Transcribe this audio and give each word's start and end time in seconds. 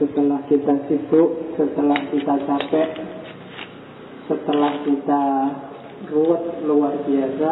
setelah 0.00 0.40
kita 0.48 0.74
sibuk, 0.88 1.52
setelah 1.60 2.00
kita 2.08 2.34
capek, 2.48 2.88
setelah 4.24 4.72
kita 4.88 5.22
ruwet 6.08 6.64
luar 6.64 6.96
biasa, 7.04 7.50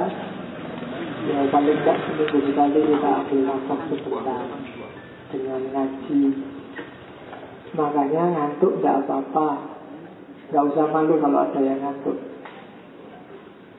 ya 1.29 1.39
paling 1.53 1.77
tidak 1.85 1.99
seminggu 2.09 2.39
sekali 2.49 2.81
kita 2.89 3.11
ambil 3.21 3.41
nafas 3.45 3.81
sebentar 3.93 4.43
dengan 5.29 5.63
ngaji. 5.77 6.23
Makanya 7.77 8.23
ngantuk 8.33 8.81
tidak 8.81 9.05
apa-apa, 9.05 9.49
nggak 10.49 10.67
usah 10.73 10.87
malu 10.89 11.21
kalau 11.21 11.45
ada 11.45 11.61
yang 11.61 11.85
ngantuk. 11.85 12.17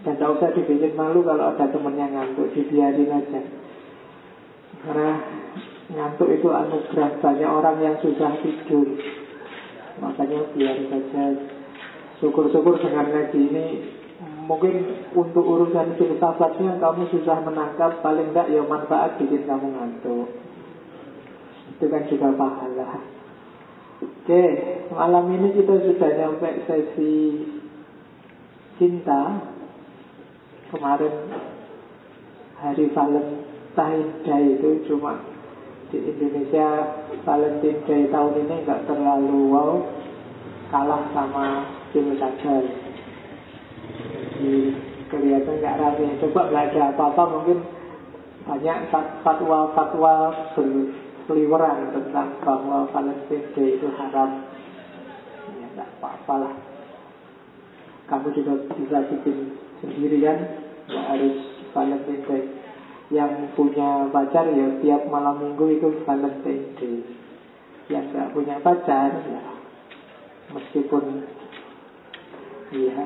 Dan 0.06 0.14
tidak 0.14 0.30
usah 0.38 0.50
dibikin 0.54 0.94
malu 0.94 1.26
kalau 1.26 1.58
ada 1.58 1.66
temennya 1.74 2.06
ngantuk, 2.06 2.54
dibiarin 2.54 3.18
aja. 3.18 3.42
Karena 4.86 5.12
ngantuk 5.90 6.30
itu 6.30 6.48
anugerah 6.54 7.18
banyak 7.18 7.50
orang 7.50 7.78
yang 7.82 7.96
susah 8.02 8.38
tidur. 8.46 8.88
Makanya 10.00 10.54
biar 10.54 10.78
saja 10.88 11.24
syukur-syukur 12.21 12.78
dengan 12.79 13.10
ngaji 13.10 13.39
ini. 13.39 13.68
Mungkin 14.20 14.75
untuk 15.14 15.46
urusan 15.46 15.93
filsafatnya 15.96 16.82
kamu 16.82 17.06
susah 17.14 17.38
menangkap 17.46 18.02
paling 18.02 18.34
tidak 18.34 18.50
ya 18.50 18.65
manfaat 18.65 19.18
bikin 19.21 19.46
kamu 19.46 19.68
ngantuk. 19.78 20.28
Itu 21.78 21.86
kan 21.86 22.04
juga 22.10 22.34
pahala. 22.34 22.90
Oke 24.00 24.46
malam 24.90 25.26
ini 25.37 25.54
kita 25.54 25.76
sudah 25.86 26.12
sampai 26.18 26.65
sesi 26.65 27.15
cinta. 28.82 29.21
Kemarin 30.70 31.34
hari 32.62 32.94
Valentine 32.94 34.09
Day 34.22 34.45
itu 34.53 34.86
cuma 34.86 35.17
di 35.89 35.98
Indonesia 35.98 36.67
Valentine 37.25 37.81
Day 37.89 38.02
tahun 38.14 38.34
ini 38.45 38.56
nggak 38.61 38.86
terlalu 38.86 39.50
wow 39.50 39.73
kalah 40.70 41.02
sama 41.17 41.66
pilkada 41.89 42.62
jadi 44.40 44.72
kelihatan 45.12 45.56
nggak 45.60 45.78
rame. 45.84 46.08
Coba 46.23 46.48
ada 46.48 46.82
apa-apa 46.95 47.23
mungkin 47.28 47.60
banyak 48.48 48.78
fatwa-fatwa 49.22 50.14
berseliweran 50.56 51.92
tentang 51.92 52.40
bahwa 52.40 52.88
Palestina 52.90 53.52
Day 53.52 53.76
itu 53.76 53.88
haram. 54.00 54.48
Ya 55.60 55.67
nggak 55.76 55.90
apa-apa 56.00 56.34
lah. 56.40 56.54
Kamu 58.08 58.32
juga 58.32 58.64
bisa 58.73 58.98
bikin 59.12 59.60
sendirian 59.84 60.40
nggak 60.88 61.06
harus 61.12 61.36
Valentine 61.76 62.23
Day 62.23 62.59
yang 63.10 63.58
punya 63.58 64.06
pacar 64.14 64.46
ya 64.54 64.78
tiap 64.86 65.10
malam 65.10 65.42
minggu 65.42 65.66
itu 65.82 65.88
Valentine 66.06 66.78
Day. 66.78 66.98
Yang 67.90 68.06
nggak 68.14 68.30
punya 68.38 68.56
pacar 68.62 69.10
ya 69.26 69.42
meskipun 70.54 71.26
Iya, 72.70 73.02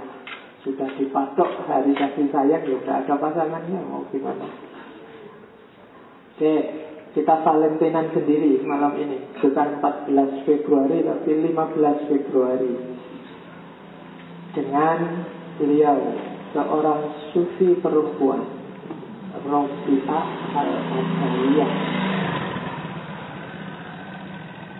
sudah 0.67 0.91
dipatok 0.99 1.63
hari 1.71 1.95
kasih 1.95 2.27
sayang 2.35 2.67
ya 2.67 2.75
udah 2.83 2.95
ada 2.99 3.15
pasangannya 3.15 3.79
mau 3.87 4.03
gimana. 4.11 4.43
Oke, 6.35 6.55
kita 7.15 7.35
Valentinan 7.47 8.11
sendiri 8.11 8.59
malam 8.67 8.91
ini. 8.99 9.23
Bukan 9.39 9.79
14 9.79 10.43
Februari 10.43 10.99
tapi 11.07 11.31
15 11.47 12.11
Februari. 12.11 12.75
Dengan 14.51 14.99
beliau 15.55 15.97
Seorang 16.53 17.33
sufi 17.33 17.81
perempuan 17.81 18.52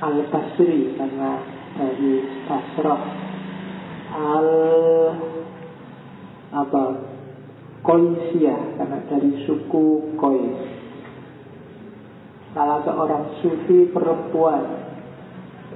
Al-Basri 0.04 0.96
Karena 1.00 1.32
dari 1.74 2.14
Basrah 2.48 3.02
al 4.14 4.50
apa? 6.54 6.86
Koisia 7.84 8.80
karena 8.80 9.04
dari 9.12 9.44
suku 9.44 10.16
Kois 10.16 10.84
salah 12.54 12.86
seorang 12.86 13.42
sufi 13.42 13.90
perempuan. 13.90 14.64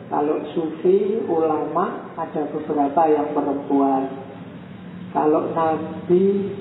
Kalau 0.07 0.39
sufi 0.55 1.19
ulama 1.27 2.15
ada 2.15 2.47
beberapa 2.47 3.01
yang 3.11 3.35
perempuan. 3.35 4.03
Kalau 5.11 5.51
nabi 5.51 6.53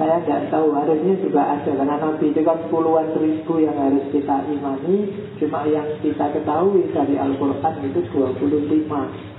saya 0.00 0.24
nggak 0.24 0.48
tahu 0.48 0.72
harusnya 0.72 1.14
juga 1.20 1.42
ada. 1.44 1.70
Karena 1.70 1.96
nabi 2.00 2.32
itu 2.32 2.40
kan 2.40 2.58
puluhan 2.72 3.12
ribu 3.16 3.60
yang 3.60 3.76
harus 3.76 4.04
kita 4.08 4.48
imani. 4.48 5.12
Cuma 5.36 5.68
yang 5.68 5.88
kita 6.00 6.32
ketahui 6.32 6.88
dari 6.92 7.20
Al-Quran 7.20 7.74
itu 7.92 8.00
25 8.10 9.32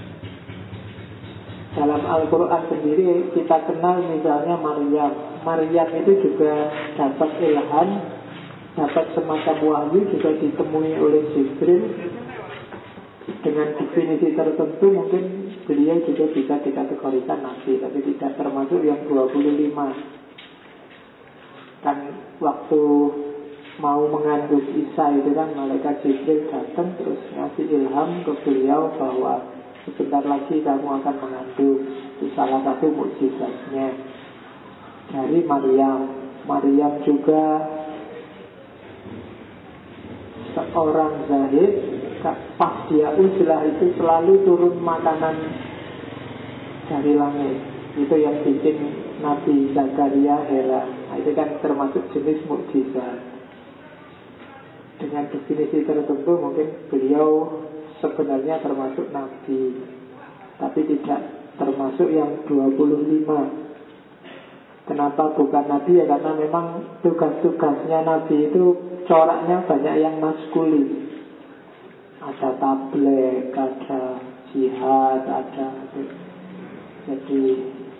dalam 1.73 2.05
Al-Quran 2.05 2.63
sendiri 2.69 3.33
kita 3.33 3.65
kenal 3.65 3.97
misalnya 4.05 4.61
Maryam. 4.61 5.41
Maryam 5.41 5.89
itu 6.05 6.11
juga 6.21 6.69
dapat 6.93 7.29
ilham 7.41 7.89
Dapat 8.73 9.13
semacam 9.13 9.57
wahyu 9.69 10.01
juga 10.09 10.33
ditemui 10.33 10.97
oleh 10.97 11.21
Jibril. 11.33 11.93
Dengan 13.45 13.69
definisi 13.77 14.33
tertentu 14.33 14.87
mungkin 14.89 15.53
beliau 15.63 15.97
juga 16.03 16.27
bisa 16.35 16.59
dikategorikan 16.59 17.39
nabi 17.39 17.79
Tapi 17.79 17.99
tidak 18.03 18.35
termasuk 18.35 18.83
yang 18.83 18.99
25 19.07 20.22
Kan 21.83 21.97
waktu 22.39 22.81
mau 23.83 24.07
mengandung 24.07 24.63
Isa 24.71 25.05
itu 25.19 25.35
kan 25.35 25.51
malaikat 25.51 25.99
Jibril 25.99 26.47
datang 26.47 26.95
terus 26.95 27.19
ngasih 27.35 27.65
ilham 27.67 28.23
ke 28.23 28.33
beliau 28.47 28.87
bahwa 28.95 29.53
Sebentar 29.83 30.23
lagi 30.23 30.63
kamu 30.63 30.87
akan 31.03 31.15
mengandung 31.19 31.83
Itu 32.15 32.31
salah 32.39 32.63
satu 32.63 32.87
mukjizatnya 32.87 33.91
Dari 35.11 35.43
Maryam. 35.43 36.01
Maryam 36.47 37.03
juga 37.03 37.67
Seorang 40.55 41.27
zahid 41.27 41.71
Pas 42.55 42.87
dia 42.87 43.11
uzlah 43.11 43.67
itu 43.67 43.91
selalu 43.99 44.47
turun 44.47 44.79
makanan 44.79 45.35
Dari 46.87 47.19
langit. 47.19 47.59
Itu 47.99 48.15
yang 48.15 48.39
bikin 48.47 48.77
Nabi 49.19 49.75
Zakaria 49.75 50.47
heran 50.47 51.02
nah, 51.13 51.21
Itu 51.21 51.31
kan 51.37 51.61
termasuk 51.61 52.09
jenis 52.17 52.41
mukjizat. 52.49 53.19
Dengan 54.97 55.29
definisi 55.29 55.85
tertentu 55.85 56.33
mungkin 56.41 56.89
beliau 56.89 57.61
sebenarnya 57.99 58.61
termasuk 58.61 59.09
Nabi 59.11 59.83
Tapi 60.61 60.79
tidak 60.85 61.21
termasuk 61.59 62.07
yang 62.13 62.45
25 62.47 63.63
Kenapa 64.83 65.31
bukan 65.39 65.65
Nabi? 65.71 65.95
Ya 65.95 66.05
karena 66.11 66.35
memang 66.35 66.99
tugas-tugasnya 66.99 68.03
Nabi 68.03 68.51
itu 68.51 68.63
coraknya 69.07 69.63
banyak 69.63 69.95
yang 69.95 70.19
maskulin. 70.19 71.07
Ada 72.19 72.59
tablet, 72.59 73.51
ada 73.55 74.19
jihad, 74.51 75.23
ada 75.23 75.67
Jadi 77.07 77.43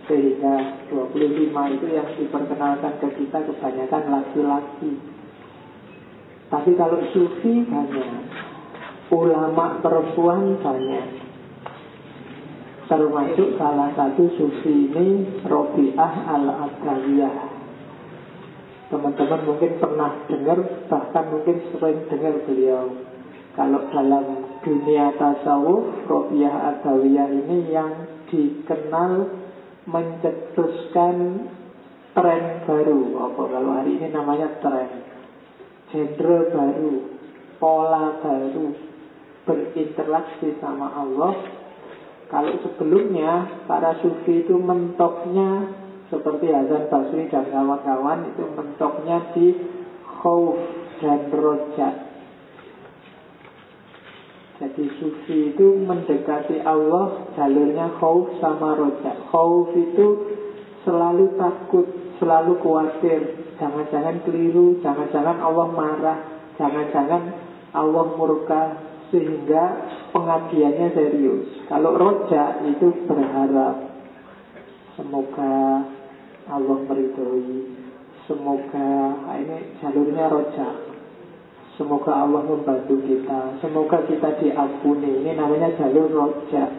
sehingga 0.08 0.84
25 0.92 1.76
itu 1.80 1.88
yang 1.92 2.10
diperkenalkan 2.20 2.94
ke 3.00 3.08
kita 3.24 3.40
kebanyakan 3.48 4.04
laki-laki. 4.12 4.92
Tapi 6.52 6.72
kalau 6.76 7.00
sufi 7.16 7.64
banyak. 7.66 8.12
Ulama 9.14 9.80
perempuan 9.80 10.58
banyak. 10.60 11.08
Termasuk 12.90 13.56
salah 13.56 13.94
satu 13.96 14.28
sufi 14.36 14.92
ini 14.92 15.42
Robiah 15.46 16.14
al-Adawiyah 16.34 17.54
teman-teman 18.94 19.42
mungkin 19.50 19.72
pernah 19.82 20.22
dengar 20.30 20.86
bahkan 20.86 21.26
mungkin 21.34 21.58
sering 21.74 22.06
dengar 22.14 22.38
beliau. 22.46 22.94
Kalau 23.58 23.90
dalam 23.90 24.26
dunia 24.62 25.18
tasawuf 25.18 26.06
Robiah 26.06 26.78
Adawiyah 26.78 27.30
ini 27.34 27.74
yang 27.74 27.90
dikenal 28.30 29.43
mencetuskan 29.90 31.16
tren 32.14 32.44
baru. 32.68 33.02
Apa 33.32 33.42
kalau 33.50 33.72
hari 33.80 34.00
ini 34.00 34.08
namanya 34.14 34.60
tren? 34.62 34.90
Genre 35.92 36.40
baru 36.50 36.94
pola 37.62 38.18
baru 38.22 38.74
berinteraksi 39.44 40.58
sama 40.64 40.88
Allah. 40.94 41.36
Kalau 42.32 42.58
sebelumnya 42.66 43.62
para 43.70 44.02
sufi 44.02 44.42
itu 44.42 44.58
mentoknya 44.58 45.70
Seperti 46.10 46.50
Hasan 46.50 46.90
Basri 46.90 47.30
dan 47.30 47.46
kawan-kawan 47.46 48.26
Itu 48.34 48.50
mentoknya 48.58 49.38
di 49.38 49.54
khauf 50.02 50.58
dan 50.98 51.30
rojak 51.30 52.13
Jadi 54.62 54.86
sufi 55.02 55.50
itu 55.54 55.82
mendekati 55.82 56.62
Allah 56.62 57.26
Jalurnya 57.34 57.98
khauf 57.98 58.38
sama 58.38 58.78
rojak. 58.78 59.18
Khauf 59.34 59.74
itu 59.74 60.08
selalu 60.86 61.34
takut 61.42 61.88
Selalu 62.22 62.62
khawatir. 62.62 63.22
Jangan-jangan 63.58 64.22
keliru 64.28 64.78
Jangan-jangan 64.86 65.42
Allah 65.42 65.68
marah 65.74 66.20
Jangan-jangan 66.62 67.22
Allah 67.74 68.06
murka 68.14 68.64
Sehingga 69.10 69.90
pengajiannya 70.14 70.88
serius. 70.94 71.66
Kalau 71.66 71.98
rojak 71.98 72.62
itu 72.70 72.94
berharap 73.10 73.90
Semoga 74.94 75.82
Allah 76.54 76.78
meridhoi 76.86 77.82
Semoga 78.30 78.88
ah, 79.28 79.36
ini 79.36 79.82
jalurnya 79.82 80.32
rojak 80.32 80.93
Semoga 81.74 82.14
Allah 82.14 82.46
membantu 82.46 83.02
kita. 83.02 83.58
Semoga 83.58 84.06
kita 84.06 84.38
diampuni. 84.38 85.26
Ini 85.26 85.34
namanya 85.34 85.74
jalur 85.74 86.06
rojak. 86.06 86.70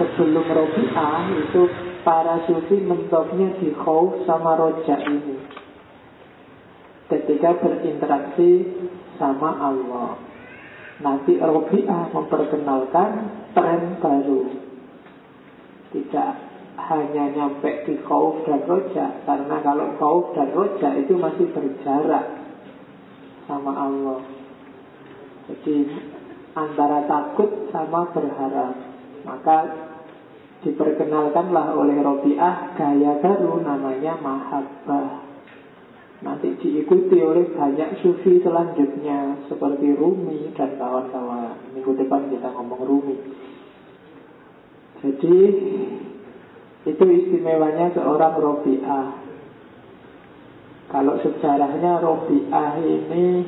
Sebelum 0.00 0.46
Robi'ah 0.48 1.28
itu 1.36 1.62
para 2.06 2.40
sufi 2.48 2.80
mentoknya 2.80 3.52
di 3.60 3.74
khauf 3.76 4.24
sama 4.24 4.56
rojak 4.56 5.04
ini. 5.12 5.44
Ketika 7.12 7.60
berinteraksi 7.60 8.64
sama 9.20 9.60
Allah. 9.60 10.16
Nanti 11.04 11.36
Robi'ah 11.36 12.08
memperkenalkan 12.08 13.10
tren 13.52 14.00
baru. 14.00 14.42
Tidak 15.92 16.32
hanya 16.80 17.24
nyampe 17.36 17.84
di 17.84 18.00
khauf 18.08 18.40
dan 18.48 18.64
rojak. 18.64 19.28
Karena 19.28 19.56
kalau 19.60 20.00
khauf 20.00 20.32
dan 20.32 20.48
rojak 20.56 20.96
itu 21.04 21.12
masih 21.12 21.52
berjarak 21.52 22.37
sama 23.48 23.72
Allah 23.72 24.20
Jadi 25.48 25.88
antara 26.52 27.08
takut 27.08 27.72
sama 27.72 28.12
berharap 28.12 28.76
Maka 29.24 29.56
diperkenalkanlah 30.58 31.70
oleh 31.78 32.02
Robiah 32.02 32.74
gaya 32.74 33.22
baru 33.22 33.62
namanya 33.62 34.18
mahabbah. 34.18 35.22
Nanti 36.18 36.58
diikuti 36.58 37.22
oleh 37.22 37.54
banyak 37.54 38.02
sufi 38.02 38.42
selanjutnya 38.42 39.46
seperti 39.46 39.94
Rumi 39.94 40.50
dan 40.58 40.74
kawan-kawan. 40.74 41.62
Minggu 41.78 41.94
depan 41.94 42.26
kita 42.26 42.50
ngomong 42.58 42.82
Rumi. 42.82 43.16
Jadi 44.98 45.36
itu 46.90 47.04
istimewanya 47.06 47.94
seorang 47.94 48.34
Robiah. 48.34 49.27
Kalau 50.88 51.20
sejarahnya 51.20 52.00
Robiah 52.00 52.80
ini 52.80 53.44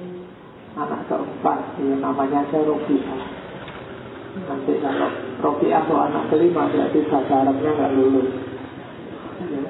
anak 0.77 1.09
keempat, 1.09 1.81
ya, 1.81 1.95
namanya 1.97 2.45
saya 2.53 2.69
Robiah. 2.69 3.41
Nanti 4.31 4.79
kalau 4.79 5.11
Rofi'ah 5.43 5.83
atau 5.89 5.97
anak 5.99 6.31
kelima 6.31 6.71
berarti 6.71 7.03
bahasa 7.11 7.35
Arabnya 7.43 7.71
nggak 7.75 7.93
lulus. 7.99 8.31
Ya. 9.51 9.63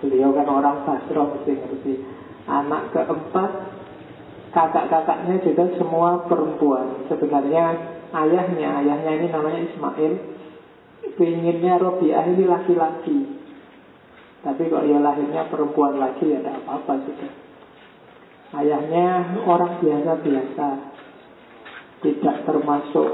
Beliau 0.00 0.32
kan 0.32 0.48
orang 0.48 0.88
Basro 0.88 1.36
mesti 1.36 1.52
ngerti. 1.52 1.94
Anak 2.48 2.96
keempat, 2.96 3.50
kakak-kakaknya 4.56 5.36
juga 5.44 5.64
semua 5.76 6.24
perempuan. 6.24 7.04
Sebenarnya 7.12 7.76
ayahnya, 8.16 8.68
ayahnya 8.80 9.12
ini 9.20 9.26
namanya 9.28 9.60
Ismail. 9.68 10.12
Pinginnya 11.20 11.76
Robi'ah 11.76 12.24
ini 12.32 12.44
laki-laki. 12.48 13.39
Tapi 14.40 14.62
kalau 14.72 14.88
dia 14.88 15.00
lahirnya 15.00 15.48
perempuan 15.52 16.00
lagi 16.00 16.32
ya 16.32 16.40
tidak 16.40 16.64
apa-apa 16.64 16.92
sudah. 17.04 17.32
Ayahnya 18.56 19.06
orang 19.44 19.78
biasa-biasa. 19.84 20.68
Tidak 22.00 22.36
termasuk 22.48 23.10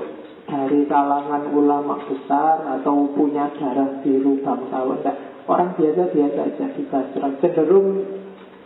dari 0.46 0.86
kalangan 0.86 1.50
ulama 1.50 1.98
besar 2.06 2.78
atau 2.78 3.10
punya 3.10 3.50
darah 3.58 3.98
biru 4.06 4.38
bangsawan. 4.46 5.02
Orang 5.50 5.74
biasa-biasa 5.74 6.40
aja 6.42 6.66
di 6.74 6.82
Basra 6.86 7.28
cenderung 7.42 8.06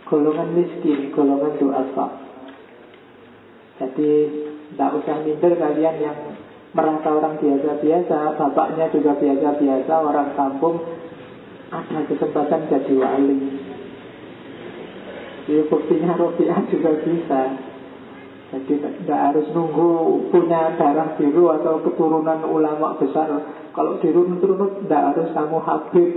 golongan 0.05 0.49
miskin, 0.53 1.09
golongan 1.13 1.57
duafa. 1.57 2.07
Jadi 3.81 4.11
tidak 4.73 4.91
usah 5.01 5.17
minder 5.25 5.53
kalian 5.57 5.97
yang 5.97 6.17
merasa 6.71 7.09
orang 7.09 7.35
biasa-biasa, 7.41 8.37
bapaknya 8.37 8.85
juga 8.93 9.17
biasa-biasa, 9.17 9.93
orang 9.97 10.29
kampung 10.37 11.00
ada 11.71 11.99
kesempatan 12.03 12.67
jadi 12.67 12.93
wali. 12.99 13.39
Jadi 15.47 15.61
buktinya 15.71 16.19
Robiah 16.19 16.59
juga 16.67 16.91
bisa. 16.99 17.41
Jadi 18.51 18.83
tidak 18.83 19.19
harus 19.31 19.47
nunggu 19.55 20.27
punya 20.27 20.75
darah 20.75 21.15
biru 21.15 21.55
atau 21.55 21.79
keturunan 21.87 22.43
ulama 22.43 22.99
besar. 22.99 23.31
Kalau 23.71 24.03
dirunut-runut 24.03 24.83
tidak 24.83 25.15
harus 25.15 25.31
kamu 25.31 25.57
habib, 25.63 26.11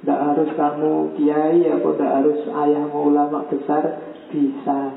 tidak 0.00 0.20
harus 0.22 0.50
kamu 0.54 0.92
kiai 1.18 1.66
atau 1.66 1.90
tidak 1.98 2.12
harus 2.22 2.38
ayahmu 2.46 3.10
ulama 3.10 3.42
besar 3.50 4.14
bisa. 4.30 4.94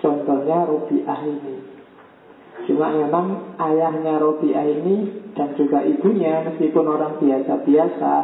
Contohnya 0.00 0.64
Robiah 0.64 1.20
ini. 1.28 1.56
Cuma 2.64 2.88
memang 2.88 3.60
ayahnya 3.60 4.16
Robiah 4.16 4.64
ini 4.64 5.19
dan 5.34 5.48
juga 5.54 5.82
ibunya 5.86 6.42
meskipun 6.46 6.86
orang 6.86 7.18
biasa-biasa, 7.22 8.14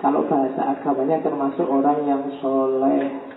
kalau 0.00 0.26
bahasa 0.26 0.78
agamanya 0.78 1.22
termasuk 1.22 1.66
orang 1.68 2.08
yang 2.08 2.22
soleh, 2.40 3.30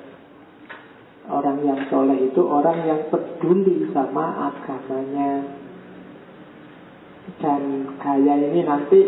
Orang 1.24 1.64
yang 1.64 1.88
soleh 1.88 2.20
itu 2.20 2.42
orang 2.44 2.84
yang 2.84 3.08
peduli 3.08 3.88
sama 3.96 4.52
agamanya. 4.52 5.56
Dan 7.40 7.88
gaya 7.96 8.36
ini 8.44 8.60
nanti 8.68 9.00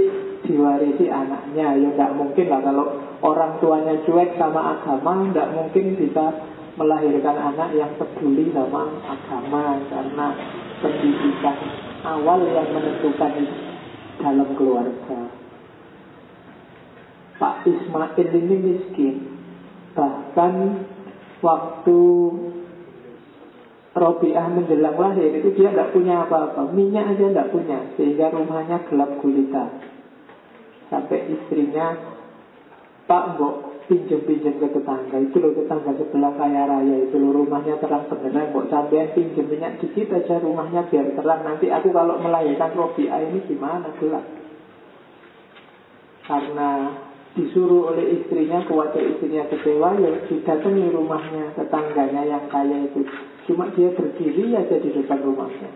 diwarisi 0.48 1.12
anaknya. 1.12 1.76
Ya 1.76 1.90
tidak 1.92 2.16
mungkin 2.16 2.48
lah 2.48 2.64
kalau 2.64 2.86
orang 3.20 3.60
tuanya 3.60 4.00
cuek 4.08 4.40
sama 4.40 4.80
agama 4.80 5.28
Tidak 5.28 5.50
mungkin 5.60 6.00
bisa 6.00 6.26
melahirkan 6.80 7.36
anak 7.36 7.76
yang 7.76 7.92
peduli 8.00 8.52
sama 8.56 8.96
agama 9.04 9.84
Karena 9.92 10.28
pendidikan 10.80 11.58
awal 12.06 12.46
yang 12.46 12.69
menentukan 12.69 13.34
dalam 14.22 14.50
keluarga. 14.54 15.19
Pak 17.36 17.68
Ismail 17.68 18.31
ini 18.31 18.56
miskin 18.63 19.16
Bahkan 19.92 20.54
waktu 21.44 22.00
Robiah 23.92 24.48
menjelang 24.48 24.96
lahir 24.96 25.36
itu 25.36 25.52
dia 25.52 25.72
tidak 25.72 25.92
punya 25.92 26.24
apa-apa 26.24 26.72
Minyak 26.72 27.12
aja 27.12 27.28
tidak 27.28 27.52
punya 27.52 27.92
Sehingga 28.00 28.31
rumahnya 28.31 28.88
gelap 28.88 29.19
gulita. 29.19 29.68
Sampai 30.88 31.28
istrinya 31.28 31.92
Pak 33.04 33.36
Mbok 33.36 33.75
pinjem-pinjem 33.86 34.58
ke 34.58 34.68
tetangga. 34.74 35.18
Itu 35.22 35.38
loh 35.42 35.54
tetangga 35.54 35.94
sebelah 35.98 36.34
kaya 36.38 36.64
raya 36.66 36.96
Itu 37.10 37.18
loh. 37.22 37.32
Rumahnya 37.44 37.78
terang 37.82 38.10
beneran 38.10 38.52
Mbok 38.52 38.66
sampean 38.70 39.14
pinjem 39.14 39.46
minyak 39.46 39.78
dikit 39.82 40.14
aja 40.14 40.42
rumahnya 40.42 40.90
biar 40.90 41.14
terang. 41.14 41.42
Nanti 41.46 41.70
aku 41.70 41.94
kalau 41.94 42.18
melahirkan 42.22 42.74
Robiah 42.74 43.22
ini 43.22 43.39
gimana 43.46 43.89
gelap? 44.01 44.25
Karena 46.25 46.70
disuruh 47.36 47.94
oleh 47.94 48.22
istrinya 48.22 48.63
khawatir 48.65 49.12
istrinya 49.12 49.44
kecewa 49.51 50.00
ya 50.00 50.24
didatangi 50.25 50.88
rumahnya 50.89 51.54
tetangganya 51.54 52.22
yang 52.25 52.46
kaya 52.50 52.89
itu. 52.89 53.06
Cuma 53.46 53.70
dia 53.77 53.94
berdiri 53.94 54.56
aja 54.58 54.75
di 54.82 54.89
depan 54.89 55.20
rumahnya. 55.22 55.70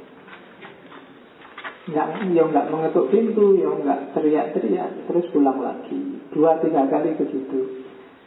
Nggak 1.89 2.07
ya 2.33 2.43
nggak 2.49 2.69
mengetuk 2.69 3.09
pintu 3.13 3.57
ya 3.57 3.69
nggak 3.69 4.17
teriak-teriak 4.17 5.05
terus 5.05 5.25
pulang 5.29 5.59
lagi. 5.61 6.21
Dua 6.33 6.57
tiga 6.61 6.85
kali 6.89 7.17
begitu 7.17 7.78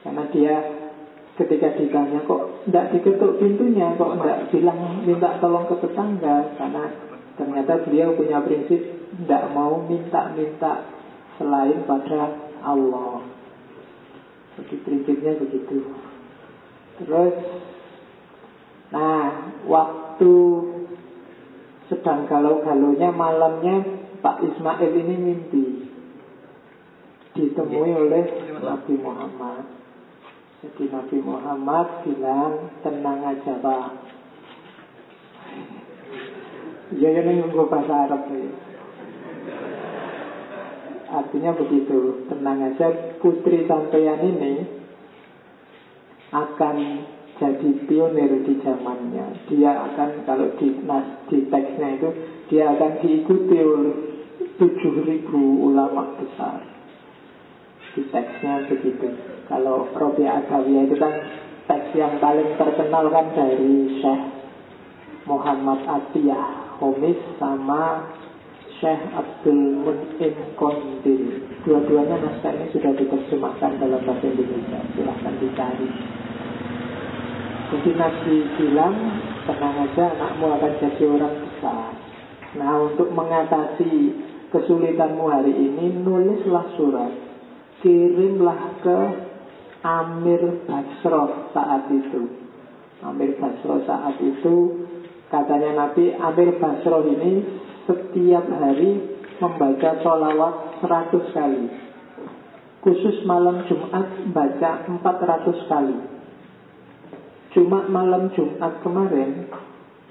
karena 0.03 0.25
dia 0.35 0.55
ketika 1.39 1.79
ditanya 1.79 2.21
kok 2.29 2.67
tidak 2.69 2.93
diketuk 2.93 3.41
pintunya 3.41 3.97
kok 3.97 4.21
tidak 4.21 4.39
bilang 4.53 4.79
minta 5.07 5.41
tolong 5.41 5.65
ke 5.71 5.81
tetangga 5.81 6.53
karena 6.61 6.85
ternyata 7.41 7.73
beliau 7.89 8.13
punya 8.13 8.45
prinsip 8.45 8.81
tidak 9.13 9.43
mau 9.57 9.81
minta-minta 9.85 10.89
selain 11.37 11.85
pada 11.85 12.33
Allah. 12.63 13.25
Jadi 14.57 14.75
prinsipnya 14.85 15.33
begitu. 15.41 15.81
Terus, 17.01 17.37
nah 18.93 19.53
waktu 19.65 20.35
sedang 21.89 22.29
galau-galaunya 22.29 23.11
malamnya 23.11 23.77
Pak 24.21 24.45
Ismail 24.45 24.93
ini 24.93 25.17
mimpi 25.19 25.65
ditemui 27.33 27.93
oleh 27.97 28.25
Nabi 28.61 28.95
Muhammad. 29.01 29.82
Jadi 30.63 30.95
Nabi 30.95 31.19
Muhammad 31.27 32.07
bilang 32.07 32.71
tenang 32.87 33.19
aja 33.27 33.59
Pak. 33.59 33.87
Ya 37.03 37.11
ini 37.11 37.43
nunggu 37.43 37.67
bahasa 37.67 38.07
Arab 38.07 38.31
ya. 38.31 38.47
Artinya 41.13 41.51
begitu, 41.59 42.31
tenang 42.31 42.63
aja 42.63 43.19
putri 43.19 43.67
sampeyan 43.67 44.23
ini 44.23 44.63
akan 46.31 46.77
jadi 47.43 47.71
pionir 47.91 48.47
di 48.47 48.55
zamannya. 48.63 49.51
Dia 49.51 49.73
akan 49.93 50.23
kalau 50.23 50.55
di 50.63 50.79
nas 50.87 51.27
di 51.27 51.43
teksnya 51.51 51.99
itu 51.99 52.09
dia 52.55 52.71
akan 52.71 53.03
diikuti 53.03 53.57
oleh 53.59 53.97
tujuh 54.63 54.95
ribu 55.05 55.69
ulama 55.75 56.17
besar. 56.23 56.72
Di 57.93 58.03
teksnya 58.09 58.67
begitu. 58.73 59.09
Kalau 59.53 59.85
Robi 59.93 60.25
Adawiyah 60.25 60.89
itu 60.89 60.97
kan 60.97 61.13
teks 61.69 61.93
yang 61.93 62.17
paling 62.19 62.57
terkenal 62.57 63.05
kan 63.13 63.27
dari 63.37 64.01
Syekh 64.01 64.23
Muhammad 65.29 65.85
Atiyah 65.87 66.81
Homis 66.81 67.21
sama 67.37 68.11
Syekh 68.81 69.03
Abdul 69.13 69.85
Mun'im 69.87 70.35
Kondil 70.59 71.47
Dua-duanya 71.63 72.19
naskah 72.19 72.51
ini 72.59 72.67
sudah 72.75 72.91
diterjemahkan 72.99 73.79
dalam 73.79 74.03
bahasa 74.03 74.27
Indonesia. 74.27 74.83
Silahkan 74.99 75.35
dicari. 75.39 75.89
Jadi 77.71 77.91
Nabi 77.95 78.37
bilang 78.59 78.95
Tenang 79.43 79.75
aja 79.87 80.05
anakmu 80.11 80.47
akan 80.59 80.73
jadi 80.83 81.03
orang 81.07 81.35
besar. 81.39 81.91
Nah 82.59 82.73
untuk 82.83 83.11
mengatasi 83.15 83.95
kesulitanmu 84.51 85.25
hari 85.31 85.55
ini 85.55 86.03
Nulislah 86.03 86.67
surat 86.79 87.32
Kirimlah 87.83 88.63
ke 88.81 88.99
Amir 89.83 90.43
Basroh 90.65 91.51
saat 91.51 91.91
itu. 91.91 92.31
Amir 93.03 93.35
Basroh 93.37 93.83
saat 93.83 94.23
itu 94.23 94.87
Katanya 95.33 95.73
Nabi 95.73 96.13
Amir 96.13 96.61
Basroh 96.61 97.09
ini 97.09 97.41
setiap 97.89 98.45
hari 98.53 99.17
membaca 99.41 99.91
sholawat 100.05 100.85
100 100.85 101.33
kali. 101.33 101.65
Khusus 102.85 103.25
malam 103.25 103.65
Jumat 103.65 104.29
baca 104.37 104.85
400 104.85 105.73
kali. 105.73 105.97
Cuma 107.57 107.89
malam 107.89 108.29
Jumat 108.37 108.81
kemarin 108.85 109.49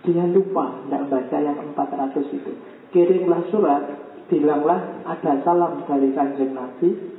Dia 0.01 0.25
lupa 0.25 0.81
tidak 0.89 1.05
baca 1.13 1.37
yang 1.37 1.57
400 1.77 2.37
itu. 2.41 2.51
Kirimlah 2.89 3.45
surat 3.53 3.83
Bilanglah 4.25 5.05
ada 5.05 5.37
salam 5.45 5.85
dari 5.85 6.09
kanjeng 6.17 6.57
Nabi 6.57 7.10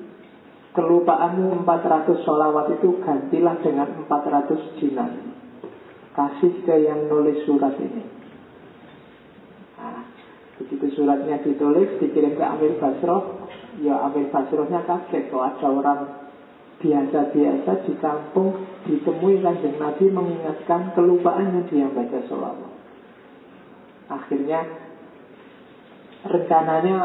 Kelupaanmu 0.73 1.69
400 1.69 2.25
sholawat 2.25 2.81
itu 2.81 2.97
gantilah 3.05 3.61
dengan 3.61 3.89
400 4.09 4.81
jinak 4.81 5.33
kasih 6.13 6.53
ke 6.65 6.75
yang 6.85 7.09
nulis 7.09 7.45
surat 7.49 7.73
ini. 7.81 8.05
Nah, 9.81 10.05
begitu 10.61 10.93
suratnya 10.97 11.41
ditulis, 11.41 11.97
dikirim 12.01 12.37
ke 12.37 12.45
Amir 12.45 12.77
Basroh, 12.77 13.49
ya 13.81 14.01
Amir 14.09 14.29
Basrohnya 14.29 14.85
kaget 14.85 15.33
kok 15.33 15.45
ada 15.45 15.69
orang 15.73 16.01
biasa-biasa 16.83 17.87
di 17.89 17.95
kampung 18.03 18.67
ditemui 18.85 19.41
kanjeng 19.41 19.79
Nabi 19.79 20.11
mengingatkan 20.13 20.93
kelupaannya 20.93 21.69
dia 21.73 21.89
baca 21.89 22.19
sholawat. 22.29 22.73
Akhirnya 24.13 24.61
rencananya 26.29 26.97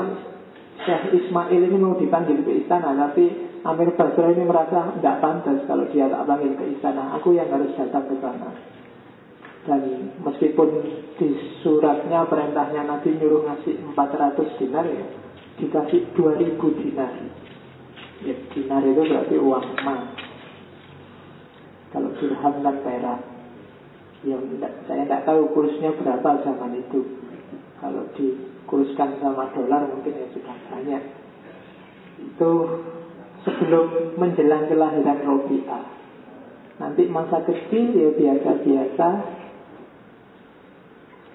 Syekh 0.84 1.04
Ismail 1.16 1.62
ini 1.64 1.78
mau 1.80 1.96
dipanggil 1.96 2.44
ke 2.44 2.66
istana, 2.66 2.94
tapi 2.94 3.47
Amir 3.68 3.92
Basroh 4.00 4.32
ini 4.32 4.48
merasa 4.48 4.96
tidak 4.96 5.20
pantas 5.20 5.60
kalau 5.68 5.84
dia 5.92 6.08
tak 6.08 6.24
panggil 6.24 6.56
ke 6.56 6.80
istana. 6.80 7.20
Aku 7.20 7.36
yang 7.36 7.52
harus 7.52 7.76
datang 7.76 8.08
ke 8.08 8.16
sana. 8.24 8.56
Dan 9.68 10.16
meskipun 10.24 10.70
di 11.20 11.28
suratnya 11.60 12.24
perintahnya 12.32 12.88
Nabi 12.88 13.20
nyuruh 13.20 13.44
ngasih 13.44 13.92
400 13.92 14.56
dinar 14.64 14.88
ya 14.88 15.04
Dikasih 15.60 16.16
2000 16.16 16.80
dinar. 16.80 17.12
Ya, 18.24 18.36
Dinar 18.56 18.82
itu 18.88 19.02
berarti 19.04 19.36
uang 19.36 19.66
emas. 19.84 20.16
Kalau 21.92 22.10
dirham 22.24 22.56
kan 22.64 22.78
perak. 22.88 23.20
Ya, 24.24 24.38
Saya 24.88 25.04
tidak 25.04 25.28
tahu 25.28 25.52
kursnya 25.52 25.92
berapa 26.00 26.40
zaman 26.46 26.72
itu. 26.78 27.04
Kalau 27.84 28.08
dikurskan 28.16 29.20
sama 29.20 29.52
dolar 29.52 29.92
mungkin 29.92 30.14
ya 30.16 30.28
sudah 30.32 30.56
banyak. 30.72 31.04
Itu 32.18 32.52
sebelum 33.48 34.20
menjelang 34.20 34.68
kelahiran 34.68 35.24
Robi'ah 35.24 35.98
Nanti 36.78 37.10
masa 37.10 37.42
kecil 37.42 37.98
ya 37.98 38.10
biasa-biasa. 38.14 39.10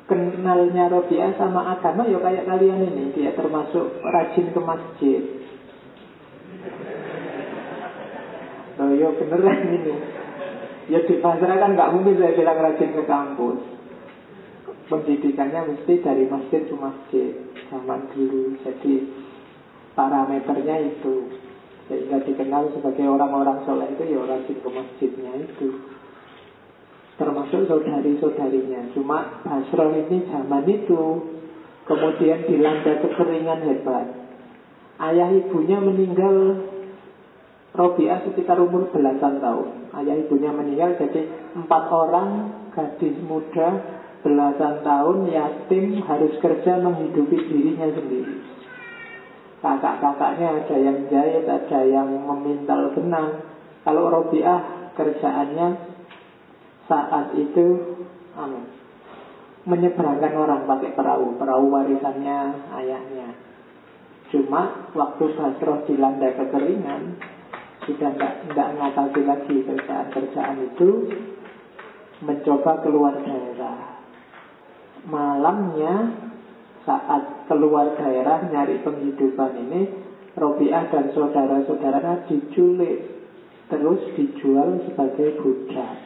Kenalnya 0.07 0.87
Robiah 0.91 1.35
sama 1.35 1.75
agama 1.75 2.07
ya 2.07 2.19
kayak 2.23 2.47
kalian 2.47 2.91
ini 2.91 3.05
dia 3.15 3.35
termasuk 3.35 4.03
rajin 4.03 4.47
ke 4.55 4.61
masjid. 4.61 5.23
Oh 8.79 8.93
ya 8.95 9.09
beneran 9.19 9.61
ini. 9.73 9.95
Ya 10.91 11.01
di 11.07 11.15
pasar 11.23 11.59
kan 11.59 11.75
nggak 11.75 11.91
mungkin 11.95 12.19
saya 12.19 12.35
bilang 12.39 12.59
rajin 12.63 12.91
ke 12.95 13.03
kampus. 13.07 13.59
Pendidikannya 14.91 15.75
mesti 15.75 15.95
dari 16.03 16.27
masjid 16.29 16.67
ke 16.67 16.75
masjid 16.77 17.31
zaman 17.71 18.11
dulu. 18.15 18.59
Jadi 18.63 18.95
parameternya 19.97 20.77
itu 20.93 21.15
sehingga 21.91 22.23
dikenal 22.23 22.71
sebagai 22.75 23.07
orang-orang 23.07 23.67
soleh 23.67 23.89
itu 23.95 24.15
ya 24.15 24.23
rajin 24.23 24.59
ke 24.59 24.69
masjidnya 24.71 25.33
itu 25.43 25.69
termasuk 27.21 27.69
saudari-saudarinya. 27.69 28.95
Cuma 28.97 29.45
Basro 29.45 29.93
ini 29.95 30.27
zaman 30.27 30.65
itu 30.67 31.03
kemudian 31.87 32.49
dilanda 32.49 32.93
kekeringan 33.03 33.61
hebat. 33.67 34.07
Ayah 35.03 35.31
ibunya 35.35 35.79
meninggal 35.83 36.69
Robiah 37.73 38.21
sekitar 38.29 38.61
umur 38.61 38.93
belasan 38.93 39.41
tahun. 39.41 39.97
Ayah 39.97 40.17
ibunya 40.21 40.53
meninggal 40.53 40.93
jadi 41.01 41.25
empat 41.57 41.85
orang 41.89 42.29
gadis 42.77 43.17
muda 43.25 43.81
belasan 44.21 44.85
tahun 44.85 45.33
yatim 45.33 46.05
harus 46.05 46.37
kerja 46.39 46.79
menghidupi 46.85 47.37
dirinya 47.49 47.89
sendiri. 47.91 48.52
Kakak-kakaknya 49.63 50.67
ada 50.67 50.77
yang 50.77 51.07
jahit, 51.07 51.47
ada 51.47 51.81
yang 51.87 52.11
memintal 52.11 52.91
benang. 52.99 53.47
Kalau 53.87 54.11
Robiah 54.11 54.91
kerjaannya 54.99 55.69
saat 56.91 57.31
itu 57.39 57.67
amin, 58.35 58.67
menyeberangkan 59.63 60.35
orang 60.35 60.67
pakai 60.67 60.91
perahu, 60.99 61.39
perahu 61.39 61.71
warisannya 61.71 62.39
ayahnya. 62.83 63.39
Cuma 64.35 64.91
waktu 64.99 65.25
Basroh 65.39 65.87
dilanda 65.87 66.35
kekeringan, 66.35 67.23
sudah 67.87 68.11
tidak 68.19 68.69
ngatasi 68.81 69.21
lagi 69.23 69.57
kerjaan-kerjaan 69.63 70.59
itu, 70.75 70.91
mencoba 72.25 72.83
keluar 72.83 73.15
daerah. 73.23 74.03
Malamnya 75.07 75.95
saat 76.83 77.47
keluar 77.47 77.95
daerah 77.95 78.43
nyari 78.51 78.83
penghidupan 78.83 79.53
ini, 79.69 79.81
Robiah 80.35 80.89
dan 80.89 81.13
saudara-saudaranya 81.13 82.27
diculik 82.27 83.13
terus 83.69 84.01
dijual 84.17 84.81
sebagai 84.89 85.41
budak. 85.41 85.97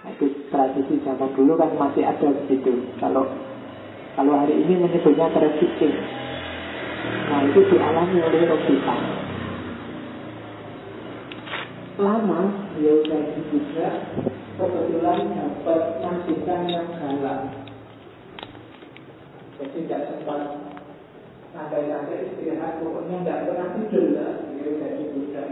Nah, 0.00 0.10
itu 0.16 0.48
tradisi 0.48 0.96
zaman 1.04 1.30
dulu 1.36 1.60
kan 1.60 1.76
masih 1.76 2.02
ada 2.08 2.32
begitu. 2.44 2.72
Kalau 2.98 3.28
kalau 4.18 4.34
hari 4.36 4.58
ini 4.66 4.80
menyebutnya 4.80 5.30
trafficking. 5.30 5.96
Nah 7.30 7.40
itu 7.46 7.60
dialami 7.72 8.18
oleh 8.20 8.42
Robita. 8.48 8.96
Lama 12.00 12.42
dia 12.80 12.92
udah 12.96 13.22
juga 13.52 13.88
kebetulan 14.58 15.20
dapat 15.36 15.82
majikan 16.00 16.62
yang 16.68 16.88
galak. 16.98 17.69
Jadi 19.60 19.84
tidak 19.84 20.08
sempat 20.08 20.40
santai-santai 21.52 22.32
istirahat, 22.32 22.80
pokoknya 22.80 23.16
tidak 23.20 23.40
pernah 23.44 23.68
tidur 23.76 24.04
lah. 24.16 24.32
Dia 24.56 24.72
jadi 24.72 25.04
budak 25.12 25.48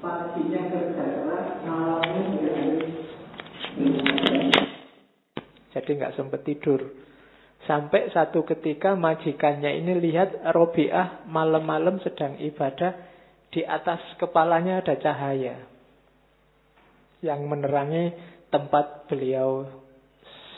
Paginya 0.00 0.60
kerja 0.72 1.04
keras, 1.04 1.46
malamnya 1.68 2.22
dia 2.40 2.52
harus 2.56 2.88
jadi 5.70 5.90
nggak 5.96 6.14
sempat 6.18 6.42
tidur. 6.42 6.80
Sampai 7.68 8.10
satu 8.10 8.42
ketika 8.42 8.96
majikannya 8.96 9.78
ini 9.78 10.00
lihat 10.00 10.42
Robiah 10.56 11.22
malam-malam 11.28 12.00
sedang 12.02 12.40
ibadah 12.40 12.96
di 13.52 13.62
atas 13.62 14.00
kepalanya 14.18 14.80
ada 14.82 14.96
cahaya 14.98 15.60
yang 17.20 17.44
menerangi 17.46 18.16
tempat 18.48 19.06
beliau 19.06 19.68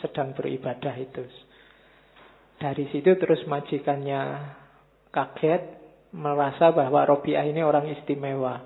sedang 0.01 0.33
beribadah 0.33 0.95
itu. 0.97 1.27
Dari 2.63 2.87
situ 2.95 3.19
terus 3.19 3.43
majikannya 3.51 4.55
kaget 5.11 5.83
merasa 6.15 6.71
bahwa 6.71 7.03
Robiah 7.03 7.43
ini 7.43 7.59
orang 7.59 7.91
istimewa. 7.91 8.63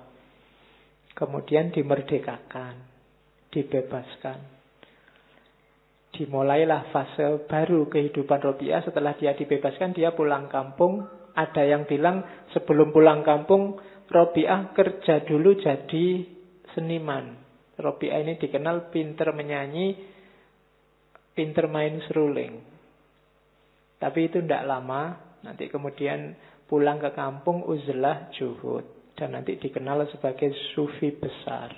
Kemudian 1.17 1.73
dimerdekakan 1.73 2.77
dibebaskan. 3.49 4.37
Dimulailah 6.13 6.93
fase 6.93 7.49
baru 7.49 7.89
kehidupan 7.89 8.37
Robiah 8.37 8.85
setelah 8.85 9.17
dia 9.17 9.33
dibebaskan, 9.33 9.97
dia 9.97 10.13
pulang 10.13 10.45
kampung. 10.45 11.01
Ada 11.33 11.65
yang 11.65 11.89
bilang 11.89 12.21
sebelum 12.53 12.93
pulang 12.93 13.25
kampung, 13.25 13.81
Robiah 14.13 14.77
kerja 14.77 15.25
dulu 15.25 15.57
jadi 15.57 16.21
seniman. 16.77 17.33
Robiah 17.81 18.21
ini 18.21 18.37
dikenal 18.37 18.93
pinter 18.93 19.33
menyanyi, 19.33 19.97
pinter 21.33 21.65
main 21.65 21.97
seruling. 22.05 22.76
Tapi 23.97 24.29
itu 24.29 24.41
tidak 24.45 24.69
lama, 24.69 25.17
nanti 25.41 25.69
kemudian 25.69 26.37
pulang 26.69 27.01
ke 27.01 27.11
kampung 27.17 27.65
uzlah 27.65 28.29
juhud. 28.37 29.13
Dan 29.17 29.33
nanti 29.33 29.57
dikenal 29.57 30.05
sebagai 30.13 30.53
sufi 30.77 31.09
besar. 31.09 31.73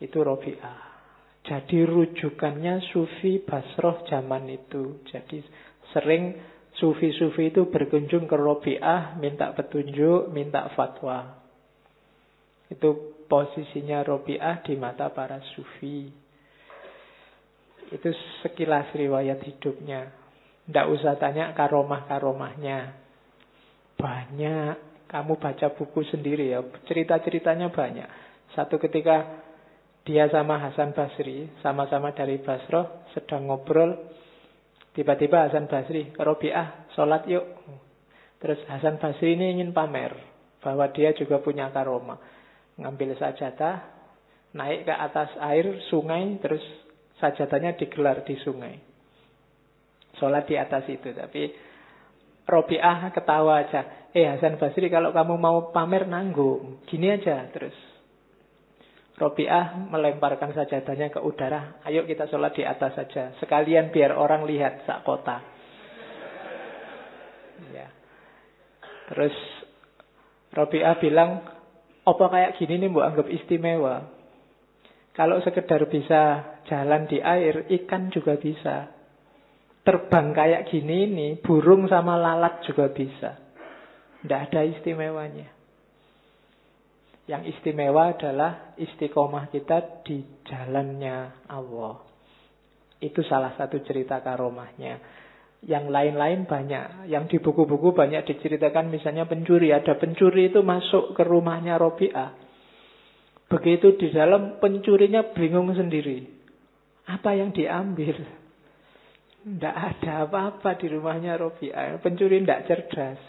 Itu 0.00 0.24
Robi'ah. 0.24 0.96
jadi 1.44 1.84
rujukannya 1.84 2.80
sufi 2.88 3.36
Basroh 3.44 4.00
zaman 4.08 4.48
itu. 4.48 5.04
Jadi 5.04 5.44
sering 5.92 6.40
sufi-sufi 6.80 7.52
itu 7.52 7.68
berkunjung 7.68 8.26
ke 8.26 8.36
Robiah, 8.36 9.14
minta 9.20 9.52
petunjuk, 9.52 10.32
minta 10.32 10.72
fatwa. 10.74 11.38
Itu 12.72 13.20
posisinya 13.28 14.02
Robiah 14.02 14.64
di 14.64 14.74
mata 14.74 15.12
para 15.12 15.38
sufi. 15.54 16.08
Itu 17.92 18.08
sekilas 18.42 18.90
riwayat 18.96 19.44
hidupnya. 19.44 20.23
Tidak 20.64 20.86
usah 20.88 21.20
tanya 21.20 21.52
karomah-karomahnya. 21.52 22.78
Banyak 24.00 24.74
kamu 25.08 25.38
baca 25.38 25.66
buku 25.76 26.02
sendiri 26.10 26.50
ya, 26.50 26.64
cerita-ceritanya 26.88 27.70
banyak. 27.70 28.08
Satu 28.56 28.80
ketika 28.80 29.44
dia 30.04 30.28
sama 30.28 30.60
Hasan 30.60 30.92
Basri, 30.92 31.48
sama-sama 31.62 32.12
dari 32.12 32.40
Basroh, 32.40 33.08
sedang 33.14 33.48
ngobrol. 33.48 33.94
Tiba-tiba 34.94 35.48
Hasan 35.48 35.68
Basri, 35.70 36.12
Robiah, 36.16 36.88
sholat 36.92 37.24
yuk. 37.28 37.44
Terus 38.40 38.60
Hasan 38.68 39.00
Basri 39.00 39.38
ini 39.38 39.60
ingin 39.60 39.72
pamer 39.72 40.12
bahwa 40.60 40.88
dia 40.92 41.12
juga 41.12 41.40
punya 41.40 41.68
karoma. 41.72 42.20
Ngambil 42.80 43.16
sajadah, 43.16 43.84
naik 44.56 44.88
ke 44.88 44.94
atas 44.94 45.30
air 45.40 45.78
sungai, 45.92 46.40
terus 46.40 46.62
sajadahnya 47.20 47.76
digelar 47.78 48.24
di 48.26 48.36
sungai. 48.42 48.93
Sholat 50.18 50.46
di 50.46 50.54
atas 50.54 50.86
itu, 50.86 51.10
tapi 51.10 51.50
Robiah 52.44 53.08
ketawa 53.10 53.64
aja. 53.64 54.12
Eh 54.12 54.28
Hasan 54.28 54.60
Basri 54.60 54.92
kalau 54.92 55.10
kamu 55.10 55.34
mau 55.40 55.58
pamer 55.72 56.04
nanggung. 56.04 56.84
Gini 56.84 57.08
aja 57.10 57.48
terus. 57.50 57.74
Robiah 59.14 59.78
melemparkan 59.78 60.52
sajadahnya 60.52 61.08
ke 61.08 61.22
udara. 61.22 61.80
Ayo 61.86 62.04
kita 62.04 62.28
sholat 62.28 62.52
di 62.52 62.66
atas 62.66 62.98
saja. 62.98 63.32
Sekalian 63.38 63.94
biar 63.94 64.12
orang 64.12 64.44
lihat 64.44 64.84
sak 64.84 65.06
kota. 65.06 65.38
Ya. 67.72 67.88
Terus 69.08 69.34
Robiah 70.52 70.98
bilang, 70.98 71.46
apa 72.04 72.24
kayak 72.28 72.54
gini 72.60 72.84
nih 72.84 72.90
bu 72.92 73.00
anggap 73.00 73.26
istimewa. 73.30 74.10
Kalau 75.14 75.38
sekedar 75.46 75.86
bisa 75.86 76.42
jalan 76.66 77.06
di 77.06 77.22
air, 77.22 77.70
ikan 77.70 78.10
juga 78.10 78.34
bisa. 78.34 78.90
Terbang 79.84 80.32
kayak 80.32 80.72
gini 80.72 81.04
nih, 81.12 81.32
burung 81.44 81.84
sama 81.92 82.16
lalat 82.16 82.64
juga 82.64 82.88
bisa. 82.88 83.36
Tidak 84.24 84.40
ada 84.48 84.64
istimewanya. 84.64 85.52
Yang 87.28 87.56
istimewa 87.56 88.16
adalah 88.16 88.76
istiqomah 88.80 89.52
kita 89.52 90.04
di 90.04 90.24
jalannya 90.48 91.48
Allah. 91.52 92.00
Itu 93.00 93.20
salah 93.24 93.52
satu 93.56 93.80
cerita 93.84 94.24
karomahnya. 94.24 95.00
Yang 95.64 95.84
lain-lain 95.88 96.48
banyak. 96.48 97.08
Yang 97.12 97.24
di 97.32 97.36
buku-buku 97.44 97.92
banyak 97.92 98.24
diceritakan 98.24 98.88
misalnya 98.88 99.28
pencuri. 99.28 99.72
Ada 99.72 100.00
pencuri 100.00 100.52
itu 100.52 100.60
masuk 100.64 101.16
ke 101.16 101.24
rumahnya 101.24 101.76
Robi'ah. 101.76 102.32
Begitu 103.48 104.00
di 104.00 104.08
dalam 104.12 104.56
pencurinya 104.60 105.32
bingung 105.36 105.72
sendiri. 105.76 106.24
Apa 107.08 107.36
yang 107.36 107.52
diambil? 107.52 108.43
Tidak 109.44 109.76
ada 109.76 110.24
apa-apa 110.24 110.80
di 110.80 110.88
rumahnya 110.88 111.36
Robi'ah. 111.36 112.00
Pencuri 112.00 112.40
tidak 112.40 112.64
cerdas. 112.64 113.20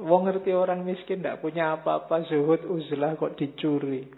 Wong 0.00 0.24
ngerti 0.24 0.56
orang 0.56 0.80
miskin 0.88 1.20
tidak 1.20 1.44
punya 1.44 1.76
apa-apa, 1.76 2.24
zuhud 2.24 2.64
uzlah 2.64 3.12
kok 3.20 3.36
dicuri. 3.36 4.08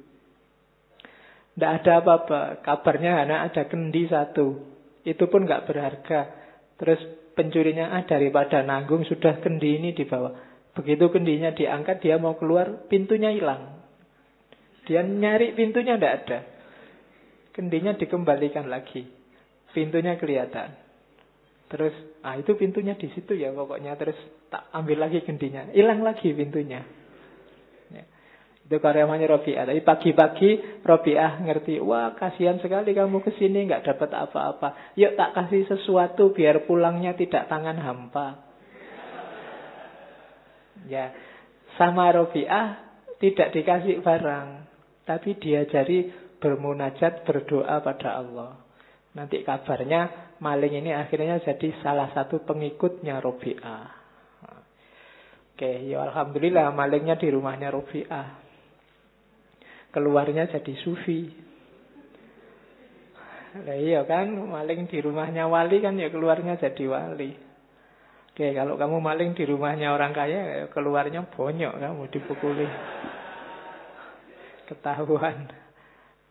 Tidak 1.53 1.73
ada 1.83 1.99
apa-apa. 1.99 2.63
Kabarnya 2.63 3.19
hanya 3.19 3.43
ada 3.43 3.67
kendi 3.67 4.07
satu. 4.07 4.63
Itu 5.03 5.27
pun 5.27 5.51
nggak 5.51 5.67
berharga. 5.67 6.21
Terus 6.79 7.03
pencurinya 7.35 7.91
ah 7.99 8.07
daripada 8.07 8.63
nanggung 8.63 9.03
sudah 9.03 9.43
kendi 9.43 9.83
ini 9.83 9.91
dibawa. 9.99 10.31
Begitu 10.79 11.11
kendinya 11.11 11.51
diangkat 11.51 12.07
dia 12.07 12.17
mau 12.23 12.39
keluar 12.39 12.87
pintunya 12.87 13.35
hilang. 13.35 13.83
Dia 14.87 15.03
nyari 15.03 15.59
pintunya 15.59 15.99
tidak 15.99 16.15
ada. 16.23 16.39
Kendinya 17.51 17.93
dikembalikan 17.99 18.71
lagi. 18.71 19.22
Pintunya 19.73 20.21
kelihatan. 20.21 20.77
Terus, 21.73 21.97
ah 22.21 22.37
itu 22.37 22.53
pintunya 22.53 22.93
di 22.93 23.09
situ 23.17 23.33
ya 23.33 23.49
pokoknya. 23.57 23.97
Terus 23.97 24.17
tak 24.53 24.69
ambil 24.77 25.09
lagi 25.09 25.25
gendinya. 25.25 25.73
Hilang 25.73 26.05
lagi 26.05 26.29
pintunya. 26.37 26.85
Ya. 27.89 28.05
Itu 28.69 28.77
karyawannya 28.77 29.25
Robi'ah. 29.25 29.65
Tapi 29.65 29.81
pagi-pagi 29.81 30.51
Robi'ah 30.85 31.41
ngerti, 31.49 31.81
wah 31.81 32.13
kasihan 32.13 32.61
sekali 32.61 32.93
kamu 32.93 33.25
ke 33.25 33.33
sini 33.41 33.65
nggak 33.65 33.89
dapat 33.89 34.11
apa-apa. 34.13 34.97
Yuk 35.01 35.17
tak 35.17 35.33
kasih 35.33 35.65
sesuatu 35.73 36.37
biar 36.37 36.69
pulangnya 36.69 37.17
tidak 37.17 37.49
tangan 37.49 37.81
hampa. 37.81 38.29
Ya, 40.93 41.15
sama 41.81 42.13
Robi'ah 42.13 42.67
tidak 43.17 43.55
dikasih 43.57 44.05
barang. 44.05 44.49
Tapi 45.03 45.35
diajari 45.41 46.11
bermunajat, 46.39 47.27
berdoa 47.27 47.83
pada 47.83 48.19
Allah. 48.19 48.62
Nanti 49.13 49.45
kabarnya 49.45 50.35
maling 50.41 50.81
ini 50.81 50.91
akhirnya 50.97 51.37
jadi 51.45 51.69
salah 51.85 52.09
satu 52.17 52.41
pengikutnya 52.49 53.21
Robi'ah. 53.21 53.87
Oke, 55.53 55.71
ya 55.85 56.01
Alhamdulillah 56.09 56.73
malingnya 56.73 57.21
di 57.21 57.29
rumahnya 57.29 57.69
Robi'ah. 57.69 58.29
Keluarnya 59.93 60.49
jadi 60.49 60.75
sufi. 60.81 61.29
Nah, 63.53 63.77
iya 63.77 64.01
kan, 64.09 64.33
maling 64.33 64.89
di 64.89 64.97
rumahnya 65.05 65.45
wali 65.45 65.85
kan 65.85 66.01
ya 66.01 66.09
keluarnya 66.09 66.57
jadi 66.57 66.85
wali. 66.89 67.37
Oke, 68.33 68.49
kalau 68.57 68.81
kamu 68.81 68.97
maling 68.97 69.37
di 69.37 69.45
rumahnya 69.45 69.93
orang 69.93 70.17
kaya, 70.17 70.41
ya 70.41 70.65
keluarnya 70.73 71.29
bonyok 71.37 71.75
kamu 71.77 72.03
dipukuli. 72.09 72.65
Ketahuan. 74.73 75.62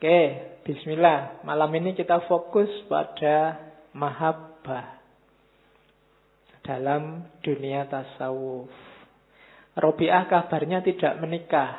Oke, 0.01 0.33
bismillah. 0.65 1.45
Malam 1.45 1.77
ini 1.77 1.93
kita 1.93 2.25
fokus 2.25 2.65
pada 2.89 3.53
mahabbah 3.93 4.97
dalam 6.65 7.29
dunia 7.45 7.85
tasawuf. 7.85 8.73
Robiah 9.77 10.25
kabarnya 10.25 10.81
tidak 10.81 11.21
menikah. 11.21 11.77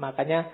Makanya 0.00 0.48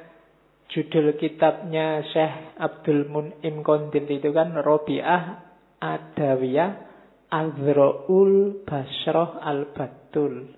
judul 0.74 1.14
kitabnya 1.14 2.02
Syekh 2.02 2.58
Abdul 2.58 3.06
Mun'im 3.06 3.62
Kondil 3.62 4.10
itu 4.10 4.34
kan 4.34 4.58
Robiah 4.58 5.54
Adawiyah 5.78 6.82
Azraul 7.30 8.66
Basroh 8.66 9.38
Al-Batul. 9.38 10.50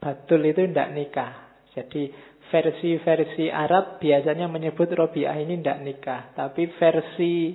Batul 0.00 0.48
itu 0.48 0.64
tidak 0.64 0.96
nikah. 0.96 1.32
Jadi 1.76 2.08
versi-versi 2.48 3.52
Arab 3.52 4.00
biasanya 4.00 4.48
menyebut 4.48 4.88
Robiah 4.92 5.36
ini 5.36 5.60
tidak 5.60 5.78
nikah. 5.84 6.22
Tapi 6.32 6.68
versi 6.76 7.54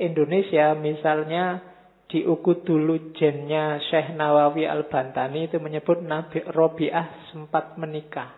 Indonesia 0.00 0.74
misalnya 0.74 1.74
di 2.08 2.22
dulu 2.22 3.16
jennya 3.16 3.80
Syekh 3.90 4.14
Nawawi 4.14 4.68
Al-Bantani 4.68 5.48
itu 5.48 5.56
menyebut 5.58 6.04
Nabi 6.04 6.44
Robiah 6.52 7.30
sempat 7.32 7.74
menikah. 7.80 8.30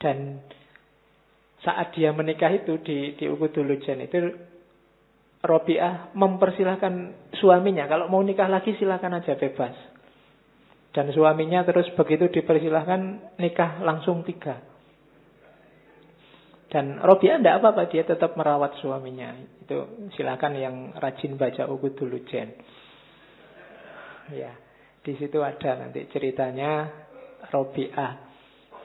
Dan 0.00 0.42
saat 1.64 1.96
dia 1.96 2.12
menikah 2.12 2.52
itu 2.52 2.76
di, 2.84 3.16
di 3.16 3.24
dulu 3.24 3.72
jen 3.80 4.04
itu 4.04 4.18
Robiah 5.44 6.12
mempersilahkan 6.16 6.92
suaminya 7.36 7.84
kalau 7.84 8.08
mau 8.08 8.24
nikah 8.24 8.48
lagi 8.48 8.76
silakan 8.80 9.20
aja 9.20 9.36
bebas. 9.36 9.93
Dan 10.94 11.10
suaminya 11.10 11.66
terus 11.66 11.90
begitu 11.98 12.30
dipersilahkan 12.30 13.34
nikah 13.42 13.82
langsung 13.82 14.22
tiga. 14.22 14.62
Dan 16.70 17.02
Robiah 17.02 17.38
tidak 17.38 17.62
apa-apa, 17.62 17.90
dia 17.90 18.06
tetap 18.06 18.38
merawat 18.38 18.78
suaminya. 18.78 19.34
Itu 19.62 20.10
silakan 20.14 20.54
yang 20.54 20.74
rajin 20.94 21.34
baca 21.34 21.66
dulu 21.66 22.18
Jen. 22.30 22.50
Ya, 24.34 24.54
di 25.02 25.18
situ 25.18 25.42
ada 25.42 25.82
nanti 25.82 26.06
ceritanya 26.14 26.90
Robiah. 27.50 28.30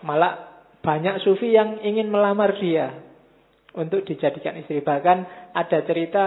Malah 0.01 0.65
banyak 0.81 1.21
sufi 1.21 1.53
yang 1.53 1.81
ingin 1.85 2.09
melamar 2.09 2.57
dia 2.57 2.93
untuk 3.77 4.01
dijadikan 4.05 4.57
istri. 4.57 4.81
Bahkan 4.81 5.17
ada 5.53 5.79
cerita 5.85 6.23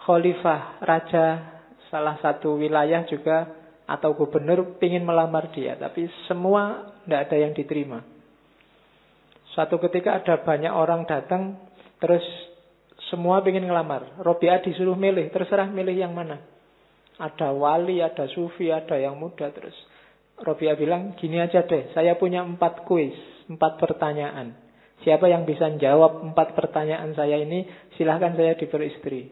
khalifah 0.00 0.84
raja 0.84 1.26
salah 1.88 2.18
satu 2.20 2.56
wilayah 2.58 3.06
juga 3.08 3.63
atau 3.84 4.16
gubernur 4.16 4.80
ingin 4.80 5.04
melamar 5.04 5.52
dia, 5.52 5.76
tapi 5.76 6.08
semua 6.24 6.94
tidak 7.04 7.20
ada 7.28 7.36
yang 7.36 7.52
diterima. 7.52 8.00
Suatu 9.52 9.78
ketika 9.78 10.18
ada 10.18 10.40
banyak 10.40 10.72
orang 10.72 11.06
datang, 11.06 11.60
terus 12.00 12.24
semua 13.12 13.44
ingin 13.44 13.68
ngelamar. 13.70 14.18
Robiah 14.18 14.58
disuruh 14.58 14.98
milih, 14.98 15.30
terserah 15.30 15.70
milih 15.70 15.94
yang 15.94 16.10
mana. 16.10 16.42
Ada 17.14 17.54
wali, 17.54 18.02
ada 18.02 18.26
sufi, 18.34 18.74
ada 18.74 18.98
yang 18.98 19.14
muda. 19.14 19.52
Terus 19.54 19.76
Robiah 20.42 20.74
bilang, 20.74 21.14
gini 21.14 21.38
aja 21.38 21.62
deh, 21.62 21.94
saya 21.94 22.18
punya 22.18 22.42
empat 22.42 22.82
kuis, 22.82 23.14
empat 23.46 23.78
pertanyaan. 23.78 24.58
Siapa 25.06 25.30
yang 25.30 25.46
bisa 25.46 25.70
jawab 25.78 26.26
empat 26.26 26.58
pertanyaan 26.58 27.14
saya 27.14 27.38
ini, 27.38 27.68
silahkan 27.94 28.34
saya 28.34 28.58
diberi 28.58 28.90
istri. 28.90 29.22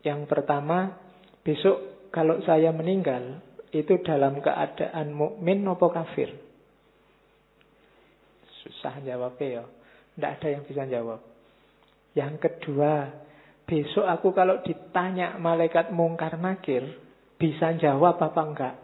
Yang 0.00 0.30
pertama, 0.30 0.96
besok 1.44 1.91
kalau 2.12 2.44
saya 2.44 2.70
meninggal, 2.76 3.40
itu 3.72 4.04
dalam 4.04 4.44
keadaan 4.44 5.16
mukmin 5.16 5.64
nopo 5.64 5.88
kafir? 5.88 6.28
Susah 8.60 9.00
jawabnya 9.00 9.48
ya. 9.48 9.64
Tidak 10.12 10.32
ada 10.36 10.48
yang 10.52 10.62
bisa 10.68 10.84
jawab. 10.84 11.20
Yang 12.12 12.34
kedua, 12.44 13.08
besok 13.64 14.04
aku 14.04 14.36
kalau 14.36 14.60
ditanya 14.60 15.40
malaikat 15.40 15.88
mungkar 15.88 16.36
nakir, 16.36 16.84
bisa 17.40 17.72
jawab 17.80 18.20
apa 18.20 18.42
enggak? 18.44 18.76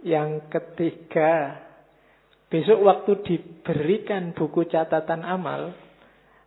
Yang 0.00 0.48
ketiga, 0.48 1.60
besok 2.48 2.80
waktu 2.88 3.12
diberikan 3.20 4.32
buku 4.32 4.64
catatan 4.64 5.28
amal, 5.28 5.76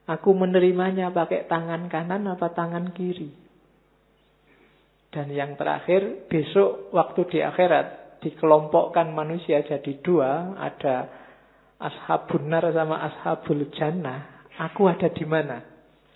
aku 0.10 0.34
menerimanya 0.34 1.14
pakai 1.14 1.46
tangan 1.46 1.86
kanan 1.86 2.26
apa 2.34 2.50
tangan 2.50 2.90
kiri. 2.98 3.43
Dan 5.14 5.30
yang 5.30 5.54
terakhir, 5.54 6.26
besok 6.26 6.90
waktu 6.90 7.22
di 7.30 7.40
akhirat, 7.46 8.18
dikelompokkan 8.26 9.14
manusia 9.14 9.62
jadi 9.62 10.02
dua, 10.02 10.58
ada 10.58 11.06
ashabun 11.78 12.50
nar 12.50 12.66
sama 12.74 12.98
ashabul 13.14 13.70
jannah. 13.78 14.50
Aku 14.58 14.90
ada 14.90 15.14
di 15.14 15.22
mana? 15.22 15.62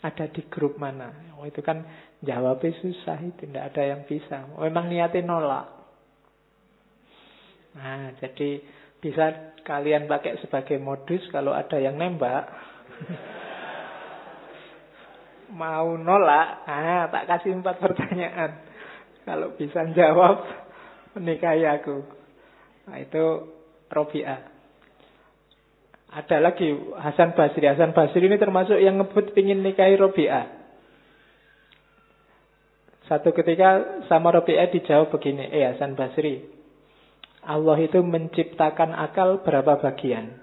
Ada 0.01 0.33
di 0.33 0.41
grup 0.49 0.81
mana? 0.81 1.13
Oh, 1.37 1.45
itu 1.45 1.61
kan 1.61 1.85
jawabnya 2.25 2.73
susah 2.81 3.21
itu, 3.21 3.45
tidak 3.45 3.69
ada 3.69 3.81
yang 3.85 4.01
bisa. 4.09 4.49
Memang 4.57 4.89
niatnya 4.89 5.21
nolak. 5.21 5.65
Nah, 7.77 8.17
jadi 8.17 8.65
bisa 8.97 9.53
kalian 9.61 10.09
pakai 10.09 10.41
sebagai 10.41 10.81
modus 10.81 11.21
kalau 11.29 11.53
ada 11.53 11.77
yang 11.77 12.01
nembak. 12.01 12.49
Mau 15.53 15.93
nolak, 15.95 16.65
ah 16.65 17.05
tak 17.13 17.29
kasih 17.29 17.61
empat 17.61 17.77
pertanyaan. 17.77 18.51
Kalau 19.27 19.59
bisa 19.59 19.83
jawab, 19.91 20.39
menikahi 21.19 21.67
aku. 21.67 21.99
Nah, 22.87 22.97
itu 23.03 23.25
Robi'ah. 23.91 24.55
Ada 26.07 26.39
lagi 26.39 26.71
Hasan 26.95 27.35
Basri. 27.35 27.67
Hasan 27.67 27.91
Basri 27.91 28.23
ini 28.23 28.39
termasuk 28.39 28.79
yang 28.79 29.03
ngebut 29.03 29.35
pingin 29.35 29.59
nikahi 29.59 29.99
Robi'ah. 29.99 30.47
Satu 33.11 33.35
ketika 33.35 33.99
sama 34.07 34.31
Robi'ah 34.31 34.71
dijawab 34.71 35.11
begini, 35.11 35.51
eh 35.51 35.75
Hasan 35.75 35.99
Basri, 35.99 36.47
Allah 37.43 37.75
itu 37.83 37.99
menciptakan 37.99 38.95
akal 38.95 39.43
berapa 39.43 39.83
bagian? 39.83 40.39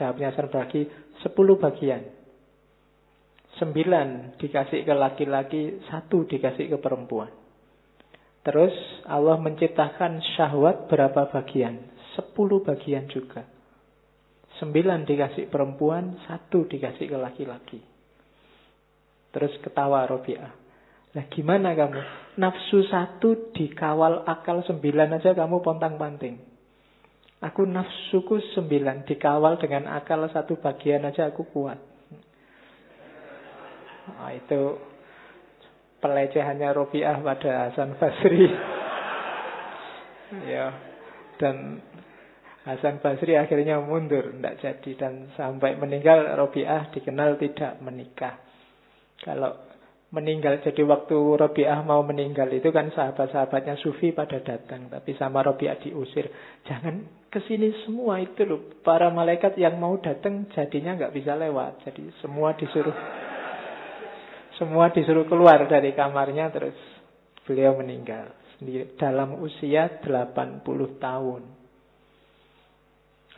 Jawabnya 0.00 0.32
terbagi 0.32 0.88
sepuluh 1.20 1.60
bagian. 1.60 2.08
Sembilan 3.60 4.40
dikasih 4.40 4.88
ke 4.88 4.94
laki-laki, 4.96 5.84
satu 5.92 6.24
dikasih 6.24 6.72
ke 6.72 6.78
perempuan. 6.80 7.41
Terus 8.42 8.74
Allah 9.06 9.38
menciptakan 9.38 10.18
syahwat 10.34 10.90
berapa 10.90 11.30
bagian? 11.30 11.78
Sepuluh 12.18 12.60
bagian 12.66 13.06
juga. 13.06 13.46
Sembilan 14.58 15.06
dikasih 15.06 15.46
perempuan, 15.46 16.18
satu 16.26 16.66
dikasih 16.66 17.06
ke 17.06 17.18
laki-laki. 17.18 17.80
Terus 19.32 19.54
ketawa 19.62 20.04
Robi'ah. 20.10 20.52
Nah 21.12 21.24
gimana 21.30 21.72
kamu? 21.72 22.00
Nafsu 22.40 22.84
satu 22.88 23.52
dikawal 23.54 24.26
akal 24.28 24.64
sembilan 24.66 25.22
aja 25.22 25.32
kamu 25.32 25.62
pontang-panting. 25.62 26.36
Aku 27.42 27.66
nafsuku 27.66 28.54
sembilan 28.54 29.02
dikawal 29.02 29.58
dengan 29.58 29.90
akal 29.90 30.30
satu 30.30 30.62
bagian 30.62 31.02
aja 31.02 31.30
aku 31.30 31.42
kuat. 31.50 31.78
Nah, 34.02 34.30
itu 34.34 34.60
pelecehannya 36.02 36.74
Robiah 36.74 37.22
pada 37.22 37.70
Hasan 37.70 37.94
Basri. 37.96 38.50
ya, 40.50 40.74
dan 41.38 41.78
Hasan 42.66 42.98
Basri 42.98 43.38
akhirnya 43.38 43.78
mundur, 43.78 44.34
tidak 44.34 44.58
jadi 44.58 44.90
dan 44.98 45.30
sampai 45.38 45.78
meninggal 45.78 46.34
Robiah 46.34 46.90
dikenal 46.90 47.38
tidak 47.38 47.78
menikah. 47.78 48.42
Kalau 49.22 49.72
meninggal. 50.12 50.60
Jadi 50.60 50.84
waktu 50.84 51.16
Robiah 51.16 51.80
mau 51.82 52.04
meninggal 52.04 52.46
itu 52.52 52.68
kan 52.68 52.92
sahabat-sahabatnya 52.92 53.80
Sufi 53.80 54.12
pada 54.12 54.38
datang. 54.44 54.92
Tapi 54.92 55.16
sama 55.16 55.40
Robiah 55.40 55.80
diusir. 55.80 56.28
Jangan 56.68 57.26
ke 57.32 57.40
sini 57.48 57.72
semua 57.88 58.20
itu 58.20 58.44
loh. 58.44 58.60
Para 58.84 59.08
malaikat 59.08 59.56
yang 59.56 59.80
mau 59.80 59.96
datang 59.98 60.46
jadinya 60.52 60.94
nggak 61.00 61.16
bisa 61.16 61.32
lewat. 61.34 61.88
Jadi 61.88 62.12
semua 62.20 62.52
disuruh 62.54 62.94
semua 64.60 64.92
disuruh 64.92 65.24
keluar 65.24 65.64
dari 65.68 65.92
kamarnya 65.96 66.50
terus 66.52 66.76
beliau 67.48 67.76
meninggal 67.78 68.28
sendiri 68.58 68.86
dalam 69.00 69.40
usia 69.42 69.88
80 70.02 70.62
tahun. 71.02 71.42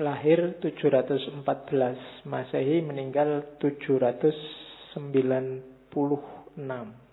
Lahir 0.03 0.59
714 0.59 2.27
Masehi 2.27 2.83
meninggal 2.83 3.47
790 3.63 5.95
80 5.95 7.05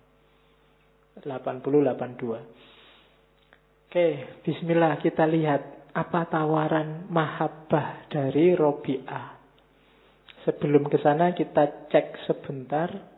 82. 1.22 1.46
Oke, 3.86 4.06
bismillah 4.42 4.98
kita 4.98 5.22
lihat 5.28 5.62
apa 5.92 6.24
tawaran 6.26 7.06
mahabbah 7.12 8.08
dari 8.08 8.56
Robi'ah. 8.56 9.36
Sebelum 10.48 10.88
ke 10.88 10.96
sana 10.98 11.36
kita 11.36 11.86
cek 11.92 12.26
sebentar 12.26 13.11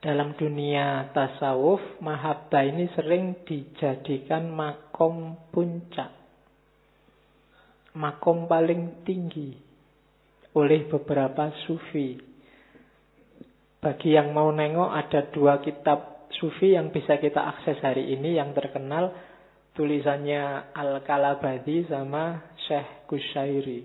dalam 0.00 0.36
dunia 0.36 1.08
tasawuf, 1.16 1.80
mahabbah 2.04 2.62
ini 2.68 2.86
sering 2.92 3.42
dijadikan 3.48 4.52
makom 4.52 5.36
puncak. 5.48 6.12
Makom 7.96 8.44
paling 8.44 9.02
tinggi 9.08 9.56
oleh 10.52 10.84
beberapa 10.88 11.48
sufi. 11.64 12.16
Bagi 13.80 14.16
yang 14.16 14.36
mau 14.36 14.52
nengok 14.52 14.90
ada 14.92 15.20
dua 15.32 15.60
kitab 15.64 16.28
sufi 16.36 16.76
yang 16.76 16.92
bisa 16.92 17.16
kita 17.16 17.40
akses 17.56 17.80
hari 17.80 18.12
ini 18.12 18.36
yang 18.36 18.52
terkenal 18.52 19.12
tulisannya 19.76 20.72
Al-Kalabadi 20.72 21.88
sama 21.88 22.52
Syekh 22.68 23.08
Kusyairi. 23.08 23.80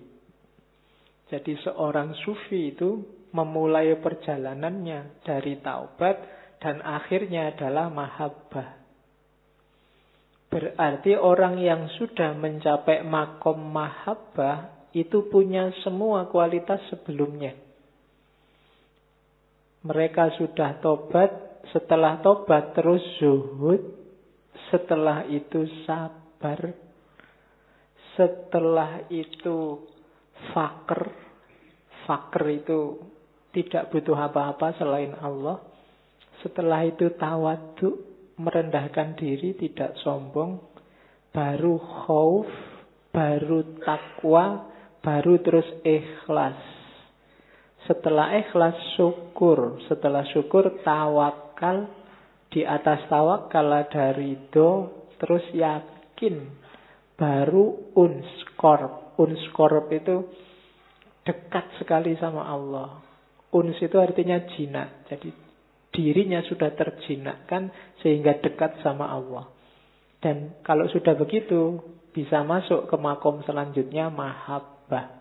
Jadi 1.32 1.54
seorang 1.64 2.12
sufi 2.24 2.76
itu 2.76 3.21
memulai 3.32 3.96
perjalanannya 4.00 5.24
dari 5.24 5.60
taubat 5.64 6.16
dan 6.62 6.84
akhirnya 6.84 7.56
adalah 7.56 7.90
mahabbah. 7.90 8.82
Berarti 10.52 11.16
orang 11.16 11.64
yang 11.64 11.88
sudah 11.96 12.36
mencapai 12.36 13.08
makom 13.08 13.72
mahabbah 13.72 14.84
itu 14.92 15.32
punya 15.32 15.72
semua 15.80 16.28
kualitas 16.28 16.84
sebelumnya. 16.92 17.56
Mereka 19.82 20.38
sudah 20.38 20.78
tobat, 20.84 21.64
setelah 21.72 22.20
tobat 22.20 22.76
terus 22.76 23.02
zuhud, 23.18 23.82
setelah 24.70 25.26
itu 25.32 25.66
sabar, 25.88 26.76
setelah 28.20 29.08
itu 29.08 29.88
fakir. 30.52 31.02
Fakir 32.06 32.44
itu 32.62 33.00
tidak 33.52 33.92
butuh 33.92 34.16
apa-apa 34.16 34.76
selain 34.80 35.16
Allah. 35.20 35.60
Setelah 36.42 36.88
itu 36.88 37.12
tawadu, 37.20 38.00
merendahkan 38.40 39.14
diri, 39.20 39.54
tidak 39.60 40.00
sombong. 40.02 40.58
Baru 41.32 41.78
khauf, 41.80 42.50
baru 43.12 43.80
takwa, 43.84 44.72
baru 45.04 45.40
terus 45.44 45.68
ikhlas. 45.84 46.58
Setelah 47.86 48.40
ikhlas 48.40 48.78
syukur, 48.96 49.84
setelah 49.92 50.24
syukur 50.32 50.82
tawakal, 50.82 51.92
di 52.52 52.68
atas 52.68 53.08
tawakal 53.08 53.68
ada 53.72 54.12
ridho, 54.12 54.92
terus 55.20 55.44
yakin, 55.56 56.52
baru 57.16 57.94
unskorp. 57.96 59.16
Unskorp 59.20 59.92
itu 59.94 60.26
dekat 61.28 61.78
sekali 61.78 62.18
sama 62.18 62.48
Allah. 62.48 63.11
Uns 63.52 63.76
itu 63.84 63.98
artinya 64.00 64.40
jinak, 64.56 65.12
jadi 65.12 65.30
dirinya 65.92 66.40
sudah 66.48 66.72
terjinakkan 66.72 67.68
sehingga 68.00 68.40
dekat 68.40 68.80
sama 68.80 69.12
Allah. 69.12 69.52
Dan 70.24 70.56
kalau 70.64 70.88
sudah 70.88 71.20
begitu, 71.20 71.84
bisa 72.16 72.44
masuk 72.48 72.88
ke 72.88 72.96
makom 72.96 73.44
selanjutnya 73.44 74.08
mahabbah. 74.08 75.20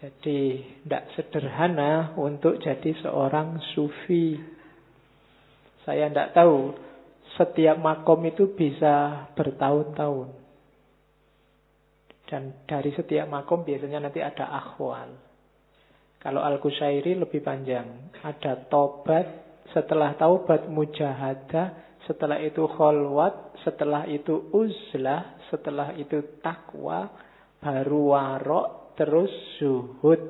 Jadi 0.00 0.64
tidak 0.84 1.12
sederhana 1.12 2.16
untuk 2.16 2.56
jadi 2.56 2.96
seorang 3.04 3.60
sufi. 3.76 4.36
Saya 5.84 6.08
tidak 6.08 6.32
tahu 6.32 6.72
setiap 7.36 7.76
makom 7.76 8.24
itu 8.24 8.56
bisa 8.56 9.28
bertahun-tahun. 9.36 10.28
Dan 12.28 12.64
dari 12.64 12.96
setiap 12.96 13.28
makom 13.28 13.60
biasanya 13.64 14.08
nanti 14.08 14.24
ada 14.24 14.48
akhwal. 14.48 15.29
Kalau 16.20 16.44
Al-Qusairi 16.44 17.16
lebih 17.16 17.40
panjang. 17.40 18.12
Ada 18.20 18.68
tobat, 18.68 19.24
setelah 19.72 20.12
taubat 20.20 20.68
mujahadah, 20.68 21.96
setelah 22.04 22.36
itu 22.44 22.68
kholwat, 22.68 23.56
setelah 23.64 24.04
itu 24.04 24.52
uzlah, 24.52 25.40
setelah 25.48 25.96
itu 25.96 26.40
takwa, 26.44 27.08
baru 27.56 28.12
warok, 28.12 28.96
terus 29.00 29.32
zuhud, 29.56 30.20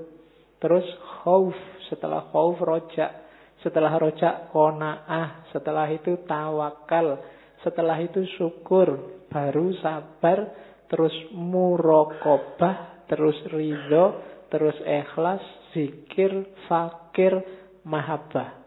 terus 0.63 0.87
khauf, 1.23 1.59
setelah 1.91 2.31
khauf 2.31 2.63
rojak, 2.63 3.11
setelah 3.59 3.91
rojak 3.99 4.55
kona'ah, 4.55 5.51
setelah 5.51 5.91
itu 5.91 6.23
tawakal, 6.23 7.19
setelah 7.67 7.99
itu 7.99 8.23
syukur, 8.39 9.21
baru 9.27 9.75
sabar, 9.83 10.55
terus 10.87 11.13
murokobah, 11.35 13.07
terus 13.11 13.37
ridho, 13.51 14.21
terus 14.51 14.77
ikhlas, 14.87 15.43
zikir, 15.73 16.47
fakir, 16.67 17.41
mahabbah. 17.87 18.61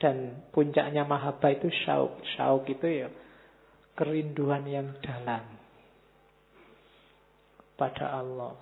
Dan 0.00 0.48
puncaknya 0.48 1.04
mahabbah 1.04 1.50
itu 1.52 1.68
syauk. 1.84 2.24
Syauk 2.36 2.64
itu 2.72 2.86
ya 2.88 3.08
kerinduan 3.92 4.64
yang 4.64 4.96
dalam 5.04 5.44
pada 7.76 8.16
Allah. 8.16 8.56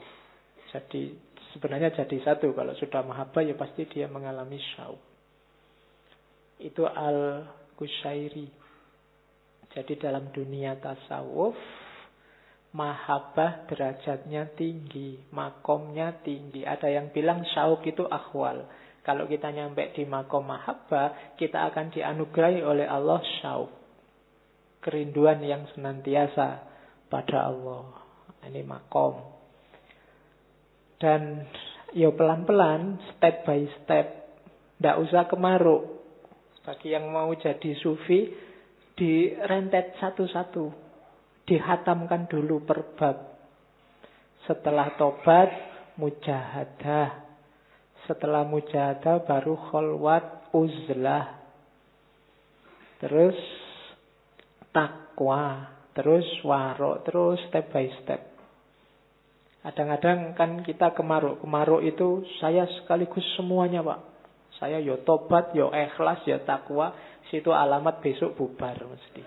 Jadi 0.74 1.14
sebenarnya 1.54 1.94
jadi 1.94 2.18
satu. 2.26 2.50
Kalau 2.50 2.74
sudah 2.74 3.07
mahabbah 3.07 3.46
ya 3.46 3.54
pasti 3.54 3.87
dia 3.87 4.11
mengalami 4.11 4.59
syauk. 4.59 4.98
Itu 6.59 6.90
al-Kusyairi. 6.90 8.50
Jadi 9.78 9.92
dalam 9.94 10.35
dunia 10.35 10.74
tasawuf 10.83 11.54
mahabbah 12.72 13.64
derajatnya 13.70 14.52
tinggi, 14.52 15.24
makomnya 15.33 16.20
tinggi. 16.20 16.64
Ada 16.68 16.92
yang 16.92 17.09
bilang 17.14 17.44
syauk 17.48 17.85
itu 17.88 18.04
akhwal. 18.04 18.68
Kalau 19.07 19.24
kita 19.24 19.48
nyampe 19.48 19.96
di 19.96 20.04
makom 20.04 20.44
mahabbah, 20.44 21.37
kita 21.40 21.72
akan 21.72 21.88
dianugerahi 21.88 22.61
oleh 22.61 22.85
Allah 22.85 23.24
syauk. 23.40 23.72
Kerinduan 24.85 25.40
yang 25.40 25.64
senantiasa 25.72 26.68
pada 27.09 27.48
Allah. 27.48 27.88
Ini 28.44 28.62
makom. 28.68 29.16
Dan 31.00 31.48
ya 31.96 32.12
pelan-pelan, 32.12 33.00
step 33.16 33.48
by 33.48 33.64
step. 33.81 34.07
Tidak 34.76 34.96
usah 35.09 35.24
kemaruk. 35.24 36.04
Bagi 36.68 36.92
yang 36.92 37.09
mau 37.09 37.33
jadi 37.33 37.72
sufi, 37.81 38.28
direntet 38.92 39.96
satu-satu 39.96 40.88
dihatamkan 41.49 42.29
dulu 42.29 42.63
per 42.63 42.95
bab. 42.95 43.17
Setelah 44.45 44.95
tobat, 45.01 45.49
mujahadah. 45.97 47.25
Setelah 48.05 48.45
mujahadah 48.45 49.25
baru 49.25 49.57
kholwat 49.57 50.53
uzlah. 50.53 51.41
Terus 53.01 53.37
takwa. 54.71 55.75
Terus 55.97 56.29
warok. 56.45 57.09
Terus 57.09 57.41
step 57.49 57.73
by 57.73 57.89
step. 58.05 58.23
Kadang-kadang 59.65 60.39
kan 60.39 60.51
kita 60.63 60.95
kemaruk. 60.95 61.43
Kemaruk 61.43 61.83
itu 61.83 62.25
saya 62.39 62.65
sekaligus 62.79 63.25
semuanya 63.35 63.83
pak. 63.83 64.01
Saya 64.57 64.81
yo 64.83 65.03
tobat, 65.05 65.53
yo 65.53 65.71
ikhlas, 65.71 66.25
yo 66.25 66.41
takwa. 66.43 66.95
Situ 67.29 67.53
alamat 67.53 68.01
besok 68.01 68.39
bubar 68.39 68.75
mesti. 68.81 69.23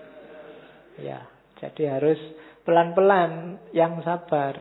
Ya, 1.00 1.24
jadi 1.62 1.94
harus 1.94 2.18
pelan-pelan 2.66 3.62
yang 3.70 4.02
sabar. 4.02 4.58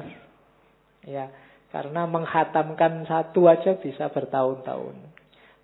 Ya, 1.02 1.34
karena 1.74 2.06
menghatamkan 2.06 3.10
satu 3.10 3.50
aja 3.50 3.82
bisa 3.82 4.14
bertahun-tahun. 4.14 5.10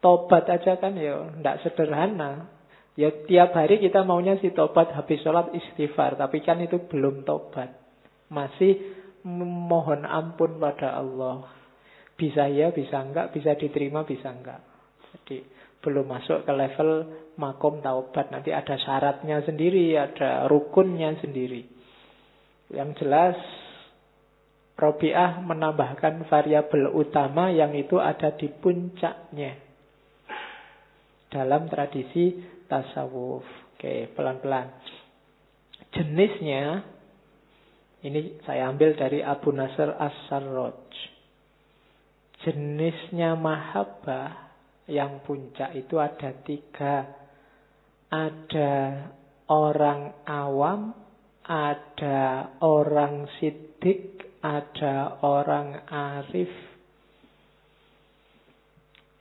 Tobat 0.01 0.49
aja 0.49 0.81
kan 0.81 0.97
ya 0.97 1.29
tidak 1.37 1.61
sederhana. 1.61 2.49
Ya 2.97 3.13
tiap 3.29 3.53
hari 3.53 3.77
kita 3.77 4.01
maunya 4.01 4.41
si 4.41 4.49
tobat 4.49 4.89
habis 4.97 5.21
sholat 5.21 5.53
istighfar. 5.53 6.17
Tapi 6.17 6.41
kan 6.41 6.57
itu 6.57 6.81
belum 6.89 7.21
tobat. 7.21 7.69
Masih 8.33 8.81
mohon 9.21 10.09
ampun 10.09 10.57
pada 10.57 10.97
Allah. 10.97 11.53
Bisa 12.17 12.49
ya, 12.49 12.73
bisa 12.73 12.97
enggak, 12.97 13.29
bisa 13.29 13.53
diterima, 13.53 14.01
bisa 14.01 14.33
enggak. 14.33 14.65
Jadi 15.13 15.45
belum 15.87 16.03
masuk 16.03 16.43
ke 16.43 16.51
level 16.51 16.91
makom 17.39 17.79
taubat. 17.79 18.27
Nanti 18.27 18.51
ada 18.51 18.75
syaratnya 18.75 19.39
sendiri, 19.47 19.95
ada 19.95 20.51
rukunnya 20.51 21.15
sendiri. 21.23 21.63
Yang 22.75 22.99
jelas, 22.99 23.39
Robiah 24.75 25.39
menambahkan 25.39 26.27
variabel 26.27 26.91
utama 26.91 27.47
yang 27.55 27.71
itu 27.71 27.95
ada 28.03 28.35
di 28.35 28.51
puncaknya. 28.51 29.55
Dalam 31.31 31.71
tradisi 31.71 32.35
tasawuf. 32.67 33.47
Oke, 33.79 34.11
pelan-pelan. 34.11 34.67
Jenisnya, 35.95 36.83
ini 38.03 38.43
saya 38.43 38.67
ambil 38.67 38.99
dari 38.99 39.23
Abu 39.23 39.55
Nasr 39.55 39.95
As-Sarraj. 39.95 40.91
Jenisnya 42.43 43.33
mahabbah 43.33 44.46
yang 44.87 45.23
puncak 45.23 45.75
itu 45.75 45.99
ada 45.99 46.31
tiga. 46.43 46.95
Ada 48.07 48.71
orang 49.51 50.23
awam, 50.23 50.95
ada 51.43 52.55
orang 52.63 53.27
sidik, 53.39 54.23
ada 54.39 55.19
orang 55.23 55.87
arif. 55.91 56.51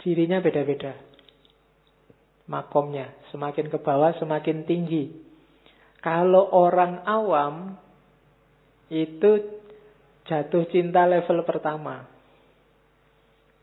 Cirinya 0.02 0.38
beda-beda. 0.38 0.94
Makomnya 2.46 3.10
semakin 3.34 3.66
ke 3.66 3.78
bawah 3.82 4.14
semakin 4.22 4.62
tinggi. 4.62 5.10
Kalau 5.98 6.46
orang 6.54 7.02
awam 7.02 7.74
itu 8.86 9.42
jatuh 10.30 10.62
cinta 10.70 11.10
level 11.10 11.42
pertama. 11.42 12.15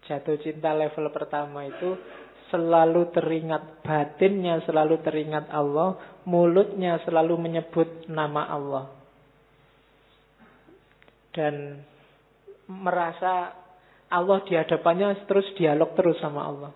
Jatuh 0.03 0.35
cinta 0.43 0.75
level 0.75 1.07
pertama 1.15 1.63
itu 1.63 1.95
selalu 2.51 3.09
teringat 3.15 3.81
batinnya, 3.81 4.61
selalu 4.67 5.01
teringat 5.01 5.49
Allah, 5.49 5.97
mulutnya 6.29 7.01
selalu 7.01 7.39
menyebut 7.39 8.05
nama 8.11 8.45
Allah. 8.45 8.85
Dan 11.33 11.81
merasa 12.69 13.57
Allah 14.13 14.39
di 14.45 14.53
hadapannya 14.53 15.25
terus 15.25 15.49
dialog 15.57 15.97
terus 15.97 16.21
sama 16.21 16.45
Allah. 16.45 16.71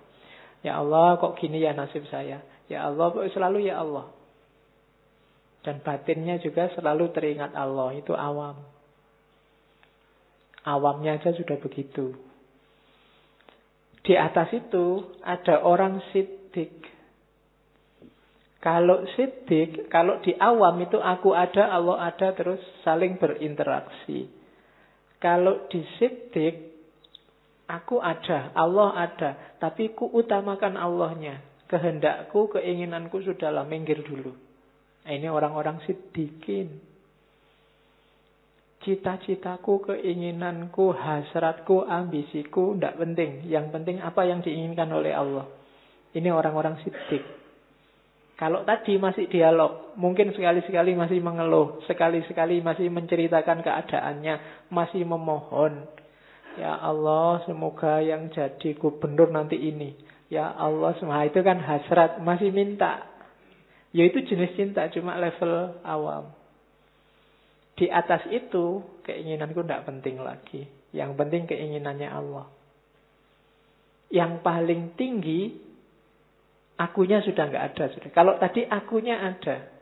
Ya 0.65 0.81
Allah, 0.81 1.21
kok 1.21 1.37
gini 1.37 1.61
ya 1.61 1.77
nasib 1.77 2.09
saya? 2.09 2.41
Ya 2.65 2.89
Allah, 2.89 3.13
kok 3.13 3.29
selalu 3.29 3.69
ya 3.69 3.77
Allah. 3.85 4.09
Dan 5.61 5.83
batinnya 5.85 6.41
juga 6.41 6.73
selalu 6.73 7.13
teringat 7.13 7.53
Allah, 7.53 7.93
itu 7.93 8.17
awam. 8.17 8.57
Awamnya 10.65 11.21
aja 11.21 11.37
sudah 11.37 11.61
begitu. 11.61 12.26
Di 14.07 14.15
atas 14.15 14.55
itu 14.55 15.03
ada 15.19 15.67
orang 15.67 15.99
sidik. 16.15 16.79
Kalau 18.63 19.03
sidik, 19.19 19.91
kalau 19.91 20.23
di 20.23 20.31
awam 20.39 20.79
itu 20.79 20.95
aku 20.95 21.35
ada, 21.35 21.75
Allah 21.75 22.07
ada, 22.15 22.31
terus 22.31 22.63
saling 22.87 23.19
berinteraksi. 23.19 24.31
Kalau 25.19 25.67
di 25.67 25.83
sidik, 25.99 26.71
aku 27.67 27.99
ada, 27.99 28.55
Allah 28.55 29.11
ada, 29.11 29.29
tapi 29.59 29.91
ku 29.91 30.07
utamakan 30.07 30.79
Allahnya. 30.79 31.43
Kehendakku, 31.67 32.47
keinginanku 32.55 33.19
sudahlah 33.27 33.67
minggir 33.67 33.99
dulu. 34.07 34.31
Nah, 35.03 35.11
ini 35.11 35.27
orang-orang 35.27 35.83
sidikin 35.83 36.79
cita-citaku, 38.85 39.81
keinginanku, 39.83 40.93
hasratku, 40.93 41.85
ambisiku, 41.85 42.77
tidak 42.77 42.97
penting. 43.01 43.45
Yang 43.49 43.65
penting 43.73 43.97
apa 44.03 44.21
yang 44.27 44.45
diinginkan 44.45 44.89
oleh 44.93 45.13
Allah. 45.13 45.45
Ini 46.13 46.29
orang-orang 46.29 46.81
sidik. 46.85 47.23
Kalau 48.37 48.61
tadi 48.61 49.01
masih 49.01 49.25
dialog, 49.33 49.97
mungkin 49.97 50.29
sekali-sekali 50.29 50.93
masih 50.93 51.17
mengeluh, 51.25 51.81
sekali-sekali 51.89 52.61
masih 52.61 52.85
menceritakan 52.93 53.65
keadaannya, 53.65 54.69
masih 54.69 55.01
memohon. 55.09 55.89
Ya 56.53 56.77
Allah, 56.77 57.41
semoga 57.49 57.97
yang 57.97 58.29
jadi 58.29 58.77
gubernur 58.77 59.33
nanti 59.33 59.57
ini. 59.57 59.97
Ya 60.29 60.53
Allah, 60.53 60.93
semua 61.01 61.25
itu 61.25 61.41
kan 61.41 61.57
hasrat, 61.57 62.21
masih 62.21 62.53
minta. 62.53 63.09
Ya 63.89 64.05
itu 64.05 64.21
jenis 64.21 64.53
cinta, 64.53 64.85
cuma 64.93 65.17
level 65.17 65.81
awam. 65.81 66.29
Di 67.77 67.87
atas 67.93 68.25
itu 68.33 68.81
keinginanku 69.05 69.61
tidak 69.61 69.85
penting 69.85 70.17
lagi. 70.17 70.65
Yang 70.91 71.13
penting 71.13 71.43
keinginannya 71.45 72.09
Allah. 72.09 72.49
Yang 74.09 74.41
paling 74.41 74.81
tinggi 74.97 75.53
akunya 76.81 77.21
sudah 77.21 77.43
nggak 77.45 77.65
ada 77.73 77.85
sudah. 77.93 78.09
Kalau 78.09 78.33
tadi 78.41 78.65
akunya 78.65 79.21
ada, 79.21 79.77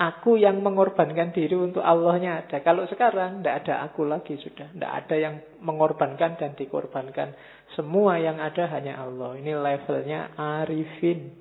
Aku 0.00 0.40
yang 0.40 0.64
mengorbankan 0.64 1.28
diri 1.28 1.52
untuk 1.52 1.84
Allahnya 1.84 2.48
ada. 2.48 2.64
Kalau 2.64 2.88
sekarang 2.88 3.44
tidak 3.44 3.68
ada 3.68 3.84
aku 3.84 4.08
lagi 4.08 4.32
sudah. 4.40 4.72
Tidak 4.72 4.88
ada 4.88 5.12
yang 5.12 5.44
mengorbankan 5.60 6.40
dan 6.40 6.56
dikorbankan. 6.56 7.36
Semua 7.76 8.16
yang 8.16 8.40
ada 8.40 8.64
hanya 8.72 8.96
Allah. 8.96 9.36
Ini 9.36 9.52
levelnya 9.60 10.32
arifin. 10.40 11.36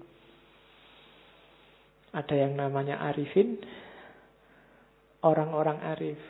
Ada 2.11 2.35
yang 2.35 2.59
namanya 2.59 2.99
arifin. 2.99 3.63
Orang-orang 5.19 5.79
arif. 5.95 6.21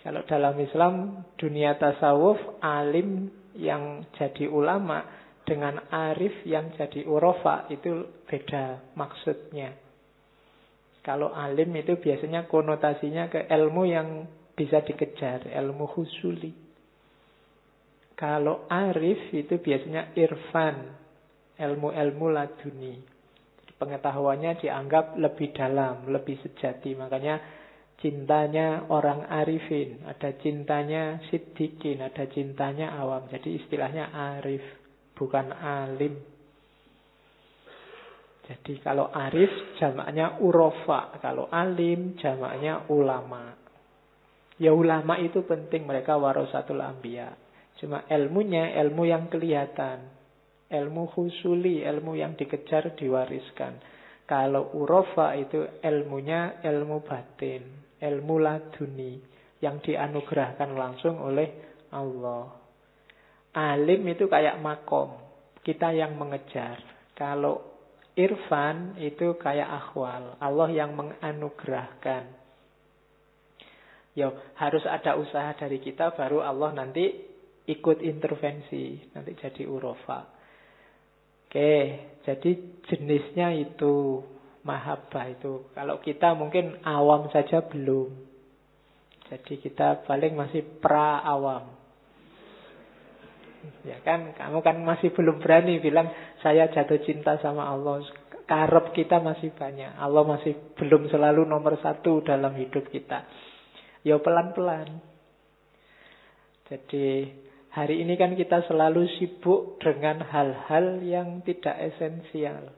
Kalau 0.00 0.24
dalam 0.24 0.56
Islam, 0.56 0.94
dunia 1.36 1.76
tasawuf, 1.76 2.38
alim 2.64 3.28
yang 3.58 4.06
jadi 4.16 4.48
ulama 4.48 5.04
dengan 5.44 5.76
arif 5.90 6.46
yang 6.46 6.72
jadi 6.78 7.04
urofa 7.04 7.66
itu 7.68 8.22
beda 8.24 8.94
maksudnya. 8.94 9.74
Kalau 11.02 11.32
alim 11.32 11.74
itu 11.76 11.96
biasanya 11.96 12.46
konotasinya 12.46 13.28
ke 13.32 13.48
ilmu 13.50 13.82
yang 13.88 14.08
bisa 14.52 14.84
dikejar, 14.84 15.48
ilmu 15.48 15.88
husuli. 15.96 16.52
Kalau 18.14 18.68
arif 18.68 19.32
itu 19.32 19.56
biasanya 19.56 20.12
irfan, 20.12 20.92
ilmu-ilmu 21.56 22.26
laduni. 22.28 23.00
Pengetahuannya 23.80 24.60
dianggap 24.60 25.16
lebih 25.16 25.56
dalam, 25.56 26.04
lebih 26.12 26.36
sejati. 26.44 26.92
Makanya 26.92 27.40
cintanya 28.04 28.88
orang 28.92 29.24
arifin, 29.28 30.04
ada 30.04 30.36
cintanya 30.36 31.20
siddiqin, 31.32 32.04
ada 32.04 32.28
cintanya 32.28 32.92
awam. 33.00 33.24
Jadi 33.32 33.56
istilahnya 33.56 34.12
arif, 34.36 34.60
bukan 35.16 35.48
alim. 35.56 36.20
Jadi 38.50 38.84
kalau 38.84 39.08
arif 39.14 39.78
jamaknya 39.80 40.42
urofa, 40.44 41.16
kalau 41.24 41.48
alim 41.48 42.20
jamaknya 42.20 42.84
ulama. 42.92 43.56
Ya 44.60 44.76
ulama 44.76 45.16
itu 45.16 45.40
penting, 45.48 45.88
mereka 45.88 46.20
warasatul 46.20 46.84
ambia. 46.84 47.32
Cuma 47.80 48.04
ilmunya 48.12 48.76
ilmu 48.76 49.08
yang 49.08 49.32
kelihatan. 49.32 50.19
Ilmu 50.70 51.10
husuli, 51.18 51.82
ilmu 51.82 52.14
yang 52.14 52.38
dikejar, 52.38 52.94
diwariskan. 52.94 53.82
Kalau 54.30 54.70
urofa 54.78 55.34
itu 55.34 55.66
ilmunya 55.82 56.62
ilmu 56.62 57.02
batin, 57.02 57.62
ilmu 57.98 58.38
laduni. 58.38 59.18
Yang 59.60 59.92
dianugerahkan 59.92 60.72
langsung 60.72 61.20
oleh 61.20 61.52
Allah. 61.92 62.48
Alim 63.52 64.08
itu 64.08 64.24
kayak 64.24 64.56
makom. 64.62 65.20
Kita 65.60 65.92
yang 65.92 66.16
mengejar. 66.16 66.80
Kalau 67.12 67.60
Irfan 68.16 68.96
itu 68.96 69.36
kayak 69.36 69.68
akhwal. 69.68 70.40
Allah 70.40 70.68
yang 70.72 70.96
menganugerahkan. 70.96 72.24
Yo, 74.18 74.34
harus 74.58 74.82
ada 74.88 75.14
usaha 75.14 75.54
dari 75.54 75.78
kita 75.78 76.16
baru 76.18 76.42
Allah 76.42 76.74
nanti 76.74 77.06
ikut 77.70 78.02
intervensi. 78.02 78.98
Nanti 79.14 79.36
jadi 79.38 79.62
urofa. 79.68 80.39
Oke, 81.50 81.98
jadi 82.22 82.50
jenisnya 82.86 83.50
itu 83.58 84.22
mahabbah 84.62 85.34
itu. 85.34 85.66
Kalau 85.74 85.98
kita 85.98 86.38
mungkin 86.38 86.78
awam 86.86 87.26
saja 87.34 87.66
belum. 87.66 88.14
Jadi 89.26 89.58
kita 89.58 90.06
paling 90.06 90.38
masih 90.38 90.62
pra 90.78 91.18
awam. 91.26 91.74
Ya 93.82 93.98
kan, 94.06 94.30
kamu 94.38 94.62
kan 94.62 94.78
masih 94.78 95.10
belum 95.10 95.42
berani 95.42 95.82
bilang 95.82 96.06
saya 96.38 96.70
jatuh 96.70 97.02
cinta 97.02 97.34
sama 97.42 97.66
Allah. 97.66 98.06
Karep 98.46 98.94
kita 98.94 99.18
masih 99.18 99.50
banyak. 99.50 99.90
Allah 99.98 100.22
masih 100.22 100.54
belum 100.78 101.10
selalu 101.10 101.50
nomor 101.50 101.82
satu 101.82 102.22
dalam 102.22 102.54
hidup 102.54 102.86
kita. 102.94 103.26
Ya 104.06 104.22
pelan-pelan. 104.22 105.02
Jadi 106.70 107.26
hari 107.70 108.02
ini 108.02 108.18
kan 108.18 108.34
kita 108.34 108.66
selalu 108.66 109.06
sibuk 109.18 109.78
dengan 109.78 110.26
hal-hal 110.26 110.98
yang 111.06 111.42
tidak 111.46 111.78
esensial. 111.78 112.74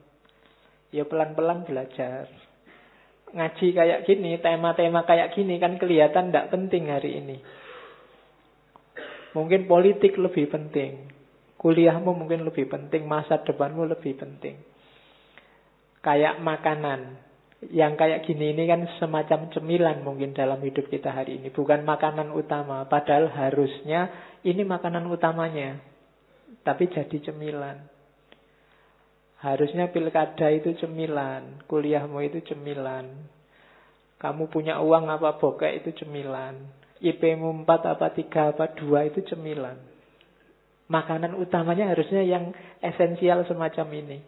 Ya 0.92 1.08
pelan-pelan 1.08 1.64
belajar. 1.64 2.28
Ngaji 3.32 3.66
kayak 3.72 4.04
gini, 4.04 4.36
tema-tema 4.44 5.08
kayak 5.08 5.32
gini 5.32 5.56
kan 5.56 5.80
kelihatan 5.80 6.28
tidak 6.28 6.52
penting 6.52 6.92
hari 6.92 7.16
ini. 7.16 7.36
Mungkin 9.32 9.64
politik 9.64 10.20
lebih 10.20 10.52
penting. 10.52 11.08
Kuliahmu 11.56 12.12
mungkin 12.12 12.44
lebih 12.44 12.68
penting. 12.68 13.08
Masa 13.08 13.40
depanmu 13.40 13.88
lebih 13.88 14.20
penting. 14.20 14.60
Kayak 16.04 16.44
makanan. 16.44 17.31
Yang 17.70 17.92
kayak 17.94 18.20
gini 18.26 18.50
ini 18.50 18.66
kan 18.66 18.82
semacam 18.98 19.46
cemilan 19.54 20.02
mungkin 20.02 20.34
dalam 20.34 20.58
hidup 20.66 20.90
kita 20.90 21.14
hari 21.14 21.38
ini. 21.38 21.54
Bukan 21.54 21.86
makanan 21.86 22.34
utama. 22.34 22.82
Padahal 22.90 23.30
harusnya 23.30 24.10
ini 24.42 24.66
makanan 24.66 25.06
utamanya. 25.06 25.78
Tapi 26.66 26.90
jadi 26.90 27.22
cemilan. 27.22 27.86
Harusnya 29.38 29.94
pilkada 29.94 30.50
itu 30.50 30.74
cemilan. 30.82 31.62
Kuliahmu 31.70 32.18
itu 32.26 32.42
cemilan. 32.50 33.30
Kamu 34.18 34.50
punya 34.50 34.78
uang 34.82 35.10
apa 35.10 35.38
bokeh 35.38 35.82
itu 35.82 35.94
cemilan. 36.02 36.54
IP-mu 37.02 37.66
4 37.66 37.98
apa 37.98 38.14
3 38.14 38.54
apa 38.54 38.64
2 38.78 39.10
itu 39.10 39.34
cemilan. 39.34 39.74
Makanan 40.86 41.34
utamanya 41.38 41.90
harusnya 41.90 42.22
yang 42.22 42.54
esensial 42.78 43.42
semacam 43.50 43.86
ini. 43.98 44.18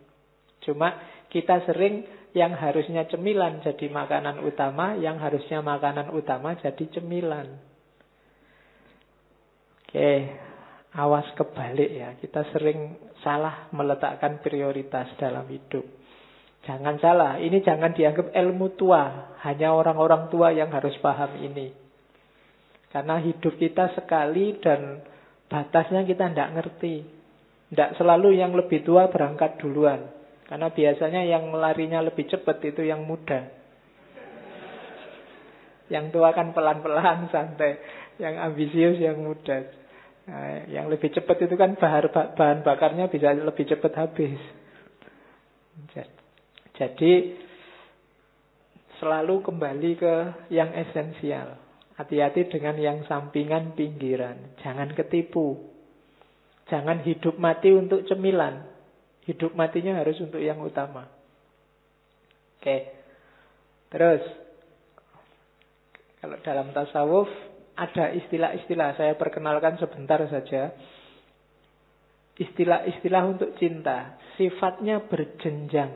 Cuma 0.67 0.99
kita 1.31 1.63
sering 1.71 2.03
yang 2.35 2.59
harusnya 2.59 3.07
cemilan 3.07 3.63
jadi 3.63 3.87
makanan 3.95 4.43
utama, 4.43 4.99
yang 4.99 5.23
harusnya 5.23 5.63
makanan 5.63 6.11
utama 6.11 6.59
jadi 6.59 6.85
cemilan. 6.99 7.47
Oke, 9.87 10.35
awas 10.99 11.31
kebalik 11.39 11.91
ya. 11.95 12.19
Kita 12.19 12.43
sering 12.51 12.99
salah 13.23 13.71
meletakkan 13.71 14.43
prioritas 14.43 15.15
dalam 15.15 15.47
hidup. 15.47 15.87
Jangan 16.67 16.99
salah, 16.99 17.39
ini 17.39 17.63
jangan 17.63 17.95
dianggap 17.95 18.35
ilmu 18.35 18.75
tua. 18.75 19.31
Hanya 19.47 19.71
orang-orang 19.71 20.27
tua 20.35 20.51
yang 20.51 20.75
harus 20.75 20.99
paham 20.99 21.39
ini. 21.39 21.71
Karena 22.91 23.23
hidup 23.23 23.55
kita 23.55 23.95
sekali 23.95 24.59
dan 24.59 25.07
batasnya 25.47 26.03
kita 26.03 26.35
tidak 26.35 26.51
ngerti. 26.59 27.07
Tidak 27.71 27.95
selalu 27.95 28.43
yang 28.43 28.51
lebih 28.59 28.83
tua 28.83 29.07
berangkat 29.07 29.63
duluan. 29.63 30.24
Karena 30.55 30.71
biasanya 30.71 31.27
yang 31.27 31.51
larinya 31.51 31.99
lebih 31.99 32.31
cepat 32.31 32.63
itu 32.63 32.87
yang 32.87 33.03
muda. 33.03 33.43
Yang 35.91 36.15
tua 36.15 36.31
kan 36.31 36.55
pelan-pelan, 36.55 37.27
santai. 37.35 37.83
Yang 38.23 38.35
ambisius 38.39 39.03
yang 39.03 39.19
muda. 39.19 39.67
Nah, 40.31 40.63
yang 40.71 40.87
lebih 40.87 41.11
cepat 41.11 41.43
itu 41.51 41.59
kan 41.59 41.75
bahan, 41.75 42.07
bahan 42.39 42.63
bakarnya 42.63 43.11
bisa 43.11 43.35
lebih 43.35 43.67
cepat 43.67 43.99
habis. 43.99 44.39
Jadi 46.79 47.35
selalu 49.03 49.43
kembali 49.43 49.91
ke 49.99 50.15
yang 50.55 50.71
esensial. 50.71 51.59
Hati-hati 51.99 52.47
dengan 52.47 52.79
yang 52.79 53.03
sampingan 53.11 53.75
pinggiran. 53.75 54.55
Jangan 54.63 54.95
ketipu. 54.95 55.67
Jangan 56.71 57.03
hidup 57.03 57.43
mati 57.43 57.75
untuk 57.75 58.07
cemilan. 58.07 58.74
Hidup 59.25 59.57
matinya 59.57 59.97
harus 59.97 60.21
untuk 60.21 60.41
yang 60.41 60.61
utama. 60.61 61.09
Oke. 62.61 62.93
Terus. 63.89 64.23
Kalau 66.21 66.37
dalam 66.41 66.73
tasawuf 66.73 67.29
ada 67.77 68.13
istilah-istilah. 68.13 69.01
Saya 69.01 69.13
perkenalkan 69.17 69.81
sebentar 69.81 70.21
saja. 70.29 70.77
Istilah-istilah 72.37 73.23
untuk 73.25 73.57
cinta. 73.57 74.21
Sifatnya 74.37 75.05
berjenjang. 75.09 75.93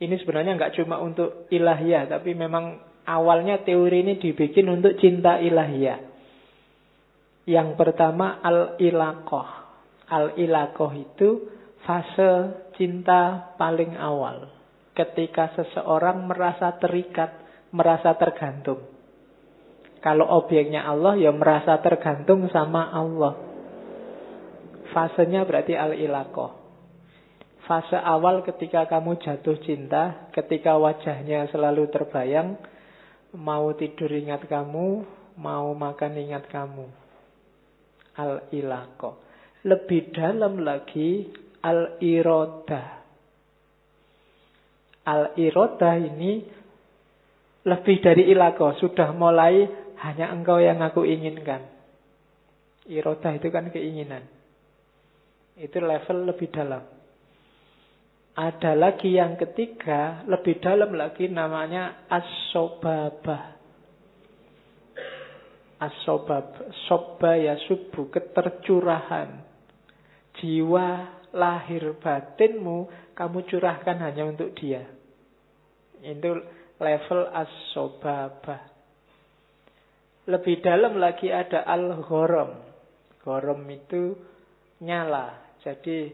Ini 0.00 0.14
sebenarnya 0.20 0.56
nggak 0.56 0.74
cuma 0.80 1.00
untuk 1.04 1.48
ilahiyah. 1.52 2.08
Tapi 2.08 2.32
memang 2.32 2.80
awalnya 3.04 3.60
teori 3.60 4.04
ini 4.08 4.14
dibikin 4.16 4.72
untuk 4.72 4.96
cinta 4.96 5.36
ilahiyah. 5.36 6.00
Yang 7.44 7.68
pertama 7.76 8.40
al-ilaqah. 8.40 9.48
Al-ilaqah 10.08 10.92
itu 10.96 11.53
fase 11.84 12.32
cinta 12.76 13.54
paling 13.60 13.96
awal. 13.96 14.50
Ketika 14.94 15.54
seseorang 15.58 16.26
merasa 16.26 16.74
terikat, 16.78 17.30
merasa 17.74 18.14
tergantung. 18.14 18.86
Kalau 19.98 20.28
objeknya 20.28 20.86
Allah, 20.86 21.18
ya 21.18 21.32
merasa 21.34 21.80
tergantung 21.82 22.46
sama 22.52 22.92
Allah. 22.92 23.34
Fasenya 24.94 25.42
berarti 25.42 25.74
al-ilaqah. 25.74 26.62
Fase 27.64 27.96
awal 27.96 28.44
ketika 28.44 28.86
kamu 28.86 29.18
jatuh 29.18 29.58
cinta, 29.64 30.30
ketika 30.30 30.76
wajahnya 30.76 31.48
selalu 31.50 31.88
terbayang, 31.90 32.60
Mau 33.34 33.74
tidur 33.74 34.14
ingat 34.14 34.46
kamu, 34.46 35.02
mau 35.42 35.74
makan 35.74 36.12
ingat 36.22 36.46
kamu. 36.46 36.86
Al-ilako. 38.14 39.18
Lebih 39.66 40.14
dalam 40.14 40.62
lagi 40.62 41.34
al-iroda. 41.64 43.00
Al-irodah 45.04 45.94
ini 45.96 46.44
lebih 47.64 47.96
dari 48.04 48.28
ilako. 48.28 48.76
Sudah 48.76 49.16
mulai 49.16 49.64
hanya 50.04 50.28
engkau 50.32 50.60
yang 50.60 50.84
aku 50.84 51.08
inginkan. 51.08 51.64
Irodah 52.84 53.32
itu 53.40 53.48
kan 53.48 53.72
keinginan. 53.72 54.28
Itu 55.56 55.80
level 55.80 56.28
lebih 56.28 56.52
dalam. 56.52 56.84
Ada 58.34 58.74
lagi 58.74 59.14
yang 59.14 59.38
ketiga, 59.38 60.26
lebih 60.26 60.58
dalam 60.58 60.90
lagi 60.92 61.30
namanya 61.30 62.04
asobabah. 62.10 63.54
Asobab, 65.78 66.74
soba 66.90 67.38
ya 67.38 67.54
subuh, 67.70 68.10
ketercurahan. 68.10 69.38
Jiwa 70.42 71.22
lahir 71.34 71.98
batinmu, 71.98 72.88
kamu 73.18 73.38
curahkan 73.50 73.98
hanya 73.98 74.30
untuk 74.30 74.54
dia. 74.54 74.86
Itu 76.00 76.40
level 76.78 77.20
asobabah. 77.34 78.62
Lebih 80.24 80.64
dalam 80.64 80.96
lagi 80.96 81.28
ada 81.28 81.66
al-ghorom. 81.68 82.56
Ghorom 83.20 83.60
itu 83.68 84.16
nyala. 84.80 85.58
Jadi 85.60 86.12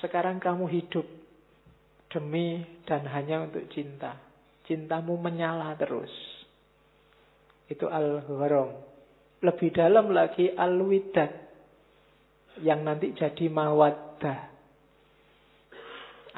sekarang 0.00 0.40
kamu 0.40 0.64
hidup 0.72 1.04
demi 2.08 2.64
dan 2.88 3.04
hanya 3.08 3.44
untuk 3.44 3.66
cinta. 3.72 4.16
Cintamu 4.64 5.16
menyala 5.20 5.76
terus. 5.76 6.12
Itu 7.68 7.88
al-gharam. 7.88 8.72
Lebih 9.44 9.68
dalam 9.76 10.12
lagi 10.12 10.48
al-widad. 10.52 11.47
Yang 12.62 12.80
nanti 12.82 13.06
jadi 13.14 13.46
mawaddah. 13.50 14.40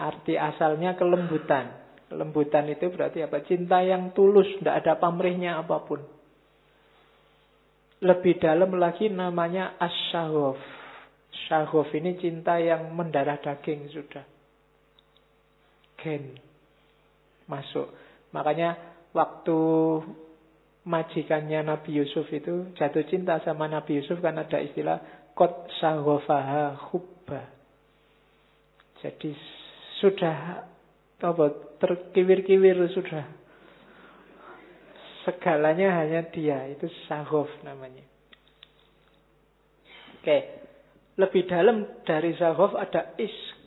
Arti 0.00 0.34
asalnya 0.36 0.96
kelembutan. 0.96 1.76
Kelembutan 2.08 2.66
itu 2.72 2.90
berarti 2.90 3.22
apa? 3.22 3.44
Cinta 3.46 3.84
yang 3.84 4.10
tulus, 4.16 4.48
tidak 4.58 4.82
ada 4.84 4.92
pamrihnya 4.98 5.60
apa 5.60 5.76
pun. 5.84 6.00
Lebih 8.00 8.40
dalam 8.40 8.72
lagi 8.80 9.12
namanya 9.12 9.76
asyaghof 9.76 10.80
Syahuf 11.30 11.90
ini 11.94 12.18
cinta 12.18 12.58
yang 12.58 12.90
mendarah 12.94 13.38
daging 13.38 13.90
sudah. 13.90 14.26
Gen. 15.98 16.38
Masuk. 17.46 17.90
Makanya 18.34 18.78
waktu 19.14 19.58
majikannya 20.86 21.66
Nabi 21.66 22.02
Yusuf 22.02 22.26
itu 22.30 22.70
jatuh 22.74 23.04
cinta 23.06 23.38
sama 23.42 23.66
Nabi 23.66 23.98
Yusuf 24.02 24.18
kan 24.22 24.38
ada 24.38 24.58
istilah 24.58 24.98
kot 25.40 25.72
sahofaha 25.80 26.76
hubba. 26.92 27.48
Jadi 29.00 29.32
sudah 30.04 30.68
apa 31.16 31.44
terkiwir-kiwir 31.80 32.76
sudah. 32.92 33.24
Segalanya 35.24 35.96
hanya 36.04 36.28
dia, 36.28 36.68
itu 36.68 36.84
sahof 37.08 37.48
namanya. 37.64 38.04
Oke. 40.20 40.60
Lebih 41.16 41.48
dalam 41.52 41.84
dari 42.08 42.32
Zahov 42.40 42.76
ada 42.80 43.12
isk. 43.20 43.60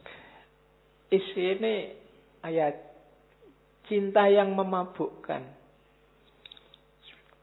Isk 1.14 1.38
ini 1.38 1.94
ayat 2.42 2.74
cinta 3.86 4.26
yang 4.26 4.58
memabukkan. 4.58 5.42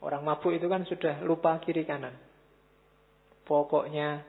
Orang 0.03 0.27
mabuk 0.27 0.51
itu 0.51 0.67
kan 0.67 0.83
sudah 0.83 1.23
lupa 1.23 1.63
kiri 1.63 1.87
kanan. 1.87 2.30
Pokoknya 3.51 4.23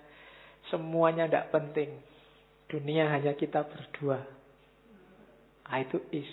semuanya 0.73 1.29
tidak 1.29 1.53
penting. 1.53 1.93
Dunia 2.65 3.05
hanya 3.13 3.37
kita 3.37 3.61
berdua. 3.69 4.17
Nah, 5.69 5.77
itu 5.77 6.01
is. 6.09 6.31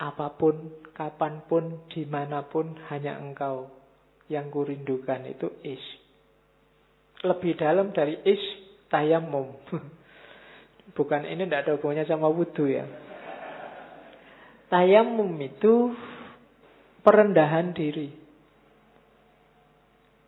Apa 0.00 0.32
pun, 0.32 0.72
kapan 0.96 1.44
pun, 1.44 1.84
di 1.92 2.08
mana 2.08 2.48
pun, 2.48 2.72
hanya 2.88 3.20
engkau 3.20 3.68
yang 4.26 4.50
kurindukan 4.50 5.22
itu 5.28 5.46
is 5.62 5.80
lebih 7.22 7.56
dalam 7.56 7.94
dari 7.94 8.18
is 8.26 8.42
tayamum. 8.90 9.54
Bukan 10.96 11.22
ini 11.26 11.46
tidak 11.46 11.66
ada 11.66 11.70
hubungannya 11.78 12.04
sama 12.10 12.28
wudhu 12.28 12.66
ya. 12.68 12.84
Tayamum 14.66 15.30
itu 15.38 15.94
perendahan 17.06 17.70
diri. 17.70 18.25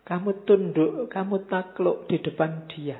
Kamu 0.09 0.41
tunduk, 0.41 1.05
kamu 1.13 1.45
takluk 1.45 2.09
di 2.09 2.17
depan 2.17 2.65
dia. 2.65 2.97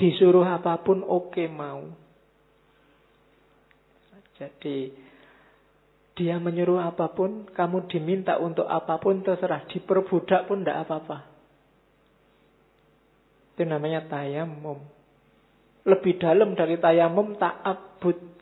Disuruh 0.00 0.48
apa 0.48 0.80
pun 0.80 1.04
oke 1.04 1.36
okay, 1.36 1.52
mau. 1.52 1.84
Jadi 4.40 4.90
dia 6.16 6.40
menyuruh 6.40 6.80
apa 6.80 7.12
pun, 7.12 7.46
kamu 7.52 7.92
diminta 7.92 8.40
untuk 8.40 8.64
apa 8.64 8.96
pun 8.96 9.20
terserah. 9.20 9.68
Diperbudak 9.68 10.48
pun 10.48 10.64
tidak 10.64 10.88
apa-apa. 10.88 11.18
Itu 13.54 13.62
namanya 13.68 14.08
tayamum. 14.10 14.82
Lebih 15.86 16.18
dalam 16.18 16.58
dari 16.58 16.80
tayamum 16.80 17.38
ta'abud. 17.38 18.33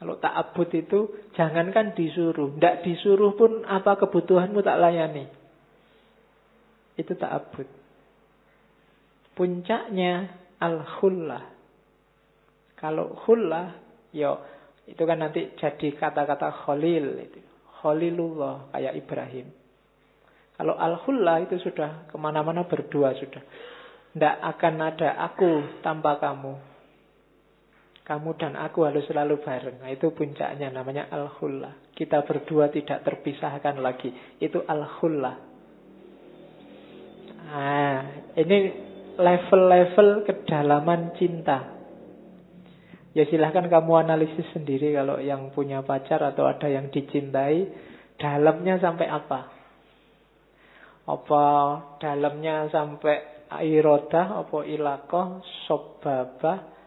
Kalau 0.00 0.16
ta'abud 0.16 0.70
itu 0.72 1.28
jangankan 1.36 1.92
disuruh. 1.92 2.56
Tidak 2.56 2.88
disuruh 2.88 3.36
pun 3.36 3.68
apa 3.68 4.00
kebutuhanmu 4.00 4.64
tak 4.64 4.80
layani. 4.80 5.28
Itu 6.96 7.12
ta'abud. 7.20 7.68
Puncaknya 9.36 10.32
al-khullah. 10.56 11.52
Kalau 12.80 13.12
khullah, 13.12 13.76
yo 14.16 14.40
itu 14.88 15.02
kan 15.04 15.20
nanti 15.20 15.52
jadi 15.60 15.88
kata-kata 15.92 16.64
khalil 16.64 17.20
itu. 17.20 17.44
Khalilullah 17.84 18.72
kayak 18.72 18.96
Ibrahim. 19.04 19.52
Kalau 20.56 20.80
al-khullah 20.80 21.44
itu 21.44 21.60
sudah 21.60 22.08
ke 22.08 22.16
mana-mana 22.16 22.64
berdua 22.64 23.12
sudah. 23.20 23.40
Tidak 24.16 24.36
akan 24.44 24.74
ada 24.80 25.16
aku 25.28 25.80
tanpa 25.84 26.16
kamu. 26.20 26.69
Kamu 28.10 28.34
dan 28.34 28.58
aku 28.58 28.90
harus 28.90 29.06
selalu 29.06 29.38
bareng. 29.38 29.78
Nah, 29.78 29.90
itu 29.94 30.10
puncaknya 30.10 30.66
namanya 30.74 31.06
al-khullah. 31.14 31.94
Kita 31.94 32.26
berdua 32.26 32.66
tidak 32.66 33.06
terpisahkan 33.06 33.78
lagi. 33.78 34.10
Itu 34.42 34.66
al-khullah. 34.66 35.38
Nah, 37.46 38.02
ini 38.34 38.58
level-level 39.14 40.26
kedalaman 40.26 41.14
cinta. 41.22 41.70
Ya 43.14 43.30
silahkan 43.30 43.70
kamu 43.70 44.02
analisis 44.02 44.46
sendiri 44.58 44.90
kalau 44.90 45.22
yang 45.22 45.54
punya 45.54 45.86
pacar 45.86 46.18
atau 46.18 46.50
ada 46.50 46.66
yang 46.66 46.90
dicintai. 46.90 47.70
Dalamnya 48.18 48.82
sampai 48.82 49.06
apa? 49.06 49.40
Apa 51.06 51.44
dalamnya 52.02 52.66
sampai 52.74 53.46
irodah, 53.70 54.42
apa 54.42 54.66
ilakoh, 54.66 55.46
sobabah, 55.70 56.79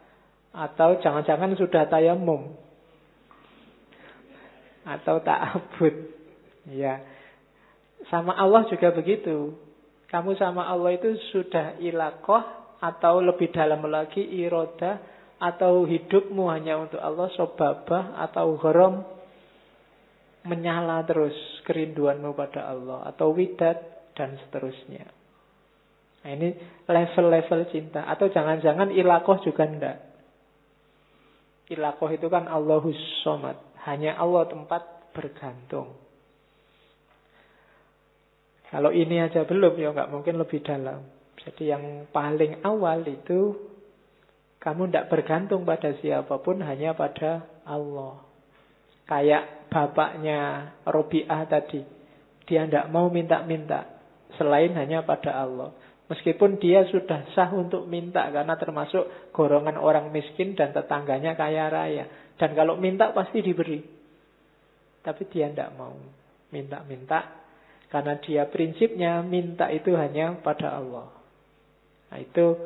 atau 0.54 1.02
jangan-jangan 1.02 1.58
sudah 1.58 1.90
tayamum. 1.90 2.54
Atau 4.86 5.18
ta'abud. 5.26 5.96
Ya. 6.70 7.02
Sama 8.14 8.38
Allah 8.38 8.70
juga 8.70 8.94
begitu. 8.94 9.58
Kamu 10.14 10.38
sama 10.38 10.70
Allah 10.70 10.94
itu 10.94 11.18
sudah 11.34 11.82
ilakoh, 11.82 12.46
atau 12.78 13.24
lebih 13.24 13.50
dalam 13.50 13.82
lagi 13.90 14.22
irodah, 14.22 15.02
atau 15.42 15.90
hidupmu 15.90 16.46
hanya 16.54 16.78
untuk 16.78 17.02
Allah, 17.02 17.34
sobabah, 17.34 18.22
atau 18.30 18.54
gharam, 18.62 19.02
menyala 20.46 21.02
terus 21.08 21.34
kerinduanmu 21.66 22.38
pada 22.38 22.70
Allah. 22.70 23.10
Atau 23.10 23.34
widat, 23.34 23.94
dan 24.14 24.38
seterusnya. 24.46 25.10
Nah, 26.24 26.30
ini 26.30 26.54
level-level 26.86 27.74
cinta. 27.74 28.06
Atau 28.06 28.30
jangan-jangan 28.30 28.94
ilakoh 28.94 29.42
juga 29.42 29.66
enggak. 29.66 30.13
Ilakoh 31.72 32.12
itu 32.12 32.28
kan 32.28 32.50
Allahus 32.50 32.98
somad. 33.24 33.56
Hanya 33.88 34.20
Allah 34.20 34.48
tempat 34.48 35.12
bergantung. 35.16 35.96
Kalau 38.74 38.90
ini 38.90 39.22
aja 39.22 39.46
belum, 39.46 39.78
ya 39.78 39.94
nggak 39.94 40.12
mungkin 40.12 40.42
lebih 40.42 40.66
dalam. 40.66 41.06
Jadi 41.38 41.70
yang 41.70 42.10
paling 42.10 42.66
awal 42.66 43.06
itu 43.06 43.54
kamu 44.58 44.90
tidak 44.90 45.12
bergantung 45.12 45.68
pada 45.68 45.94
siapa 46.00 46.40
pun, 46.42 46.64
hanya 46.64 46.96
pada 46.98 47.46
Allah. 47.68 48.24
Kayak 49.06 49.70
bapaknya 49.70 50.72
Robiah 50.88 51.44
tadi. 51.46 51.84
Dia 52.48 52.66
tidak 52.66 52.88
mau 52.90 53.12
minta-minta 53.12 53.88
selain 54.40 54.74
hanya 54.74 55.04
pada 55.04 55.36
Allah. 55.38 55.76
Meskipun 56.14 56.62
dia 56.62 56.86
sudah 56.94 57.26
sah 57.34 57.50
untuk 57.50 57.90
minta 57.90 58.30
karena 58.30 58.54
termasuk 58.54 59.34
golongan 59.34 59.82
orang 59.82 60.14
miskin 60.14 60.54
dan 60.54 60.70
tetangganya 60.70 61.34
kaya 61.34 61.74
raya. 61.74 62.06
Dan 62.38 62.54
kalau 62.54 62.78
minta 62.78 63.10
pasti 63.18 63.42
diberi. 63.42 63.82
Tapi 65.02 65.26
dia 65.34 65.50
tidak 65.50 65.74
mau 65.74 65.98
minta-minta 66.54 67.42
karena 67.90 68.22
dia 68.22 68.46
prinsipnya 68.46 69.26
minta 69.26 69.74
itu 69.74 69.98
hanya 69.98 70.38
pada 70.38 70.78
Allah. 70.78 71.10
Nah 72.14 72.20
itu 72.22 72.62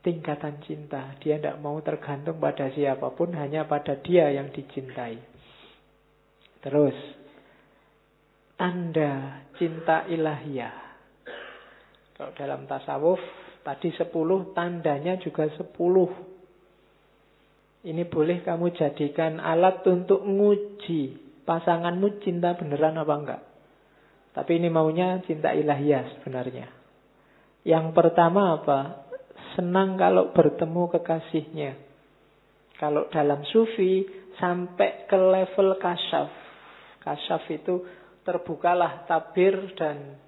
tingkatan 0.00 0.64
cinta. 0.64 1.12
Dia 1.20 1.36
tidak 1.36 1.60
mau 1.60 1.76
tergantung 1.84 2.40
pada 2.40 2.72
siapa 2.72 3.12
pun, 3.12 3.36
hanya 3.36 3.68
pada 3.68 4.00
dia 4.00 4.32
yang 4.32 4.48
dicintai. 4.48 5.20
Terus, 6.64 6.96
tanda 8.56 9.44
cinta 9.60 10.08
ilahiyah. 10.08 10.89
Kalau 12.20 12.36
dalam 12.36 12.68
tasawuf, 12.68 13.16
tadi 13.64 13.96
sepuluh, 13.96 14.52
tandanya 14.52 15.16
juga 15.16 15.48
sepuluh. 15.56 16.12
Ini 17.80 18.04
boleh 18.12 18.44
kamu 18.44 18.76
jadikan 18.76 19.40
alat 19.40 19.80
untuk 19.88 20.28
nguji 20.28 21.16
pasanganmu 21.48 22.20
cinta 22.20 22.52
beneran 22.60 23.00
apa 23.00 23.14
enggak. 23.16 23.42
Tapi 24.36 24.60
ini 24.60 24.68
maunya 24.68 25.16
cinta 25.24 25.56
ilahiyah 25.56 26.20
sebenarnya. 26.20 26.68
Yang 27.64 27.96
pertama 27.96 28.60
apa? 28.60 29.08
Senang 29.56 29.96
kalau 29.96 30.28
bertemu 30.36 30.92
kekasihnya. 31.00 31.72
Kalau 32.76 33.08
dalam 33.08 33.48
sufi 33.48 34.04
sampai 34.36 35.08
ke 35.08 35.16
level 35.16 35.80
kasyaf. 35.80 36.28
Kasyaf 37.00 37.48
itu 37.48 37.80
terbukalah 38.28 39.08
tabir 39.08 39.56
dan 39.72 40.20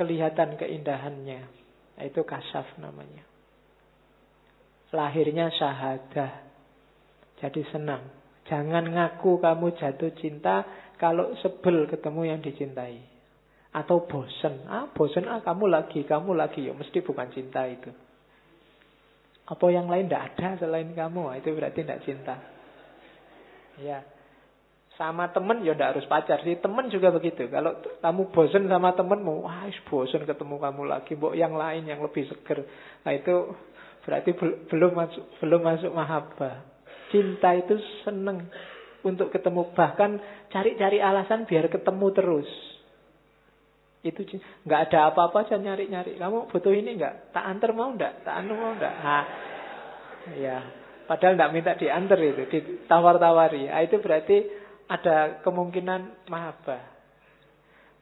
kelihatan 0.00 0.56
keindahannya. 0.56 1.40
Nah, 2.00 2.04
itu 2.08 2.24
kasyaf 2.24 2.80
namanya. 2.80 3.20
Lahirnya 4.96 5.52
syahadah. 5.52 6.48
Jadi 7.44 7.60
senang. 7.68 8.08
Jangan 8.48 8.88
ngaku 8.88 9.36
kamu 9.44 9.76
jatuh 9.76 10.16
cinta 10.16 10.64
kalau 10.96 11.36
sebel 11.44 11.84
ketemu 11.84 12.32
yang 12.32 12.40
dicintai. 12.40 13.04
Atau 13.76 14.08
bosen. 14.08 14.64
Ah, 14.66 14.88
bosen 14.88 15.28
ah 15.28 15.44
kamu 15.44 15.68
lagi, 15.68 16.08
kamu 16.08 16.32
lagi. 16.32 16.64
Ya 16.64 16.72
mesti 16.72 17.04
bukan 17.04 17.28
cinta 17.36 17.68
itu. 17.68 17.92
Apa 19.44 19.66
yang 19.68 19.86
lain 19.86 20.08
tidak 20.08 20.32
ada 20.32 20.64
selain 20.64 20.96
kamu. 20.96 21.28
Ah, 21.28 21.36
itu 21.36 21.52
berarti 21.52 21.84
tidak 21.84 22.00
cinta. 22.08 22.34
Ya. 23.84 24.00
Sama 25.00 25.32
temen 25.32 25.64
ya 25.64 25.72
tidak 25.72 25.96
harus 25.96 26.04
pacar 26.12 26.44
sih. 26.44 26.60
Temen 26.60 26.92
juga 26.92 27.08
begitu. 27.08 27.48
Kalau 27.48 27.80
kamu 28.04 28.36
bosen 28.36 28.68
sama 28.68 28.92
temenmu, 28.92 29.48
wah 29.48 29.64
bosen 29.88 30.28
ketemu 30.28 30.60
kamu 30.60 30.82
lagi. 30.84 31.16
Mbok 31.16 31.32
yang 31.32 31.56
lain 31.56 31.88
yang 31.88 32.04
lebih 32.04 32.28
seger. 32.28 32.68
Nah 33.08 33.16
itu 33.16 33.56
berarti 34.04 34.36
belum 34.68 34.92
masuk 34.92 35.24
belum 35.40 35.60
masuk 35.64 35.92
mahabbah. 35.96 36.68
Cinta 37.08 37.56
itu 37.56 37.80
seneng 38.04 38.52
untuk 39.00 39.32
ketemu. 39.32 39.72
Bahkan 39.72 40.10
cari-cari 40.52 41.00
alasan 41.00 41.48
biar 41.48 41.72
ketemu 41.72 42.06
terus. 42.12 42.50
Itu 44.04 44.20
nggak 44.68 44.92
ada 44.92 45.16
apa-apa 45.16 45.48
aja 45.48 45.56
nyari-nyari. 45.56 46.20
Kamu 46.20 46.52
butuh 46.52 46.76
ini 46.76 47.00
nggak? 47.00 47.32
Tak 47.32 47.44
antar 47.48 47.72
mau 47.72 47.88
nggak? 47.88 48.20
Tak 48.20 48.34
anu 48.36 48.52
mau 48.52 48.76
nggak? 48.76 48.94
Nah, 49.00 49.24
ya. 50.36 50.60
Padahal 51.08 51.40
nggak 51.40 51.52
minta 51.56 51.72
diantar 51.74 52.20
itu, 52.22 52.46
ditawar-tawari. 52.46 53.66
Nah, 53.66 53.82
itu 53.82 53.98
berarti 53.98 54.59
ada 54.90 55.38
kemungkinan 55.46 56.26
mahabbah. 56.26 56.82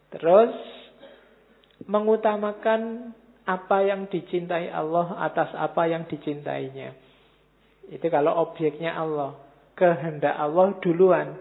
Terus 0.09 0.57
mengutamakan 1.85 3.13
apa 3.45 3.79
yang 3.85 4.09
dicintai 4.09 4.73
Allah 4.73 5.21
atas 5.21 5.53
apa 5.53 5.85
yang 5.85 6.09
dicintainya. 6.09 6.97
Itu 7.93 8.09
kalau 8.09 8.41
objeknya 8.49 8.97
Allah. 8.97 9.37
Kehendak 9.77 10.35
Allah 10.35 10.75
duluan. 10.81 11.39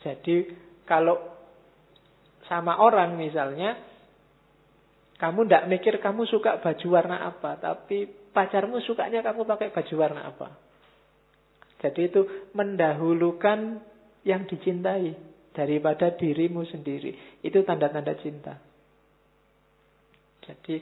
Jadi 0.00 0.56
kalau 0.88 1.20
sama 2.48 2.80
orang 2.80 3.18
misalnya, 3.20 3.76
kamu 5.20 5.44
tidak 5.44 5.64
mikir 5.68 5.94
kamu 6.00 6.24
suka 6.28 6.64
baju 6.64 6.86
warna 6.88 7.28
apa, 7.28 7.60
tapi 7.60 8.08
pacarmu 8.08 8.80
sukanya 8.84 9.20
kamu 9.20 9.44
pakai 9.44 9.68
baju 9.68 9.94
warna 10.00 10.32
apa. 10.32 10.63
Jadi 11.84 12.00
itu 12.08 12.24
mendahulukan 12.56 13.76
yang 14.24 14.48
dicintai 14.48 15.12
daripada 15.52 16.16
dirimu 16.16 16.64
sendiri. 16.64 17.44
Itu 17.44 17.60
tanda-tanda 17.60 18.16
cinta. 18.24 18.56
Jadi 20.48 20.80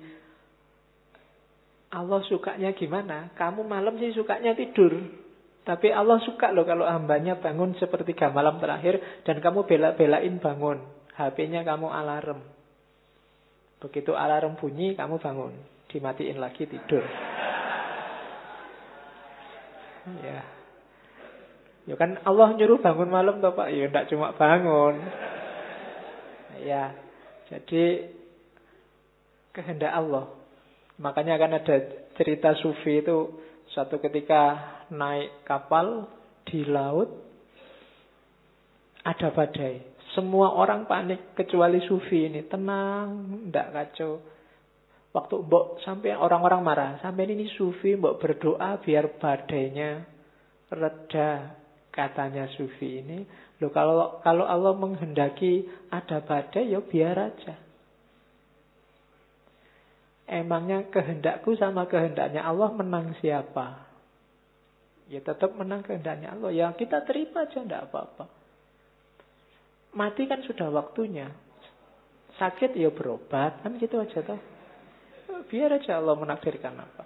Allah 1.90 2.22
sukanya 2.30 2.70
gimana? 2.70 3.34
Kamu 3.34 3.66
malam 3.66 3.98
sih 3.98 4.14
sukanya 4.14 4.54
tidur. 4.54 4.94
Tapi 5.66 5.90
Allah 5.90 6.22
suka 6.22 6.54
loh 6.54 6.62
kalau 6.62 6.86
hambanya 6.86 7.38
bangun 7.38 7.74
sepertiga 7.78 8.30
malam 8.30 8.62
terakhir 8.62 9.22
dan 9.26 9.42
kamu 9.42 9.66
bela-belain 9.66 10.38
bangun. 10.38 10.78
HP-nya 11.18 11.66
kamu 11.66 11.90
alarm. 11.90 12.40
Begitu 13.82 14.14
alarm 14.14 14.54
bunyi, 14.54 14.94
kamu 14.94 15.18
bangun. 15.18 15.54
Dimatiin 15.90 16.38
lagi 16.38 16.66
tidur. 16.66 17.02
Ya. 20.22 20.61
Ya 21.82 21.98
kan 21.98 22.14
Allah 22.22 22.54
nyuruh 22.54 22.78
bangun 22.78 23.10
malam 23.10 23.42
toh 23.42 23.54
Pak. 23.54 23.68
Ya 23.74 23.90
enggak 23.90 24.06
cuma 24.10 24.30
bangun. 24.38 25.02
Ya. 26.62 26.94
Jadi 27.50 28.06
kehendak 29.50 29.92
Allah. 29.92 30.30
Makanya 31.02 31.34
kan 31.36 31.52
ada 31.58 31.76
cerita 32.14 32.54
sufi 32.62 33.02
itu 33.02 33.42
suatu 33.74 33.98
ketika 33.98 34.56
naik 34.94 35.42
kapal 35.42 36.06
di 36.46 36.62
laut 36.68 37.10
ada 39.02 39.34
badai. 39.34 39.82
Semua 40.14 40.52
orang 40.54 40.84
panik 40.84 41.32
kecuali 41.32 41.80
sufi 41.88 42.28
ini 42.28 42.44
tenang, 42.46 43.40
tidak 43.48 43.68
kacau. 43.72 44.20
Waktu 45.12 45.34
mbok 45.44 45.80
sampai 45.84 46.16
orang-orang 46.16 46.60
marah, 46.64 46.90
sampai 47.00 47.28
ini 47.28 47.48
sufi 47.56 47.96
mbok 47.96 48.20
berdoa 48.20 48.80
biar 48.80 49.18
badainya 49.18 50.04
reda 50.72 51.61
katanya 51.92 52.48
sufi 52.56 53.04
ini. 53.04 53.22
Loh 53.60 53.70
kalau 53.70 54.18
kalau 54.24 54.48
Allah 54.48 54.74
menghendaki 54.74 55.68
ada 55.92 56.24
badai 56.24 56.72
ya 56.72 56.80
biar 56.82 57.16
aja. 57.20 57.54
Emangnya 60.26 60.88
kehendakku 60.88 61.52
sama 61.60 61.84
kehendaknya 61.86 62.40
Allah 62.40 62.72
menang 62.72 63.12
siapa? 63.20 63.84
Ya 65.12 65.20
tetap 65.20 65.52
menang 65.52 65.84
kehendaknya 65.84 66.32
Allah. 66.32 66.50
Ya 66.56 66.72
kita 66.72 67.04
terima 67.04 67.44
aja, 67.44 67.60
tidak 67.60 67.92
apa-apa. 67.92 68.32
Mati 69.92 70.24
kan 70.24 70.40
sudah 70.40 70.72
waktunya. 70.72 71.28
Sakit 72.40 72.72
ya 72.80 72.88
berobat, 72.88 73.60
kan 73.60 73.76
gitu 73.76 74.00
aja 74.00 74.24
toh. 74.24 74.40
Biar 75.52 75.76
aja 75.76 76.00
Allah 76.00 76.16
menakdirkan 76.16 76.80
apa. 76.80 77.04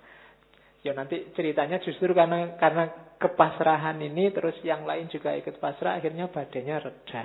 Ya 0.87 0.95
nanti 0.95 1.35
ceritanya 1.35 1.83
justru 1.83 2.15
karena 2.15 2.55
karena 2.63 2.95
kepasrahan 3.17 3.97
ini 4.01 4.29
terus 4.33 4.57
yang 4.61 4.85
lain 4.85 5.09
juga 5.09 5.33
ikut 5.37 5.57
pasrah 5.57 5.99
akhirnya 6.01 6.29
badannya 6.29 6.77
reda. 6.81 7.25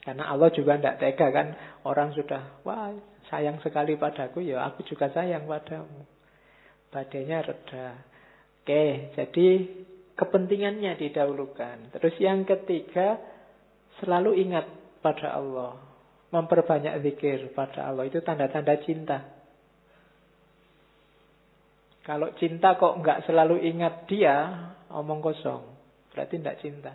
Karena 0.00 0.32
Allah 0.32 0.48
juga 0.50 0.80
tidak 0.80 0.96
tega 0.96 1.28
kan 1.28 1.46
orang 1.84 2.16
sudah 2.16 2.64
wah 2.64 2.90
sayang 3.30 3.62
sekali 3.62 3.94
padaku, 3.94 4.42
ya 4.42 4.66
aku 4.66 4.82
juga 4.88 5.08
sayang 5.14 5.46
padamu. 5.46 6.02
Badainya 6.90 7.46
reda. 7.46 7.86
Oke, 8.60 9.14
jadi 9.14 9.46
kepentingannya 10.18 10.98
didahulukan. 10.98 11.94
Terus 11.96 12.14
yang 12.18 12.42
ketiga, 12.44 13.16
selalu 14.02 14.36
ingat 14.42 14.66
pada 15.00 15.38
Allah. 15.38 15.80
Memperbanyak 16.30 17.02
zikir 17.02 17.54
pada 17.56 17.88
Allah. 17.88 18.06
Itu 18.06 18.20
tanda-tanda 18.20 18.78
cinta. 18.84 19.39
Kalau 22.00 22.32
cinta 22.40 22.80
kok 22.80 22.96
nggak 23.04 23.28
selalu 23.28 23.60
ingat 23.60 24.08
dia, 24.08 24.36
omong 24.88 25.20
kosong. 25.20 25.62
Berarti 26.10 26.40
tidak 26.40 26.58
cinta. 26.64 26.92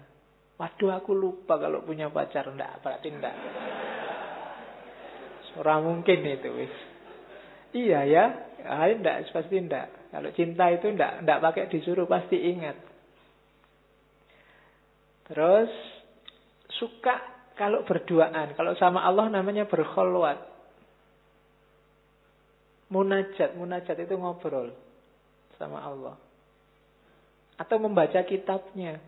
Waduh 0.57 0.97
aku 0.97 1.13
lupa 1.13 1.61
kalau 1.61 1.85
punya 1.85 2.09
pacar. 2.09 2.49
Enggak, 2.49 2.81
berarti 2.81 3.07
enggak. 3.13 3.35
Orang 5.55 5.87
mungkin 5.87 6.19
itu 6.25 6.49
wis. 6.51 6.75
Iya 7.75 7.99
ya, 8.07 8.25
ah, 8.65 8.87
enggak 8.89 9.29
pasti 9.29 9.55
enggak. 9.55 9.87
Kalau 10.09 10.29
cinta 10.33 10.67
itu 10.73 10.89
enggak 10.89 11.21
enggak 11.23 11.41
pakai 11.43 11.63
disuruh 11.69 12.09
pasti 12.09 12.41
ingat. 12.41 12.75
Terus 15.31 15.71
suka 16.75 17.23
kalau 17.55 17.87
berduaan, 17.87 18.51
kalau 18.57 18.75
sama 18.75 19.05
Allah 19.05 19.31
namanya 19.31 19.69
berkholwat. 19.69 20.57
Munajat, 22.85 23.57
munajat 23.57 23.97
itu 23.97 24.13
ngobrol 24.13 24.84
sama 25.55 25.79
Allah. 25.81 26.15
Atau 27.55 27.79
membaca 27.79 28.19
kitabnya. 28.27 28.99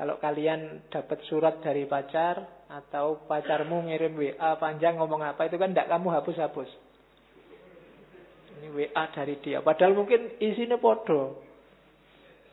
Kalau 0.00 0.16
kalian 0.16 0.88
dapat 0.88 1.20
surat 1.28 1.60
dari 1.60 1.84
pacar 1.84 2.64
atau 2.72 3.20
pacarmu 3.28 3.84
ngirim 3.84 4.16
WA 4.16 4.56
panjang 4.56 4.96
ngomong 4.96 5.20
apa 5.20 5.44
itu 5.44 5.60
kan 5.60 5.76
tidak 5.76 5.92
kamu 5.92 6.08
hapus-hapus. 6.08 6.70
Ini 8.56 8.68
WA 8.72 9.04
dari 9.12 9.36
dia. 9.44 9.60
Padahal 9.60 9.92
mungkin 9.92 10.40
isinya 10.40 10.80
podo. 10.80 11.44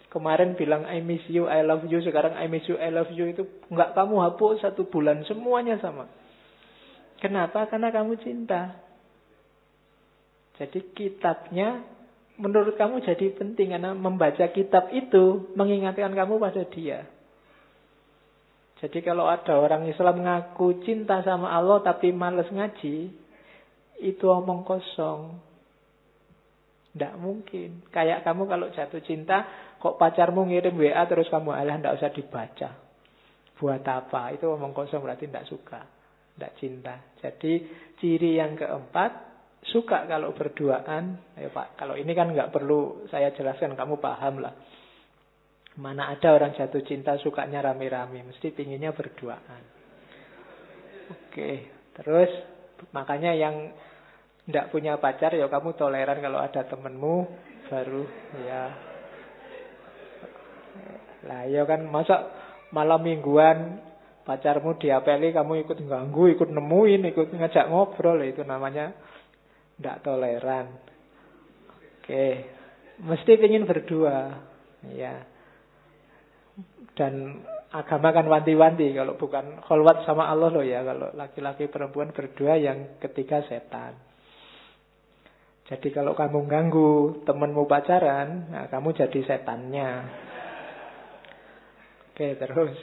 Kemarin 0.07 0.59
bilang 0.59 0.88
I 0.88 1.03
miss 1.03 1.23
you, 1.32 1.47
I 1.47 1.63
love 1.63 1.88
you. 1.88 2.03
Sekarang 2.03 2.36
I 2.36 2.51
miss 2.51 2.67
you, 2.67 2.75
I 2.80 2.91
love 2.91 3.11
you 3.15 3.32
itu 3.32 3.43
nggak 3.71 3.95
kamu 3.95 4.15
hapus 4.28 4.67
satu 4.67 4.88
bulan 4.88 5.23
semuanya 5.23 5.80
sama. 5.80 6.07
Kenapa? 7.23 7.67
Karena 7.71 7.95
kamu 7.95 8.19
cinta. 8.23 8.75
Jadi 10.57 10.80
kitabnya 10.97 11.86
menurut 12.38 12.77
kamu 12.77 13.01
jadi 13.01 13.33
penting 13.33 13.73
karena 13.73 13.97
membaca 13.97 14.45
kitab 14.53 14.93
itu 14.93 15.51
mengingatkan 15.57 16.13
kamu 16.13 16.38
pada 16.38 16.63
dia. 16.69 17.09
Jadi 18.77 19.01
kalau 19.01 19.25
ada 19.25 19.57
orang 19.57 19.89
Islam 19.89 20.21
ngaku 20.21 20.85
cinta 20.85 21.25
sama 21.25 21.49
Allah 21.49 21.81
tapi 21.81 22.13
males 22.13 22.45
ngaji, 22.53 23.09
itu 24.05 24.25
omong 24.29 24.61
kosong. 24.61 25.41
Tidak 26.93 27.13
mungkin. 27.17 27.89
Kayak 27.89 28.21
kamu 28.21 28.45
kalau 28.45 28.69
jatuh 28.69 29.01
cinta, 29.01 29.45
kok 29.81 29.97
pacarmu 29.97 30.45
ngirim 30.49 30.77
WA 30.77 31.05
terus 31.09 31.29
kamu 31.29 31.53
alah 31.53 31.77
tidak 31.81 31.97
usah 31.97 32.11
dibaca. 32.13 32.69
Buat 33.57 33.85
apa? 33.89 34.38
Itu 34.38 34.53
omong 34.53 34.77
kosong 34.77 35.01
berarti 35.01 35.25
tidak 35.25 35.49
suka. 35.49 35.81
Tidak 36.38 36.53
cinta. 36.61 37.01
Jadi 37.17 37.65
ciri 37.97 38.38
yang 38.38 38.53
keempat, 38.53 39.36
suka 39.66 40.05
kalau 40.05 40.34
berduaan. 40.34 41.18
Ya 41.38 41.49
Pak, 41.49 41.80
kalau 41.80 41.97
ini 41.97 42.12
kan 42.14 42.32
nggak 42.32 42.53
perlu 42.53 43.08
saya 43.10 43.34
jelaskan, 43.34 43.74
kamu 43.74 43.97
paham 43.97 44.43
lah. 44.43 44.53
Mana 45.78 46.10
ada 46.10 46.34
orang 46.34 46.58
jatuh 46.58 46.82
cinta 46.82 47.14
sukanya 47.22 47.62
rame-rame, 47.62 48.26
mesti 48.26 48.49
pinginnya 48.49 48.97
berduaan. 48.97 49.62
Oke, 51.08 51.70
terus 51.93 52.32
makanya 52.89 53.32
yang 53.38 53.72
tidak 54.49 54.72
punya 54.74 54.97
pacar 54.97 55.36
ya 55.36 55.51
kamu 55.51 55.76
toleran 55.76 56.24
kalau 56.24 56.39
ada 56.39 56.66
temenmu 56.66 57.16
baru 57.68 58.03
ya. 58.47 58.64
Lah 61.28 61.43
ya 61.45 61.68
kan 61.68 61.84
masa 61.86 62.32
malam 62.72 63.03
mingguan 63.03 63.84
pacarmu 64.24 64.80
diapeli 64.80 65.36
kamu 65.36 65.68
ikut 65.68 65.80
ganggu, 65.88 66.32
ikut 66.32 66.49
nemuin, 66.51 67.01
ikut 67.12 67.28
ngajak 67.32 67.68
ngobrol 67.72 68.20
itu 68.24 68.43
namanya 68.43 68.95
tidak 69.78 70.01
toleran. 70.01 70.67
Oke, 72.01 72.49
mesti 73.01 73.32
ingin 73.38 73.69
berdua. 73.69 74.34
Ya. 74.93 75.21
Dan 76.97 77.45
agama 77.69 78.09
kan 78.09 78.25
wanti-wanti 78.25 78.95
kalau 78.97 79.19
bukan 79.19 79.61
kholwat 79.61 80.07
sama 80.07 80.32
Allah 80.32 80.49
loh 80.49 80.65
ya 80.65 80.82
kalau 80.82 81.13
laki-laki 81.13 81.69
perempuan 81.69 82.09
berdua 82.09 82.57
yang 82.57 82.97
ketiga 82.97 83.45
setan. 83.45 83.93
Jadi 85.67 85.91
kalau 85.91 86.15
kamu 86.15 86.47
ganggu 86.47 87.21
temenmu 87.28 87.67
pacaran, 87.67 88.55
nah 88.55 88.71
kamu 88.71 88.95
jadi 88.95 89.19
setannya. 89.28 89.89
Oke 92.15 92.39
terus. 92.39 92.73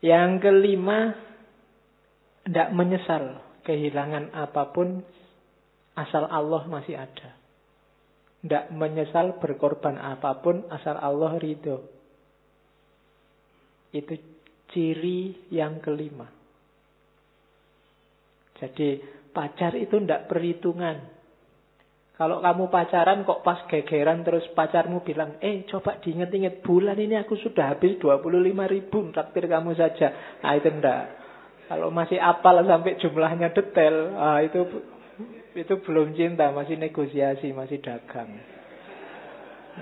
Yang 0.00 0.48
kelima, 0.48 1.12
tidak 2.48 2.72
menyesal 2.72 3.44
kehilangan 3.68 4.32
apa 4.32 4.72
pun 4.72 5.04
asal 5.96 6.28
Allah 6.28 6.62
masih 6.68 6.94
ada. 6.94 7.34
Tidak 8.44 8.70
menyesal 8.76 9.40
berkorban 9.42 9.96
apa 9.96 10.38
pun 10.38 10.68
asal 10.70 10.94
Allah 11.00 11.40
ridho. 11.40 11.82
Itu 13.90 14.14
ciri 14.70 15.50
yang 15.50 15.80
kelima. 15.80 16.28
Jadi 18.60 19.00
pacar 19.32 19.74
itu 19.74 19.96
tidak 20.00 20.28
perhitungan. 20.28 21.16
Kalau 22.16 22.40
kamu 22.40 22.72
pacaran 22.72 23.28
kok 23.28 23.44
pas 23.44 23.60
gegeran 23.68 24.24
terus 24.24 24.48
pacarmu 24.56 25.04
bilang, 25.04 25.36
eh 25.44 25.68
coba 25.68 26.00
diinget-inget 26.00 26.64
bulan 26.64 26.96
ini 26.96 27.20
aku 27.20 27.36
sudah 27.36 27.76
habis 27.76 28.00
25 28.00 28.32
ribu 28.72 29.12
traktir 29.12 29.44
kamu 29.44 29.76
saja. 29.76 30.40
Nah 30.40 30.56
itu 30.56 30.72
enggak. 30.72 31.04
Kalau 31.68 31.92
masih 31.92 32.16
apal 32.16 32.64
sampai 32.64 32.96
jumlahnya 32.96 33.52
detail, 33.52 34.16
ah, 34.16 34.40
itu 34.40 34.64
itu 35.56 35.80
belum 35.80 36.12
cinta, 36.12 36.52
masih 36.52 36.76
negosiasi, 36.76 37.50
masih 37.56 37.80
dagang. 37.80 38.28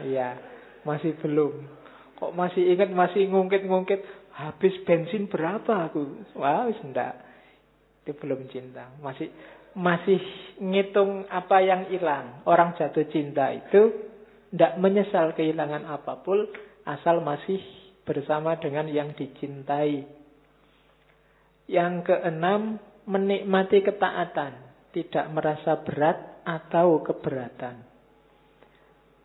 Iya, 0.07 0.39
masih 0.87 1.19
belum. 1.19 1.67
Kok 2.19 2.33
masih 2.35 2.63
ingat, 2.75 2.91
masih 2.95 3.27
ngungkit-ngungkit, 3.27 4.01
habis 4.35 4.75
bensin 4.87 5.27
berapa 5.27 5.91
aku? 5.91 6.31
Wah, 6.39 6.71
wis 6.71 6.79
enggak. 6.83 7.19
Itu 8.07 8.15
belum 8.19 8.47
cinta. 8.51 8.95
Masih 9.03 9.31
masih 9.75 10.23
ngitung 10.63 11.27
apa 11.27 11.59
yang 11.63 11.91
hilang. 11.91 12.47
Orang 12.47 12.79
jatuh 12.79 13.11
cinta 13.11 13.51
itu 13.51 13.91
tidak 14.55 14.79
menyesal 14.79 15.35
kehilangan 15.35 15.83
apa 15.91 16.23
pun 16.23 16.47
asal 16.87 17.19
masih 17.23 17.59
bersama 18.07 18.55
dengan 18.63 18.87
yang 18.87 19.11
dicintai. 19.19 20.07
Yang 21.67 21.95
keenam, 22.07 22.79
menikmati 23.09 23.83
ketaatan 23.83 24.64
tidak 24.95 25.27
merasa 25.35 25.83
berat 25.83 26.47
atau 26.47 27.03
keberatan. 27.03 27.83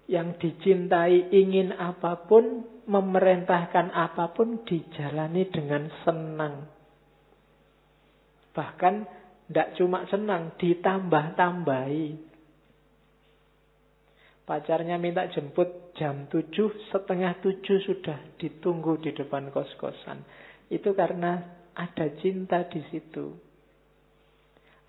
Yang 0.10 0.42
dicintai 0.42 1.30
ingin 1.30 1.70
apa 1.78 2.26
pun, 2.26 2.66
memerintahkan 2.90 3.94
apa 3.94 4.34
pun 4.34 4.66
dijalani 4.66 5.46
dengan 5.54 5.86
senang. 6.02 6.66
Bahkan 8.58 8.96
tidak 9.46 9.78
cuma 9.78 10.10
senang, 10.10 10.58
ditambah-tambahi. 10.58 12.26
Pacarnya 14.50 14.98
minta 14.98 15.30
jemput 15.30 15.94
jam 15.94 16.26
tujuh, 16.26 16.90
setengah 16.90 17.38
tujuh 17.38 17.78
sudah 17.86 18.18
ditunggu 18.42 18.98
di 18.98 19.14
depan 19.14 19.54
kos-kosan. 19.54 20.26
Itu 20.74 20.98
karena 20.98 21.38
ada 21.78 22.10
cinta 22.18 22.66
di 22.66 22.82
situ. 22.90 23.49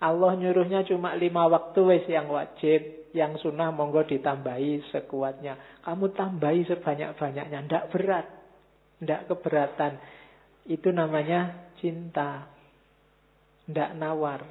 Allah 0.01 0.33
nyuruhnya 0.33 0.81
cuma 0.89 1.13
lima 1.13 1.45
waktu 1.45 1.79
wes 1.85 2.05
yang 2.09 2.25
wajib, 2.33 3.13
yang 3.13 3.37
sunnah 3.37 3.69
monggo 3.69 4.01
ditambahi 4.01 4.89
sekuatnya. 4.89 5.85
Kamu 5.85 6.09
tambahi 6.17 6.65
sebanyak-banyaknya, 6.65 7.69
ndak 7.69 7.93
berat, 7.93 8.25
ndak 8.97 9.29
keberatan. 9.29 10.01
Itu 10.65 10.89
namanya 10.89 11.69
cinta, 11.77 12.49
ndak 13.69 13.91
nawar. 13.93 14.41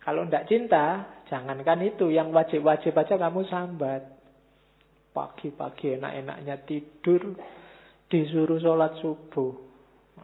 Kalau 0.00 0.24
ndak 0.24 0.48
cinta, 0.48 1.20
jangankan 1.28 1.84
itu, 1.84 2.08
yang 2.08 2.32
wajib-wajib 2.32 2.96
aja 2.96 3.20
kamu 3.20 3.44
sambat. 3.52 4.16
Pagi-pagi 5.12 6.00
enak-enaknya 6.00 6.56
tidur, 6.64 7.36
disuruh 8.08 8.56
sholat 8.56 8.96
subuh. 9.04 9.52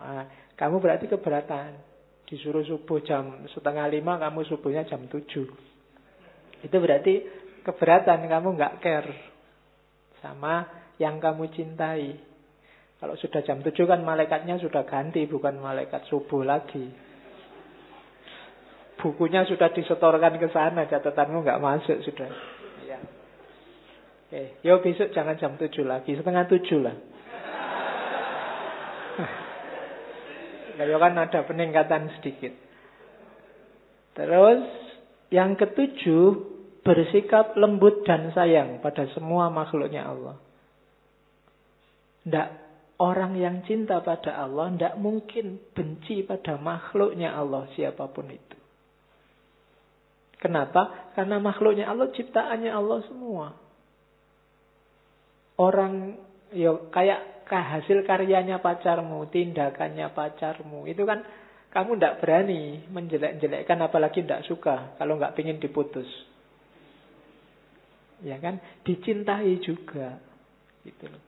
Nah, 0.00 0.24
kamu 0.56 0.80
berarti 0.80 1.12
keberatan. 1.12 1.85
Disuruh 2.26 2.66
subuh 2.66 3.00
jam 3.06 3.46
setengah 3.54 3.86
lima, 3.86 4.18
kamu 4.18 4.42
subuhnya 4.50 4.82
jam 4.90 5.06
tujuh. 5.06 5.46
Itu 6.66 6.76
berarti 6.82 7.22
keberatan, 7.62 8.26
kamu 8.26 8.48
nggak 8.58 8.74
care 8.82 9.12
sama 10.18 10.66
yang 10.98 11.22
kamu 11.22 11.46
cintai. 11.54 12.18
Kalau 12.96 13.14
sudah 13.14 13.44
jam 13.44 13.60
tujuh 13.60 13.84
kan 13.84 14.02
malaikatnya 14.02 14.58
sudah 14.58 14.82
ganti, 14.88 15.28
bukan 15.28 15.60
malaikat 15.60 16.08
subuh 16.08 16.42
lagi. 16.42 16.88
Bukunya 18.96 19.44
sudah 19.44 19.70
disetorkan 19.70 20.40
ke 20.40 20.48
sana, 20.50 20.88
catatanmu 20.88 21.44
nggak 21.44 21.60
masuk 21.60 22.00
sudah. 22.00 22.30
Ya. 22.88 22.98
Oke, 24.26 24.58
yo 24.66 24.82
besok 24.82 25.12
jangan 25.14 25.38
jam 25.38 25.54
tujuh 25.54 25.86
lagi, 25.86 26.16
setengah 26.16 26.48
tujuh 26.50 26.80
lah. 26.82 26.96
Ya 30.76 30.96
kan 31.00 31.16
ada 31.16 31.40
peningkatan 31.48 32.20
sedikit. 32.20 32.52
Terus 34.12 34.64
yang 35.32 35.56
ketujuh 35.56 36.56
bersikap 36.84 37.56
lembut 37.58 38.04
dan 38.04 38.30
sayang 38.36 38.84
pada 38.84 39.08
semua 39.16 39.48
makhluknya 39.48 40.06
Allah. 40.06 40.36
Tidak 42.22 42.48
orang 43.02 43.36
yang 43.36 43.64
cinta 43.64 44.00
pada 44.00 44.36
Allah 44.36 44.72
tidak 44.72 44.94
mungkin 45.00 45.60
benci 45.72 46.24
pada 46.24 46.56
makhluknya 46.60 47.32
Allah 47.32 47.68
siapa 47.74 48.08
pun 48.08 48.28
itu. 48.30 48.56
Kenapa? 50.36 51.12
Karena 51.16 51.40
makhluknya 51.40 51.88
Allah 51.88 52.12
ciptaannya 52.12 52.70
Allah 52.70 53.00
semua. 53.08 53.56
Orang 55.56 56.20
ya 56.52 56.76
kayak 56.92 57.35
hasil 57.46 58.02
karyanya 58.02 58.58
pacarmu, 58.58 59.30
tindakannya 59.30 60.10
pacarmu. 60.10 60.90
Itu 60.90 61.06
kan 61.06 61.22
kamu 61.70 62.00
tidak 62.00 62.18
berani 62.24 62.82
menjelek-jelekkan 62.90 63.78
apalagi 63.84 64.26
tidak 64.26 64.42
suka 64.50 64.98
kalau 64.98 65.20
nggak 65.20 65.38
ingin 65.38 65.62
diputus. 65.62 66.08
Ya 68.24 68.40
kan? 68.42 68.58
Dicintai 68.82 69.60
juga. 69.62 70.18
Gitu 70.82 71.06
loh. 71.06 71.22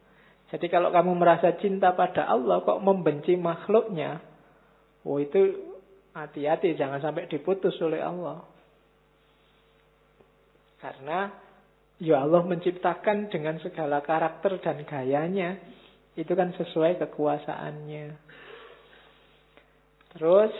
Jadi 0.49 0.66
kalau 0.73 0.89
kamu 0.89 1.12
merasa 1.12 1.53
cinta 1.61 1.93
pada 1.93 2.25
Allah 2.25 2.64
kok 2.64 2.81
membenci 2.81 3.37
makhluknya, 3.37 4.25
oh 5.05 5.21
itu 5.21 5.69
hati-hati 6.16 6.73
jangan 6.73 7.05
sampai 7.05 7.29
diputus 7.29 7.77
oleh 7.85 8.01
Allah. 8.01 8.41
Karena 10.81 11.29
ya 12.01 12.25
Allah 12.25 12.43
menciptakan 12.49 13.29
dengan 13.29 13.61
segala 13.61 14.01
karakter 14.01 14.57
dan 14.64 14.81
gayanya 14.89 15.61
itu 16.19 16.33
kan 16.35 16.51
sesuai 16.59 16.99
kekuasaannya. 16.99 18.07
Terus 20.19 20.55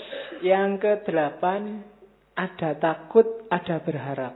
yang 0.47 0.79
ke 0.79 1.03
delapan 1.03 1.83
ada 2.39 2.79
takut, 2.79 3.27
ada 3.51 3.83
berharap. 3.83 4.35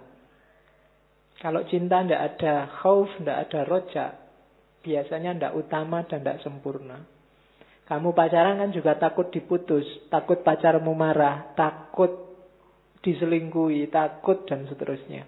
Kalau 1.38 1.62
cinta 1.70 2.02
tidak 2.02 2.22
ada 2.34 2.54
khauf, 2.82 3.06
tidak 3.22 3.38
ada 3.46 3.60
roja, 3.62 4.06
biasanya 4.82 5.38
tidak 5.38 5.54
utama 5.54 6.02
dan 6.10 6.26
tidak 6.26 6.42
sempurna. 6.42 7.06
Kamu 7.86 8.14
pacaran 8.14 8.58
kan 8.58 8.70
juga 8.74 8.98
takut 8.98 9.30
diputus, 9.30 9.86
takut 10.10 10.42
pacarmu 10.42 10.90
marah, 10.94 11.54
takut 11.54 12.10
diselingkuhi, 13.02 13.90
takut 13.90 14.42
dan 14.46 14.66
seterusnya. 14.70 15.26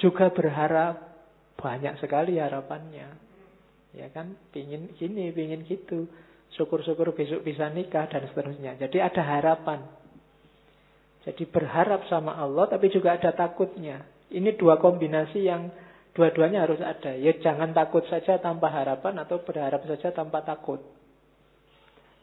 Juga 0.00 0.32
berharap 0.32 0.96
banyak 1.60 2.00
sekali 2.00 2.40
harapannya. 2.40 3.29
Ya 3.96 4.06
kan, 4.14 4.38
pingin 4.54 4.94
gini, 4.94 5.34
pingin 5.34 5.66
gitu. 5.66 6.06
Syukur-syukur 6.54 7.14
besok 7.14 7.46
bisa 7.46 7.70
nikah 7.70 8.10
dan 8.10 8.26
seterusnya. 8.30 8.74
Jadi 8.78 8.98
ada 8.98 9.22
harapan. 9.22 9.86
Jadi 11.20 11.44
berharap 11.46 12.08
sama 12.08 12.34
Allah 12.34 12.66
tapi 12.66 12.88
juga 12.88 13.14
ada 13.14 13.30
takutnya. 13.36 14.02
Ini 14.32 14.56
dua 14.56 14.80
kombinasi 14.80 15.46
yang 15.46 15.68
dua-duanya 16.16 16.64
harus 16.64 16.80
ada. 16.80 17.12
Ya 17.14 17.36
jangan 17.38 17.76
takut 17.76 18.02
saja 18.08 18.40
tanpa 18.40 18.72
harapan 18.72 19.20
atau 19.20 19.42
berharap 19.44 19.84
saja 19.84 20.10
tanpa 20.10 20.42
takut. 20.42 20.80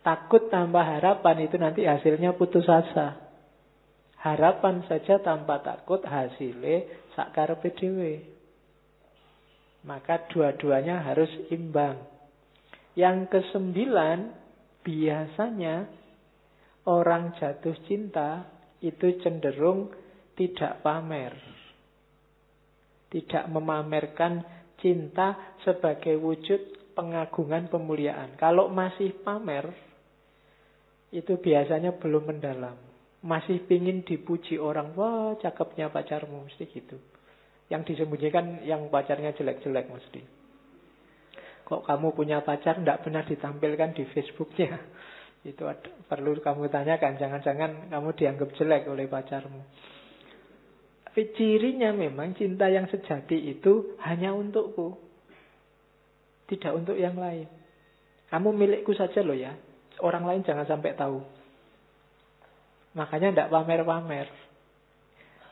Takut 0.02 0.48
tanpa 0.48 0.88
harapan 0.88 1.46
itu 1.46 1.56
nanti 1.60 1.84
hasilnya 1.84 2.36
putus 2.40 2.66
asa. 2.66 3.20
Harapan 4.18 4.82
saja 4.90 5.22
tanpa 5.22 5.62
takut 5.62 6.02
hasilnya 6.02 6.90
sakar 7.14 7.54
PDW. 7.60 8.37
Maka 9.86 10.26
dua-duanya 10.32 11.06
harus 11.06 11.30
imbang. 11.54 12.00
Yang 12.98 13.30
kesembilan, 13.30 14.34
biasanya 14.82 15.86
orang 16.90 17.36
jatuh 17.38 17.76
cinta 17.86 18.48
itu 18.82 19.22
cenderung 19.22 19.94
tidak 20.34 20.82
pamer. 20.82 21.34
Tidak 23.08 23.46
memamerkan 23.52 24.44
cinta 24.82 25.58
sebagai 25.62 26.18
wujud 26.20 26.94
pengagungan 26.98 27.70
pemuliaan. 27.70 28.34
Kalau 28.36 28.74
masih 28.74 29.14
pamer, 29.22 29.70
itu 31.14 31.38
biasanya 31.40 31.96
belum 31.98 32.34
mendalam. 32.34 32.76
Masih 33.24 33.66
pingin 33.66 34.06
dipuji 34.06 34.62
orang, 34.62 34.94
wah 34.94 35.34
cakepnya 35.42 35.90
pacarmu, 35.90 36.46
mesti 36.46 36.66
gitu. 36.70 36.98
Yang 37.68 37.94
disembunyikan 37.94 38.64
yang 38.64 38.88
pacarnya 38.88 39.36
jelek-jelek 39.36 39.92
mesti. 39.92 40.22
Kok 41.68 41.84
kamu 41.84 42.16
punya 42.16 42.40
pacar, 42.48 42.80
tidak 42.80 43.04
pernah 43.04 43.28
ditampilkan 43.28 43.92
di 43.92 44.08
Facebooknya. 44.16 44.72
Itu 45.52 45.68
ada, 45.68 45.92
perlu 46.08 46.40
kamu 46.40 46.72
tanyakan, 46.72 47.20
jangan-jangan 47.20 47.92
kamu 47.92 48.10
dianggap 48.16 48.50
jelek 48.56 48.88
oleh 48.88 49.12
pacarmu. 49.12 49.62
Tapi 51.08 51.34
cirinya 51.34 51.92
memang 51.92 52.38
cinta 52.38 52.70
yang 52.70 52.86
sejati 52.94 53.50
itu 53.50 53.98
hanya 54.06 54.38
untukku. 54.38 55.02
Tidak 56.46 56.70
untuk 56.78 56.94
yang 56.94 57.18
lain. 57.18 57.50
Kamu 58.30 58.54
milikku 58.54 58.94
saja 58.94 59.26
loh 59.26 59.34
ya. 59.34 59.50
Orang 59.98 60.30
lain 60.30 60.46
jangan 60.46 60.70
sampai 60.70 60.94
tahu. 60.94 61.26
Makanya 62.94 63.34
tidak 63.34 63.50
pamer-pamer. 63.50 64.30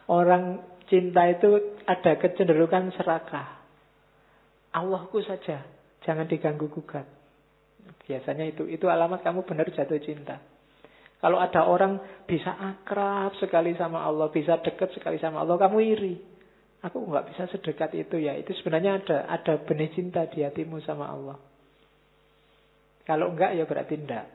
Orang 0.05 0.61
cinta 0.89 1.25
itu 1.29 1.79
ada 1.85 2.17
kecenderungan 2.17 2.93
serakah. 2.95 3.63
Allahku 4.75 5.23
saja, 5.23 5.63
jangan 6.03 6.27
diganggu 6.27 6.67
gugat. 6.67 7.07
Biasanya 8.05 8.45
itu 8.49 8.67
itu 8.69 8.85
alamat 8.85 9.23
kamu 9.23 9.47
benar 9.47 9.69
jatuh 9.71 9.97
cinta. 10.03 10.41
Kalau 11.23 11.41
ada 11.41 11.65
orang 11.65 11.97
bisa 12.29 12.53
akrab 12.53 13.33
sekali 13.41 13.73
sama 13.79 14.03
Allah, 14.03 14.29
bisa 14.29 14.61
dekat 14.61 14.93
sekali 14.93 15.17
sama 15.17 15.41
Allah, 15.41 15.57
kamu 15.57 15.77
iri. 15.81 16.15
Aku 16.85 17.01
nggak 17.01 17.33
bisa 17.33 17.49
sedekat 17.49 17.97
itu 17.97 18.21
ya. 18.21 18.37
Itu 18.37 18.53
sebenarnya 18.61 19.01
ada 19.01 19.17
ada 19.25 19.53
benih 19.57 19.89
cinta 19.95 20.27
di 20.29 20.45
hatimu 20.45 20.77
sama 20.85 21.09
Allah. 21.09 21.37
Kalau 23.09 23.33
enggak 23.33 23.57
ya 23.57 23.65
berarti 23.65 23.95
enggak. 23.97 24.27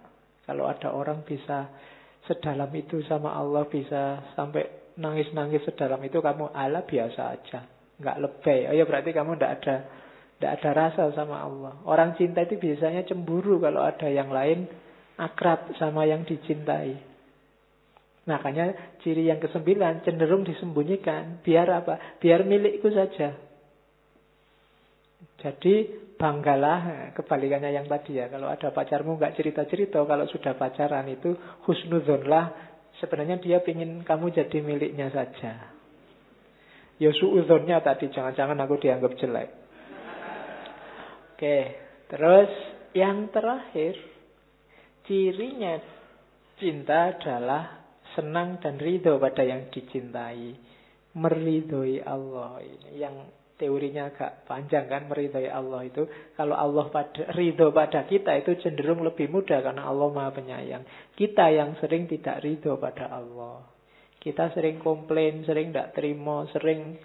Kalau 0.51 0.67
ada 0.67 0.91
orang 0.91 1.23
bisa 1.23 1.71
sedalam 2.27 2.71
itu 2.75 3.07
sama 3.07 3.39
Allah, 3.39 3.71
bisa 3.71 4.35
sampai 4.35 4.80
nangis-nangis 4.97 5.63
sedalam 5.69 6.01
itu, 6.03 6.19
kamu 6.19 6.51
ala 6.51 6.83
biasa 6.83 7.23
aja. 7.37 7.61
Enggak 8.01 8.17
lebay. 8.19 8.61
Oh 8.73 8.75
ya 8.75 8.85
berarti 8.89 9.13
kamu 9.13 9.37
enggak 9.37 9.53
ada 9.61 9.77
enggak 10.41 10.53
ada 10.57 10.71
rasa 10.73 11.03
sama 11.13 11.45
Allah. 11.45 11.73
Orang 11.85 12.17
cinta 12.17 12.41
itu 12.41 12.57
biasanya 12.57 13.05
cemburu 13.05 13.61
kalau 13.61 13.85
ada 13.85 14.09
yang 14.09 14.33
lain 14.33 14.65
akrab 15.21 15.69
sama 15.77 16.09
yang 16.09 16.25
dicintai. 16.25 16.97
Makanya 18.25 18.97
ciri 19.05 19.29
yang 19.29 19.37
kesembilan 19.37 20.01
cenderung 20.07 20.49
disembunyikan. 20.49 21.45
Biar 21.45 21.69
apa? 21.69 22.17
Biar 22.17 22.49
milikku 22.49 22.89
saja. 22.89 23.37
Jadi 25.41 25.89
banggalah 26.21 27.13
kebalikannya 27.17 27.73
yang 27.73 27.89
tadi 27.89 28.21
ya. 28.21 28.29
Kalau 28.29 28.49
ada 28.49 28.73
pacarmu 28.73 29.17
nggak 29.17 29.41
cerita-cerita, 29.41 30.05
kalau 30.05 30.29
sudah 30.29 30.57
pacaran 30.57 31.09
itu 31.09 31.33
husnudhonlah. 31.65 32.70
Sebenarnya 32.99 33.39
dia 33.39 33.63
ingin 33.63 34.03
kamu 34.03 34.35
jadi 34.35 34.59
miliknya 34.59 35.09
saja. 35.15 35.71
Ya 37.01 37.11
suudhonnya 37.17 37.81
tadi, 37.81 38.13
jangan-jangan 38.13 38.61
aku 38.61 38.77
dianggap 38.77 39.17
jelek. 39.17 39.51
Oke, 41.33 41.59
terus 42.13 42.53
yang 42.93 43.33
terakhir, 43.33 43.97
cirinya 45.09 45.81
cinta 46.61 47.17
adalah 47.17 47.81
senang 48.13 48.61
dan 48.61 48.77
ridho 48.77 49.17
pada 49.17 49.41
yang 49.41 49.73
dicintai. 49.73 50.61
Meridhoi 51.11 52.05
Allah 52.05 52.63
ini 52.63 53.01
yang 53.01 53.17
teorinya 53.61 54.09
agak 54.09 54.49
panjang 54.49 54.89
kan 54.89 55.05
meridhai 55.05 55.53
Allah 55.53 55.85
itu. 55.85 56.09
Kalau 56.33 56.57
Allah 56.57 56.89
pada 56.89 57.29
ridho 57.37 57.69
pada 57.77 58.09
kita 58.09 58.33
itu 58.41 58.57
cenderung 58.65 59.05
lebih 59.05 59.29
mudah 59.29 59.61
karena 59.61 59.85
Allah 59.85 60.09
Maha 60.09 60.33
Penyayang. 60.33 61.13
Kita 61.13 61.53
yang 61.53 61.77
sering 61.77 62.09
tidak 62.09 62.41
ridho 62.41 62.81
pada 62.81 63.13
Allah. 63.13 63.69
Kita 64.17 64.49
sering 64.57 64.81
komplain, 64.81 65.45
sering 65.45 65.77
tidak 65.77 65.93
terima, 65.93 66.49
sering 66.57 66.97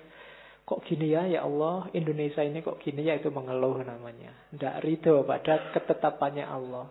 kok 0.65 0.81
gini 0.87 1.13
ya 1.13 1.29
ya 1.29 1.45
Allah 1.45 1.93
Indonesia 1.93 2.41
ini 2.41 2.63
kok 2.63 2.79
gini 2.79 3.03
ya 3.03 3.19
itu 3.19 3.27
mengeluh 3.27 3.83
namanya. 3.83 4.31
Tidak 4.55 4.79
ridho 4.79 5.27
pada 5.27 5.75
ketetapannya 5.75 6.47
Allah. 6.47 6.87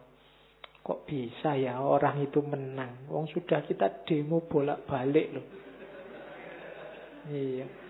Kok 0.85 1.09
bisa 1.09 1.57
ya 1.57 1.81
orang 1.81 2.21
itu 2.21 2.45
menang? 2.45 3.09
Wong 3.09 3.25
sudah 3.33 3.65
kita 3.65 4.05
demo 4.05 4.45
bolak-balik 4.45 5.33
loh. 5.33 5.47
Iya. 7.33 7.84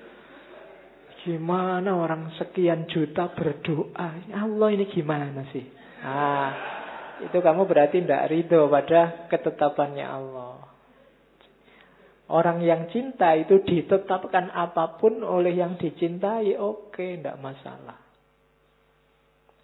Gimana 1.25 1.97
orang 1.97 2.37
sekian 2.37 2.85
juta 2.85 3.33
berdoa? 3.33 4.29
Allah 4.29 4.69
ini 4.77 4.85
gimana 4.93 5.49
sih? 5.49 5.65
Ah, 6.05 6.53
itu 7.25 7.41
kamu 7.41 7.65
berarti 7.65 8.05
tidak 8.05 8.29
ridho 8.29 8.69
pada 8.69 9.25
ketetapannya 9.33 10.05
Allah. 10.05 10.75
Orang 12.29 12.65
yang 12.65 12.89
cinta 12.89 13.37
itu 13.37 13.61
ditetapkan 13.65 14.49
apa 14.53 14.97
pun 15.01 15.21
oleh 15.21 15.57
yang 15.57 15.77
dicintai, 15.77 16.57
oke, 16.57 16.97
tidak 16.97 17.37
masalah. 17.41 18.01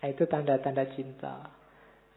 Nah, 0.01 0.09
itu 0.09 0.25
tanda-tanda 0.29 0.85
cinta. 0.93 1.45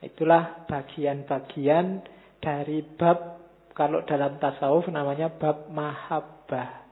Itulah 0.04 0.68
bagian-bagian 0.68 2.04
dari 2.44 2.84
bab, 2.84 3.40
kalau 3.72 4.04
dalam 4.04 4.36
tasawuf 4.40 4.88
namanya 4.92 5.32
bab 5.32 5.72
mahabbah. 5.72 6.83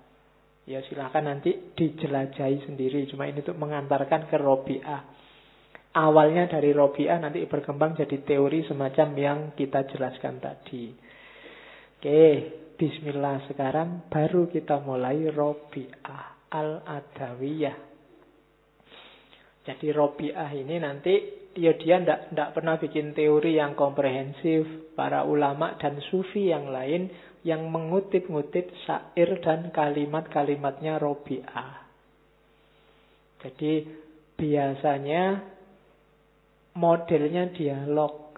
Ya 0.70 0.80
silahkan 0.86 1.26
nanti 1.26 1.74
dijelajahi 1.74 2.70
sendiri. 2.70 3.10
Cuma 3.10 3.26
ini 3.26 3.42
untuk 3.42 3.58
mengantarkan 3.58 4.30
ke 4.30 4.38
Robi'ah. 4.38 5.02
Awalnya 5.92 6.48
dari 6.48 6.72
Robi'ah 6.72 7.20
nanti 7.20 7.44
berkembang 7.50 7.98
jadi 7.98 8.22
teori 8.24 8.64
semacam 8.64 9.08
yang 9.18 9.40
kita 9.58 9.90
jelaskan 9.92 10.40
tadi. 10.40 10.94
Oke, 12.02 12.22
bismillah 12.80 13.46
sekarang 13.52 14.08
baru 14.08 14.48
kita 14.48 14.80
mulai 14.86 15.28
Robi'ah 15.28 16.50
Al-Adawiyah. 16.50 17.78
Jadi 19.62 19.88
Robi'ah 19.94 20.50
ini 20.58 20.82
nanti 20.82 21.14
ya 21.54 21.76
dia 21.76 22.02
tidak 22.02 22.56
pernah 22.56 22.82
bikin 22.82 23.14
teori 23.14 23.60
yang 23.60 23.76
komprehensif. 23.76 24.94
Para 24.98 25.26
ulama 25.26 25.78
dan 25.78 26.02
sufi 26.10 26.50
yang 26.50 26.70
lain 26.70 27.10
yang 27.42 27.70
mengutip-ngutip 27.74 28.70
syair 28.86 29.42
dan 29.42 29.74
kalimat-kalimatnya 29.74 31.02
Robi'ah. 31.02 31.74
Jadi 33.42 33.90
biasanya 34.38 35.42
modelnya 36.78 37.50
dialog. 37.50 38.38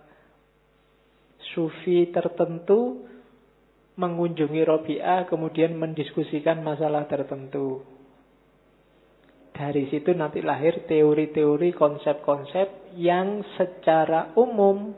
Sufi 1.53 2.09
tertentu 2.09 3.03
mengunjungi 3.99 4.61
Robi'ah 4.63 5.27
kemudian 5.27 5.75
mendiskusikan 5.75 6.63
masalah 6.63 7.05
tertentu. 7.05 7.83
Dari 9.53 9.85
situ 9.93 10.17
nanti 10.17 10.41
lahir 10.41 10.89
teori-teori, 10.89 11.77
konsep-konsep 11.77 12.97
yang 12.97 13.45
secara 13.53 14.33
umum 14.33 14.97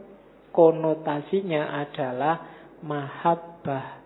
konotasinya 0.55 1.75
adalah 1.83 2.39
mahabbah 3.65 4.05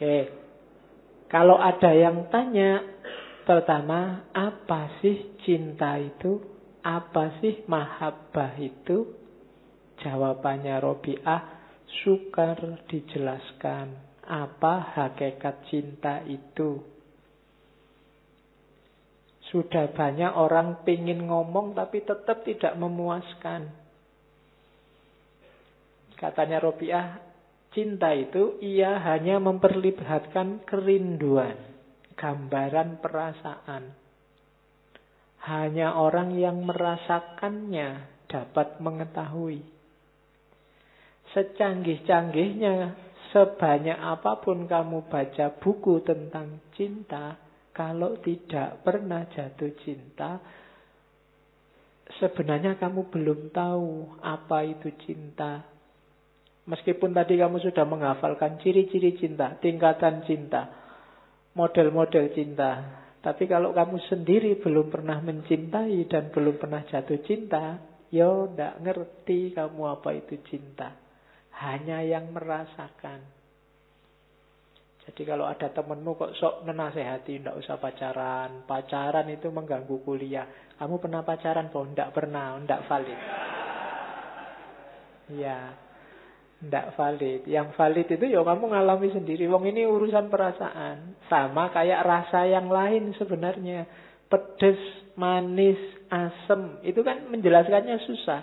Oke. 0.00 0.32
Kalau 1.28 1.60
ada 1.60 1.92
yang 1.92 2.32
tanya, 2.32 2.80
pertama, 3.44 4.24
apa 4.32 4.96
sih 5.04 5.36
cinta 5.44 6.00
itu? 6.00 6.40
Apa 6.80 7.36
sih 7.44 7.68
mahabbah 7.68 8.56
itu? 8.56 9.12
Jawabannya 10.00 10.80
Robiah, 10.80 11.60
sukar 12.00 12.80
dijelaskan. 12.88 13.92
Apa 14.24 14.96
hakikat 14.96 15.68
cinta 15.68 16.24
itu? 16.24 16.80
Sudah 19.52 19.92
banyak 19.92 20.32
orang 20.32 20.80
pingin 20.88 21.28
ngomong 21.28 21.76
tapi 21.76 22.00
tetap 22.08 22.40
tidak 22.48 22.72
memuaskan. 22.80 23.68
Katanya 26.16 26.56
Robiah, 26.64 27.29
Cinta 27.70 28.10
itu 28.10 28.58
ia 28.58 28.98
hanya 28.98 29.38
memperlihatkan 29.38 30.66
kerinduan, 30.66 31.54
gambaran 32.18 32.98
perasaan. 32.98 33.94
Hanya 35.46 35.94
orang 35.94 36.34
yang 36.34 36.66
merasakannya 36.66 38.10
dapat 38.26 38.82
mengetahui. 38.82 39.62
Secanggih-canggihnya, 41.30 42.98
sebanyak 43.30 43.98
apa 44.02 44.42
pun 44.42 44.66
kamu 44.66 45.06
baca 45.06 45.54
buku 45.62 46.02
tentang 46.02 46.58
cinta, 46.74 47.38
kalau 47.70 48.18
tidak 48.18 48.82
pernah 48.82 49.30
jatuh 49.30 49.70
cinta, 49.86 50.42
sebenarnya 52.18 52.74
kamu 52.82 53.14
belum 53.14 53.54
tahu 53.54 54.18
apa 54.26 54.66
itu 54.66 54.90
cinta, 55.06 55.69
Meskipun 56.70 57.10
tadi 57.10 57.34
kamu 57.34 57.58
sudah 57.58 57.82
menghafalkan 57.82 58.62
ciri-ciri 58.62 59.18
cinta, 59.18 59.58
tingkatan 59.58 60.22
cinta, 60.22 60.70
model-model 61.58 62.30
cinta. 62.30 62.70
Tapi 63.18 63.50
kalau 63.50 63.74
kamu 63.74 63.98
sendiri 64.06 64.62
belum 64.62 64.86
pernah 64.86 65.18
mencintai 65.18 66.06
dan 66.06 66.30
belum 66.30 66.62
pernah 66.62 66.86
jatuh 66.86 67.26
cinta, 67.26 67.74
yo 68.14 68.54
ndak 68.54 68.86
ngerti 68.86 69.50
kamu 69.50 69.82
apa 69.98 70.14
itu 70.14 70.38
cinta. 70.46 70.94
Hanya 71.58 72.06
yang 72.06 72.30
merasakan. 72.30 73.18
Jadi 75.10 75.26
kalau 75.26 75.50
ada 75.50 75.74
temenmu 75.74 76.14
kok 76.14 76.38
sok 76.38 76.62
menasehati, 76.70 77.42
ndak 77.42 77.58
usah 77.58 77.82
pacaran. 77.82 78.62
Pacaran 78.62 79.26
itu 79.26 79.50
mengganggu 79.50 80.06
kuliah. 80.06 80.46
Kamu 80.78 81.02
pernah 81.02 81.26
pacaran? 81.26 81.66
Oh, 81.74 81.82
ndak 81.82 82.14
pernah, 82.14 82.62
ndak 82.62 82.86
valid. 82.86 83.20
Ya, 85.34 85.89
tidak 86.60 86.92
valid. 86.96 87.42
Yang 87.48 87.68
valid 87.76 88.06
itu 88.12 88.24
ya 88.28 88.40
kamu 88.44 88.64
ngalami 88.70 89.08
sendiri. 89.16 89.48
Wong 89.48 89.64
ini 89.68 89.88
urusan 89.88 90.28
perasaan. 90.28 91.16
Sama 91.32 91.72
kayak 91.72 92.04
rasa 92.04 92.44
yang 92.44 92.68
lain 92.68 93.16
sebenarnya. 93.16 93.88
Pedes, 94.28 94.78
manis, 95.16 95.80
asem. 96.12 96.84
Itu 96.84 97.00
kan 97.00 97.32
menjelaskannya 97.32 97.96
susah. 98.04 98.42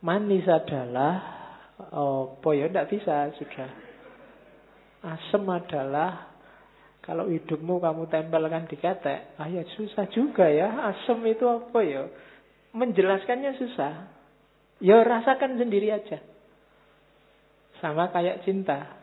Manis 0.00 0.46
adalah 0.46 1.40
Oh, 1.88 2.36
ya 2.52 2.68
tidak 2.68 2.92
bisa 2.92 3.32
sudah. 3.40 3.70
Asem 5.00 5.40
adalah 5.48 6.28
kalau 7.00 7.32
hidupmu 7.32 7.80
kamu 7.80 8.04
tempelkan 8.12 8.68
di 8.68 8.76
ketek, 8.76 9.32
ah 9.40 9.48
ya 9.48 9.64
susah 9.64 10.04
juga 10.12 10.44
ya. 10.52 10.92
Asem 10.92 11.16
itu 11.24 11.48
apa 11.48 11.80
ya? 11.80 12.04
Menjelaskannya 12.76 13.56
susah. 13.56 13.92
Ya 14.84 15.00
rasakan 15.00 15.56
sendiri 15.56 15.88
aja. 15.88 16.20
Sama 17.80 18.12
kayak 18.12 18.44
cinta. 18.44 19.00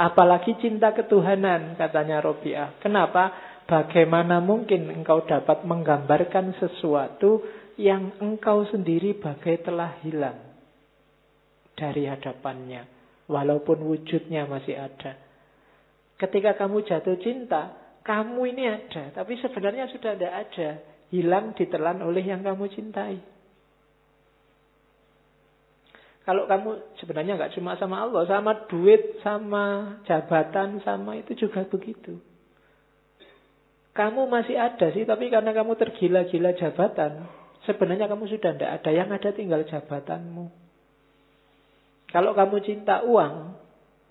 Apalagi 0.00 0.56
cinta 0.62 0.96
ketuhanan, 0.96 1.76
katanya 1.76 2.24
Robiah. 2.24 2.72
Kenapa? 2.80 3.34
Bagaimana 3.68 4.40
mungkin 4.40 4.88
engkau 4.90 5.22
dapat 5.28 5.62
menggambarkan 5.62 6.56
sesuatu 6.58 7.44
yang 7.76 8.16
engkau 8.18 8.66
sendiri 8.66 9.14
bagai 9.20 9.62
telah 9.62 10.00
hilang 10.02 10.40
dari 11.78 12.08
hadapannya. 12.08 12.98
Walaupun 13.30 13.86
wujudnya 13.86 14.48
masih 14.50 14.74
ada. 14.74 15.14
Ketika 16.18 16.58
kamu 16.58 16.82
jatuh 16.82 17.16
cinta, 17.22 17.72
kamu 18.02 18.40
ini 18.56 18.64
ada. 18.66 19.14
Tapi 19.14 19.38
sebenarnya 19.38 19.86
sudah 19.88 20.18
tidak 20.18 20.34
ada. 20.34 20.68
Hilang 21.14 21.54
ditelan 21.54 22.02
oleh 22.02 22.26
yang 22.26 22.42
kamu 22.42 22.66
cintai. 22.74 23.20
Kalau 26.20 26.44
kamu 26.44 27.00
sebenarnya 27.00 27.40
nggak 27.40 27.56
cuma 27.56 27.80
sama 27.80 28.04
Allah, 28.04 28.28
sama 28.28 28.68
duit, 28.68 29.18
sama 29.24 29.96
jabatan, 30.04 30.84
sama 30.84 31.16
itu 31.16 31.32
juga 31.48 31.64
begitu. 31.64 32.20
Kamu 33.96 34.28
masih 34.30 34.54
ada 34.54 34.92
sih, 34.94 35.02
tapi 35.08 35.32
karena 35.32 35.50
kamu 35.50 35.74
tergila-gila 35.74 36.54
jabatan, 36.54 37.26
sebenarnya 37.64 38.06
kamu 38.06 38.28
sudah 38.30 38.52
tidak 38.54 38.70
ada. 38.80 38.90
Yang 38.92 39.08
ada 39.16 39.30
tinggal 39.34 39.60
jabatanmu. 39.66 40.46
Kalau 42.10 42.34
kamu 42.34 42.56
cinta 42.62 43.02
uang, 43.06 43.54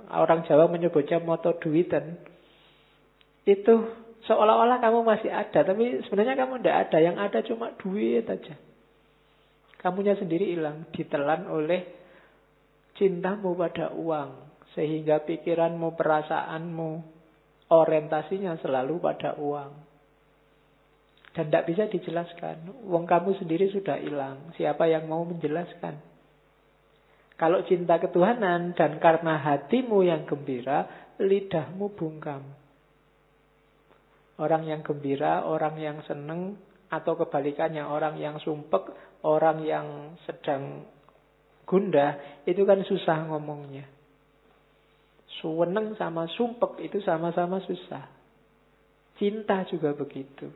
orang 0.07 0.47
Jawa 0.47 0.71
menyebutnya 0.71 1.19
moto 1.19 1.55
duitan, 1.59 2.19
itu 3.43 3.73
seolah-olah 4.27 4.79
kamu 4.79 5.03
masih 5.03 5.31
ada, 5.31 5.63
tapi 5.63 6.03
sebenarnya 6.07 6.35
kamu 6.39 6.59
tidak 6.59 6.77
ada. 6.87 6.97
Yang 6.99 7.17
ada 7.19 7.39
cuma 7.47 7.67
duit 7.79 8.25
aja. 8.27 8.55
Kamunya 9.79 10.19
sendiri 10.19 10.51
hilang, 10.51 10.91
ditelan 10.91 11.47
oleh 11.47 11.87
cintamu 12.99 13.55
pada 13.55 13.95
uang, 13.95 14.59
sehingga 14.75 15.23
pikiranmu, 15.23 15.95
perasaanmu, 15.95 16.91
orientasinya 17.71 18.59
selalu 18.59 18.99
pada 18.99 19.39
uang. 19.39 19.71
Dan 21.31 21.47
tidak 21.47 21.65
bisa 21.71 21.83
dijelaskan. 21.87 22.83
Uang 22.91 23.07
kamu 23.07 23.39
sendiri 23.39 23.71
sudah 23.71 23.95
hilang. 24.01 24.51
Siapa 24.59 24.89
yang 24.91 25.07
mau 25.07 25.23
menjelaskan? 25.23 25.95
Kalau 27.39 27.63
cinta 27.63 27.95
ketuhanan 28.03 28.75
dan 28.75 28.99
karena 28.99 29.39
hatimu 29.39 30.03
yang 30.03 30.27
gembira, 30.27 30.91
lidahmu 31.23 31.95
bungkam. 31.95 32.43
Orang 34.35 34.67
yang 34.67 34.83
gembira, 34.83 35.47
orang 35.47 35.79
yang 35.79 36.03
seneng, 36.03 36.59
atau 36.91 37.15
kebalikannya 37.15 37.85
orang 37.85 38.19
yang 38.19 38.35
sumpek, 38.43 38.91
orang 39.25 39.63
yang 39.67 39.87
sedang 40.23 40.87
gundah, 41.67 42.43
itu 42.47 42.65
kan 42.65 42.81
susah 42.81 43.29
ngomongnya. 43.29 43.85
Suweneng 45.39 45.95
sama 45.95 46.27
sumpek 46.35 46.81
itu 46.83 46.99
sama-sama 47.05 47.63
susah. 47.63 48.09
Cinta 49.15 49.63
juga 49.67 49.95
begitu. 49.95 50.49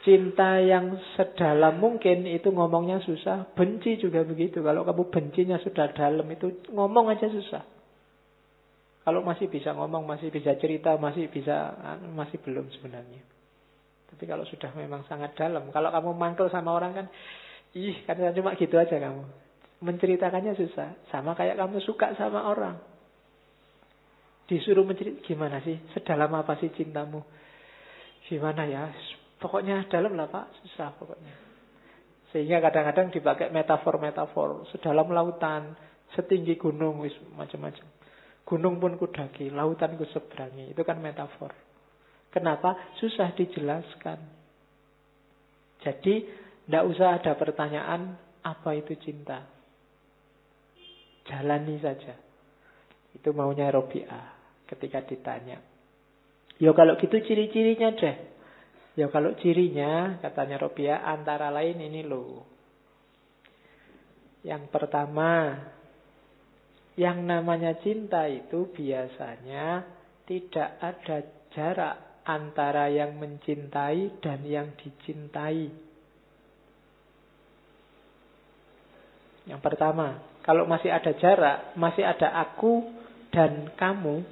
Cinta 0.00 0.56
yang 0.64 0.96
sedalam 1.12 1.76
mungkin 1.76 2.24
itu 2.24 2.48
ngomongnya 2.48 3.04
susah. 3.04 3.52
Benci 3.52 4.00
juga 4.00 4.24
begitu. 4.24 4.64
Kalau 4.64 4.84
kamu 4.88 5.12
bencinya 5.12 5.60
sudah 5.60 5.92
dalam 5.92 6.24
itu 6.32 6.64
ngomong 6.72 7.12
aja 7.12 7.28
susah. 7.28 7.64
Kalau 9.04 9.20
masih 9.24 9.48
bisa 9.48 9.72
ngomong, 9.76 10.04
masih 10.04 10.28
bisa 10.28 10.56
cerita, 10.60 10.96
masih 11.00 11.28
bisa, 11.32 11.72
masih 12.12 12.36
belum 12.44 12.68
sebenarnya. 12.72 13.39
Tapi 14.10 14.24
kalau 14.26 14.42
sudah 14.44 14.74
memang 14.74 15.06
sangat 15.06 15.38
dalam, 15.38 15.70
kalau 15.70 15.94
kamu 15.94 16.10
mangkel 16.18 16.50
sama 16.50 16.74
orang 16.74 16.92
kan, 16.92 17.06
Ih, 17.70 18.02
karena 18.02 18.34
cuma 18.34 18.58
gitu 18.58 18.74
aja 18.74 18.98
kamu. 18.98 19.22
Menceritakannya 19.80 20.58
susah. 20.58 21.06
Sama 21.14 21.38
kayak 21.38 21.54
kamu 21.54 21.78
suka 21.86 22.18
sama 22.18 22.50
orang. 22.50 22.82
Disuruh 24.50 24.82
menceritakan, 24.82 25.22
gimana 25.22 25.62
sih? 25.62 25.78
Sedalam 25.94 26.34
apa 26.34 26.58
sih 26.58 26.74
cintamu? 26.74 27.22
Gimana 28.26 28.66
ya? 28.66 28.90
Pokoknya 29.38 29.86
dalam 29.86 30.18
lah 30.18 30.26
pak, 30.26 30.50
susah 30.66 30.98
pokoknya. 30.98 31.34
Sehingga 32.34 32.58
kadang-kadang 32.58 33.14
dipakai 33.14 33.54
metafor-metafor. 33.54 34.66
Sedalam 34.74 35.06
lautan, 35.14 35.78
setinggi 36.18 36.58
gunung, 36.58 37.06
macam-macam. 37.38 37.86
Gunung 38.42 38.82
pun 38.82 38.98
kudaki, 38.98 39.54
lautan 39.54 39.94
ku 39.94 40.02
seberangi. 40.10 40.74
Itu 40.74 40.82
kan 40.82 40.98
metafor. 40.98 41.54
Kenapa? 42.30 42.94
Susah 43.02 43.34
dijelaskan. 43.34 44.18
Jadi 45.82 46.14
tidak 46.66 46.84
usah 46.86 47.18
ada 47.18 47.34
pertanyaan 47.34 48.14
apa 48.46 48.70
itu 48.78 48.94
cinta. 49.02 49.42
Jalani 51.26 51.76
saja. 51.82 52.14
Itu 53.10 53.34
maunya 53.34 53.74
Robi'ah 53.74 54.26
ketika 54.70 55.02
ditanya. 55.02 55.58
Ya 56.62 56.70
kalau 56.76 56.94
gitu 57.00 57.18
ciri-cirinya 57.18 57.90
deh. 57.98 58.16
Ya 58.94 59.06
kalau 59.08 59.34
cirinya, 59.38 60.20
katanya 60.22 60.60
Robi'ah, 60.60 61.08
antara 61.08 61.48
lain 61.50 61.78
ini 61.80 62.04
loh. 62.04 62.46
Yang 64.44 64.68
pertama, 64.68 65.56
yang 67.00 67.24
namanya 67.24 67.80
cinta 67.80 68.28
itu 68.28 68.68
biasanya 68.70 69.88
tidak 70.28 70.70
ada 70.78 71.16
jarak 71.54 72.09
antara 72.24 72.88
yang 72.92 73.16
mencintai 73.16 74.20
dan 74.20 74.44
yang 74.44 74.72
dicintai. 74.76 75.70
Yang 79.48 79.60
pertama, 79.64 80.20
kalau 80.44 80.68
masih 80.68 80.92
ada 80.92 81.10
jarak, 81.16 81.74
masih 81.74 82.04
ada 82.06 82.32
aku 82.38 82.86
dan 83.34 83.70
kamu, 83.74 84.22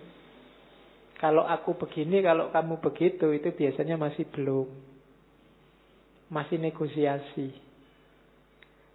Kalau 1.19 1.43
aku 1.43 1.75
begini, 1.75 2.23
kalau 2.23 2.55
kamu 2.55 2.79
begitu, 2.79 3.35
itu 3.35 3.51
biasanya 3.51 3.99
masih 3.99 4.23
belum. 4.31 4.71
Masih 6.31 6.63
negosiasi. 6.63 7.51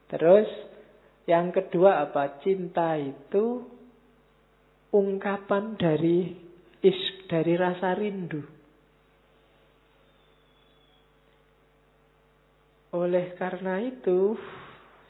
Terus, 0.07 0.47
yang 1.27 1.51
kedua 1.51 2.07
apa? 2.07 2.39
Cinta 2.39 2.95
itu 2.95 3.67
ungkapan 4.95 5.75
dari 5.75 6.31
is 6.79 6.99
dari 7.27 7.59
rasa 7.59 7.91
rindu. 7.99 8.52
Oleh 12.93 13.33
karena 13.41 13.81
itu, 13.81 14.37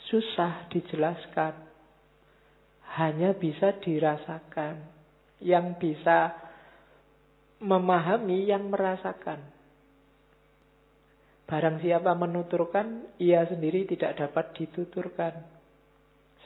susah 0.07 0.71
dijelaskan. 0.71 1.51
Hanya 2.95 3.35
bisa 3.35 3.75
dirasakan. 3.75 4.87
Yang 5.43 5.67
bisa 5.83 6.31
memahami 7.59 8.47
yang 8.47 8.71
merasakan. 8.71 9.43
Barang 11.43 11.83
siapa 11.83 12.15
menuturkan, 12.15 13.19
ia 13.19 13.43
sendiri 13.51 13.83
tidak 13.83 14.15
dapat 14.15 14.55
dituturkan. 14.55 15.43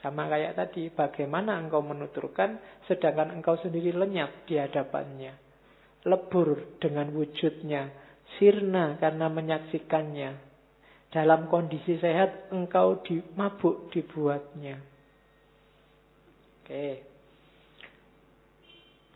Sama 0.02 0.26
kayak 0.26 0.58
tadi, 0.58 0.90
bagaimana 0.90 1.58
engkau 1.58 1.82
menuturkan, 1.86 2.58
sedangkan 2.90 3.38
engkau 3.38 3.54
sendiri 3.62 3.94
lenyap 3.94 4.46
di 4.50 4.58
hadapannya. 4.58 5.38
Lebur 6.02 6.78
dengan 6.82 7.14
wujudnya, 7.14 7.90
sirna 8.38 8.98
karena 8.98 9.26
menyaksikannya. 9.30 10.47
Dalam 11.08 11.48
kondisi 11.48 11.96
sehat, 11.96 12.52
engkau 12.52 13.00
di, 13.00 13.24
mabuk 13.32 13.88
dibuatnya. 13.88 14.76
Oke. 16.60 17.08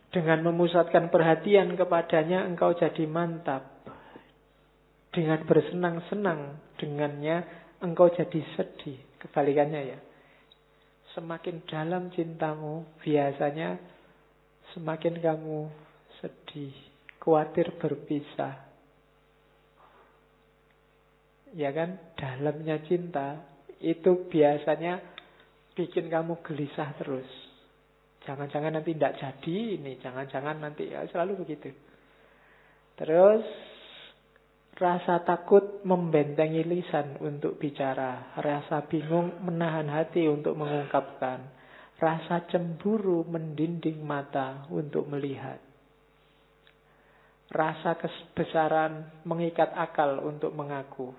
Dengan 0.09 0.41
memusatkan 0.41 1.13
perhatian 1.13 1.77
kepadanya 1.77 2.49
engkau 2.49 2.73
jadi 2.73 3.05
mantap. 3.05 3.85
Dengan 5.13 5.45
bersenang-senang 5.45 6.57
dengannya 6.81 7.45
engkau 7.85 8.09
jadi 8.09 8.41
sedih. 8.57 8.97
Kebalikannya 9.21 9.81
ya. 9.93 9.99
Semakin 11.13 11.61
dalam 11.69 12.09
cintamu 12.09 12.89
biasanya 13.05 13.77
semakin 14.73 15.21
kamu 15.21 15.69
sedih. 16.17 16.73
Khawatir 17.21 17.77
berpisah. 17.77 18.72
Ya 21.53 21.69
kan? 21.69 22.01
Dalamnya 22.17 22.81
cinta 22.89 23.41
itu 23.83 24.25
biasanya 24.29 25.01
bikin 25.77 26.09
kamu 26.09 26.41
gelisah 26.45 26.97
terus. 26.97 27.27
Jangan-jangan 28.23 28.79
nanti 28.79 28.95
tidak 28.95 29.19
jadi 29.19 29.57
ini, 29.77 29.99
jangan-jangan 29.99 30.57
nanti 30.63 30.87
ya 30.87 31.03
selalu 31.11 31.43
begitu. 31.43 31.75
Terus 32.95 33.43
rasa 34.79 35.21
takut 35.27 35.83
membentengi 35.83 36.63
lisan 36.63 37.19
untuk 37.19 37.59
bicara, 37.59 38.33
rasa 38.39 38.87
bingung 38.87 39.43
menahan 39.43 39.91
hati 39.91 40.25
untuk 40.31 40.55
mengungkapkan, 40.55 41.43
rasa 41.99 42.47
cemburu 42.47 43.27
mendinding 43.27 43.99
mata 44.01 44.65
untuk 44.71 45.03
melihat. 45.11 45.59
Rasa 47.53 47.99
kebesaran 47.99 49.21
mengikat 49.27 49.75
akal 49.75 50.23
untuk 50.25 50.55
mengaku. 50.55 51.13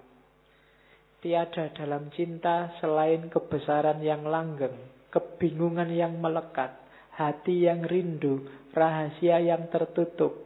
Tiada 1.24 1.72
dalam 1.72 2.12
cinta 2.12 2.76
selain 2.84 3.32
kebesaran 3.32 4.04
yang 4.04 4.28
langgeng, 4.28 4.76
kebingungan 5.08 5.88
yang 5.88 6.20
melekat, 6.20 6.76
hati 7.16 7.64
yang 7.64 7.80
rindu, 7.80 8.44
rahasia 8.76 9.40
yang 9.40 9.72
tertutup, 9.72 10.36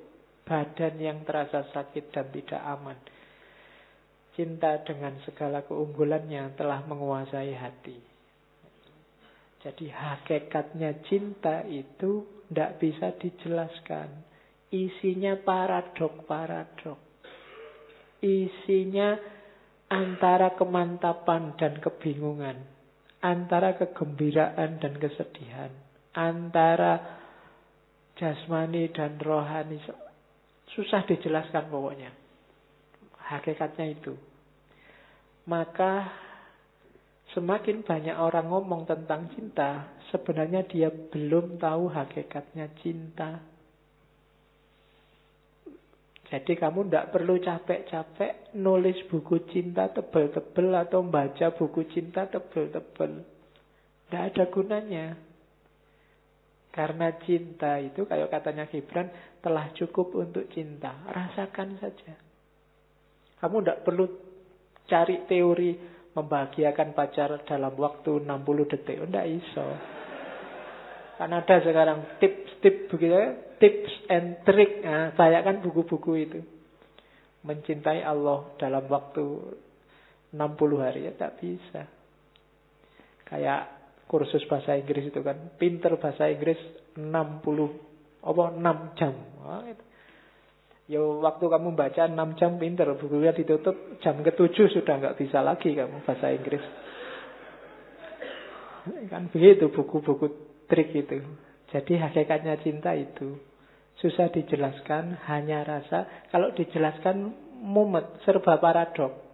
badan 0.47 0.95
yang 1.03 1.27
terasa 1.27 1.67
sakit 1.75 2.15
dan 2.15 2.31
tidak 2.31 2.63
aman. 2.63 2.95
Cinta 4.39 4.79
dengan 4.87 5.19
segala 5.27 5.67
keunggulannya 5.67 6.55
telah 6.55 6.87
menguasai 6.87 7.59
hati. 7.59 7.99
Jadi 9.59 9.91
hakikatnya 9.91 11.03
cinta 11.11 11.67
itu 11.67 12.23
tidak 12.47 12.79
bisa 12.79 13.19
dijelaskan. 13.19 14.31
Isinya 14.71 15.35
paradok-paradok. 15.43 17.03
Isinya 18.23 19.38
antara 19.89 20.55
kemantapan 20.55 21.57
dan 21.57 21.81
kebingungan. 21.81 22.57
Antara 23.19 23.75
kegembiraan 23.75 24.79
dan 24.79 24.95
kesedihan 24.95 25.89
antara 26.19 26.99
jasmani 28.19 28.91
dan 28.91 29.15
rohani 29.23 29.79
susah 30.75 31.07
dijelaskan 31.07 31.71
pokoknya. 31.71 32.11
Hakikatnya 33.29 33.87
itu. 33.95 34.19
Maka 35.47 36.11
semakin 37.37 37.87
banyak 37.87 38.17
orang 38.19 38.51
ngomong 38.51 38.89
tentang 38.89 39.31
cinta, 39.37 39.95
sebenarnya 40.11 40.65
dia 40.67 40.89
belum 40.91 41.61
tahu 41.61 41.93
hakikatnya 41.93 42.73
cinta. 42.83 43.39
Jadi 46.29 46.61
kamu 46.61 46.89
tidak 46.89 47.09
perlu 47.09 47.41
capek-capek 47.41 48.53
nulis 48.61 49.01
buku 49.09 49.49
cinta 49.49 49.89
tebel-tebel 49.89 50.77
atau 50.77 51.01
baca 51.01 51.57
buku 51.57 51.89
cinta 51.89 52.29
tebel-tebel. 52.29 53.25
Tidak 54.05 54.23
ada 54.33 54.45
gunanya. 54.53 55.17
Karena 56.69 57.17
cinta 57.25 57.81
itu, 57.81 58.05
kayak 58.05 58.29
katanya 58.29 58.69
Gibran, 58.69 59.09
telah 59.41 59.73
cukup 59.73 60.13
untuk 60.21 60.53
cinta. 60.53 61.01
Rasakan 61.09 61.81
saja. 61.81 62.13
Kamu 63.41 63.65
tidak 63.65 63.83
perlu 63.89 64.05
cari 64.85 65.25
teori 65.25 65.73
membahagiakan 66.13 66.93
pacar 66.93 67.41
dalam 67.49 67.73
waktu 67.73 68.21
60 68.21 68.71
detik. 68.77 69.01
Tidak 69.01 69.27
iso. 69.33 69.67
Kan 71.19 71.35
ada 71.35 71.59
sekarang 71.59 72.23
tips-tips 72.23 72.95
begitu 72.95 73.11
ya. 73.11 73.35
Tips 73.59 73.93
and 74.07 74.47
trick. 74.47 74.87
Nah, 74.87 75.11
saya 75.19 75.43
kan 75.43 75.59
buku-buku 75.59 76.13
itu. 76.15 76.41
Mencintai 77.43 78.07
Allah 78.07 78.55
dalam 78.55 78.87
waktu 78.87 79.25
60 80.31 80.79
hari 80.79 81.11
ya 81.11 81.13
tak 81.19 81.43
bisa. 81.43 81.91
Kayak 83.27 83.67
kursus 84.07 84.47
bahasa 84.47 84.79
Inggris 84.79 85.11
itu 85.11 85.21
kan 85.21 85.59
pinter 85.59 85.99
bahasa 85.99 86.31
Inggris 86.31 86.57
60 86.95 87.05
apa 88.25 88.45
6 88.55 88.99
jam. 88.99 89.15
Ya 90.89 91.03
waktu 91.05 91.45
kamu 91.45 91.77
baca 91.77 92.03
6 92.09 92.39
jam 92.41 92.57
pinter, 92.57 92.89
bukunya 92.97 93.37
ditutup 93.37 94.01
jam 94.01 94.23
ke-7 94.25 94.57
sudah 94.73 94.95
nggak 94.97 95.17
bisa 95.21 95.45
lagi 95.45 95.77
kamu 95.77 96.01
bahasa 96.07 96.33
Inggris. 96.33 96.65
Kan 99.13 99.29
begitu 99.29 99.69
buku-buku 99.69 100.48
trik 100.69 100.95
itu. 100.95 101.19
Jadi 101.69 102.01
hakikatnya 102.01 102.61
cinta 102.65 102.97
itu 102.97 103.37
susah 104.01 104.31
dijelaskan, 104.31 105.19
hanya 105.27 105.67
rasa. 105.67 106.29
Kalau 106.31 106.55
dijelaskan 106.55 107.35
mumet, 107.61 108.23
serba 108.25 108.57
paradok. 108.63 109.27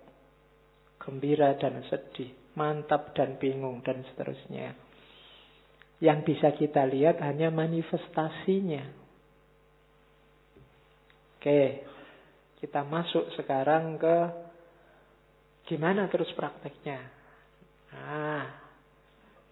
Gembira 0.98 1.52
dan 1.60 1.84
sedih 1.86 2.32
mantap 2.54 3.12
dan 3.12 3.36
bingung 3.36 3.82
dan 3.82 4.02
seterusnya. 4.10 4.74
Yang 6.02 6.18
bisa 6.26 6.54
kita 6.54 6.86
lihat 6.86 7.22
hanya 7.22 7.50
manifestasinya. 7.54 8.84
Oke, 11.38 11.84
kita 12.58 12.80
masuk 12.88 13.30
sekarang 13.36 14.00
ke 14.00 14.16
gimana 15.68 16.08
terus 16.08 16.32
prakteknya. 16.32 16.98
Nah, 17.92 18.63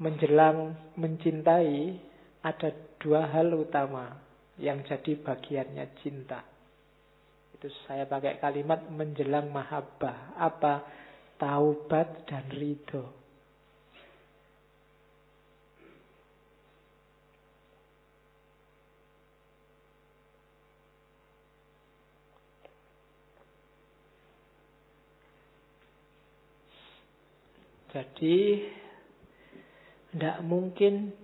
menjelang 0.02 0.74
mencintai 0.98 1.94
ada 2.42 2.74
dua 2.98 3.30
hal 3.30 3.54
utama 3.54 4.18
yang 4.58 4.82
jadi 4.82 5.14
bagiannya 5.22 5.86
cinta. 6.02 6.42
Itu 7.54 7.70
saya 7.86 8.10
pakai 8.10 8.42
kalimat 8.42 8.90
menjelang 8.90 9.46
mahabbah. 9.54 10.34
Apa? 10.34 10.74
taubat 11.42 12.22
dan 12.30 12.46
ridho. 12.54 13.10
Jadi 27.90 28.64
tidak 30.12 30.44
mungkin 30.44 31.16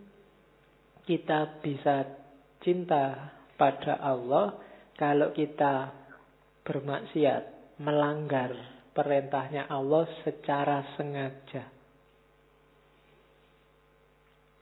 kita 1.04 1.60
bisa 1.60 2.08
cinta 2.64 3.36
pada 3.60 4.00
Allah 4.00 4.56
kalau 4.96 5.30
kita 5.30 5.92
bermaksiat, 6.66 7.76
melanggar 7.80 8.52
perintahnya 8.92 9.70
Allah 9.70 10.10
secara 10.26 10.82
sengaja. 10.98 11.70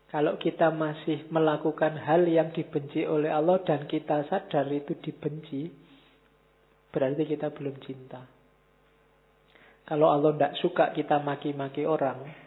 Kalau 0.06 0.38
kita 0.38 0.70
masih 0.70 1.26
melakukan 1.34 1.98
hal 1.98 2.22
yang 2.30 2.54
dibenci 2.54 3.02
oleh 3.02 3.32
Allah 3.32 3.58
dan 3.66 3.90
kita 3.90 4.28
sadar 4.30 4.70
itu 4.70 4.94
dibenci, 5.02 5.66
berarti 6.94 7.26
kita 7.26 7.50
belum 7.50 7.74
cinta. 7.82 8.22
Kalau 9.86 10.10
Allah 10.10 10.30
tidak 10.34 10.54
suka 10.62 10.94
kita 10.94 11.18
maki-maki 11.22 11.82
orang, 11.88 12.45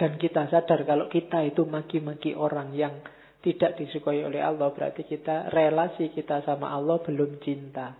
dan 0.00 0.16
kita 0.16 0.48
sadar 0.48 0.88
kalau 0.88 1.12
kita 1.12 1.44
itu 1.44 1.68
maki-maki 1.68 2.32
orang 2.32 2.72
yang 2.72 3.04
tidak 3.44 3.76
disukai 3.76 4.24
oleh 4.24 4.40
Allah, 4.40 4.72
berarti 4.72 5.04
kita 5.04 5.52
relasi 5.52 6.08
kita 6.16 6.40
sama 6.40 6.72
Allah 6.72 6.96
belum 7.04 7.36
cinta. 7.44 7.92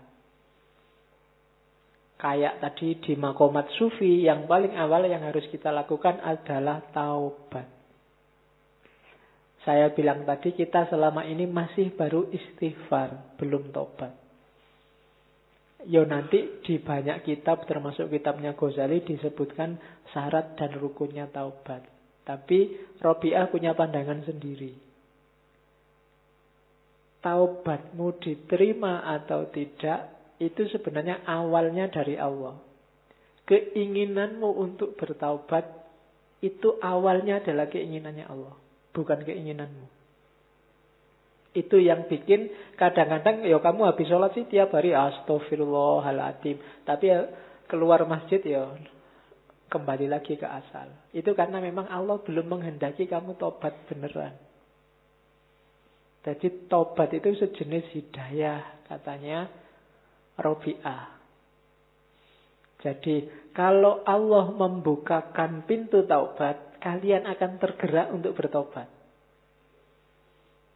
Kayak 2.17 2.57
tadi 2.61 2.97
di 3.01 3.13
makomat 3.17 3.69
sufi, 3.77 4.25
yang 4.25 4.49
paling 4.49 4.73
awal 4.77 5.05
yang 5.05 5.21
harus 5.25 5.45
kita 5.53 5.69
lakukan 5.69 6.21
adalah 6.25 6.89
taubat. 6.89 7.69
Saya 9.61 9.93
bilang 9.93 10.25
tadi 10.25 10.57
kita 10.57 10.89
selama 10.89 11.21
ini 11.25 11.45
masih 11.45 11.93
baru 11.93 12.29
istighfar, 12.33 13.37
belum 13.37 13.69
tobat. 13.69 14.13
Yo 15.85 16.05
nanti 16.05 16.61
di 16.65 16.77
banyak 16.77 17.25
kitab 17.25 17.65
termasuk 17.65 18.09
kitabnya 18.13 18.53
Ghazali 18.53 19.01
disebutkan 19.01 19.81
syarat 20.13 20.53
dan 20.57 20.77
rukunnya 20.77 21.29
taubat. 21.33 21.90
Tapi 22.21 22.77
Robiah 23.01 23.49
punya 23.49 23.73
pandangan 23.73 24.21
sendiri. 24.25 24.77
Taubatmu 27.21 28.17
diterima 28.17 29.05
atau 29.05 29.49
tidak 29.53 30.33
itu 30.41 30.65
sebenarnya 30.73 31.21
awalnya 31.25 31.89
dari 31.89 32.17
Allah. 32.17 32.57
Keinginanmu 33.45 34.49
untuk 34.57 34.97
bertaubat 34.97 35.65
itu 36.41 36.81
awalnya 36.81 37.41
adalah 37.41 37.69
keinginannya 37.69 38.25
Allah 38.25 38.57
bukan 38.95 39.23
keinginanmu. 39.23 39.87
Itu 41.51 41.83
yang 41.83 42.07
bikin 42.07 42.47
kadang-kadang 42.79 43.43
ya 43.43 43.59
kamu 43.59 43.91
habis 43.91 44.07
sholat 44.07 44.31
sih 44.31 44.47
tiap 44.47 44.71
hari 44.71 44.95
astagfirullahaladzim. 44.95 46.87
Tapi 46.87 47.05
ya 47.11 47.27
keluar 47.67 48.07
masjid 48.07 48.39
ya 48.39 48.71
kembali 49.71 50.11
lagi 50.11 50.35
ke 50.35 50.43
asal. 50.43 50.91
Itu 51.15 51.31
karena 51.31 51.63
memang 51.63 51.87
Allah 51.87 52.19
belum 52.19 52.51
menghendaki 52.51 53.07
kamu 53.07 53.39
tobat 53.39 53.87
beneran. 53.87 54.35
Jadi 56.21 56.67
tobat 56.67 57.09
itu 57.15 57.33
sejenis 57.33 57.87
hidayah 57.95 58.85
katanya 58.85 59.47
Robi'ah. 60.37 61.17
Jadi 62.83 63.31
kalau 63.55 64.03
Allah 64.03 64.51
membukakan 64.51 65.63
pintu 65.63 66.03
taubat, 66.05 66.77
kalian 66.83 67.25
akan 67.25 67.51
tergerak 67.57 68.07
untuk 68.11 68.35
bertobat. 68.35 68.89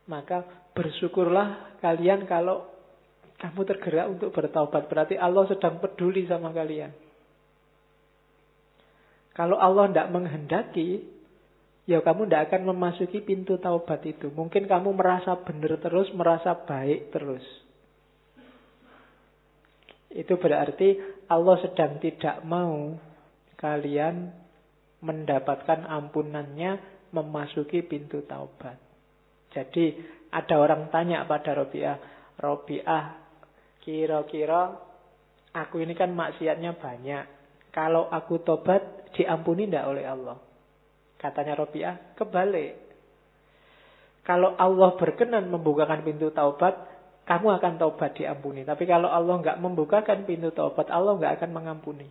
Maka 0.05 0.69
bersyukurlah 0.71 1.81
kalian 1.81 2.29
kalau 2.29 2.69
kamu 3.41 3.61
tergerak 3.67 4.07
untuk 4.07 4.29
bertobat. 4.31 4.85
Berarti 4.85 5.17
Allah 5.17 5.49
sedang 5.49 5.81
peduli 5.81 6.29
sama 6.29 6.53
kalian. 6.53 7.04
Kalau 9.35 9.59
Allah 9.59 9.91
tidak 9.91 10.15
menghendaki, 10.15 11.03
ya 11.83 11.99
kamu 11.99 12.25
tidak 12.25 12.49
akan 12.49 12.71
memasuki 12.71 13.19
pintu 13.19 13.59
taubat 13.59 13.99
itu. 14.07 14.31
Mungkin 14.31 14.65
kamu 14.65 14.95
merasa 14.95 15.35
benar 15.43 15.75
terus, 15.83 16.07
merasa 16.15 16.55
baik 16.55 17.11
terus. 17.11 17.43
Itu 20.15 20.39
berarti 20.39 20.95
Allah 21.27 21.59
sedang 21.59 21.99
tidak 21.99 22.47
mau 22.47 22.95
kalian 23.59 24.31
mendapatkan 25.03 25.83
ampunannya 25.83 26.79
memasuki 27.11 27.83
pintu 27.83 28.23
taubat. 28.23 28.79
Jadi 29.51 29.99
ada 30.31 30.55
orang 30.55 30.87
tanya 30.91 31.27
pada 31.27 31.51
Robiah, 31.51 31.99
Robiah 32.39 33.19
kira-kira 33.83 34.75
aku 35.51 35.83
ini 35.83 35.91
kan 35.95 36.15
maksiatnya 36.15 36.79
banyak. 36.79 37.23
Kalau 37.75 38.07
aku 38.07 38.39
tobat 38.39 38.94
diampuni 39.15 39.65
tidak 39.65 39.85
oleh 39.87 40.05
Allah? 40.05 40.37
Katanya 41.15 41.55
Robiah, 41.57 41.95
kebalik. 42.19 42.75
Kalau 44.27 44.57
Allah 44.59 44.93
berkenan 44.99 45.47
membukakan 45.49 46.03
pintu 46.03 46.29
taubat, 46.33 46.75
kamu 47.25 47.57
akan 47.57 47.73
taubat 47.81 48.13
diampuni. 48.17 48.61
Tapi 48.61 48.85
kalau 48.85 49.09
Allah 49.09 49.41
nggak 49.41 49.57
membukakan 49.57 50.29
pintu 50.29 50.53
taubat, 50.53 50.89
Allah 50.93 51.17
nggak 51.17 51.41
akan 51.41 51.51
mengampuni. 51.53 52.05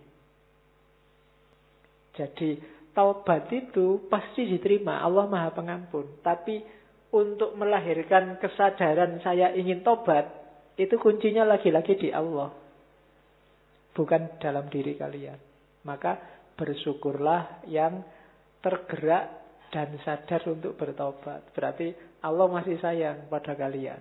Jadi 2.15 2.59
taubat 2.95 3.51
itu 3.51 4.07
pasti 4.07 4.47
diterima. 4.47 5.03
Allah 5.03 5.27
Maha 5.27 5.51
Pengampun. 5.55 6.23
Tapi 6.23 6.63
untuk 7.15 7.55
melahirkan 7.59 8.39
kesadaran 8.39 9.23
saya 9.23 9.55
ingin 9.55 9.83
tobat, 9.83 10.31
itu 10.75 10.99
kuncinya 10.99 11.47
lagi-lagi 11.47 11.95
di 11.99 12.11
Allah. 12.11 12.51
Bukan 13.95 14.43
dalam 14.43 14.67
diri 14.67 14.99
kalian. 14.99 15.39
Maka 15.87 16.19
bersyukurlah 16.55 17.67
yang 17.71 18.03
tergerak 18.63 19.45
dan 19.75 19.99
sadar 20.07 20.41
untuk 20.47 20.79
bertobat. 20.79 21.51
Berarti 21.53 21.91
Allah 22.23 22.47
masih 22.47 22.79
sayang 22.79 23.27
pada 23.27 23.59
kalian. 23.59 24.01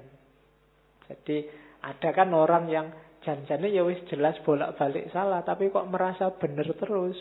Jadi 1.10 1.50
ada 1.84 2.10
kan 2.16 2.30
orang 2.32 2.70
yang 2.70 2.88
janjane 3.26 3.74
ya 3.74 3.84
wis 3.84 4.00
jelas 4.08 4.38
bolak-balik 4.46 5.12
salah, 5.12 5.42
tapi 5.42 5.74
kok 5.74 5.90
merasa 5.90 6.32
benar 6.38 6.70
terus. 6.78 7.18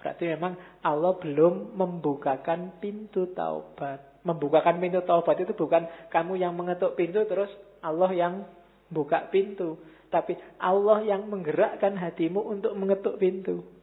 Berarti 0.00 0.32
memang 0.32 0.56
Allah 0.80 1.12
belum 1.20 1.76
membukakan 1.76 2.80
pintu 2.80 3.36
taubat. 3.36 4.24
Membukakan 4.24 4.80
pintu 4.80 5.04
taubat 5.04 5.36
itu 5.44 5.52
bukan 5.52 5.84
kamu 6.08 6.40
yang 6.40 6.56
mengetuk 6.56 6.96
pintu 6.96 7.24
terus 7.28 7.52
Allah 7.84 8.08
yang 8.16 8.48
buka 8.88 9.28
pintu. 9.28 9.76
Tapi 10.08 10.38
Allah 10.56 11.04
yang 11.04 11.28
menggerakkan 11.28 12.00
hatimu 12.00 12.40
untuk 12.40 12.72
mengetuk 12.78 13.20
pintu. 13.20 13.79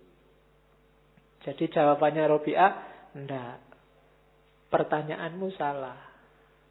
Jadi 1.46 1.70
jawabannya 1.70 2.24
Robi'ah, 2.30 2.74
enggak. 3.18 3.60
Pertanyaanmu 4.68 5.48
salah. 5.56 5.98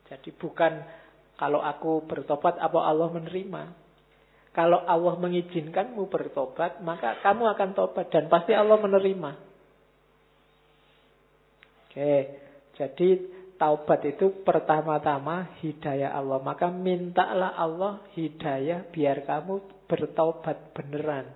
Jadi 0.06 0.30
bukan 0.36 0.72
kalau 1.36 1.60
aku 1.60 2.04
bertobat 2.08 2.56
apa 2.56 2.78
Allah 2.80 3.08
menerima. 3.12 3.62
Kalau 4.56 4.80
Allah 4.88 5.20
mengizinkanmu 5.20 6.08
bertobat, 6.08 6.80
maka 6.80 7.20
kamu 7.20 7.44
akan 7.52 7.70
tobat 7.76 8.08
dan 8.08 8.32
pasti 8.32 8.56
Allah 8.56 8.80
menerima. 8.80 9.30
Oke, 11.84 12.14
jadi 12.72 13.08
taubat 13.60 14.00
itu 14.08 14.44
pertama-tama 14.44 15.56
hidayah 15.60 16.12
Allah. 16.16 16.40
Maka 16.40 16.72
mintalah 16.72 17.52
Allah 17.52 18.00
hidayah 18.16 18.88
biar 18.88 19.28
kamu 19.28 19.60
bertobat 19.84 20.72
beneran. 20.72 21.28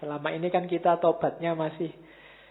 Selama 0.00 0.32
ini 0.32 0.48
kan 0.48 0.64
kita 0.64 0.96
tobatnya 0.96 1.52
masih 1.52 1.92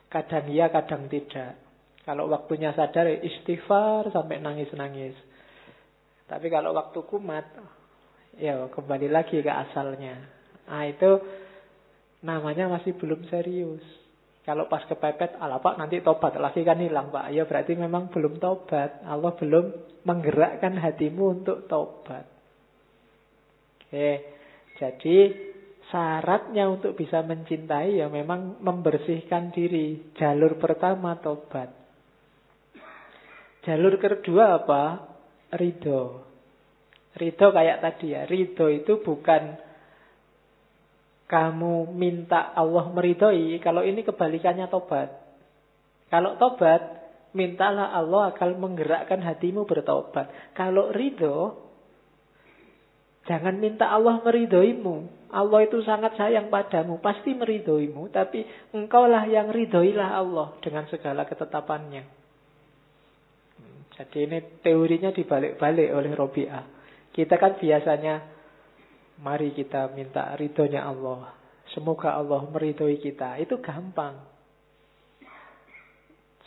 kadang 0.07 0.45
iya, 0.53 0.69
kadang 0.69 1.09
tidak. 1.09 1.57
Kalau 2.05 2.29
waktunya 2.29 2.73
sadar 2.73 3.09
istighfar 3.09 4.09
sampai 4.13 4.41
nangis-nangis. 4.41 5.13
Tapi 6.29 6.47
kalau 6.49 6.77
waktu 6.77 6.99
kumat, 7.09 7.45
ya 8.37 8.69
kembali 8.69 9.09
lagi 9.09 9.41
ke 9.41 9.49
asalnya. 9.49 10.17
Nah 10.69 10.85
itu 10.85 11.21
namanya 12.21 12.69
masih 12.69 12.93
belum 12.97 13.25
serius. 13.29 13.81
Kalau 14.45 14.65
pas 14.65 14.81
kepepet, 14.89 15.37
ala 15.37 15.61
pak 15.61 15.77
nanti 15.77 16.01
tobat 16.01 16.33
lagi 16.37 16.65
kan 16.65 16.81
hilang 16.81 17.13
pak. 17.13 17.29
Ya 17.29 17.45
berarti 17.45 17.77
memang 17.77 18.09
belum 18.09 18.41
tobat. 18.41 19.05
Allah 19.05 19.33
belum 19.37 19.65
menggerakkan 20.05 20.77
hatimu 20.77 21.41
untuk 21.41 21.69
tobat. 21.69 22.25
Oke, 23.89 24.09
jadi 24.77 25.48
syaratnya 25.89 26.69
untuk 26.69 26.93
bisa 26.93 27.25
mencintai 27.25 28.01
ya 28.01 28.07
memang 28.09 28.61
membersihkan 28.61 29.49
diri. 29.49 30.13
Jalur 30.17 30.57
pertama 30.61 31.17
tobat. 31.17 31.73
Jalur 33.65 33.97
kedua 33.97 34.61
apa? 34.63 34.83
Ridho. 35.53 36.25
Ridho 37.17 37.47
kayak 37.51 37.81
tadi 37.81 38.13
ya. 38.13 38.23
Ridho 38.29 38.69
itu 38.69 39.01
bukan 39.01 39.57
kamu 41.29 41.93
minta 41.93 42.53
Allah 42.53 42.89
meridhoi. 42.89 43.61
Kalau 43.61 43.85
ini 43.85 44.01
kebalikannya 44.01 44.65
tobat. 44.69 45.13
Kalau 46.09 46.41
tobat, 46.41 46.81
mintalah 47.37 47.93
Allah 47.93 48.33
akan 48.33 48.57
menggerakkan 48.57 49.21
hatimu 49.21 49.69
bertobat. 49.69 50.57
Kalau 50.57 50.89
ridho, 50.89 51.68
jangan 53.29 53.61
minta 53.61 53.85
Allah 53.85 54.17
meridhoimu. 54.25 55.21
Allah 55.29 55.61
itu 55.61 55.85
sangat 55.85 56.17
sayang 56.17 56.49
padamu, 56.49 56.97
pasti 56.97 57.37
meridhoimu. 57.37 58.09
Tapi 58.09 58.73
engkaulah 58.73 59.29
yang 59.29 59.53
ridhoilah 59.53 60.17
Allah 60.17 60.57
dengan 60.65 60.89
segala 60.89 61.29
ketetapannya. 61.29 62.17
Jadi 63.93 64.17
ini 64.25 64.39
teorinya 64.65 65.13
dibalik-balik 65.13 65.93
oleh 65.93 66.11
Robi'ah. 66.17 66.65
Kita 67.13 67.35
kan 67.37 67.59
biasanya 67.61 68.25
mari 69.21 69.53
kita 69.53 69.91
minta 69.93 70.33
ridhonya 70.33 70.87
Allah. 70.87 71.35
Semoga 71.75 72.17
Allah 72.17 72.41
meridhoi 72.49 72.97
kita. 72.97 73.37
Itu 73.37 73.61
gampang. 73.61 74.17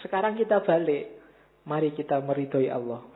Sekarang 0.02 0.34
kita 0.34 0.64
balik. 0.64 1.22
Mari 1.68 1.94
kita 1.94 2.18
meridhoi 2.18 2.66
Allah. 2.66 3.11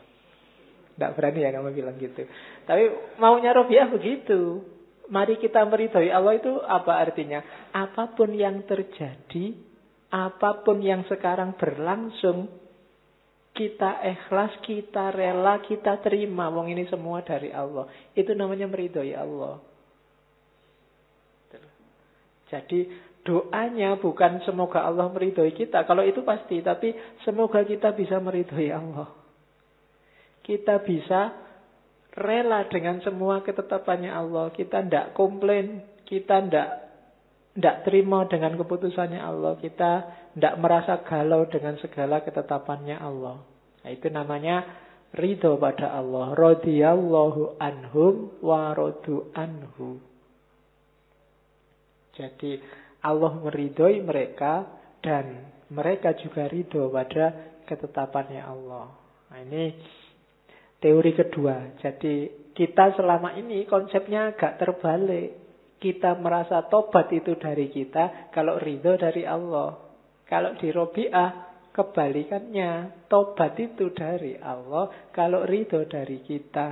Tidak 0.96 1.12
berani 1.12 1.44
ya 1.44 1.52
kamu 1.52 1.76
bilang 1.76 2.00
gitu. 2.00 2.24
Tapi 2.64 2.82
maunya 3.20 3.52
Robiah 3.52 3.84
begitu. 3.84 4.64
Mari 5.12 5.36
kita 5.38 5.62
meridhoi 5.68 6.08
Allah 6.08 6.40
itu 6.40 6.56
apa 6.64 6.98
artinya? 6.98 7.44
Apa 7.70 8.16
pun 8.16 8.32
yang 8.32 8.64
terjadi, 8.64 9.54
apa 10.10 10.64
pun 10.64 10.80
yang 10.80 11.04
sekarang 11.06 11.54
berlangsung, 11.54 12.48
kita 13.52 14.00
ikhlas, 14.02 14.56
kita 14.64 15.12
rela, 15.12 15.60
kita 15.62 16.00
terima. 16.00 16.48
Wong 16.48 16.72
ini 16.72 16.88
semua 16.88 17.20
dari 17.20 17.52
Allah. 17.52 17.86
Itu 18.16 18.32
namanya 18.32 18.64
meridhoi 18.64 19.12
Allah. 19.12 19.60
Jadi 22.46 22.88
doanya 23.26 23.98
bukan 23.98 24.38
semoga 24.46 24.86
Allah 24.86 25.10
meridhoi 25.10 25.52
kita. 25.52 25.82
Kalau 25.84 26.06
itu 26.06 26.22
pasti, 26.22 26.62
tapi 26.62 26.94
semoga 27.26 27.60
kita 27.66 27.90
bisa 27.92 28.22
meridhoi 28.22 28.70
Allah. 28.70 29.25
Kita 30.46 30.78
bisa 30.86 31.34
rela 32.14 32.70
dengan 32.70 33.02
semua 33.02 33.42
ketetapannya 33.42 34.14
Allah. 34.14 34.54
Kita 34.54 34.86
tidak 34.86 35.18
komplain, 35.18 35.82
kita 36.06 36.46
tidak 36.46 36.68
tidak 37.56 37.88
terima 37.88 38.28
dengan 38.30 38.54
keputusannya 38.54 39.18
Allah. 39.18 39.58
Kita 39.58 39.92
tidak 40.38 40.54
merasa 40.60 41.02
galau 41.02 41.48
dengan 41.50 41.74
segala 41.82 42.22
ketetapannya 42.22 42.96
Allah. 43.00 43.42
Nah, 43.82 43.90
itu 43.90 44.06
namanya 44.12 44.62
ridho 45.16 45.56
pada 45.56 45.96
Allah. 45.96 46.36
Radiyallahu 46.36 47.56
anhum 47.58 48.38
wa 48.44 48.70
radu 48.76 49.32
anhu. 49.32 49.98
Jadi 52.16 52.60
Allah 53.04 53.32
meridhoi 53.40 54.00
mereka 54.00 54.64
dan 55.04 55.52
mereka 55.68 56.16
juga 56.16 56.48
ridho 56.48 56.88
pada 56.88 57.56
ketetapannya 57.64 58.42
Allah. 58.44 58.92
Nah, 59.32 59.38
ini 59.42 59.64
teori 60.86 61.12
kedua. 61.18 61.74
Jadi 61.82 62.30
kita 62.54 62.94
selama 62.94 63.34
ini 63.34 63.66
konsepnya 63.66 64.30
agak 64.30 64.62
terbalik. 64.62 65.42
Kita 65.82 66.14
merasa 66.16 66.64
tobat 66.70 67.10
itu 67.12 67.34
dari 67.36 67.68
kita, 67.68 68.30
kalau 68.32 68.56
ridho 68.56 68.94
dari 68.96 69.26
Allah. 69.26 69.76
Kalau 70.24 70.54
di 70.56 70.70
Robi'ah, 70.70 71.30
kebalikannya. 71.74 73.04
Tobat 73.10 73.58
itu 73.58 73.90
dari 73.92 74.38
Allah, 74.38 75.10
kalau 75.12 75.44
ridho 75.44 75.84
dari 75.84 76.24
kita. 76.24 76.68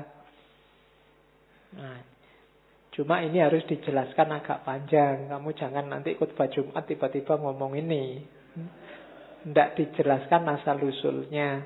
Nah, 1.74 2.14
Cuma 2.94 3.18
ini 3.26 3.42
harus 3.42 3.66
dijelaskan 3.66 4.38
agak 4.38 4.62
panjang. 4.62 5.26
Kamu 5.26 5.50
jangan 5.58 5.90
nanti 5.90 6.14
khutbah 6.14 6.46
Jumat 6.46 6.86
tiba-tiba 6.86 7.34
ngomong 7.42 7.74
ini. 7.74 8.22
Tidak 9.42 9.68
dijelaskan 9.74 10.46
asal 10.54 10.78
usulnya. 10.78 11.58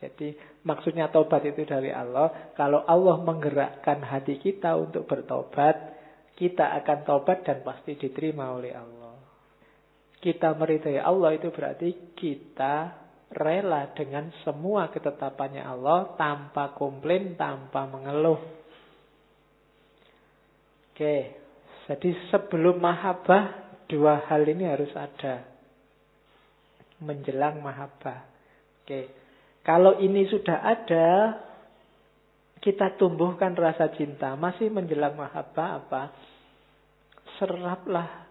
Jadi 0.00 0.32
maksudnya 0.64 1.12
tobat 1.12 1.44
itu 1.44 1.68
dari 1.68 1.92
Allah. 1.92 2.52
Kalau 2.56 2.88
Allah 2.88 3.20
menggerakkan 3.20 4.00
hati 4.00 4.40
kita 4.40 4.72
untuk 4.80 5.04
bertobat, 5.04 5.76
kita 6.40 6.72
akan 6.80 6.98
tobat 7.04 7.44
dan 7.44 7.60
pasti 7.60 8.00
diterima 8.00 8.56
oleh 8.56 8.72
Allah. 8.72 9.14
Kita 10.16 10.56
meridai 10.56 10.96
Allah 10.96 11.36
itu 11.36 11.52
berarti 11.52 12.16
kita 12.16 12.96
rela 13.30 13.92
dengan 13.92 14.32
semua 14.42 14.88
ketetapannya 14.88 15.62
Allah 15.62 16.16
tanpa 16.16 16.72
komplain, 16.72 17.36
tanpa 17.36 17.84
mengeluh. 17.84 18.40
Oke, 20.92 21.16
jadi 21.88 22.10
sebelum 22.32 22.80
mahabbah 22.80 23.76
dua 23.88 24.24
hal 24.28 24.44
ini 24.48 24.64
harus 24.64 24.92
ada. 24.96 25.44
Menjelang 27.00 27.64
mahabbah. 27.64 28.28
Oke, 28.84 29.19
kalau 29.70 30.02
ini 30.02 30.26
sudah 30.26 30.66
ada, 30.66 31.38
kita 32.58 32.98
tumbuhkan 32.98 33.54
rasa 33.54 33.94
cinta. 33.94 34.34
Masih 34.34 34.66
menjelang 34.66 35.14
mahabbah 35.14 35.78
apa? 35.78 36.10
Seraplah 37.38 38.26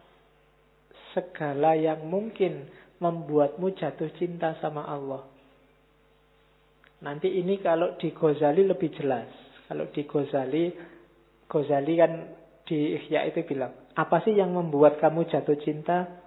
segala 1.15 1.79
yang 1.79 2.03
mungkin 2.03 2.67
membuatmu 2.99 3.71
jatuh 3.71 4.11
cinta 4.19 4.59
sama 4.59 4.83
Allah. 4.83 5.23
Nanti 7.07 7.31
ini 7.31 7.63
kalau 7.63 7.95
di 7.95 8.11
Ghazali 8.11 8.67
lebih 8.67 8.91
jelas. 8.99 9.31
Kalau 9.71 9.87
di 9.95 10.03
Ghazali, 10.03 10.75
Ghazali 11.47 11.93
kan 11.95 12.11
di 12.67 12.99
Ihya 12.99 13.31
itu 13.31 13.47
bilang, 13.47 13.71
apa 13.95 14.19
sih 14.27 14.35
yang 14.35 14.51
membuat 14.51 14.99
kamu 14.99 15.31
jatuh 15.31 15.55
cinta? 15.63 16.19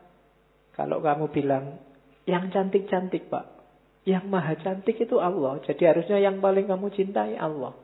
Kalau 0.72 1.04
kamu 1.04 1.28
bilang, 1.28 1.76
yang 2.24 2.48
cantik-cantik 2.48 3.28
pak. 3.28 3.61
Yang 4.02 4.24
maha 4.26 4.54
cantik 4.58 4.98
itu 4.98 5.16
Allah. 5.22 5.62
Jadi 5.62 5.82
harusnya 5.86 6.18
yang 6.18 6.42
paling 6.42 6.66
kamu 6.66 6.90
cintai 6.90 7.38
Allah. 7.38 7.74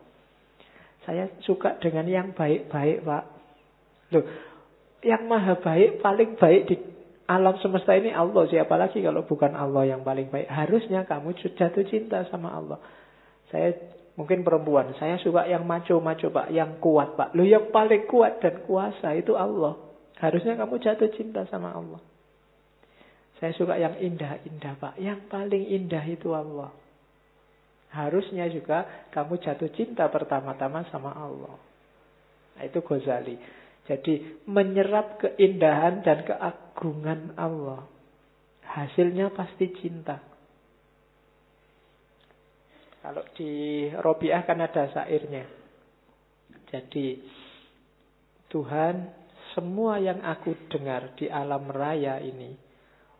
Saya 1.06 1.30
suka 1.46 1.78
dengan 1.78 2.04
yang 2.10 2.28
baik-baik 2.34 3.06
pak. 3.06 3.24
Loh, 4.12 4.24
yang 5.06 5.24
maha 5.30 5.56
baik, 5.56 6.02
paling 6.02 6.36
baik 6.36 6.62
di 6.68 6.76
alam 7.30 7.54
semesta 7.62 7.94
ini 7.94 8.10
Allah. 8.10 8.44
Siapa 8.50 8.74
lagi 8.74 8.98
kalau 9.00 9.22
bukan 9.24 9.54
Allah 9.54 9.94
yang 9.94 10.02
paling 10.02 10.28
baik? 10.28 10.50
Harusnya 10.50 11.06
kamu 11.06 11.38
jatuh 11.38 11.86
cinta 11.86 12.26
sama 12.28 12.50
Allah. 12.50 12.82
Saya 13.48 13.72
Mungkin 14.18 14.42
perempuan, 14.42 14.98
saya 14.98 15.14
suka 15.22 15.46
yang 15.46 15.62
maco-maco 15.62 16.26
pak, 16.34 16.50
yang 16.50 16.82
kuat 16.82 17.14
pak. 17.14 17.38
Lo 17.38 17.46
yang 17.46 17.70
paling 17.70 18.10
kuat 18.10 18.42
dan 18.42 18.66
kuasa 18.66 19.14
itu 19.14 19.38
Allah. 19.38 19.78
Harusnya 20.18 20.58
kamu 20.58 20.82
jatuh 20.82 21.06
cinta 21.14 21.46
sama 21.46 21.70
Allah. 21.70 22.02
Saya 23.38 23.54
suka 23.54 23.78
yang 23.78 23.94
indah-indah 23.94 24.74
pak. 24.82 24.94
Yang 24.98 25.20
paling 25.30 25.64
indah 25.70 26.02
itu 26.10 26.34
Allah. 26.34 26.74
Harusnya 27.88 28.50
juga 28.50 29.08
kamu 29.14 29.38
jatuh 29.40 29.70
cinta 29.72 30.10
pertama-tama 30.10 30.84
sama 30.90 31.14
Allah. 31.14 31.56
Nah, 32.58 32.62
itu 32.66 32.82
Ghazali. 32.82 33.38
Jadi 33.88 34.44
menyerap 34.44 35.22
keindahan 35.22 36.04
dan 36.04 36.26
keagungan 36.26 37.38
Allah. 37.38 37.86
Hasilnya 38.66 39.32
pasti 39.32 39.72
cinta. 39.80 40.20
Kalau 43.00 43.24
di 43.32 43.86
Robiah 43.94 44.44
kan 44.44 44.60
ada 44.60 44.92
sairnya. 44.92 45.48
Jadi 46.68 47.16
Tuhan 48.52 49.08
semua 49.56 49.96
yang 49.96 50.20
aku 50.20 50.68
dengar 50.68 51.16
di 51.16 51.32
alam 51.32 51.72
raya 51.72 52.20
ini 52.20 52.67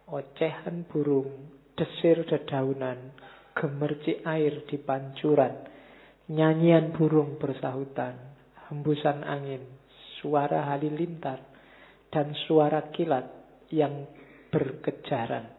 ocehan 0.08 0.88
burung, 0.88 1.52
desir 1.76 2.24
dedaunan, 2.24 3.12
gemercik 3.54 4.24
air 4.24 4.64
di 4.64 4.80
pancuran, 4.80 5.54
nyanyian 6.32 6.92
burung 6.96 7.36
bersahutan, 7.36 8.14
hembusan 8.68 9.24
angin, 9.24 9.62
suara 10.20 10.68
halilintar, 10.72 11.40
dan 12.08 12.32
suara 12.48 12.88
kilat 12.92 13.28
yang 13.68 14.08
berkejaran. 14.48 15.58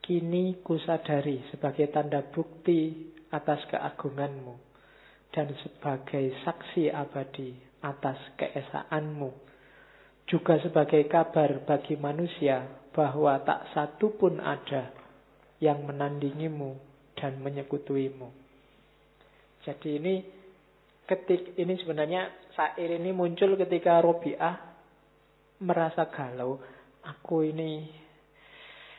Kini 0.00 0.62
kusadari 0.62 1.42
sebagai 1.50 1.90
tanda 1.90 2.22
bukti 2.30 3.10
atas 3.34 3.66
keagunganmu 3.66 4.54
dan 5.34 5.50
sebagai 5.66 6.30
saksi 6.46 6.94
abadi 6.94 7.50
atas 7.82 8.16
keesaanmu. 8.38 9.30
Juga 10.30 10.58
sebagai 10.62 11.06
kabar 11.10 11.66
bagi 11.66 11.98
manusia 11.98 12.85
bahwa 12.96 13.36
tak 13.44 13.76
satu 13.76 14.16
pun 14.16 14.40
ada 14.40 14.88
yang 15.60 15.84
menandingimu 15.84 16.80
dan 17.12 17.36
menyekutuimu. 17.44 18.28
Jadi 19.68 19.88
ini 20.00 20.14
ketik 21.04 21.60
ini 21.60 21.76
sebenarnya 21.76 22.32
sair 22.56 22.96
ini 22.96 23.12
muncul 23.12 23.60
ketika 23.60 24.00
Robiah 24.00 24.56
merasa 25.60 26.08
galau. 26.08 26.56
Aku 27.06 27.44
ini 27.44 27.86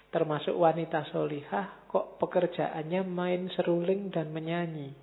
termasuk 0.07 0.55
wanita 0.55 1.09
solihah, 1.11 1.89
kok 1.91 2.15
pekerjaannya 2.21 3.01
main 3.03 3.51
seruling 3.51 4.07
dan 4.07 4.31
menyanyi. 4.31 4.95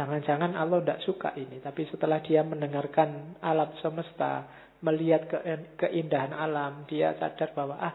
Jangan-jangan 0.00 0.56
Allah 0.56 0.80
tidak 0.80 1.04
suka 1.04 1.30
ini, 1.36 1.60
tapi 1.60 1.84
setelah 1.92 2.24
dia 2.24 2.40
mendengarkan 2.40 3.36
alam 3.44 3.76
semesta, 3.84 4.48
melihat 4.80 5.28
ke 5.28 5.38
keindahan 5.76 6.32
alam, 6.32 6.88
dia 6.88 7.12
sadar 7.20 7.52
bahwa 7.52 7.76
ah 7.76 7.94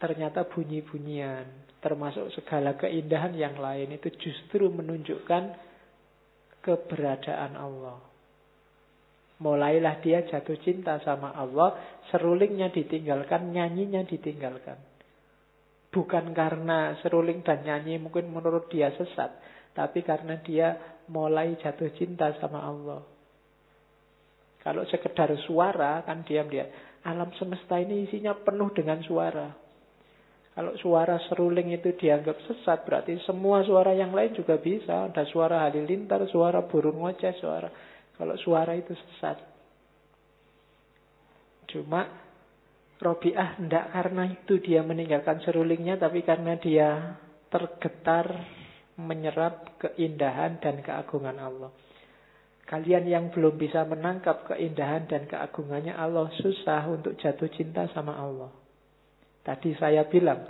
ternyata 0.00 0.48
bunyi-bunyian, 0.48 1.44
termasuk 1.84 2.32
segala 2.32 2.76
keindahan 2.76 3.36
yang 3.36 3.56
lain 3.56 3.96
itu 3.96 4.08
justru 4.16 4.68
menunjukkan 4.72 5.56
keberadaan 6.64 7.56
Allah. 7.56 8.00
Mulailah 9.40 10.04
dia 10.04 10.20
jatuh 10.28 10.60
cinta 10.60 11.00
sama 11.00 11.32
Allah, 11.32 12.00
serulingnya 12.12 12.68
ditinggalkan, 12.68 13.56
nyanyinya 13.56 14.04
ditinggalkan. 14.04 14.76
Bukan 15.90 16.36
karena 16.36 17.00
seruling 17.00 17.40
dan 17.40 17.64
nyanyi 17.64 17.96
mungkin 17.96 18.28
menurut 18.28 18.68
dia 18.68 18.92
sesat, 18.94 19.32
tapi 19.72 20.04
karena 20.04 20.38
dia 20.44 20.76
mulai 21.08 21.56
jatuh 21.56 21.88
cinta 21.96 22.36
sama 22.36 22.62
Allah. 22.62 23.00
Kalau 24.60 24.84
sekedar 24.88 25.32
suara 25.48 26.04
kan 26.04 26.20
diam 26.24 26.48
dia. 26.48 26.68
Alam 27.00 27.32
semesta 27.40 27.80
ini 27.80 28.04
isinya 28.04 28.36
penuh 28.36 28.68
dengan 28.76 29.00
suara. 29.00 29.48
Kalau 30.50 30.76
suara 30.76 31.16
seruling 31.30 31.72
itu 31.72 31.96
dianggap 31.96 32.36
sesat, 32.44 32.84
berarti 32.84 33.16
semua 33.24 33.64
suara 33.64 33.96
yang 33.96 34.12
lain 34.12 34.36
juga 34.36 34.60
bisa. 34.60 35.08
Ada 35.08 35.24
suara 35.32 35.64
halilintar, 35.64 36.28
suara 36.28 36.60
burung 36.68 37.00
ngoceh, 37.00 37.32
suara. 37.40 37.70
Kalau 38.18 38.36
suara 38.36 38.76
itu 38.76 38.92
sesat. 38.92 39.40
Cuma 41.70 42.04
Robiah 43.00 43.56
tidak 43.56 43.96
karena 43.96 44.28
itu 44.28 44.60
dia 44.60 44.84
meninggalkan 44.84 45.40
serulingnya, 45.40 45.96
tapi 45.96 46.20
karena 46.20 46.60
dia 46.60 47.16
tergetar 47.48 48.28
menyerap 49.00 49.80
keindahan 49.80 50.60
dan 50.60 50.84
keagungan 50.84 51.40
Allah. 51.40 51.72
Kalian 52.70 53.10
yang 53.10 53.34
belum 53.34 53.58
bisa 53.58 53.82
menangkap 53.82 54.46
keindahan 54.46 55.10
dan 55.10 55.26
keagungannya 55.26 55.90
Allah 55.90 56.30
susah 56.38 56.86
untuk 56.86 57.18
jatuh 57.18 57.50
cinta 57.50 57.90
sama 57.90 58.14
Allah. 58.14 58.54
Tadi 59.42 59.74
saya 59.74 60.06
bilang, 60.06 60.46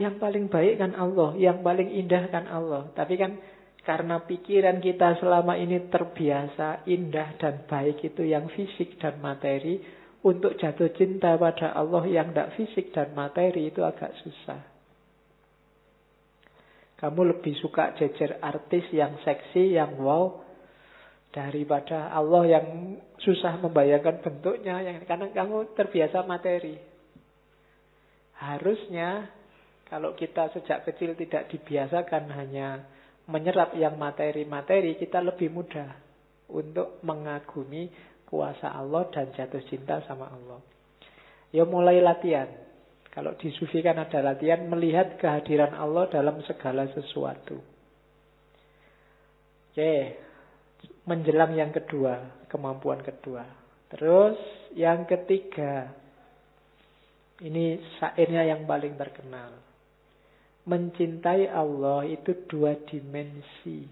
yang 0.00 0.16
paling 0.16 0.48
baik 0.48 0.80
kan 0.80 0.96
Allah, 0.96 1.36
yang 1.36 1.60
paling 1.60 1.92
indah 1.92 2.32
kan 2.32 2.48
Allah. 2.48 2.88
Tapi 2.96 3.20
kan 3.20 3.36
karena 3.84 4.24
pikiran 4.24 4.80
kita 4.80 5.20
selama 5.20 5.60
ini 5.60 5.92
terbiasa 5.92 6.88
indah 6.88 7.36
dan 7.36 7.68
baik 7.68 8.00
itu 8.00 8.24
yang 8.24 8.48
fisik 8.48 8.96
dan 8.96 9.20
materi, 9.20 9.76
untuk 10.22 10.54
jatuh 10.54 10.88
cinta 10.94 11.34
pada 11.34 11.74
Allah 11.74 12.06
yang 12.06 12.30
tidak 12.30 12.54
fisik 12.54 12.94
dan 12.94 13.10
materi 13.12 13.68
itu 13.68 13.82
agak 13.82 14.14
susah. 14.22 14.62
Kamu 17.02 17.34
lebih 17.34 17.58
suka 17.58 17.98
jejer 17.98 18.38
artis 18.38 18.86
yang 18.94 19.18
seksi, 19.26 19.74
yang 19.74 19.98
wow, 19.98 20.51
daripada 21.32 22.12
Allah 22.12 22.44
yang 22.44 22.66
susah 23.16 23.56
membayangkan 23.56 24.20
bentuknya, 24.20 24.84
yang 24.84 25.00
karena 25.08 25.32
kamu 25.32 25.72
terbiasa 25.72 26.28
materi. 26.28 26.76
Harusnya 28.36 29.32
kalau 29.88 30.12
kita 30.12 30.52
sejak 30.52 30.84
kecil 30.84 31.16
tidak 31.16 31.48
dibiasakan 31.48 32.28
hanya 32.36 32.84
menyerap 33.26 33.72
yang 33.80 33.96
materi-materi, 33.96 35.00
kita 35.00 35.24
lebih 35.24 35.48
mudah 35.48 35.88
untuk 36.52 37.00
mengagumi 37.00 37.88
kuasa 38.28 38.72
Allah 38.72 39.08
dan 39.08 39.32
jatuh 39.32 39.62
cinta 39.72 40.04
sama 40.04 40.28
Allah. 40.28 40.60
Ya 41.52 41.64
mulai 41.64 42.00
latihan. 42.00 42.48
Kalau 43.12 43.36
di 43.36 43.52
sufi 43.52 43.84
kan 43.84 44.00
ada 44.00 44.24
latihan 44.24 44.64
melihat 44.68 45.20
kehadiran 45.20 45.76
Allah 45.76 46.08
dalam 46.08 46.40
segala 46.48 46.88
sesuatu. 46.96 47.60
Oke, 49.72 50.16
menjelang 51.06 51.58
yang 51.58 51.74
kedua, 51.74 52.46
kemampuan 52.46 53.02
kedua. 53.02 53.42
Terus 53.90 54.38
yang 54.72 55.04
ketiga, 55.04 55.90
ini 57.42 57.82
syairnya 57.98 58.54
yang 58.54 58.64
paling 58.64 58.94
terkenal. 58.94 59.50
Mencintai 60.62 61.50
Allah 61.50 62.06
itu 62.06 62.46
dua 62.46 62.78
dimensi. 62.86 63.82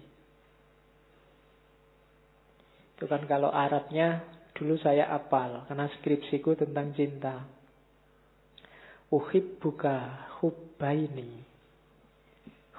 Itu 2.95 3.05
kan 3.11 3.27
kalau 3.27 3.51
Arabnya 3.51 4.23
dulu 4.55 4.79
saya 4.79 5.11
apal 5.11 5.67
karena 5.67 5.91
skripsiku 5.99 6.55
tentang 6.55 6.95
cinta. 6.95 7.43
Uhib 9.11 9.59
buka 9.59 10.31
hubbaini. 10.39 11.43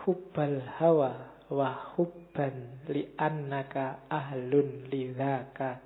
Hubbal 0.02 0.64
hawa 0.80 1.12
wa 1.52 1.68
hubban 2.32 2.88
annaka 3.20 4.08
ahlun 4.08 4.88
lidhaka. 4.88 5.84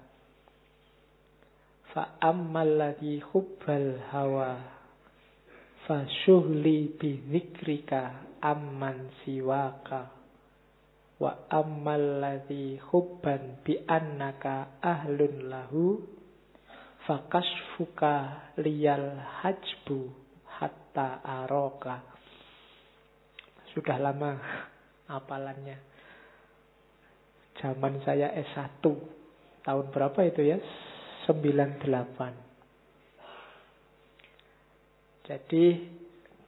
Fa 1.90 2.22
ladhi 2.78 3.18
hubbal 3.18 3.98
hawa 4.14 4.62
fa 5.90 6.06
syuhli 6.22 6.94
bi 6.94 7.18
dzikrika 7.18 8.38
amman 8.38 9.10
siwaka. 9.22 10.14
Wa 11.18 11.50
ammal 11.50 12.22
ladzi 12.22 12.78
hubban 12.92 13.64
bi 13.66 13.82
annaka 13.88 14.78
ahlun 14.84 15.50
lahu 15.50 15.98
fakasfuka 17.08 18.54
liyal 18.60 19.18
hajbu 19.42 20.12
hatta 20.46 21.24
aroka. 21.24 22.04
Sudah 23.72 23.96
lama 23.98 24.36
apalannya. 25.08 25.95
Zaman 27.60 28.04
saya 28.04 28.32
S1. 28.36 28.84
Tahun 29.64 29.86
berapa 29.90 30.20
itu 30.28 30.44
ya? 30.44 30.58
98. 31.26 32.46
Jadi 35.26 35.64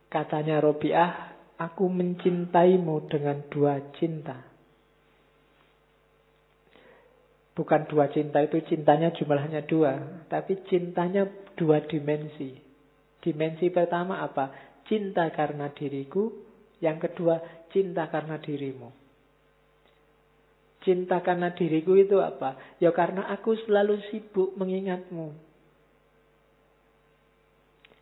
katanya 0.06 0.62
Robiah, 0.62 1.34
aku 1.58 1.90
mencintaimu 1.90 3.10
dengan 3.10 3.42
dua 3.50 3.82
cinta. 3.98 4.46
Bukan 7.58 7.90
dua 7.90 8.06
cinta 8.14 8.38
itu 8.38 8.62
cintanya 8.70 9.10
jumlahnya 9.10 9.66
dua. 9.66 10.22
Tapi 10.30 10.62
cintanya 10.70 11.26
dua 11.58 11.82
dimensi. 11.82 12.54
Dimensi 13.18 13.66
pertama 13.74 14.22
apa? 14.22 14.78
Cinta 14.86 15.26
karena 15.34 15.66
diriku. 15.74 16.30
Yang 16.78 17.10
kedua, 17.10 17.66
cinta 17.74 18.06
karena 18.06 18.38
dirimu. 18.38 19.07
Cinta 20.88 21.20
karena 21.20 21.52
diriku 21.52 22.00
itu 22.00 22.16
apa? 22.16 22.56
Ya 22.80 22.88
karena 22.96 23.28
aku 23.28 23.52
selalu 23.68 24.00
sibuk 24.08 24.56
mengingatmu. 24.56 25.36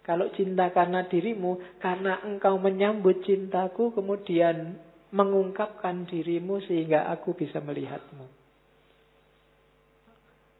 Kalau 0.06 0.30
cinta 0.38 0.70
karena 0.70 1.02
dirimu, 1.10 1.82
karena 1.82 2.22
engkau 2.22 2.62
menyambut 2.62 3.26
cintaku, 3.26 3.90
kemudian 3.90 4.78
mengungkapkan 5.10 6.06
dirimu 6.06 6.62
sehingga 6.62 7.10
aku 7.10 7.34
bisa 7.34 7.58
melihatmu. 7.58 8.26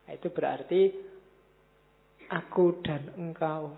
Nah, 0.03 0.13
itu 0.19 0.29
berarti 0.35 0.83
aku 2.27 2.83
dan 2.83 3.15
engkau 3.15 3.71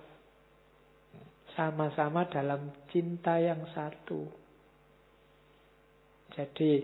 sama-sama 1.53 2.25
dalam 2.33 2.73
cinta 2.89 3.37
yang 3.37 3.61
satu. 3.77 4.25
Jadi 6.33 6.81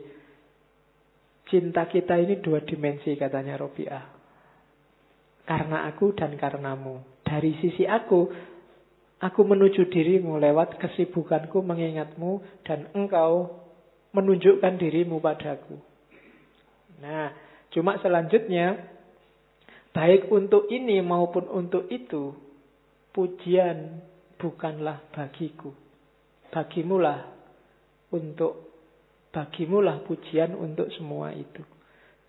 cinta 1.48 1.88
kita 1.88 2.16
ini 2.20 2.40
dua 2.40 2.64
dimensi 2.64 3.14
katanya 3.16 3.60
Robiah. 3.60 4.04
Karena 5.44 5.84
aku 5.88 6.16
dan 6.16 6.40
karenamu. 6.40 7.24
Dari 7.24 7.52
sisi 7.60 7.84
aku, 7.84 8.32
aku 9.20 9.40
menuju 9.44 9.92
dirimu 9.92 10.40
lewat 10.40 10.80
kesibukanku 10.80 11.60
mengingatmu 11.60 12.64
dan 12.64 12.88
engkau 12.96 13.60
menunjukkan 14.16 14.80
dirimu 14.80 15.20
padaku. 15.20 15.76
Nah, 17.04 17.34
cuma 17.68 18.00
selanjutnya 18.00 18.94
Baik 19.94 20.26
untuk 20.34 20.66
ini 20.74 20.98
maupun 20.98 21.46
untuk 21.46 21.86
itu, 21.86 22.34
pujian 23.14 24.02
bukanlah 24.42 25.06
bagiku. 25.14 25.70
Bagimulah 26.50 27.30
untuk 28.10 28.73
bagimulah 29.34 30.06
pujian 30.06 30.54
untuk 30.54 30.86
semua 30.94 31.34
itu. 31.34 31.66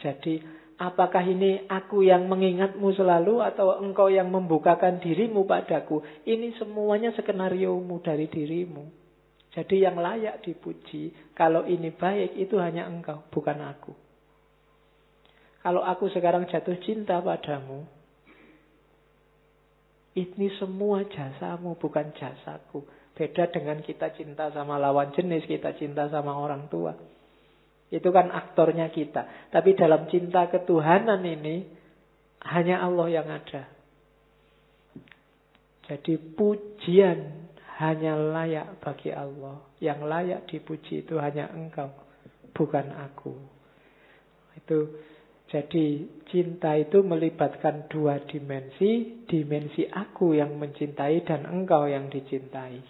Jadi, 0.02 0.42
apakah 0.82 1.22
ini 1.22 1.70
aku 1.70 2.02
yang 2.02 2.26
mengingatmu 2.26 2.90
selalu 2.98 3.46
atau 3.46 3.78
engkau 3.78 4.10
yang 4.10 4.34
membukakan 4.34 4.98
dirimu 4.98 5.46
padaku? 5.46 6.02
Ini 6.26 6.58
semuanya 6.58 7.14
skenario 7.14 7.78
mu 7.78 8.02
dari 8.02 8.26
dirimu. 8.26 9.06
Jadi 9.54 9.88
yang 9.88 10.02
layak 10.02 10.44
dipuji, 10.44 11.32
kalau 11.32 11.64
ini 11.64 11.94
baik 11.96 12.36
itu 12.36 12.60
hanya 12.60 12.90
engkau, 12.92 13.24
bukan 13.32 13.56
aku. 13.64 13.94
Kalau 15.64 15.80
aku 15.80 16.12
sekarang 16.12 16.44
jatuh 16.52 16.76
cinta 16.84 17.24
padamu, 17.24 17.88
ini 20.16 20.48
semua 20.60 21.08
jasamu, 21.08 21.80
bukan 21.80 22.12
jasaku. 22.20 22.84
Beda 23.16 23.48
dengan 23.48 23.80
kita 23.80 24.12
cinta 24.12 24.52
sama 24.52 24.76
lawan 24.76 25.16
jenis, 25.16 25.48
kita 25.48 25.72
cinta 25.80 26.12
sama 26.12 26.36
orang 26.36 26.68
tua. 26.68 26.92
Itu 27.88 28.12
kan 28.12 28.28
aktornya 28.28 28.92
kita. 28.92 29.50
Tapi 29.56 29.72
dalam 29.80 30.12
cinta 30.12 30.52
ketuhanan 30.52 31.24
ini, 31.24 31.64
hanya 32.44 32.84
Allah 32.84 33.08
yang 33.08 33.28
ada. 33.32 33.72
Jadi 35.88 36.18
pujian 36.36 37.48
hanya 37.80 38.20
layak 38.20 38.84
bagi 38.84 39.16
Allah. 39.16 39.64
Yang 39.80 40.00
layak 40.06 40.42
dipuji 40.52 41.08
itu 41.08 41.16
hanya 41.16 41.48
engkau, 41.56 41.94
bukan 42.52 42.92
aku. 42.92 43.38
Itu 44.60 44.92
jadi 45.46 46.10
cinta 46.26 46.74
itu 46.74 47.06
melibatkan 47.06 47.86
dua 47.86 48.18
dimensi, 48.26 49.24
dimensi 49.30 49.86
aku 49.86 50.34
yang 50.34 50.58
mencintai 50.58 51.22
dan 51.22 51.46
engkau 51.46 51.86
yang 51.86 52.10
dicintai. 52.10 52.82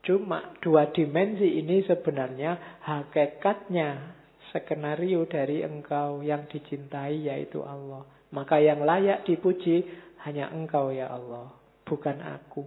Cuma 0.00 0.56
dua 0.64 0.88
dimensi 0.88 1.60
ini 1.60 1.84
sebenarnya 1.84 2.80
hakikatnya 2.80 4.16
skenario 4.48 5.28
dari 5.28 5.60
engkau 5.60 6.24
yang 6.24 6.48
dicintai 6.48 7.28
yaitu 7.28 7.60
Allah. 7.60 8.08
Maka 8.32 8.62
yang 8.62 8.80
layak 8.86 9.28
dipuji 9.28 9.84
hanya 10.24 10.48
engkau 10.54 10.88
ya 10.88 11.12
Allah, 11.12 11.52
bukan 11.84 12.16
aku. 12.22 12.64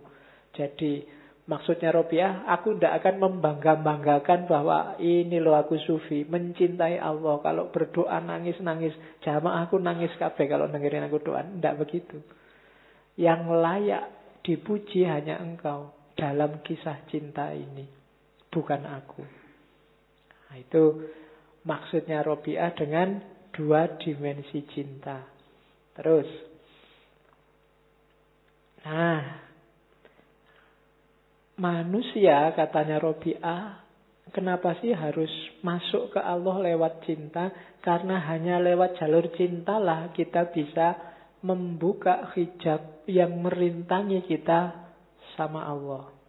Jadi 0.53 1.01
maksudnya 1.49 1.89
Robiah, 1.89 2.45
aku 2.45 2.77
tidak 2.77 3.01
akan 3.01 3.15
membangga-banggakan 3.17 4.45
bahwa 4.45 4.93
ini 5.01 5.41
loh 5.41 5.57
aku 5.57 5.79
sufi, 5.81 6.27
mencintai 6.29 7.01
Allah. 7.01 7.41
Kalau 7.41 7.73
berdoa 7.73 8.21
nangis-nangis, 8.21 8.93
jamaah 9.25 9.65
aku 9.65 9.81
nangis 9.81 10.13
kabeh 10.21 10.45
kalau 10.45 10.69
dengerin 10.69 11.09
aku 11.09 11.17
doa. 11.17 11.41
Tidak 11.41 11.75
begitu. 11.81 12.21
Yang 13.17 13.41
layak 13.57 14.05
dipuji 14.45 15.07
hanya 15.07 15.39
engkau 15.41 16.02
dalam 16.13 16.61
kisah 16.61 17.05
cinta 17.09 17.49
ini, 17.53 17.85
bukan 18.49 18.81
aku. 18.85 19.23
Nah, 20.49 20.55
itu 20.61 20.83
maksudnya 21.65 22.21
Robiah 22.21 22.69
dengan 22.77 23.21
dua 23.53 23.97
dimensi 23.97 24.65
cinta. 24.73 25.25
Terus. 25.93 26.29
Nah, 28.83 29.21
manusia 31.55 32.51
katanya 32.51 32.99
Robi'ah, 32.99 33.79
kenapa 34.35 34.75
sih 34.83 34.91
harus 34.91 35.31
masuk 35.63 36.11
ke 36.11 36.19
Allah 36.19 36.59
lewat 36.73 37.05
cinta? 37.07 37.53
Karena 37.79 38.19
hanya 38.27 38.59
lewat 38.59 38.99
jalur 38.99 39.31
cintalah 39.37 40.11
kita 40.11 40.51
bisa 40.51 40.99
membuka 41.43 42.33
hijab 42.35 43.07
yang 43.07 43.39
merintangi 43.39 44.23
kita 44.27 44.82
sama 45.33 45.65
Allah. 45.65 46.23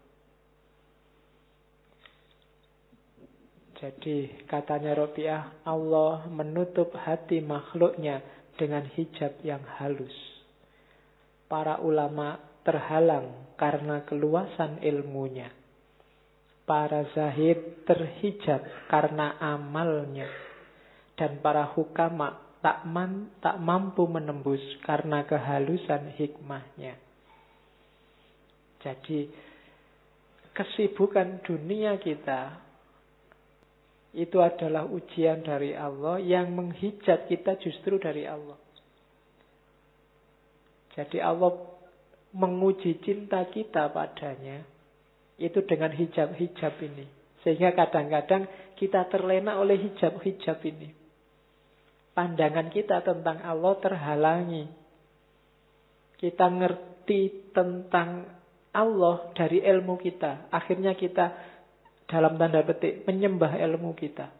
Jadi 3.84 4.46
katanya 4.48 4.96
Robiah, 4.96 5.60
Allah 5.66 6.24
menutup 6.30 6.94
hati 6.96 7.44
makhluknya 7.44 8.24
dengan 8.56 8.86
hijab 8.86 9.42
yang 9.44 9.60
halus. 9.76 10.14
Para 11.50 11.82
ulama 11.84 12.40
terhalang 12.64 13.52
karena 13.60 14.00
keluasan 14.08 14.80
ilmunya. 14.80 15.52
Para 16.64 17.04
zahid 17.12 17.84
terhijab 17.84 18.64
karena 18.88 19.36
amalnya. 19.36 20.32
Dan 21.12 21.44
para 21.44 21.68
hukama 21.76 22.40
tak, 22.64 22.88
man, 22.88 23.36
tak 23.44 23.60
mampu 23.60 24.08
menembus 24.08 24.64
karena 24.80 25.28
kehalusan 25.28 26.16
hikmahnya. 26.16 27.03
Jadi 28.84 29.32
kesibukan 30.52 31.40
dunia 31.40 31.96
kita 31.96 32.60
itu 34.14 34.38
adalah 34.38 34.86
ujian 34.86 35.42
dari 35.42 35.74
Allah 35.74 36.22
yang 36.22 36.54
menghijab 36.54 37.26
kita 37.26 37.58
justru 37.58 37.98
dari 37.98 38.28
Allah. 38.28 38.54
Jadi 40.94 41.18
Allah 41.18 41.50
menguji 42.30 43.02
cinta 43.02 43.42
kita 43.50 43.90
padanya 43.90 44.62
itu 45.40 45.58
dengan 45.66 45.90
hijab-hijab 45.90 46.78
ini. 46.78 47.06
Sehingga 47.42 47.74
kadang-kadang 47.74 48.46
kita 48.78 49.10
terlena 49.10 49.58
oleh 49.58 49.74
hijab-hijab 49.90 50.62
ini. 50.62 50.94
Pandangan 52.14 52.70
kita 52.70 53.02
tentang 53.02 53.42
Allah 53.42 53.74
terhalangi. 53.82 54.64
Kita 56.14 56.46
ngerti 56.46 57.50
tentang 57.50 58.22
Allah 58.74 59.30
dari 59.38 59.62
ilmu 59.62 59.94
kita. 60.02 60.50
Akhirnya 60.50 60.98
kita 60.98 61.30
dalam 62.10 62.34
tanda 62.34 62.66
petik 62.66 63.06
menyembah 63.06 63.54
ilmu 63.54 63.94
kita. 63.94 64.34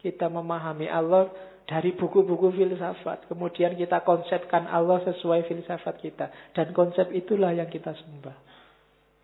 Kita 0.00 0.30
memahami 0.30 0.88
Allah 0.88 1.28
dari 1.66 1.92
buku-buku 1.92 2.54
filsafat. 2.54 3.26
Kemudian 3.26 3.76
kita 3.76 4.00
konsepkan 4.06 4.70
Allah 4.70 5.02
sesuai 5.04 5.44
filsafat 5.50 5.98
kita. 5.98 6.30
Dan 6.54 6.70
konsep 6.72 7.10
itulah 7.10 7.50
yang 7.52 7.68
kita 7.68 7.92
sembah. 7.92 8.38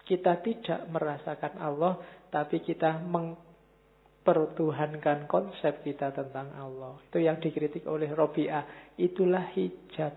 Kita 0.06 0.38
tidak 0.38 0.86
merasakan 0.90 1.58
Allah, 1.58 1.98
tapi 2.30 2.60
kita 2.62 3.02
mempertuhankan 3.02 5.26
konsep 5.26 5.82
kita 5.82 6.14
tentang 6.14 6.54
Allah. 6.54 6.94
Itu 7.10 7.18
yang 7.18 7.42
dikritik 7.42 7.82
oleh 7.90 8.14
Robi'ah. 8.14 8.94
Itulah 8.94 9.50
hijab. 9.56 10.12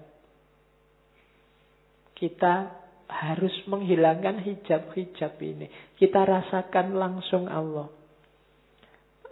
Kita 2.14 2.69
harus 3.10 3.52
menghilangkan 3.65 4.45
hijab-hijab 4.45 5.34
ini. 5.41 5.65
Kita 5.98 6.22
rasakan 6.23 6.94
langsung 6.94 7.49
Allah. 7.49 7.90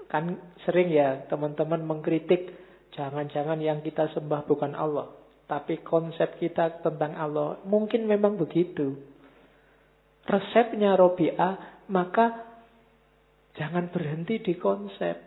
Kan 0.10 0.42
sering 0.66 0.90
ya 0.90 1.30
teman-teman 1.30 1.86
mengkritik 1.86 2.58
jangan-jangan 2.98 3.62
yang 3.62 3.86
kita 3.86 4.10
sembah 4.18 4.50
bukan 4.50 4.74
Allah. 4.74 5.14
Tapi 5.48 5.80
konsep 5.86 6.42
kita 6.42 6.84
tentang 6.84 7.16
Allah 7.16 7.62
mungkin 7.64 8.10
memang 8.10 8.36
begitu. 8.36 8.98
Resepnya 10.28 11.00
Robi'ah, 11.00 11.88
maka 11.88 12.44
jangan 13.56 13.88
berhenti 13.94 14.44
di 14.44 14.60
konsep. 14.60 15.24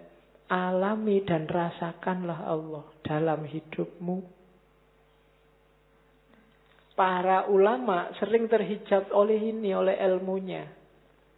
Alami 0.51 1.23
dan 1.23 1.47
rasakanlah 1.47 2.43
Allah 2.43 2.83
dalam 3.07 3.47
hidupmu, 3.47 4.40
Para 7.01 7.49
ulama 7.49 8.13
sering 8.21 8.45
terhijab 8.45 9.09
oleh 9.17 9.41
ini, 9.41 9.73
oleh 9.73 9.97
ilmunya. 9.97 10.69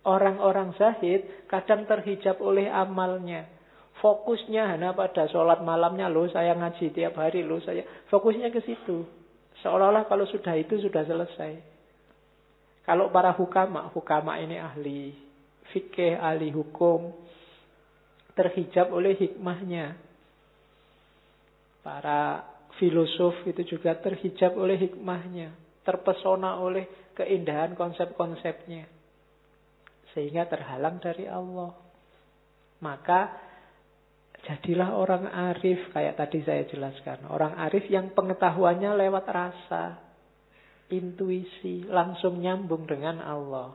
Orang-orang 0.03 0.75
zahid 0.75 1.47
kadang 1.47 1.87
terhijab 1.87 2.43
oleh 2.43 2.67
amalnya. 2.67 3.47
Fokusnya 4.03 4.75
hanya 4.75 4.91
pada 4.91 5.31
sholat 5.31 5.63
malamnya 5.63 6.11
loh, 6.11 6.27
saya 6.27 6.59
ngaji 6.59 6.91
tiap 6.91 7.15
hari 7.15 7.47
loh, 7.47 7.63
saya 7.63 7.87
fokusnya 8.11 8.51
ke 8.51 8.59
situ. 8.67 9.07
Seolah-olah 9.63 10.11
kalau 10.11 10.27
sudah 10.27 10.59
itu 10.59 10.83
sudah 10.83 11.07
selesai. 11.07 11.55
Kalau 12.83 13.15
para 13.15 13.31
hukama, 13.31 13.87
hukama 13.95 14.43
ini 14.43 14.59
ahli 14.59 15.15
fikih, 15.71 16.19
ahli 16.19 16.51
hukum, 16.51 17.15
terhijab 18.35 18.91
oleh 18.91 19.15
hikmahnya. 19.15 19.95
Para 21.87 22.51
filosof 22.81 23.45
itu 23.45 23.77
juga 23.77 23.97
terhijab 23.99 24.57
oleh 24.57 24.79
hikmahnya, 24.81 25.53
terpesona 25.85 26.61
oleh 26.61 27.13
keindahan 27.17 27.77
konsep-konsepnya. 27.77 28.89
Sehingga 30.13 30.49
terhalang 30.49 31.01
dari 31.01 31.25
Allah. 31.25 31.73
Maka 32.85 33.33
jadilah 34.45 34.93
orang 34.99 35.25
arif 35.31 35.93
kayak 35.95 36.19
tadi 36.19 36.45
saya 36.45 36.69
jelaskan. 36.69 37.29
Orang 37.31 37.57
arif 37.57 37.89
yang 37.89 38.13
pengetahuannya 38.13 38.93
lewat 38.99 39.27
rasa, 39.29 39.85
intuisi, 40.93 41.89
langsung 41.89 42.43
nyambung 42.43 42.85
dengan 42.85 43.23
Allah. 43.25 43.73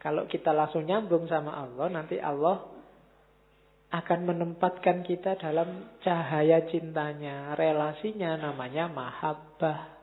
Kalau 0.00 0.28
kita 0.28 0.52
langsung 0.52 0.84
nyambung 0.84 1.24
sama 1.28 1.64
Allah, 1.64 1.88
nanti 1.88 2.20
Allah 2.20 2.73
akan 3.94 4.20
menempatkan 4.26 5.06
kita 5.06 5.38
dalam 5.38 5.94
cahaya 6.02 6.66
cintanya. 6.66 7.54
Relasinya 7.54 8.34
namanya 8.34 8.90
mahabbah. 8.90 10.02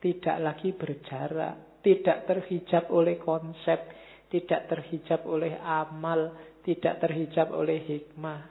Tidak 0.00 0.40
lagi 0.40 0.72
berjarak. 0.72 1.84
Tidak 1.84 2.24
terhijab 2.24 2.88
oleh 2.88 3.20
konsep. 3.20 3.84
Tidak 4.32 4.64
terhijab 4.64 5.28
oleh 5.28 5.60
amal. 5.60 6.32
Tidak 6.64 6.96
terhijab 7.04 7.52
oleh 7.52 7.84
hikmah. 7.84 8.48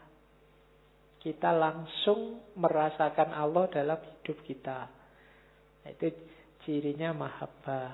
Kita 1.18 1.50
langsung 1.50 2.54
merasakan 2.54 3.34
Allah 3.34 3.66
dalam 3.74 3.98
hidup 3.98 4.46
kita. 4.46 4.94
Itu 5.90 6.06
cirinya 6.70 7.18
mahabbah. 7.18 7.92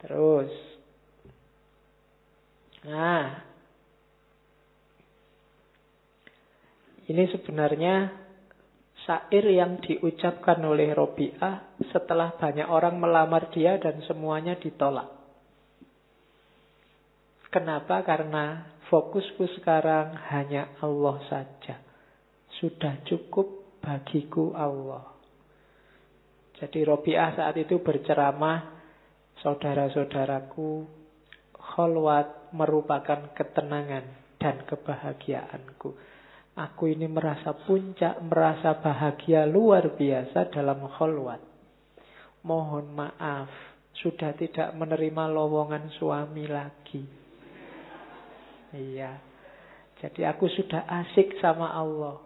Terus. 0.00 0.52
Nah, 2.88 3.51
Ini 7.12 7.28
sebenarnya 7.28 8.08
syair 9.04 9.44
yang 9.52 9.84
diucapkan 9.84 10.56
oleh 10.64 10.96
Robi'ah 10.96 11.76
setelah 11.92 12.32
banyak 12.40 12.64
orang 12.64 12.96
melamar 12.96 13.52
dia 13.52 13.76
dan 13.76 14.00
semuanya 14.08 14.56
ditolak. 14.56 15.12
Kenapa? 17.52 18.00
Karena 18.00 18.64
fokusku 18.88 19.44
sekarang 19.60 20.16
hanya 20.32 20.72
Allah 20.80 21.20
saja. 21.28 21.84
Sudah 22.56 23.04
cukup 23.04 23.76
bagiku 23.84 24.56
Allah. 24.56 25.12
Jadi 26.56 26.80
Robi'ah 26.80 27.36
saat 27.36 27.60
itu 27.60 27.84
berceramah, 27.84 28.72
saudara-saudaraku, 29.44 30.88
kholwat 31.60 32.56
merupakan 32.56 33.36
ketenangan 33.36 34.06
dan 34.40 34.64
kebahagiaanku. 34.64 36.11
Aku 36.52 36.84
ini 36.92 37.08
merasa 37.08 37.56
puncak, 37.56 38.20
merasa 38.20 38.76
bahagia 38.76 39.48
luar 39.48 39.96
biasa 39.96 40.52
dalam 40.52 40.84
kholwat. 40.84 41.40
Mohon 42.44 42.92
maaf, 42.92 43.48
sudah 43.96 44.36
tidak 44.36 44.76
menerima 44.76 45.32
lowongan 45.32 45.88
suami 45.96 46.44
lagi. 46.44 47.04
Iya. 48.76 49.16
Jadi 50.02 50.28
aku 50.28 50.50
sudah 50.52 50.84
asik 50.88 51.40
sama 51.40 51.72
Allah. 51.72 52.20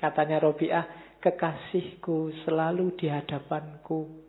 Katanya 0.00 0.40
Robiah, 0.40 0.86
kekasihku 1.20 2.30
selalu 2.46 2.94
di 2.96 3.10
hadapanku. 3.10 4.22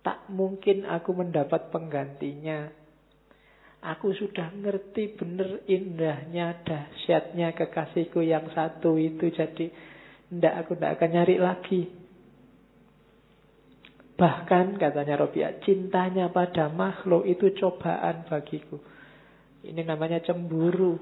Tak 0.00 0.30
mungkin 0.32 0.86
aku 0.86 1.14
mendapat 1.14 1.68
penggantinya. 1.74 2.85
Aku 3.86 4.10
sudah 4.10 4.50
ngerti 4.50 5.14
bener 5.14 5.62
indahnya, 5.70 6.58
dahsyatnya 6.66 7.54
kekasihku 7.54 8.18
yang 8.18 8.50
satu 8.50 8.98
itu. 8.98 9.30
Jadi, 9.30 9.70
ndak 10.34 10.54
aku 10.66 10.74
ndak 10.74 10.98
akan 10.98 11.10
nyari 11.14 11.36
lagi. 11.38 11.82
Bahkan 14.18 14.80
katanya 14.82 15.22
Robiah, 15.22 15.54
cintanya 15.62 16.34
pada 16.34 16.66
makhluk 16.66 17.30
itu 17.30 17.54
cobaan 17.54 18.26
bagiku. 18.26 18.82
Ini 19.62 19.86
namanya 19.86 20.18
cemburu. 20.18 20.98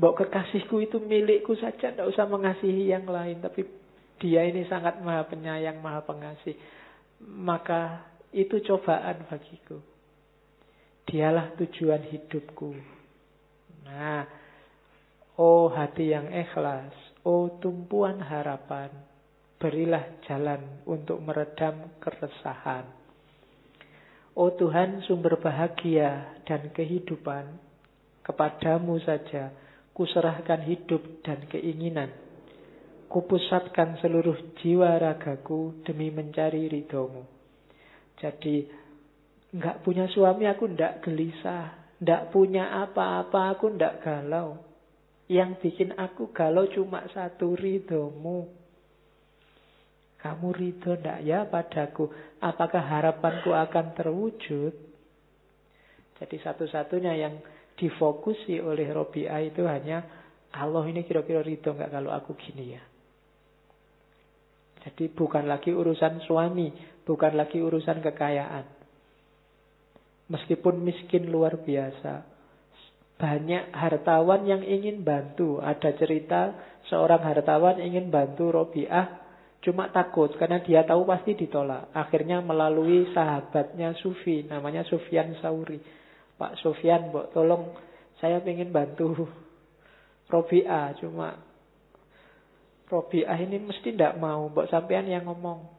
Mbok 0.00 0.24
kekasihku 0.24 0.80
itu 0.80 0.96
milikku 1.02 1.58
saja, 1.60 1.92
tidak 1.92 2.08
usah 2.08 2.24
mengasihi 2.24 2.88
yang 2.88 3.04
lain. 3.04 3.44
Tapi 3.44 3.68
dia 4.16 4.48
ini 4.48 4.64
sangat 4.64 5.02
maha 5.04 5.28
penyayang, 5.28 5.82
maha 5.84 6.06
pengasih. 6.08 6.56
Maka 7.20 8.06
itu 8.32 8.64
cobaan 8.64 9.28
bagiku. 9.28 9.97
Dialah 11.08 11.56
tujuan 11.56 12.04
hidupku. 12.04 12.76
Nah, 13.88 14.28
oh 15.40 15.72
hati 15.72 16.12
yang 16.12 16.28
ikhlas, 16.28 16.92
oh 17.24 17.56
tumpuan 17.64 18.20
harapan, 18.20 18.92
berilah 19.56 20.20
jalan 20.28 20.84
untuk 20.84 21.24
meredam 21.24 21.96
keresahan. 21.96 22.84
Oh 24.36 24.52
Tuhan 24.52 25.02
sumber 25.08 25.40
bahagia 25.40 26.38
dan 26.44 26.70
kehidupan, 26.70 27.58
kepadamu 28.22 29.00
saja 29.02 29.50
kuserahkan 29.98 30.62
hidup 30.62 31.26
dan 31.26 31.42
keinginan. 31.50 32.14
Kupusatkan 33.10 33.98
seluruh 33.98 34.54
jiwa 34.62 34.94
ragaku 35.00 35.82
demi 35.82 36.12
mencari 36.14 36.70
ridhomu. 36.70 37.26
Jadi, 38.22 38.68
nggak 39.54 39.80
punya 39.84 40.04
suami 40.12 40.44
aku 40.44 40.68
ndak 40.68 41.04
gelisah. 41.04 41.96
Ndak 41.98 42.30
punya 42.30 42.70
apa-apa 42.84 43.56
aku 43.56 43.74
ndak 43.74 44.04
galau. 44.04 44.60
Yang 45.28 45.60
bikin 45.60 45.90
aku 45.98 46.30
galau 46.32 46.68
cuma 46.72 47.04
satu 47.10 47.52
ridhomu. 47.58 48.48
Kamu 50.18 50.48
ridho 50.50 50.98
ndak 50.98 51.18
ya 51.22 51.46
padaku? 51.46 52.10
Apakah 52.42 52.82
harapanku 52.82 53.54
akan 53.54 53.86
terwujud? 53.94 54.74
Jadi 56.18 56.36
satu-satunya 56.42 57.14
yang 57.14 57.38
difokusi 57.78 58.58
oleh 58.58 58.90
Robi'ah 58.90 59.38
itu 59.46 59.62
hanya 59.70 60.02
Allah 60.50 60.82
ini 60.90 61.06
kira-kira 61.06 61.38
ridho 61.38 61.70
nggak 61.70 61.94
kalau 61.94 62.10
aku 62.10 62.34
gini 62.34 62.74
ya. 62.74 62.82
Jadi 64.82 65.10
bukan 65.14 65.46
lagi 65.46 65.70
urusan 65.70 66.22
suami, 66.26 66.70
bukan 67.06 67.38
lagi 67.38 67.62
urusan 67.62 68.02
kekayaan. 68.02 68.77
Meskipun 70.28 70.84
miskin 70.84 71.32
luar 71.32 71.56
biasa, 71.64 72.24
banyak 73.18 73.74
hartawan 73.74 74.44
yang 74.44 74.62
ingin 74.62 75.02
bantu. 75.02 75.58
Ada 75.58 75.96
cerita 75.98 76.40
seorang 76.86 77.24
hartawan 77.24 77.82
ingin 77.82 78.12
bantu 78.12 78.52
Robi'ah, 78.54 79.26
cuma 79.64 79.90
takut 79.90 80.30
karena 80.38 80.62
dia 80.62 80.86
tahu 80.86 81.08
pasti 81.08 81.34
ditolak. 81.34 81.90
Akhirnya 81.96 82.38
melalui 82.44 83.10
sahabatnya 83.10 83.96
Sufi, 83.98 84.46
namanya 84.46 84.86
Sufyan 84.86 85.34
Sauri. 85.42 85.80
Pak 86.38 86.62
Sofian, 86.62 87.10
Mbok 87.10 87.34
tolong 87.34 87.74
saya 88.22 88.38
ingin 88.46 88.70
bantu 88.70 89.26
Robi'ah, 90.30 90.94
cuma 91.02 91.40
Robi'ah 92.86 93.38
ini 93.42 93.58
mesti 93.58 93.96
tidak 93.96 94.14
mau, 94.20 94.46
Mbok 94.52 94.70
sampean 94.70 95.10
yang 95.10 95.26
ngomong. 95.26 95.74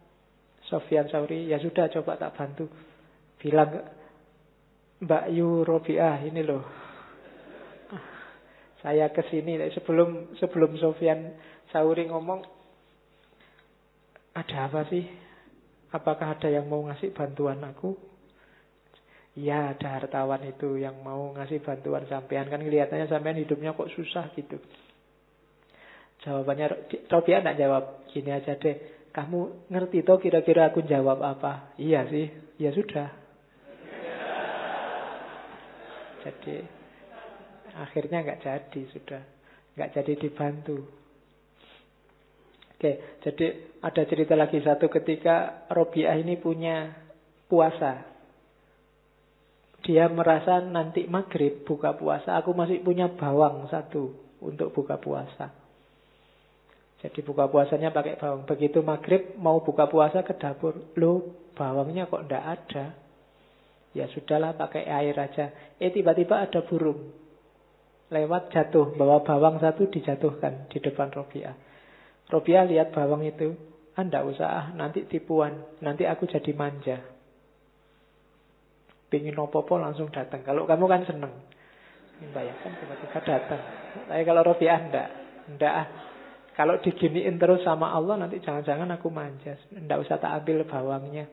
Sofian 0.67 1.07
Sauri, 1.07 1.49
ya 1.49 1.57
sudah 1.57 1.87
coba 1.89 2.19
tak 2.19 2.35
bantu. 2.35 2.67
Bilang 3.39 3.98
Mbak 4.99 5.25
Yu 5.31 5.63
Robi'ah 5.63 6.19
ini 6.27 6.43
loh. 6.43 6.63
Saya 8.79 9.11
ke 9.11 9.27
sini 9.27 9.59
sebelum 9.75 10.35
sebelum 10.39 10.75
Sofian 10.79 11.35
Sauri 11.71 12.07
ngomong 12.07 12.43
ada 14.35 14.71
apa 14.71 14.87
sih? 14.87 15.03
Apakah 15.91 16.37
ada 16.37 16.47
yang 16.47 16.67
mau 16.67 16.83
ngasih 16.87 17.11
bantuan 17.11 17.59
aku? 17.63 17.95
Iya 19.39 19.75
ada 19.75 19.99
hartawan 19.99 20.43
itu 20.47 20.79
yang 20.79 20.99
mau 20.99 21.31
ngasih 21.31 21.63
bantuan 21.63 22.03
sampean 22.07 22.51
kan 22.51 22.59
kelihatannya 22.59 23.07
sampean 23.07 23.39
hidupnya 23.39 23.75
kok 23.75 23.91
susah 23.95 24.31
gitu. 24.35 24.59
Jawabannya 26.19 26.91
Robia 27.07 27.39
tidak 27.39 27.55
jawab 27.55 27.83
gini 28.11 28.31
aja 28.35 28.59
deh. 28.59 29.07
Kamu 29.15 29.71
ngerti 29.71 30.03
toh 30.03 30.19
kira-kira 30.19 30.69
aku 30.69 30.83
jawab 30.83 31.23
apa? 31.23 31.73
Iya 31.79 32.05
sih, 32.11 32.27
ya 32.59 32.75
sudah. 32.75 33.28
Jadi 36.19 36.55
akhirnya 37.79 38.23
nggak 38.25 38.41
jadi 38.43 38.81
sudah, 38.91 39.23
nggak 39.75 39.91
jadi 39.95 40.13
dibantu. 40.19 40.77
Oke, 42.75 43.19
jadi 43.23 43.45
ada 43.83 44.01
cerita 44.07 44.39
lagi 44.39 44.63
satu 44.63 44.87
ketika 44.87 45.67
Robiah 45.67 46.15
ini 46.15 46.39
punya 46.39 46.95
puasa 47.51 48.09
dia 49.83 50.11
merasa 50.11 50.59
nanti 50.59 51.07
maghrib 51.07 51.63
buka 51.63 51.95
puasa, 51.95 52.35
aku 52.35 52.51
masih 52.51 52.83
punya 52.83 53.07
bawang 53.07 53.67
satu 53.71 54.11
untuk 54.43 54.75
buka 54.75 54.99
puasa. 54.99 55.55
Jadi 56.99 57.23
buka 57.23 57.47
puasanya 57.47 57.95
pakai 57.95 58.19
bawang. 58.19 58.43
Begitu 58.43 58.83
maghrib 58.83 59.39
mau 59.39 59.63
buka 59.63 59.87
puasa 59.87 60.19
ke 60.19 60.35
dapur, 60.35 60.75
lo 60.99 61.31
bawangnya 61.55 62.11
kok 62.11 62.27
ndak 62.27 62.43
ada. 62.43 62.85
Ya 63.97 64.05
sudahlah 64.11 64.53
pakai 64.53 64.85
air 64.85 65.17
aja. 65.17 65.49
Eh 65.81 65.89
tiba-tiba 65.89 66.45
ada 66.45 66.61
burung 66.61 67.29
lewat 68.09 68.49
jatuh 68.49 68.97
bawa 68.97 69.21
bawang 69.21 69.61
satu 69.61 69.85
dijatuhkan 69.89 70.69
di 70.69 70.81
depan 70.81 71.13
Robiah. 71.13 71.53
Robiah 72.29 72.65
lihat 72.65 72.93
bawang 72.93 73.25
itu, 73.25 73.53
anda 73.97 74.21
ah, 74.21 74.25
usah 74.25 74.73
nanti 74.77 75.05
tipuan, 75.05 75.81
nanti 75.81 76.05
aku 76.05 76.25
jadi 76.25 76.51
manja. 76.53 76.97
Pingin 79.09 79.37
opo-opo 79.37 79.81
langsung 79.81 80.13
datang. 80.13 80.45
Kalau 80.45 80.69
kamu 80.69 80.85
kan 80.85 81.01
seneng. 81.05 81.33
Bayangkan 82.29 82.77
tiba-tiba 82.77 83.19
datang. 83.25 83.61
Tapi 84.05 84.21
kalau 84.21 84.41
Robiah 84.45 84.77
enggak. 84.77 85.09
Enggak 85.49 85.73
ah. 85.73 85.87
Kalau 86.53 86.77
diginiin 86.77 87.39
terus 87.39 87.63
sama 87.65 87.89
Allah 87.89 88.21
nanti 88.21 88.37
jangan-jangan 88.37 88.85
aku 88.93 89.09
manja. 89.09 89.57
Enggak 89.73 90.05
usah 90.05 90.21
tak 90.21 90.45
ambil 90.45 90.61
bawangnya. 90.69 91.25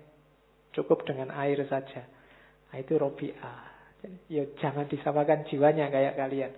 Cukup 0.73 1.05
dengan 1.05 1.37
air 1.37 1.61
saja. 1.69 2.09
Nah, 2.71 2.77
itu 2.79 2.95
Robiah. 2.99 3.67
Ya 4.31 4.45
jangan 4.63 4.87
disamakan 4.87 5.47
jiwanya 5.51 5.91
kayak 5.91 6.15
kalian. 6.15 6.53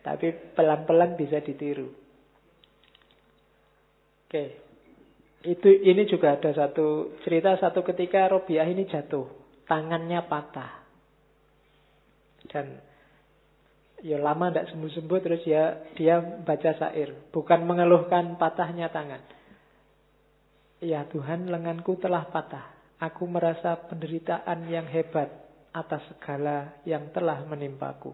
Tapi 0.00 0.56
pelan-pelan 0.56 1.18
bisa 1.18 1.42
ditiru. 1.44 1.90
Oke. 4.28 4.44
Itu 5.44 5.68
ini 5.70 6.04
juga 6.08 6.34
ada 6.36 6.50
satu 6.50 7.18
cerita 7.22 7.56
satu 7.56 7.84
ketika 7.86 8.26
Robiah 8.28 8.66
ini 8.66 8.88
jatuh 8.88 9.28
tangannya 9.68 10.24
patah. 10.26 10.72
Dan 12.48 12.80
ya 14.00 14.16
lama 14.16 14.48
tidak 14.48 14.70
sembuh-sembuh 14.72 15.18
terus 15.20 15.42
ya 15.44 15.92
dia 15.98 16.20
baca 16.22 16.70
syair. 16.72 17.28
Bukan 17.34 17.68
mengeluhkan 17.68 18.40
patahnya 18.40 18.88
tangan. 18.88 19.22
Ya 20.78 21.04
Tuhan 21.10 21.50
lenganku 21.50 21.98
telah 21.98 22.26
patah. 22.30 22.77
Aku 22.98 23.30
merasa 23.30 23.78
penderitaan 23.86 24.66
yang 24.66 24.86
hebat 24.90 25.30
atas 25.70 26.02
segala 26.10 26.82
yang 26.82 27.14
telah 27.14 27.46
menimpaku. 27.46 28.10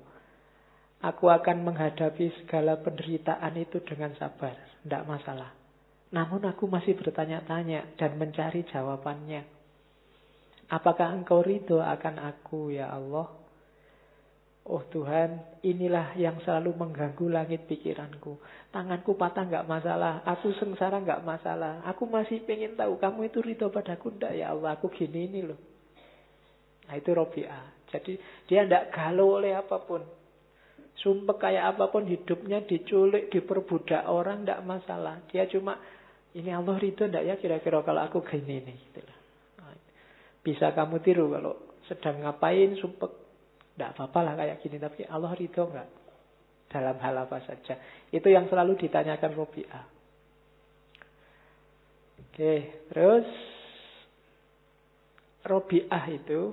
Aku 1.01 1.29
akan 1.29 1.65
menghadapi 1.65 2.33
segala 2.45 2.81
penderitaan 2.81 3.57
itu 3.61 3.81
dengan 3.85 4.13
sabar. 4.17 4.57
Tidak 4.85 5.05
masalah. 5.05 5.53
Namun 6.13 6.45
aku 6.49 6.69
masih 6.69 6.97
bertanya-tanya 6.97 7.97
dan 7.97 8.17
mencari 8.17 8.65
jawabannya. 8.69 9.45
Apakah 10.73 11.13
engkau 11.13 11.45
ridho 11.45 11.81
akan 11.81 12.21
aku 12.25 12.73
ya 12.73 12.89
Allah? 12.89 13.44
Oh 14.65 14.81
Tuhan, 14.89 15.61
inilah 15.61 16.17
yang 16.17 16.41
selalu 16.41 16.73
mengganggu 16.73 17.29
langit 17.29 17.69
pikiranku. 17.69 18.41
Tanganku 18.73 19.13
patah 19.13 19.45
nggak 19.45 19.69
masalah, 19.69 20.25
aku 20.25 20.57
sengsara 20.57 21.05
nggak 21.05 21.21
masalah. 21.21 21.85
Aku 21.85 22.09
masih 22.09 22.41
pengen 22.49 22.73
tahu 22.73 22.97
kamu 22.97 23.29
itu 23.29 23.45
ridho 23.45 23.69
padaku 23.69 24.17
ndak 24.17 24.33
ya 24.33 24.57
Allah? 24.57 24.81
Aku 24.81 24.89
gini 24.89 25.29
ini 25.29 25.45
loh. 25.45 25.61
Nah 26.89 26.97
itu 26.97 27.13
Robi'ah. 27.13 27.93
Jadi 27.93 28.17
dia 28.49 28.65
ndak 28.65 28.89
galau 28.89 29.37
oleh 29.37 29.53
apa 29.53 29.85
pun. 29.85 30.01
Sumpah 30.97 31.37
kayak 31.37 31.77
apa 31.77 31.93
pun 31.93 32.09
hidupnya 32.09 32.65
diculik, 32.65 33.29
diperbudak 33.29 34.09
orang 34.09 34.49
ndak 34.49 34.65
masalah. 34.65 35.21
Dia 35.29 35.45
cuma 35.45 35.77
ini 36.33 36.49
Allah 36.49 36.81
ridho 36.81 37.05
ndak 37.05 37.21
ya 37.21 37.35
kira-kira 37.37 37.85
kalau 37.85 38.01
aku 38.01 38.25
gini 38.25 38.65
nih. 38.65 38.79
Gitu 38.81 39.15
bisa 40.45 40.77
kamu 40.77 41.01
tiru 41.01 41.33
kalau 41.33 41.57
sedang 41.89 42.21
ngapain 42.21 42.77
sumpek. 42.77 43.24
Tidak 43.75 43.91
apa-apa 43.99 44.21
lah 44.23 44.35
kayak 44.39 44.63
gini. 44.63 44.79
Tapi 44.79 45.07
Allah 45.11 45.35
ridho 45.35 45.63
nggak? 45.67 45.89
Dalam 46.71 46.97
hal 46.99 47.15
apa 47.27 47.39
saja. 47.43 47.79
Itu 48.11 48.31
yang 48.31 48.47
selalu 48.51 48.79
ditanyakan 48.79 49.35
Robi'ah. 49.35 49.85
Oke, 52.35 52.55
terus 52.91 53.27
Robiah 55.47 56.05
itu 56.11 56.51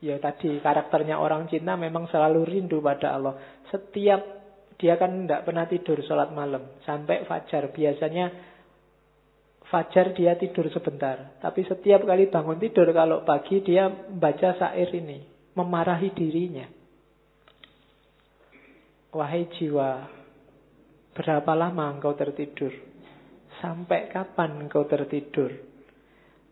ya 0.00 0.16
tadi 0.16 0.56
karakternya 0.56 1.20
orang 1.20 1.52
Cina 1.52 1.76
memang 1.76 2.08
selalu 2.08 2.48
rindu 2.48 2.80
pada 2.80 3.12
Allah. 3.12 3.36
Setiap 3.68 4.40
dia 4.80 4.96
kan 4.96 5.28
tidak 5.28 5.44
pernah 5.44 5.68
tidur 5.68 6.00
sholat 6.00 6.32
malam 6.32 6.80
sampai 6.88 7.28
fajar. 7.28 7.68
Biasanya 7.68 8.32
fajar 9.68 10.16
dia 10.16 10.38
tidur 10.40 10.72
sebentar. 10.72 11.36
Tapi 11.44 11.60
setiap 11.68 12.08
kali 12.08 12.32
bangun 12.32 12.56
tidur 12.56 12.88
kalau 12.96 13.20
pagi 13.28 13.60
dia 13.60 13.92
baca 13.92 14.56
syair 14.56 14.88
ini. 14.96 15.29
Memarahi 15.54 16.14
dirinya. 16.14 16.66
Wahai 19.10 19.50
jiwa, 19.58 20.06
berapa 21.18 21.52
lama 21.58 21.90
engkau 21.90 22.14
tertidur? 22.14 22.70
Sampai 23.58 24.06
kapan 24.06 24.70
engkau 24.70 24.86
tertidur? 24.86 25.50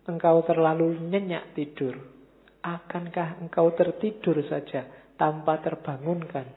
Engkau 0.08 0.42
terlalu 0.42 0.98
nyenyak 0.98 1.54
tidur. 1.54 1.94
Akankah 2.58 3.38
engkau 3.38 3.70
tertidur 3.78 4.42
saja 4.50 5.14
tanpa 5.14 5.62
terbangunkan 5.62 6.50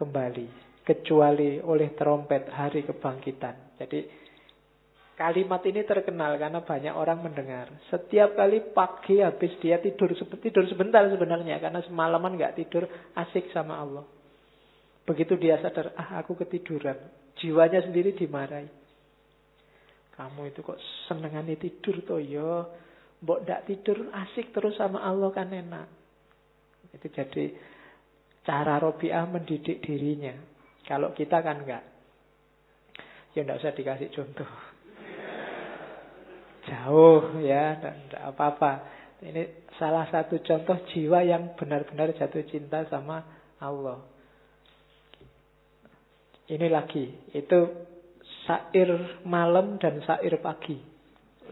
kembali? 0.00 0.46
Kecuali 0.82 1.60
oleh 1.62 1.92
terompet 1.92 2.48
hari 2.50 2.82
kebangkitan. 2.88 3.76
Jadi 3.78 4.21
Kalimat 5.22 5.62
ini 5.70 5.86
terkenal 5.86 6.34
karena 6.34 6.66
banyak 6.66 6.98
orang 6.98 7.22
mendengar. 7.22 7.70
Setiap 7.94 8.34
kali 8.34 8.74
pagi 8.74 9.22
habis 9.22 9.54
dia 9.62 9.78
tidur 9.78 10.10
tidur 10.18 10.66
sebentar 10.66 11.06
sebenarnya 11.06 11.62
karena 11.62 11.78
semalaman 11.86 12.34
nggak 12.34 12.58
tidur 12.58 12.90
asik 13.14 13.54
sama 13.54 13.78
Allah. 13.78 14.02
Begitu 15.06 15.38
dia 15.38 15.62
sadar, 15.62 15.94
ah 15.94 16.18
aku 16.18 16.34
ketiduran. 16.42 16.98
Jiwanya 17.38 17.86
sendiri 17.86 18.18
dimarahi. 18.18 18.66
Kamu 20.18 20.42
itu 20.50 20.58
kok 20.58 20.82
senengane 21.06 21.54
tidur 21.54 22.02
toh 22.02 22.18
ya. 22.18 22.66
Mbok 23.22 23.46
ndak 23.46 23.70
tidur 23.70 24.10
asik 24.26 24.50
terus 24.50 24.74
sama 24.74 25.06
Allah 25.06 25.30
kan 25.30 25.54
enak. 25.54 25.86
Itu 26.98 27.06
jadi 27.14 27.54
cara 28.42 28.82
Robiah 28.82 29.22
mendidik 29.30 29.86
dirinya. 29.86 30.34
Kalau 30.82 31.14
kita 31.14 31.46
kan 31.46 31.62
enggak. 31.62 31.86
Ya 33.38 33.46
enggak 33.46 33.62
usah 33.62 33.70
dikasih 33.70 34.10
contoh. 34.10 34.71
Jauh 36.62 37.42
ya, 37.42 37.78
enggak 37.78 38.22
apa-apa. 38.34 38.72
Ini 39.22 39.70
salah 39.78 40.06
satu 40.10 40.38
contoh 40.42 40.78
jiwa 40.90 41.22
yang 41.22 41.54
benar-benar 41.58 42.14
jatuh 42.14 42.42
cinta 42.46 42.86
sama 42.90 43.22
Allah. 43.62 44.02
Ini 46.50 46.66
lagi, 46.68 47.06
itu 47.32 47.60
sair 48.46 49.22
malam 49.22 49.78
dan 49.78 50.02
sair 50.02 50.34
pagi 50.42 50.76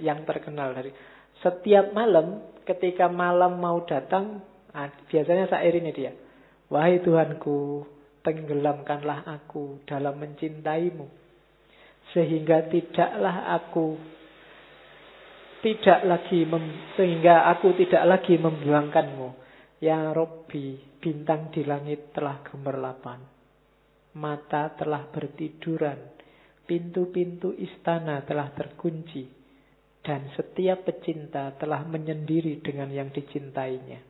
yang 0.03 0.27
terkenal 0.27 0.75
dari 0.75 0.91
setiap 1.41 1.95
malam 1.95 2.43
ketika 2.67 3.07
malam 3.07 3.63
mau 3.63 3.81
datang, 3.87 4.43
nah, 4.75 4.91
biasanya 5.09 5.49
sair 5.49 5.73
ini 5.79 5.91
dia. 5.95 6.13
Wahai 6.71 7.03
Tuhanku, 7.03 7.87
tenggelamkanlah 8.21 9.25
aku 9.27 9.81
dalam 9.89 10.21
mencintaimu 10.21 11.09
sehingga 12.13 12.67
tidaklah 12.69 13.55
aku 13.57 13.97
tidak 15.61 16.01
lagi 16.09 16.45
mem, 16.49 16.95
sehingga 16.97 17.49
aku 17.53 17.77
tidak 17.77 18.05
lagi 18.09 18.37
membuangkanmu. 18.41 19.29
Ya 19.81 20.13
Robbi, 20.13 20.77
bintang 21.01 21.49
di 21.53 21.65
langit 21.65 22.13
telah 22.13 22.45
gemerlapan 22.45 23.41
mata 24.17 24.75
telah 24.75 25.07
bertiduran, 25.07 25.99
pintu-pintu 26.67 27.55
istana 27.55 28.27
telah 28.27 28.51
terkunci, 28.51 29.23
dan 30.03 30.33
setiap 30.35 30.89
pecinta 30.89 31.55
telah 31.55 31.87
menyendiri 31.87 32.59
dengan 32.65 32.91
yang 32.91 33.13
dicintainya. 33.15 34.01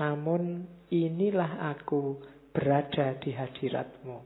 Namun 0.00 0.64
inilah 0.88 1.68
aku 1.76 2.16
berada 2.52 3.12
di 3.20 3.36
hadiratmu. 3.36 4.18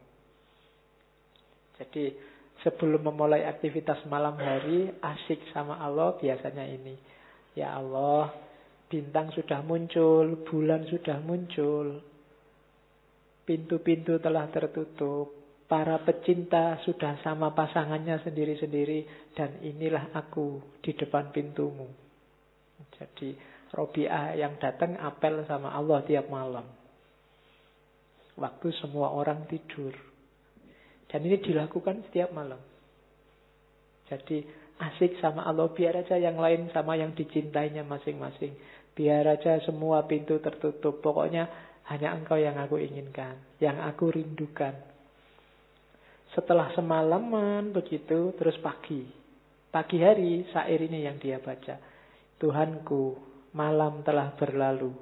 Jadi 1.77 2.05
sebelum 2.65 3.05
memulai 3.05 3.45
aktivitas 3.45 4.05
malam 4.09 4.39
hari, 4.39 4.93
asik 5.03 5.41
sama 5.53 5.81
Allah 5.81 6.17
biasanya 6.17 6.65
ini. 6.65 6.97
Ya 7.57 7.77
Allah, 7.77 8.33
bintang 8.89 9.33
sudah 9.33 9.65
muncul, 9.65 10.45
bulan 10.45 10.85
sudah 10.89 11.21
muncul, 11.25 12.01
Pintu-pintu 13.47 14.19
telah 14.19 14.51
tertutup. 14.51 15.47
Para 15.71 15.99
pecinta 16.03 16.79
sudah 16.83 17.23
sama 17.23 17.55
pasangannya 17.55 18.19
sendiri-sendiri. 18.27 19.31
Dan 19.39 19.63
inilah 19.63 20.11
aku 20.19 20.59
di 20.83 20.91
depan 20.91 21.31
pintumu. 21.31 21.87
Jadi 22.99 23.39
Robiah 23.71 24.35
yang 24.35 24.59
datang 24.59 24.99
apel 24.99 25.47
sama 25.47 25.71
Allah 25.71 26.03
tiap 26.03 26.27
malam. 26.27 26.67
Waktu 28.35 28.69
semua 28.83 29.15
orang 29.15 29.47
tidur. 29.47 29.95
Dan 31.17 31.33
ini 31.33 31.41
dilakukan 31.41 32.05
setiap 32.13 32.29
malam. 32.37 32.61
Jadi 34.13 34.45
asik 34.77 35.17
sama 35.25 35.49
Allah. 35.49 35.73
Biar 35.73 35.97
aja 35.97 36.21
yang 36.21 36.37
lain 36.37 36.69
sama 36.77 36.93
yang 36.93 37.17
dicintainya 37.17 37.89
masing-masing. 37.89 38.53
Biar 38.93 39.25
aja 39.25 39.57
semua 39.65 40.05
pintu 40.05 40.37
tertutup. 40.45 41.01
Pokoknya 41.01 41.49
hanya 41.89 42.13
engkau 42.13 42.37
yang 42.37 42.61
aku 42.61 42.77
inginkan, 42.77 43.41
yang 43.65 43.81
aku 43.81 44.13
rindukan. 44.13 44.77
Setelah 46.37 46.69
semalaman 46.77 47.73
begitu, 47.73 48.37
terus 48.37 48.61
pagi. 48.61 49.09
Pagi 49.73 49.97
hari, 50.05 50.45
sair 50.53 50.85
ini 50.85 51.09
yang 51.09 51.17
dia 51.17 51.41
baca. 51.41 51.81
Tuhanku, 52.37 53.17
malam 53.57 54.05
telah 54.05 54.37
berlalu, 54.37 54.93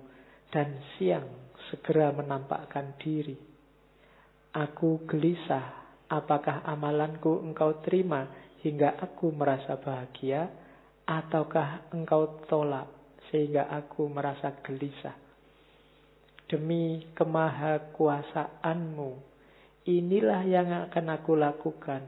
dan 0.54 0.78
siang 0.94 1.58
segera 1.74 2.14
menampakkan 2.14 2.94
diri. 3.02 3.34
Aku 4.54 5.02
gelisah, 5.10 5.83
apakah 6.10 6.64
amalanku 6.66 7.40
engkau 7.44 7.80
terima 7.84 8.28
hingga 8.64 8.96
aku 9.00 9.30
merasa 9.30 9.76
bahagia, 9.76 10.48
ataukah 11.04 11.92
engkau 11.92 12.40
tolak 12.48 12.88
sehingga 13.28 13.68
aku 13.68 14.08
merasa 14.08 14.56
gelisah 14.64 15.24
demi 16.48 17.02
kemahakuasaanmu. 17.16 19.10
Inilah 19.84 20.42
yang 20.48 20.88
akan 20.88 21.06
aku 21.12 21.36
lakukan 21.36 22.00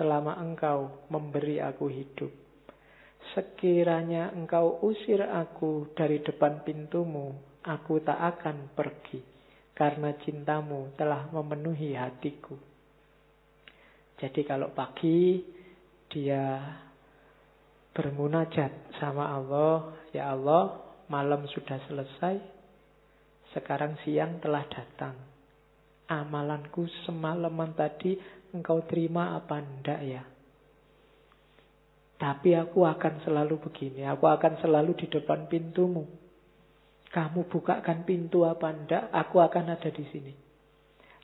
selama 0.00 0.40
engkau 0.40 1.04
memberi 1.12 1.60
aku 1.60 1.92
hidup. 1.92 2.32
Sekiranya 3.36 4.32
engkau 4.32 4.80
usir 4.80 5.20
aku 5.20 5.92
dari 5.92 6.24
depan 6.24 6.64
pintumu, 6.64 7.36
aku 7.60 8.00
tak 8.00 8.16
akan 8.16 8.72
pergi, 8.72 9.20
karena 9.76 10.16
cintamu 10.24 10.96
telah 10.96 11.28
memenuhi 11.28 11.92
hatiku. 11.92 12.67
Jadi 14.18 14.42
kalau 14.42 14.74
pagi 14.74 15.38
dia 16.10 16.58
bermunajat 17.94 18.98
sama 18.98 19.30
Allah, 19.30 19.94
ya 20.10 20.34
Allah, 20.34 20.74
malam 21.06 21.46
sudah 21.46 21.78
selesai, 21.86 22.34
sekarang 23.54 23.94
siang 24.02 24.42
telah 24.42 24.66
datang. 24.66 25.14
Amalanku 26.08 26.88
semalaman 27.04 27.76
tadi 27.76 28.16
engkau 28.56 28.82
terima 28.88 29.36
apa 29.36 29.60
enggak 29.60 30.00
ya? 30.02 30.22
Tapi 32.18 32.50
aku 32.58 32.82
akan 32.82 33.22
selalu 33.22 33.60
begini. 33.62 34.02
Aku 34.08 34.26
akan 34.26 34.58
selalu 34.58 34.98
di 34.98 35.06
depan 35.06 35.46
pintumu. 35.46 36.08
Kamu 37.08 37.46
bukakan 37.46 38.02
pintu 38.02 38.42
apa 38.42 38.72
enggak, 38.74 39.04
aku 39.14 39.38
akan 39.38 39.78
ada 39.78 39.90
di 39.92 40.04
sini. 40.10 40.47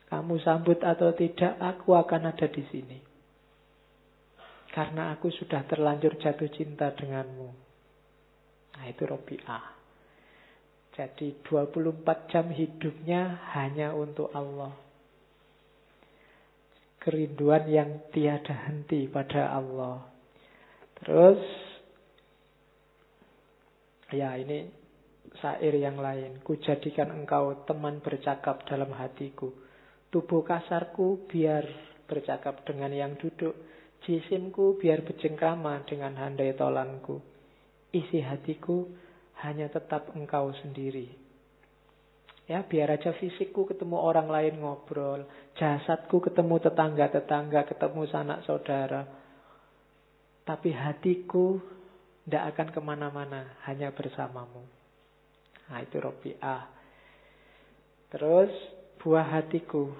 Kamu 0.05 0.37
sambut 0.41 0.77
atau 0.85 1.11
tidak, 1.17 1.57
aku 1.57 1.97
akan 1.97 2.29
ada 2.29 2.45
di 2.45 2.63
sini. 2.69 2.99
Karena 4.69 5.15
aku 5.15 5.31
sudah 5.31 5.63
terlanjur 5.65 6.19
jatuh 6.19 6.51
cinta 6.51 6.91
denganmu. 6.91 7.49
Nah 8.75 8.85
itu 8.91 9.03
Robi'ah. 9.07 9.65
Jadi 10.95 11.43
24 11.43 12.31
jam 12.31 12.47
hidupnya 12.51 13.39
hanya 13.55 13.91
untuk 13.91 14.31
Allah. 14.31 14.71
Kerinduan 16.99 17.67
yang 17.67 18.07
tiada 18.11 18.55
henti 18.67 19.07
pada 19.11 19.51
Allah. 19.51 20.07
Terus, 21.03 21.43
ya 24.15 24.39
ini 24.39 24.71
syair 25.39 25.75
yang 25.75 25.99
lain. 25.99 26.39
Ku 26.41 26.55
jadikan 26.59 27.11
engkau 27.11 27.67
teman 27.67 27.99
bercakap 27.99 28.63
dalam 28.67 28.91
hatiku. 28.95 29.64
Tubuh 30.15 30.47
kasarku 30.47 31.27
biar 31.27 31.67
bercakap 32.07 32.63
dengan 32.63 32.87
yang 32.95 33.19
duduk. 33.19 33.51
Jisimku 34.07 34.79
biar 34.79 35.03
berjengkrama 35.03 35.83
dengan 35.83 36.15
handai 36.15 36.55
tolanku. 36.55 37.19
Isi 37.91 38.23
hatiku 38.23 38.87
hanya 39.43 39.67
tetap 39.67 40.15
engkau 40.15 40.55
sendiri. 40.63 41.11
Ya, 42.47 42.63
biar 42.63 42.95
aja 42.95 43.11
fisikku 43.11 43.67
ketemu 43.67 43.99
orang 43.99 44.31
lain 44.31 44.63
ngobrol, 44.63 45.27
jasadku 45.59 46.23
ketemu 46.23 46.63
tetangga-tetangga, 46.63 47.67
ketemu 47.67 48.07
sanak 48.07 48.39
saudara. 48.47 49.03
Tapi 50.47 50.71
hatiku 50.71 51.59
tidak 52.23 52.55
akan 52.55 52.67
ke 52.71 52.79
mana-mana, 52.79 53.59
hanya 53.67 53.91
bersamamu. 53.91 54.63
Nah 55.67 55.83
itu 55.83 55.99
Robi'ah. 55.99 56.63
Terus 58.15 58.74
buah 59.05 59.37
hatiku, 59.37 59.93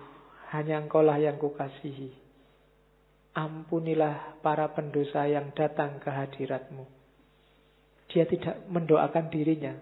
hanya 0.50 0.82
engkaulah 0.82 1.22
yang 1.22 1.38
kukasihi. 1.38 2.10
Ampunilah 3.38 4.42
para 4.42 4.66
pendosa 4.74 5.30
yang 5.30 5.54
datang 5.54 6.02
ke 6.02 6.10
hadiratmu. 6.10 6.90
Dia 8.10 8.26
tidak 8.26 8.66
mendoakan 8.66 9.30
dirinya, 9.30 9.78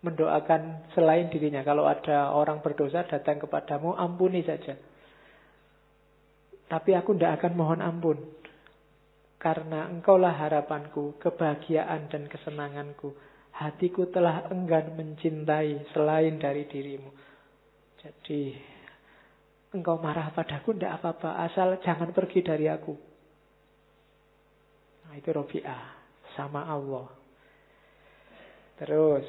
mendoakan 0.00 0.88
selain 0.96 1.28
dirinya. 1.28 1.60
Kalau 1.60 1.84
ada 1.84 2.32
orang 2.32 2.64
berdosa 2.64 3.04
datang 3.04 3.36
kepadamu, 3.44 3.92
ampuni 4.00 4.40
saja. 4.40 4.80
Tapi 6.72 6.96
aku 6.96 7.12
tidak 7.12 7.44
akan 7.44 7.52
mohon 7.52 7.84
ampun. 7.84 8.16
Karena 9.36 9.92
engkaulah 9.92 10.32
harapanku, 10.32 11.20
kebahagiaan 11.20 12.08
dan 12.08 12.30
kesenanganku. 12.32 13.12
Hatiku 13.52 14.08
telah 14.08 14.48
enggan 14.48 14.96
mencintai 14.96 15.92
selain 15.92 16.40
dari 16.40 16.64
dirimu. 16.64 17.31
Jadi, 18.02 18.58
engkau 19.72 19.96
marah 20.02 20.34
padaku, 20.34 20.74
tidak 20.74 20.98
apa-apa. 20.98 21.38
Asal 21.46 21.78
jangan 21.86 22.10
pergi 22.10 22.42
dari 22.42 22.66
aku. 22.66 22.94
Nah, 25.06 25.14
itu 25.14 25.30
Robi'ah. 25.30 26.02
Sama 26.34 26.64
Allah. 26.64 27.12
Terus, 28.80 29.26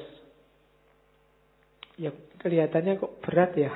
ya 2.00 2.10
kelihatannya 2.40 2.98
kok 2.98 3.20
berat 3.22 3.52
ya. 3.54 3.72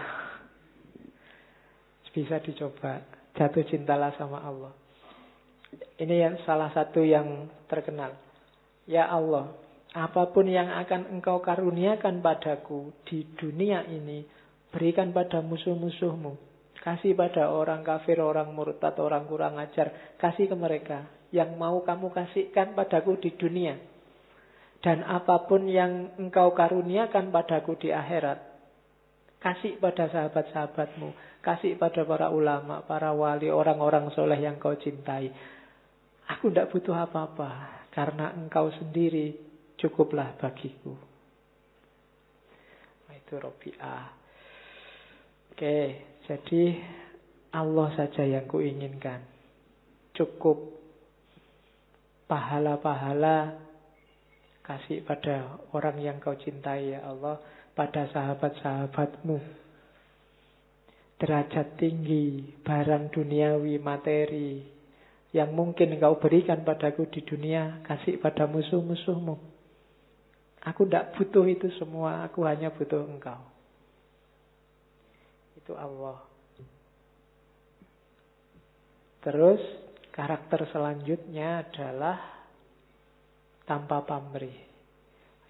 Bisa 2.11 2.43
dicoba. 2.43 3.05
Jatuh 3.39 3.63
cintalah 3.71 4.11
sama 4.19 4.43
Allah. 4.43 4.75
Ini 6.01 6.15
yang 6.27 6.35
salah 6.43 6.75
satu 6.75 7.05
yang 7.07 7.47
terkenal. 7.71 8.17
Ya 8.89 9.07
Allah, 9.07 9.55
apa 9.95 10.33
pun 10.35 10.49
yang 10.49 10.67
akan 10.67 11.15
engkau 11.15 11.39
karuniakan 11.39 12.19
padaku 12.25 12.91
di 13.07 13.23
dunia 13.37 13.87
ini, 13.87 14.25
berikan 14.73 15.13
pada 15.13 15.41
musuh-musuhmu. 15.41 16.37
Kasih 16.79 17.13
pada 17.19 17.51
orang 17.51 17.83
kafir, 17.83 18.23
orang 18.23 18.55
murtad, 18.55 18.97
orang 19.03 19.27
kurang 19.27 19.59
ajar. 19.59 20.17
Kasih 20.17 20.47
ke 20.49 20.57
mereka. 20.57 21.05
Yang 21.35 21.59
mau 21.61 21.83
kamu 21.85 22.09
kasihkan 22.15 22.73
padaku 22.73 23.21
di 23.21 23.35
dunia. 23.37 23.77
Dan 24.79 25.03
apa 25.03 25.45
pun 25.51 25.67
yang 25.67 26.15
engkau 26.17 26.55
karuniakan 26.55 27.35
padaku 27.35 27.75
di 27.83 27.91
akhirat, 27.91 28.39
kasih 29.43 29.75
pada 29.83 30.07
sahabat-sahabatmu, 30.07 31.43
kasih 31.43 31.75
pada 31.75 32.07
para 32.07 32.31
ulama, 32.31 32.87
para 32.87 33.11
wali, 33.11 33.51
orang-orang 33.51 34.15
soleh 34.15 34.39
yang 34.39 34.55
kau 34.63 34.79
cintai. 34.79 35.35
Aku 36.31 36.55
tidak 36.55 36.71
butuh 36.71 36.95
apa-apa 36.95 37.83
karena 37.91 38.31
engkau 38.39 38.71
sendiri 38.71 39.35
cukuplah 39.83 40.39
bagiku. 40.39 40.95
Nah, 43.11 43.15
itu 43.19 43.35
Robi'ah. 43.35 44.18
Oke, 45.59 46.07
jadi 46.31 46.79
Allah 47.51 47.91
saja 47.99 48.23
yang 48.23 48.47
kuinginkan. 48.47 49.19
Cukup 50.15 50.71
pahala-pahala 52.31 53.59
kasih 54.63 55.03
pada 55.03 55.59
orang 55.75 55.99
yang 55.99 56.23
kau 56.23 56.39
cintai 56.39 56.95
ya 56.95 57.03
Allah, 57.03 57.43
pada 57.75 58.07
sahabat-sahabatmu. 58.07 59.43
Derajat 61.19 61.75
tinggi, 61.75 62.55
barang 62.63 63.11
duniawi, 63.19 63.83
materi, 63.83 64.63
yang 65.35 65.51
mungkin 65.59 65.99
engkau 65.99 66.23
berikan 66.23 66.63
padaku 66.63 67.11
di 67.11 67.27
dunia, 67.27 67.83
kasih 67.83 68.23
pada 68.23 68.47
musuh-musuhmu. 68.47 69.35
Aku 70.71 70.87
tidak 70.87 71.19
butuh 71.19 71.51
itu 71.51 71.67
semua, 71.83 72.23
aku 72.23 72.47
hanya 72.47 72.71
butuh 72.71 73.03
engkau. 73.03 73.58
Itu 75.69 75.77
Allah. 75.77 76.17
Terus 79.21 79.61
karakter 80.17 80.65
selanjutnya 80.73 81.61
adalah 81.61 82.17
tanpa 83.69 84.01
pamrih. 84.01 84.65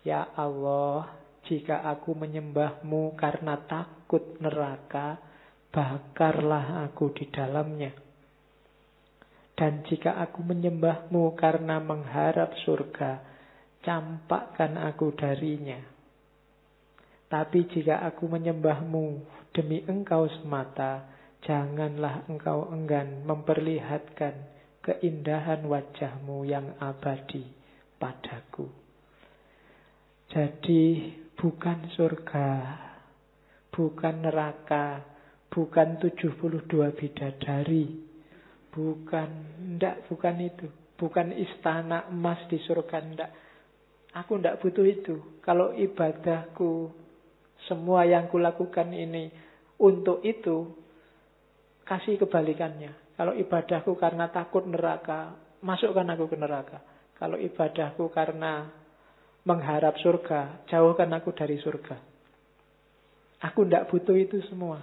Ya 0.03 0.27
Allah, 0.35 1.15
jika 1.47 1.87
aku 1.87 2.19
menyembahmu 2.19 3.15
karena 3.15 3.63
takut 3.63 4.43
neraka, 4.43 5.23
bakarlah 5.71 6.83
aku 6.91 7.15
di 7.15 7.31
dalamnya. 7.31 7.95
Dan 9.55 9.87
jika 9.87 10.19
aku 10.19 10.43
menyembahmu 10.43 11.39
karena 11.39 11.79
mengharap 11.79 12.59
surga, 12.67 13.23
campakkan 13.87 14.83
aku 14.83 15.15
darinya. 15.15 15.79
Tapi 17.29 17.69
jika 17.69 18.01
aku 18.09 18.25
menyembahmu 18.25 19.07
demi 19.53 19.85
engkau 19.85 20.25
semata, 20.41 21.05
janganlah 21.45 22.25
engkau 22.29 22.73
enggan 22.73 23.25
memperlihatkan 23.29 24.35
keindahan 24.81 25.69
wajahmu 25.69 26.49
yang 26.49 26.73
abadi 26.81 27.45
padaku. 28.01 28.69
Jadi 30.33 31.13
bukan 31.37 31.93
surga, 31.93 32.49
bukan 33.73 34.15
neraka, 34.25 35.05
bukan 35.53 36.01
72 36.01 36.65
bidadari, 36.97 38.09
Bukan, 38.79 39.31
ndak, 39.75 40.07
bukan 40.07 40.37
itu. 40.39 40.67
Bukan 40.99 41.35
istana 41.35 42.11
emas 42.11 42.39
di 42.47 42.63
surga, 42.63 43.03
ndak. 43.03 43.31
Aku 44.15 44.39
ndak 44.39 44.63
butuh 44.63 44.87
itu. 44.87 45.43
Kalau 45.43 45.75
ibadahku, 45.75 46.91
semua 47.67 48.07
yang 48.07 48.31
kulakukan 48.31 48.93
ini 48.95 49.33
untuk 49.79 50.23
itu, 50.23 50.75
kasih 51.83 52.19
kebalikannya. 52.23 53.19
Kalau 53.19 53.35
ibadahku 53.35 53.99
karena 53.99 54.31
takut 54.31 54.63
neraka, 54.63 55.35
masukkan 55.63 56.07
aku 56.15 56.31
ke 56.31 56.37
neraka. 56.39 56.79
Kalau 57.19 57.35
ibadahku 57.35 58.07
karena 58.15 58.71
mengharap 59.43 59.99
surga, 59.99 60.67
jauhkan 60.71 61.11
aku 61.19 61.35
dari 61.35 61.59
surga. 61.59 61.99
Aku 63.43 63.67
tidak 63.67 63.91
butuh 63.91 64.15
itu 64.15 64.39
semua. 64.47 64.83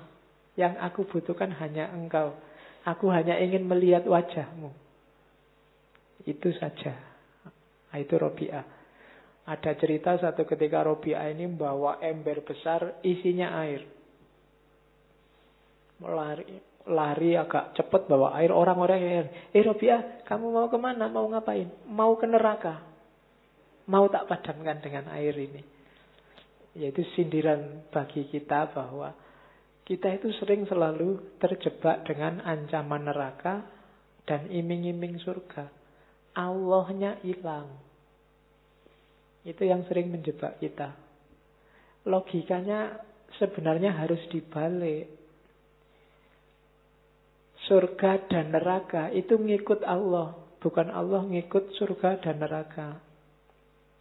Yang 0.56 0.74
aku 0.80 1.02
butuhkan 1.08 1.52
hanya 1.60 1.92
engkau. 1.92 2.36
Aku 2.88 3.12
hanya 3.12 3.36
ingin 3.40 3.68
melihat 3.68 4.08
wajahmu. 4.08 4.72
Itu 6.24 6.56
saja. 6.56 6.96
Nah, 7.92 7.98
itu 8.00 8.16
Robi'ah. 8.16 8.75
Ada 9.46 9.78
cerita 9.78 10.18
satu 10.18 10.42
ketika 10.50 10.82
Robi'ah 10.82 11.30
ini 11.30 11.46
membawa 11.46 12.02
ember 12.02 12.42
besar 12.42 12.98
isinya 13.06 13.62
air. 13.62 13.86
Lari, 16.02 16.46
lari 16.90 17.38
agak 17.38 17.78
cepat 17.78 18.10
bawa 18.10 18.34
air. 18.42 18.50
Orang-orang 18.50 19.00
yang, 19.06 19.30
eh 19.54 19.62
Robi'ah, 19.62 20.26
kamu 20.26 20.50
mau 20.50 20.66
ke 20.66 20.78
mana? 20.82 21.06
Mau 21.14 21.30
ngapain? 21.30 21.70
Mau 21.86 22.18
ke 22.18 22.26
neraka. 22.26 22.82
Mau 23.86 24.10
tak 24.10 24.26
padamkan 24.26 24.82
dengan 24.82 25.14
air 25.14 25.38
ini. 25.38 25.62
Yaitu 26.74 27.06
sindiran 27.14 27.86
bagi 27.94 28.26
kita 28.26 28.74
bahwa 28.74 29.14
kita 29.86 30.10
itu 30.18 30.34
sering 30.42 30.66
selalu 30.66 31.38
terjebak 31.38 32.02
dengan 32.10 32.42
ancaman 32.42 33.06
neraka 33.06 33.62
dan 34.26 34.50
iming-iming 34.50 35.22
surga. 35.22 35.70
Allahnya 36.34 37.22
hilang. 37.22 37.70
Itu 39.46 39.62
yang 39.62 39.86
sering 39.86 40.10
menjebak 40.10 40.58
kita. 40.58 40.98
Logikanya 42.10 42.98
sebenarnya 43.38 43.94
harus 43.94 44.20
dibalik. 44.34 45.06
Surga 47.66 48.26
dan 48.30 48.54
neraka 48.54 49.10
itu 49.10 49.38
ngikut 49.38 49.82
Allah, 49.86 50.38
bukan 50.62 50.90
Allah 50.90 51.26
ngikut 51.26 51.74
surga 51.78 52.22
dan 52.22 52.42
neraka. 52.42 53.02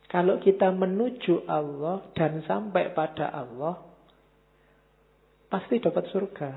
Kalau 0.09 0.37
kita 0.41 0.69
menuju 0.69 1.49
Allah 1.49 2.05
dan 2.12 2.45
sampai 2.45 2.93
pada 2.93 3.33
Allah, 3.33 3.81
pasti 5.49 5.81
dapat 5.81 6.05
surga. 6.12 6.51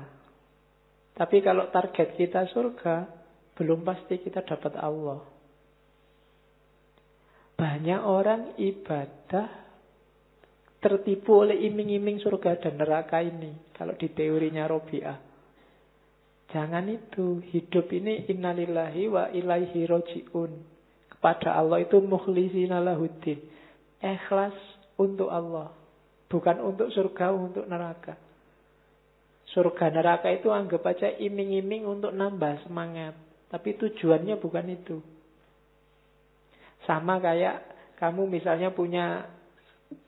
Tapi 1.16 1.42
kalau 1.42 1.66
target 1.72 2.14
kita 2.14 2.46
surga, 2.52 3.08
belum 3.58 3.82
pasti 3.82 4.20
kita 4.22 4.44
dapat 4.46 4.78
Allah. 4.78 5.37
Banyak 7.58 8.00
orang 8.06 8.54
ibadah 8.54 9.50
tertipu 10.78 11.42
oleh 11.42 11.58
iming-iming 11.66 12.22
surga 12.22 12.62
dan 12.62 12.78
neraka 12.78 13.18
ini. 13.18 13.74
Kalau 13.74 13.98
di 13.98 14.06
teorinya 14.14 14.70
Robi'ah. 14.70 15.18
Jangan 16.54 16.86
itu. 16.86 17.42
Hidup 17.50 17.90
ini 17.90 18.30
innalillahi 18.30 19.02
wa 19.10 19.26
ilaihi 19.34 19.90
roji'un. 19.90 20.52
Kepada 21.10 21.58
Allah 21.58 21.82
itu 21.82 21.98
mukhlisina 21.98 22.78
lahuddin. 22.78 23.42
Ikhlas 23.98 24.54
untuk 24.94 25.26
Allah. 25.28 25.74
Bukan 26.30 26.62
untuk 26.62 26.94
surga, 26.94 27.34
untuk 27.34 27.66
neraka. 27.66 28.14
Surga 29.50 29.90
neraka 29.90 30.30
itu 30.30 30.52
anggap 30.54 30.86
aja 30.86 31.10
iming-iming 31.10 31.90
untuk 31.90 32.14
nambah 32.14 32.68
semangat. 32.68 33.18
Tapi 33.50 33.74
tujuannya 33.80 34.38
bukan 34.38 34.66
itu. 34.70 35.17
Sama 36.88 37.20
kayak 37.20 37.68
kamu 38.00 38.24
misalnya 38.32 38.72
punya 38.72 39.28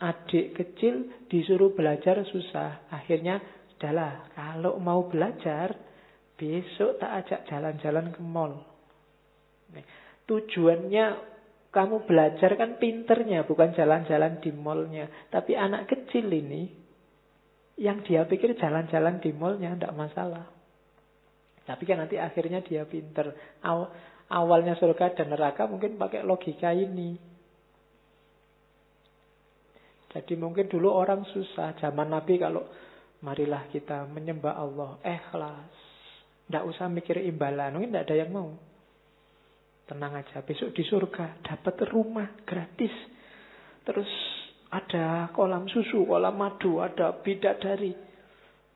adik 0.01 0.57
kecil 0.57 1.29
disuruh 1.29 1.77
belajar 1.77 2.25
susah. 2.25 2.89
Akhirnya, 2.89 3.41
adalah 3.81 4.29
kalau 4.37 4.77
mau 4.77 5.09
belajar, 5.09 5.73
besok 6.37 7.01
tak 7.01 7.25
ajak 7.25 7.41
jalan-jalan 7.49 8.13
ke 8.13 8.21
mall. 8.21 8.61
Tujuannya 10.29 11.07
kamu 11.73 12.05
belajar 12.05 12.61
kan 12.61 12.77
pinternya, 12.77 13.49
bukan 13.49 13.73
jalan-jalan 13.73 14.37
di 14.45 14.53
mallnya. 14.53 15.09
Tapi 15.33 15.57
anak 15.57 15.89
kecil 15.89 16.29
ini, 16.29 16.69
yang 17.81 18.05
dia 18.05 18.29
pikir 18.29 18.53
jalan-jalan 18.61 19.17
di 19.25 19.33
mallnya 19.33 19.73
tidak 19.81 19.97
masalah. 19.97 20.45
Tapi 21.65 21.83
kan 21.89 22.05
nanti 22.05 22.21
akhirnya 22.21 22.61
dia 22.61 22.85
pinter. 22.85 23.33
Aw 24.31 24.47
awalnya 24.47 24.79
surga 24.79 25.19
dan 25.19 25.35
neraka 25.35 25.67
mungkin 25.67 25.99
pakai 25.99 26.23
logika 26.23 26.71
ini. 26.71 27.19
Jadi 30.11 30.35
mungkin 30.39 30.67
dulu 30.67 30.91
orang 30.91 31.23
susah. 31.27 31.75
Zaman 31.79 32.11
Nabi 32.11 32.39
kalau 32.39 32.67
marilah 33.23 33.67
kita 33.71 34.07
menyembah 34.11 34.55
Allah. 34.59 34.99
Ikhlas. 35.03 35.75
Tidak 36.47 36.67
usah 36.67 36.91
mikir 36.91 37.23
imbalan. 37.23 37.79
Mungkin 37.79 37.91
tidak 37.95 38.07
ada 38.11 38.17
yang 38.19 38.31
mau. 38.35 38.51
Tenang 39.87 40.19
aja. 40.19 40.43
Besok 40.43 40.75
di 40.75 40.83
surga 40.83 41.43
dapat 41.47 41.75
rumah 41.91 42.43
gratis. 42.43 42.95
Terus 43.87 44.11
ada 44.71 45.31
kolam 45.35 45.67
susu, 45.71 46.07
kolam 46.07 46.39
madu, 46.39 46.83
ada 46.83 47.15
bidadari. 47.19 47.95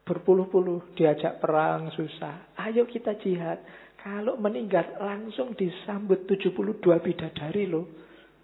Berpuluh-puluh 0.04 0.94
diajak 0.98 1.38
perang 1.42 1.90
susah. 1.94 2.54
Ayo 2.62 2.86
kita 2.86 3.18
jihad. 3.18 3.58
Kalau 4.04 4.36
meninggal 4.36 5.00
langsung 5.00 5.56
disambut 5.56 6.28
72 6.28 6.76
bidadari 7.00 7.64
loh. 7.64 7.88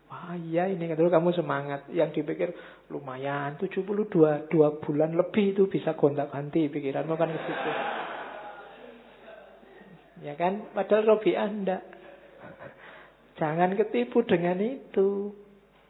Wah 0.09 0.33
iya 0.33 0.65
ini 0.73 0.89
dulu 0.97 1.13
kamu 1.13 1.37
semangat. 1.37 1.85
Yang 1.93 2.25
dipikir 2.25 2.57
lumayan 2.89 3.61
72 3.61 4.09
dua 4.49 4.69
bulan 4.81 5.13
lebih 5.13 5.53
itu 5.53 5.69
bisa 5.69 5.93
gonta 6.01 6.33
ganti 6.33 6.65
pikiranmu 6.65 7.13
kan 7.13 7.29
ke 7.29 7.41
situ. 7.45 7.71
Ya 10.25 10.33
kan? 10.41 10.65
Padahal 10.73 11.05
Robi 11.13 11.37
Anda. 11.37 11.85
Jangan 13.37 13.77
ketipu 13.77 14.25
dengan 14.25 14.65
itu. 14.65 15.37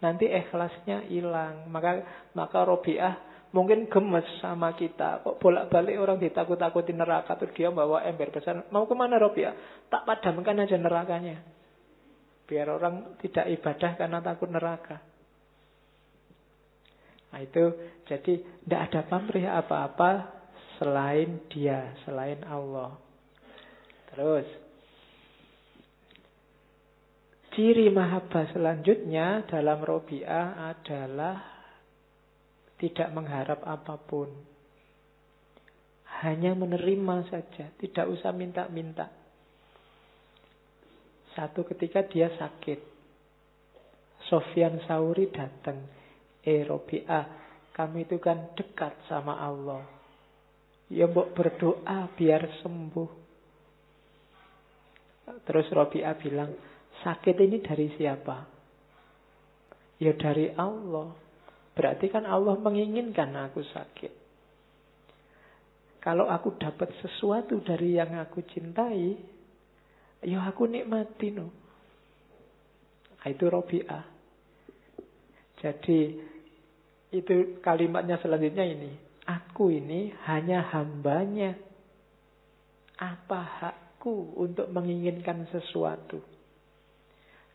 Nanti 0.02 0.26
ikhlasnya 0.26 1.06
hilang. 1.06 1.70
Maka 1.70 2.02
maka 2.34 2.66
Robiah 2.66 3.30
mungkin 3.51 3.90
gemes 3.90 4.27
sama 4.39 4.74
kita. 4.74 5.22
Kok 5.27 5.39
bolak-balik 5.43 5.98
orang 5.98 6.18
ditakut-takutin 6.22 6.98
neraka 6.98 7.35
tuh 7.35 7.51
dia 7.51 7.70
bawa 7.70 8.06
ember 8.06 8.31
besar. 8.31 8.66
Mau 8.70 8.86
ke 8.86 8.94
mana 8.94 9.18
Robiah? 9.18 9.55
Tak 9.90 10.06
padamkan 10.06 10.62
aja 10.62 10.78
nerakanya. 10.78 11.43
Biar 12.47 12.66
orang 12.70 13.18
tidak 13.22 13.47
ibadah 13.47 13.94
karena 13.94 14.18
takut 14.22 14.51
neraka. 14.51 14.98
Nah 17.31 17.40
itu 17.47 17.64
jadi 18.10 18.43
tidak 18.43 18.81
ada 18.90 19.01
pamrih 19.06 19.47
apa-apa 19.47 20.10
selain 20.82 21.47
dia, 21.47 21.94
selain 22.02 22.43
Allah. 22.43 22.98
Terus 24.10 24.47
ciri 27.55 27.86
mahabbah 27.90 28.51
selanjutnya 28.51 29.47
dalam 29.47 29.78
Robi'ah 29.78 30.74
adalah 30.74 31.59
tidak 32.81 33.12
mengharap 33.12 33.61
apa 33.69 34.01
pun. 34.01 34.32
Hanya 36.24 36.57
menerima 36.57 37.28
saja, 37.28 37.69
tidak 37.77 38.09
usah 38.09 38.32
minta-minta. 38.32 39.09
Satu 41.36 41.62
ketika 41.69 42.02
dia 42.09 42.32
sakit. 42.35 42.81
Sofyan 44.28 44.81
Sauri 44.89 45.28
datang. 45.31 45.81
Eh 46.40 46.65
Robi'ah, 46.65 47.24
kami 47.77 48.09
itu 48.09 48.16
kan 48.16 48.57
dekat 48.57 48.97
sama 49.07 49.36
Allah. 49.36 49.85
Ya 50.90 51.07
mbok 51.07 51.36
berdoa 51.36 52.11
biar 52.16 52.65
sembuh. 52.65 53.11
Terus 55.47 55.70
Robi'ah 55.70 56.16
bilang, 56.19 56.51
sakit 57.07 57.36
ini 57.39 57.62
dari 57.62 57.86
siapa? 57.94 58.36
Ya 60.02 60.12
dari 60.16 60.51
Allah. 60.59 61.30
Berarti 61.81 62.12
kan 62.12 62.28
Allah 62.28 62.61
menginginkan 62.61 63.32
aku 63.40 63.65
sakit. 63.65 64.12
Kalau 66.05 66.28
aku 66.28 66.61
dapat 66.61 66.93
sesuatu 67.01 67.57
dari 67.65 67.97
yang 67.97 68.20
aku 68.20 68.44
cintai, 68.44 69.16
Ya 70.20 70.44
aku 70.44 70.69
nikmati 70.69 71.32
no. 71.32 71.48
Nah, 73.20 73.28
itu 73.28 73.44
Robi'ah. 73.48 74.05
Jadi 75.61 76.01
itu 77.12 77.61
kalimatnya 77.65 78.20
selanjutnya 78.20 78.65
ini. 78.69 78.93
Aku 79.24 79.73
ini 79.73 80.12
hanya 80.28 80.65
hambanya. 80.77 81.57
Apa 83.01 83.40
hakku 83.65 84.36
untuk 84.36 84.69
menginginkan 84.69 85.48
sesuatu? 85.48 86.20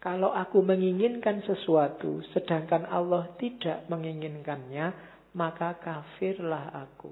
Kalau 0.05 0.29
aku 0.29 0.61
menginginkan 0.61 1.41
sesuatu, 1.49 2.21
sedangkan 2.29 2.85
Allah 2.85 3.25
tidak 3.41 3.89
menginginkannya, 3.89 4.93
maka 5.33 5.81
kafirlah 5.81 6.69
aku. 6.77 7.09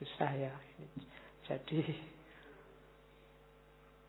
Susah 0.00 0.32
ya. 0.32 0.56
Jadi 1.44 1.84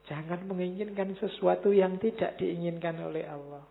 Jangan 0.07 0.47
menginginkan 0.47 1.19
sesuatu 1.19 1.75
yang 1.75 1.99
tidak 1.99 2.39
diinginkan 2.39 2.95
oleh 3.03 3.27
Allah. 3.27 3.63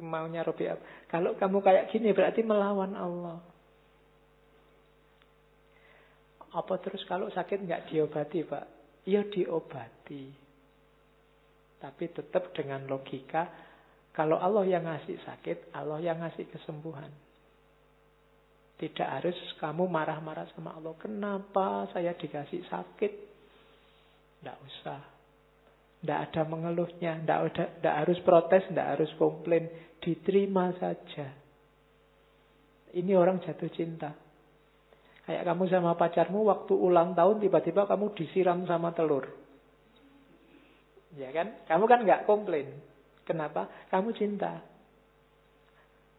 Maunya 0.00 0.42
Robi 0.42 0.66
Kalau 1.06 1.36
kamu 1.36 1.60
kayak 1.60 1.92
gini 1.92 2.10
berarti 2.16 2.40
melawan 2.42 2.96
Allah. 2.96 3.38
Apa 6.50 6.74
terus 6.80 7.04
kalau 7.04 7.28
sakit 7.28 7.60
nggak 7.60 7.92
diobati 7.92 8.40
Pak? 8.42 8.64
Ya 9.04 9.20
diobati. 9.20 10.43
Tapi 11.84 12.08
tetap 12.08 12.56
dengan 12.56 12.88
logika. 12.88 13.44
Kalau 14.16 14.40
Allah 14.40 14.64
yang 14.64 14.88
ngasih 14.88 15.20
sakit, 15.20 15.76
Allah 15.76 16.00
yang 16.00 16.16
ngasih 16.24 16.48
kesembuhan. 16.48 17.12
Tidak 18.80 19.04
harus 19.04 19.36
kamu 19.60 19.84
marah-marah 19.84 20.48
sama 20.56 20.72
Allah. 20.80 20.96
Kenapa 20.96 21.84
saya 21.92 22.16
dikasih 22.16 22.64
sakit? 22.72 23.12
Tidak 24.40 24.56
usah. 24.64 25.00
Tidak 26.00 26.18
ada 26.30 26.42
mengeluhnya, 26.48 27.20
tidak, 27.20 27.52
tidak 27.52 27.94
harus 28.00 28.18
protes, 28.24 28.64
tidak 28.72 28.88
harus 28.96 29.10
komplain. 29.20 29.68
Diterima 30.00 30.72
saja. 30.80 31.36
Ini 32.96 33.12
orang 33.12 33.44
jatuh 33.44 33.68
cinta. 33.76 34.12
Kayak 35.24 35.52
kamu 35.52 35.64
sama 35.68 35.96
pacarmu 36.00 36.48
waktu 36.48 36.72
ulang 36.76 37.12
tahun 37.12 37.44
tiba-tiba 37.44 37.84
kamu 37.88 38.12
disiram 38.16 38.64
sama 38.68 38.92
telur. 38.96 39.43
Ya 41.14 41.30
kan? 41.30 41.54
Kamu 41.70 41.84
kan 41.86 42.02
nggak 42.02 42.26
komplain. 42.26 42.74
Kenapa? 43.24 43.70
Kamu 43.88 44.10
cinta. 44.14 44.60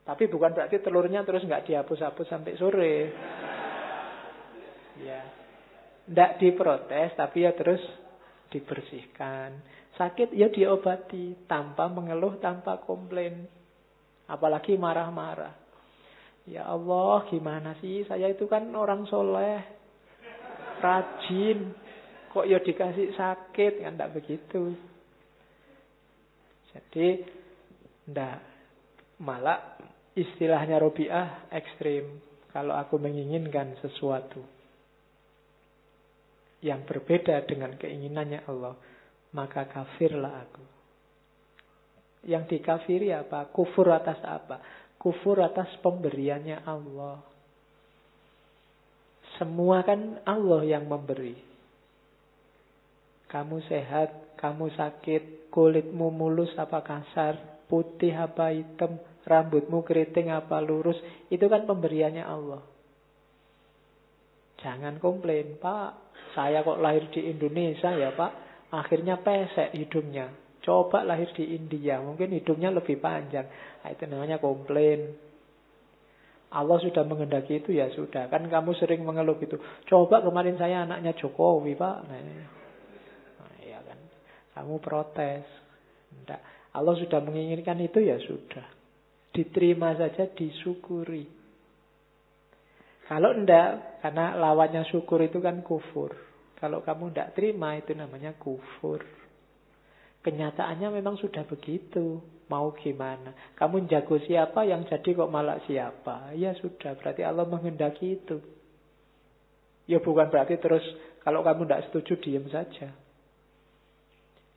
Tapi 0.05 0.29
bukan 0.29 0.53
berarti 0.53 0.77
telurnya 0.79 1.25
terus 1.25 1.43
nggak 1.43 1.65
dihapus-hapus 1.65 2.27
sampai 2.29 2.53
sore. 2.57 2.95
Ya. 4.95 5.19
Tidak 6.07 6.39
diprotes, 6.39 7.11
tapi 7.19 7.43
ya 7.43 7.51
terus 7.51 7.83
dibersihkan. 8.47 9.59
Sakit 9.99 10.31
ya 10.31 10.47
diobati 10.47 11.43
tanpa 11.51 11.91
mengeluh, 11.91 12.39
tanpa 12.39 12.79
komplain. 12.79 13.43
Apalagi 14.31 14.79
marah-marah. 14.79 15.51
Ya 16.47 16.63
Allah, 16.63 17.27
gimana 17.27 17.75
sih? 17.81 18.07
Saya 18.07 18.29
itu 18.31 18.45
kan 18.45 18.69
orang 18.71 19.03
soleh, 19.09 19.59
rajin. 20.79 21.73
Kok 22.35 22.43
ya 22.51 22.59
dikasih 22.59 23.15
sakit? 23.15 23.79
Kan 23.79 23.95
tidak 23.95 24.11
begitu. 24.19 24.75
Jadi, 26.75 27.23
ndak 28.11 28.43
malah 29.23 29.79
istilahnya 30.19 30.83
Robiah 30.83 31.47
ekstrim. 31.47 32.19
Kalau 32.51 32.75
aku 32.75 32.99
menginginkan 32.99 33.79
sesuatu 33.79 34.43
yang 36.59 36.83
berbeda 36.83 37.39
dengan 37.47 37.79
keinginannya 37.79 38.43
Allah, 38.51 38.75
maka 39.31 39.71
kafirlah 39.71 40.35
aku. 40.43 40.63
Yang 42.27 42.59
dikafiri 42.59 43.15
apa? 43.15 43.47
Kufur 43.47 43.95
atas 43.95 44.19
apa? 44.27 44.59
Kufur 44.99 45.39
atas 45.39 45.71
pemberiannya 45.79 46.67
Allah. 46.67 47.23
Semua 49.39 49.83
kan 49.87 50.19
Allah 50.27 50.63
yang 50.67 50.87
memberi. 50.87 51.54
Kamu 53.35 53.59
sehat, 53.67 54.39
kamu 54.39 54.71
sakit, 54.79 55.51
kulitmu 55.51 56.07
mulus 56.07 56.55
apa 56.55 56.79
kasar, 56.79 57.67
putih 57.67 58.15
apa 58.15 58.55
hitam, 58.55 58.95
rambutmu 59.27 59.83
keriting 59.83 60.31
apa 60.31 60.63
lurus, 60.63 60.95
itu 61.27 61.43
kan 61.51 61.67
pemberiannya 61.67 62.23
Allah. 62.23 62.63
Jangan 64.63 65.03
komplain, 65.03 65.59
Pak. 65.59 66.15
Saya 66.31 66.63
kok 66.63 66.79
lahir 66.79 67.11
di 67.11 67.27
Indonesia 67.27 67.91
ya 67.91 68.15
Pak. 68.15 68.31
Akhirnya 68.71 69.19
pesek 69.19 69.75
hidungnya. 69.75 70.31
Coba 70.63 71.03
lahir 71.03 71.27
di 71.35 71.59
India, 71.59 71.99
mungkin 71.99 72.31
hidupnya 72.31 72.71
lebih 72.71 73.03
panjang. 73.03 73.51
Nah, 73.83 73.89
itu 73.91 74.07
namanya 74.07 74.39
komplain. 74.39 75.11
Allah 76.55 76.79
sudah 76.79 77.03
menghendaki 77.03 77.59
itu 77.59 77.75
ya 77.75 77.91
sudah. 77.91 78.31
Kan 78.31 78.47
kamu 78.47 78.79
sering 78.79 79.03
mengeluh 79.03 79.35
gitu. 79.43 79.59
Coba 79.91 80.23
kemarin 80.23 80.55
saya 80.55 80.87
anaknya 80.87 81.11
Jokowi, 81.19 81.75
Pak. 81.75 81.97
Nah. 82.07 82.63
Kamu 84.55 84.79
protes. 84.79 85.43
Enggak. 86.15 86.41
Allah 86.71 86.95
sudah 86.95 87.19
menginginkan 87.19 87.75
itu 87.83 87.99
ya 87.99 88.15
sudah. 88.23 88.63
Diterima 89.35 89.91
saja, 89.99 90.31
disyukuri. 90.31 91.27
Kalau 93.05 93.35
enggak, 93.35 94.01
karena 94.01 94.33
lawannya 94.39 94.87
syukur 94.89 95.21
itu 95.21 95.43
kan 95.43 95.59
kufur. 95.61 96.15
Kalau 96.55 96.81
kamu 96.81 97.11
enggak 97.11 97.35
terima, 97.35 97.75
itu 97.75 97.91
namanya 97.93 98.33
kufur. 98.39 99.03
Kenyataannya 100.23 100.89
memang 100.89 101.19
sudah 101.21 101.45
begitu. 101.45 102.23
Mau 102.49 102.73
gimana? 102.77 103.33
Kamu 103.57 103.85
jago 103.89 104.17
siapa 104.21 104.65
yang 104.65 104.85
jadi 104.85 105.17
kok 105.17 105.29
malah 105.29 105.61
siapa? 105.65 106.33
Ya 106.37 106.53
sudah, 106.57 106.97
berarti 106.97 107.21
Allah 107.21 107.45
menghendaki 107.45 108.21
itu. 108.21 108.37
Ya 109.85 110.01
bukan 110.01 110.29
berarti 110.33 110.57
terus 110.57 110.81
kalau 111.21 111.45
kamu 111.45 111.65
tidak 111.69 111.83
setuju 111.89 112.13
diam 112.21 112.45
saja. 112.49 112.89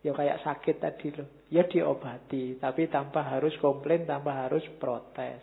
Ya 0.06 0.14
kayak 0.14 0.46
sakit 0.46 0.76
tadi 0.78 1.10
loh. 1.10 1.28
Ya 1.50 1.66
diobati, 1.66 2.60
tapi 2.62 2.86
tanpa 2.86 3.26
harus 3.26 3.56
komplain, 3.58 4.06
tanpa 4.06 4.46
harus 4.46 4.62
protes. 4.78 5.42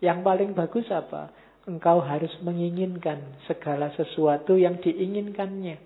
Yang 0.00 0.18
paling 0.24 0.50
bagus 0.56 0.88
apa? 0.88 1.32
Engkau 1.66 1.98
harus 1.98 2.30
menginginkan 2.46 3.42
segala 3.50 3.90
sesuatu 3.98 4.54
yang 4.54 4.78
diinginkannya. 4.78 5.82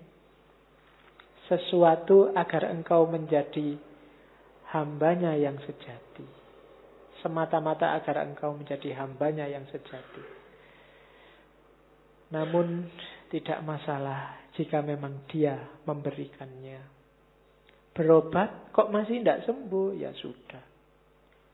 Sesuatu 1.49 2.31
agar 2.31 2.69
engkau 2.69 3.09
menjadi 3.09 3.75
hambanya 4.71 5.35
yang 5.35 5.57
sejati. 5.65 6.23
Semata-mata 7.19 7.97
agar 7.97 8.23
engkau 8.23 8.55
menjadi 8.55 8.95
hambanya 9.03 9.49
yang 9.49 9.67
sejati. 9.67 10.23
Namun 12.31 12.87
tidak 13.33 13.59
masalah 13.67 14.47
jika 14.55 14.79
memang 14.79 15.27
dia 15.27 15.59
memberikannya. 15.83 17.00
Berobat 18.01 18.73
kok 18.73 18.89
masih 18.89 19.21
tidak 19.21 19.45
sembuh? 19.45 19.93
Ya 19.93 20.09
sudah. 20.17 20.65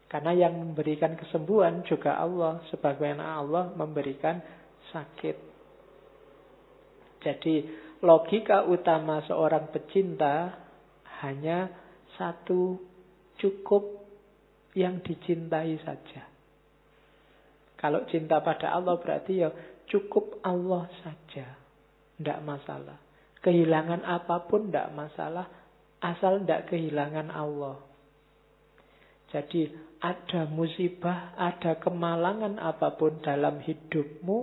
Karena 0.07 0.31
yang 0.31 0.55
memberikan 0.55 1.19
kesembuhan 1.19 1.83
juga 1.83 2.15
Allah. 2.15 2.63
Sebagaimana 2.71 3.43
Allah 3.43 3.75
memberikan 3.75 4.39
sakit. 4.95 5.35
Jadi 7.19 7.55
logika 7.99 8.63
utama 8.63 9.19
seorang 9.27 9.67
pecinta 9.75 10.55
hanya 11.19 11.67
satu 12.15 12.79
cukup 13.35 14.07
yang 14.71 15.03
dicintai 15.03 15.75
saja. 15.83 16.23
Kalau 17.75 18.07
cinta 18.07 18.39
pada 18.39 18.71
Allah 18.71 18.95
berarti 18.95 19.43
ya 19.43 19.51
cukup 19.91 20.39
Allah 20.47 20.87
saja. 21.03 21.59
Tidak 22.15 22.39
masalah. 22.47 22.95
Kehilangan 23.43 24.07
apa 24.07 24.47
pun 24.47 24.71
tidak 24.71 24.95
masalah. 24.95 25.56
Asal 25.97 26.45
tidak 26.45 26.69
kehilangan 26.69 27.33
Allah. 27.33 27.81
Jadi 29.33 29.67
ada 29.97 30.45
musibah, 30.47 31.33
ada 31.33 31.81
kemalangan 31.81 32.61
apa 32.61 32.95
pun 32.95 33.17
dalam 33.19 33.59
hidupmu. 33.59 34.37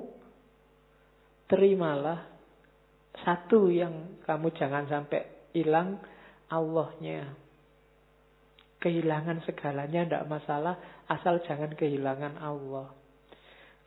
Terimalah. 1.46 2.34
Satu 3.14 3.70
yang 3.70 4.18
kamu 4.26 4.50
jangan 4.58 4.90
sampai 4.90 5.52
hilang. 5.54 6.02
Allahnya. 6.50 7.34
Kehilangan 8.82 9.40
segalanya 9.48 10.04
tidak 10.04 10.28
masalah, 10.28 10.76
asal 11.08 11.40
jangan 11.48 11.72
kehilangan 11.72 12.36
Allah. 12.36 12.92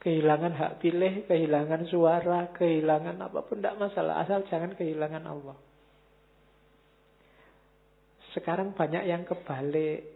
Kehilangan 0.01 0.53
hak 0.57 0.73
pilih, 0.81 1.29
kehilangan 1.29 1.85
suara, 1.85 2.49
kehilangan 2.57 3.21
apa 3.21 3.45
pun 3.45 3.61
tidak 3.61 3.77
masalah, 3.77 4.25
asal 4.25 4.41
jangan 4.49 4.73
kehilangan 4.73 5.25
Allah. 5.29 5.57
Sekarang 8.37 8.77
banyak 8.77 9.09
yang 9.09 9.25
kebalik. 9.25 10.13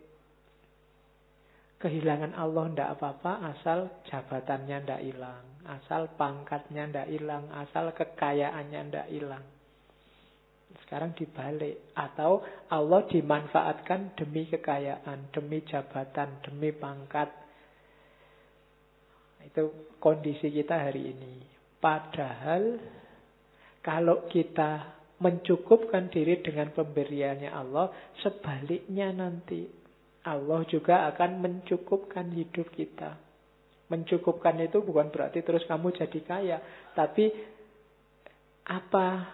Kehilangan 1.81 2.37
Allah 2.37 2.69
tidak 2.69 2.89
apa-apa, 2.93 3.33
asal 3.57 3.89
jabatannya 4.05 4.77
tidak 4.85 5.01
hilang. 5.01 5.45
Asal 5.65 6.13
pangkatnya 6.13 6.85
tidak 6.85 7.09
hilang, 7.09 7.49
asal 7.49 7.89
kekayaannya 7.89 8.81
tidak 8.85 9.07
hilang. 9.09 9.41
Sekarang 10.85 11.17
dibalik. 11.17 11.81
Atau 11.97 12.45
Allah 12.69 13.01
dimanfaatkan 13.09 14.13
demi 14.13 14.45
kekayaan, 14.45 15.33
demi 15.33 15.65
jabatan, 15.65 16.45
demi 16.45 16.69
pangkat. 16.77 17.33
Itu 19.49 19.97
kondisi 19.97 20.53
kita 20.53 20.77
hari 20.77 21.09
ini. 21.09 21.41
Padahal 21.81 22.77
kalau 23.81 24.29
kita 24.29 25.00
mencukupkan 25.21 26.09
diri 26.09 26.41
dengan 26.41 26.73
pemberiannya 26.73 27.53
Allah, 27.53 27.93
sebaliknya 28.25 29.13
nanti 29.13 29.69
Allah 30.25 30.65
juga 30.65 31.05
akan 31.13 31.45
mencukupkan 31.45 32.33
hidup 32.33 32.73
kita. 32.73 33.21
Mencukupkan 33.93 34.57
itu 34.57 34.81
bukan 34.81 35.13
berarti 35.13 35.45
terus 35.45 35.61
kamu 35.69 35.93
jadi 35.93 36.19
kaya, 36.25 36.57
tapi 36.97 37.29
apa 38.65 39.29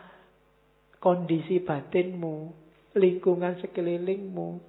kondisi 1.00 1.64
batinmu, 1.64 2.52
lingkungan 3.00 3.64
sekelilingmu, 3.64 4.60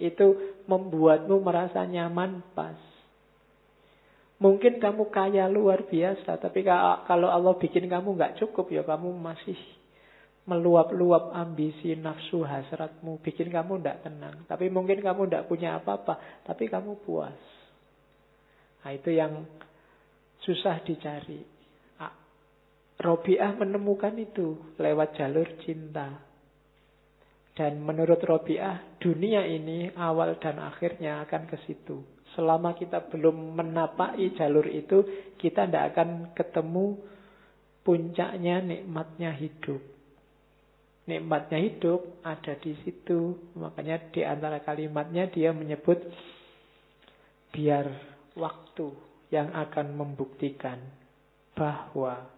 itu 0.00 0.26
membuatmu 0.64 1.44
merasa 1.44 1.84
nyaman 1.84 2.40
pas. 2.56 2.78
Mungkin 4.40 4.80
kamu 4.80 5.12
kaya 5.12 5.44
luar 5.48 5.84
biasa, 5.88 6.40
tapi 6.40 6.64
kalau 7.04 7.28
Allah 7.28 7.54
bikin 7.56 7.88
kamu 7.88 8.16
nggak 8.16 8.36
cukup, 8.40 8.70
ya 8.70 8.82
kamu 8.84 9.12
masih 9.12 9.56
meluap-luap 10.44 11.32
ambisi 11.32 11.96
nafsu 11.96 12.44
hasratmu, 12.44 13.20
bikin 13.24 13.48
kamu 13.48 13.80
tidak 13.80 14.04
tenang. 14.04 14.44
Tapi 14.44 14.68
mungkin 14.68 15.00
kamu 15.00 15.28
tidak 15.28 15.48
punya 15.48 15.80
apa-apa, 15.80 16.44
tapi 16.44 16.68
kamu 16.68 17.00
puas. 17.00 17.40
Nah 18.84 18.92
itu 18.92 19.08
yang 19.08 19.48
susah 20.44 20.84
dicari. 20.84 21.54
Robiah 22.94 23.50
menemukan 23.58 24.14
itu 24.16 24.76
lewat 24.78 25.18
jalur 25.18 25.48
cinta. 25.66 26.14
Dan 27.54 27.82
menurut 27.82 28.18
Robiah, 28.22 28.98
dunia 28.98 29.46
ini 29.46 29.90
awal 29.94 30.38
dan 30.42 30.58
akhirnya 30.58 31.22
akan 31.26 31.46
ke 31.46 31.58
situ. 31.66 32.02
Selama 32.34 32.74
kita 32.74 33.06
belum 33.10 33.54
menapai 33.54 34.34
jalur 34.34 34.66
itu, 34.66 35.06
kita 35.38 35.70
tidak 35.70 35.94
akan 35.94 36.34
ketemu 36.34 36.98
puncaknya 37.86 38.58
nikmatnya 38.58 39.30
hidup. 39.38 39.93
Nikmatnya 41.04 41.60
hidup 41.60 42.24
ada 42.24 42.56
di 42.56 42.72
situ. 42.80 43.52
Makanya 43.60 44.08
di 44.08 44.24
antara 44.24 44.64
kalimatnya 44.64 45.28
dia 45.28 45.52
menyebut 45.52 46.00
biar 47.52 47.86
waktu 48.34 48.88
yang 49.28 49.52
akan 49.52 49.94
membuktikan 49.94 50.80
bahwa 51.54 52.28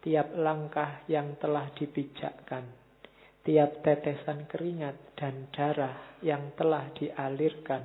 tiap 0.00 0.32
langkah 0.36 1.04
yang 1.08 1.36
telah 1.40 1.70
dipijakkan, 1.76 2.66
tiap 3.46 3.80
tetesan 3.80 4.44
keringat 4.50 4.96
dan 5.16 5.48
darah 5.54 6.18
yang 6.20 6.52
telah 6.58 6.88
dialirkan, 6.98 7.84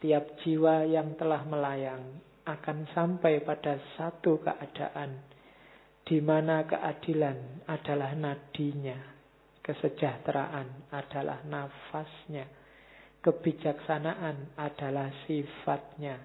tiap 0.00 0.40
jiwa 0.44 0.88
yang 0.88 1.16
telah 1.18 1.42
melayang 1.48 2.22
akan 2.48 2.88
sampai 2.96 3.44
pada 3.44 3.76
satu 3.96 4.40
keadaan 4.40 5.27
di 6.08 6.24
mana 6.24 6.64
keadilan 6.64 7.68
adalah 7.68 8.16
nadinya, 8.16 8.96
kesejahteraan 9.60 10.88
adalah 10.88 11.44
nafasnya, 11.44 12.48
kebijaksanaan 13.20 14.56
adalah 14.56 15.12
sifatnya, 15.28 16.16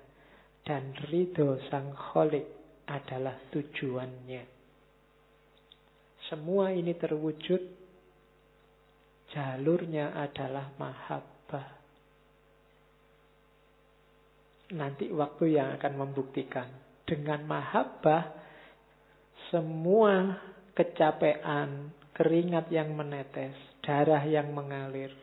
dan 0.63 0.95
ridho 1.11 1.59
sang 1.67 1.91
kholik 1.91 2.47
adalah 2.87 3.35
tujuannya. 3.51 4.43
Semua 6.31 6.71
ini 6.71 6.95
terwujud 6.95 7.61
jalurnya 9.35 10.15
adalah 10.15 10.71
mahabbah. 10.79 11.67
Nanti 14.79 15.11
waktu 15.11 15.59
yang 15.59 15.75
akan 15.75 15.93
membuktikan. 15.99 16.71
Dengan 17.03 17.43
mahabbah, 17.43 18.42
semua 19.53 20.41
kecapean, 20.73 21.93
keringat 22.17 22.73
yang 22.73 22.97
menetes, 22.97 23.53
darah 23.85 24.25
yang 24.25 24.49
mengalir, 24.49 25.13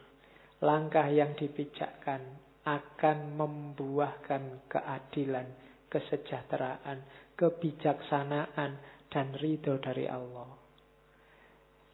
langkah 0.62 1.10
yang 1.10 1.34
dipijakkan 1.34 2.22
akan 2.62 3.34
membuahkan 3.34 4.70
keadilan, 4.70 5.50
kesejahteraan, 5.90 7.02
kebijaksanaan, 7.34 8.78
dan 9.10 9.34
ridho 9.42 9.82
dari 9.82 10.06
Allah. 10.06 10.54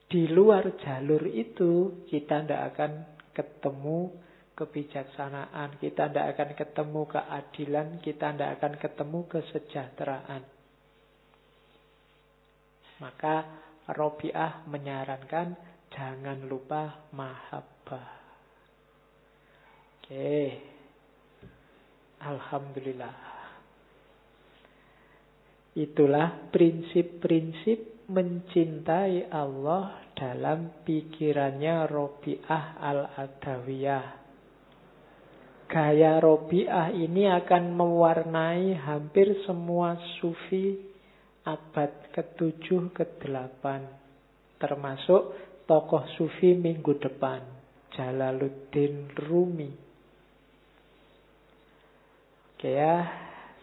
Di 0.05 0.29
luar 0.29 0.77
jalur 0.77 1.25
itu 1.33 2.05
kita 2.05 2.45
tidak 2.45 2.77
akan 2.77 2.93
ketemu 3.33 4.13
kebijaksanaan, 4.53 5.81
kita 5.81 6.13
tidak 6.13 6.27
akan 6.37 6.51
ketemu 6.53 7.01
keadilan, 7.09 7.89
kita 8.05 8.27
tidak 8.37 8.51
akan 8.61 8.73
ketemu 8.77 9.21
kesejahteraan. 9.25 10.56
Maka 12.97 13.45
Robiah 13.93 14.65
menyarankan 14.67 15.53
jangan 15.93 16.49
lupa 16.49 17.07
mahabbah. 17.13 18.09
Oke. 20.01 20.33
Alhamdulillah. 22.23 23.17
Itulah 25.77 26.49
prinsip-prinsip 26.49 28.09
mencintai 28.09 29.29
Allah 29.29 30.09
dalam 30.17 30.81
pikirannya 30.89 31.85
Robiah 31.85 32.81
al-Adawiyah. 32.81 34.07
Gaya 35.69 36.23
Robiah 36.23 36.95
ini 36.95 37.29
akan 37.29 37.77
mewarnai 37.77 38.73
hampir 38.79 39.45
semua 39.45 40.01
sufi 40.17 40.96
abad 41.47 42.11
ke-7 42.11 42.91
ke-8 42.91 43.65
termasuk 44.59 45.23
tokoh 45.71 46.03
sufi 46.19 46.59
minggu 46.59 46.99
depan 46.99 47.57
Jalaluddin 47.95 49.15
Rumi. 49.15 49.71
Oke 52.57 52.71
ya, 52.73 53.05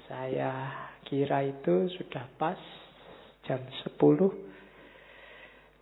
saya 0.10 0.52
kira 1.06 1.44
itu 1.46 1.92
sudah 2.00 2.26
pas 2.40 2.58
jam 3.46 3.62
10. 4.00 4.00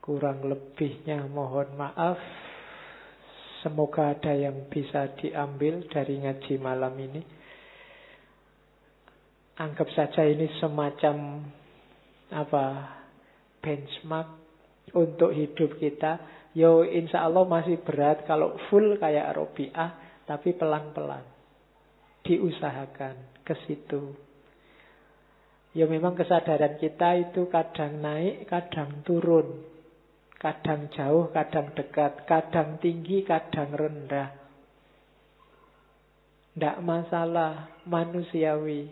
Kurang 0.02 0.40
lebihnya 0.44 1.30
mohon 1.30 1.69
maaf. 1.78 2.18
Semoga 3.61 4.18
ada 4.18 4.34
yang 4.34 4.68
bisa 4.73 5.14
diambil 5.22 5.86
dari 5.86 6.18
ngaji 6.18 6.53
malam 6.57 6.98
ini. 6.98 7.22
Anggap 9.61 9.94
saja 9.94 10.26
ini 10.26 10.49
semacam 10.57 11.45
apa 12.32 12.98
benchmark 13.60 14.30
untuk 14.95 15.32
hidup 15.36 15.78
kita. 15.78 16.20
Yo 16.52 16.84
insya 16.84 17.28
Allah 17.28 17.48
masih 17.48 17.80
berat 17.84 18.28
kalau 18.28 18.60
full 18.68 18.99
kayak 18.99 19.36
Robiah, 19.36 19.95
tapi 20.28 20.56
pelan-pelan. 20.56 21.24
Diusahakan 22.24 23.44
ke 23.48 23.56
situ. 23.68 24.16
Ya 25.72 25.88
memang 25.88 26.20
kesadaran 26.20 26.76
kita 26.76 27.32
itu 27.32 27.48
kadang 27.48 28.03
naik, 28.03 28.44
kadang 28.52 29.03
turun. 29.08 29.64
Kadang 30.36 30.91
jauh, 30.91 31.32
kadang 31.32 31.72
dekat, 31.78 32.28
kadang 32.28 32.82
tinggi, 32.82 33.24
kadang 33.24 33.72
rendah. 33.72 34.34
Tidak 36.52 36.78
masalah, 36.84 37.80
manusiawi. 37.88 38.91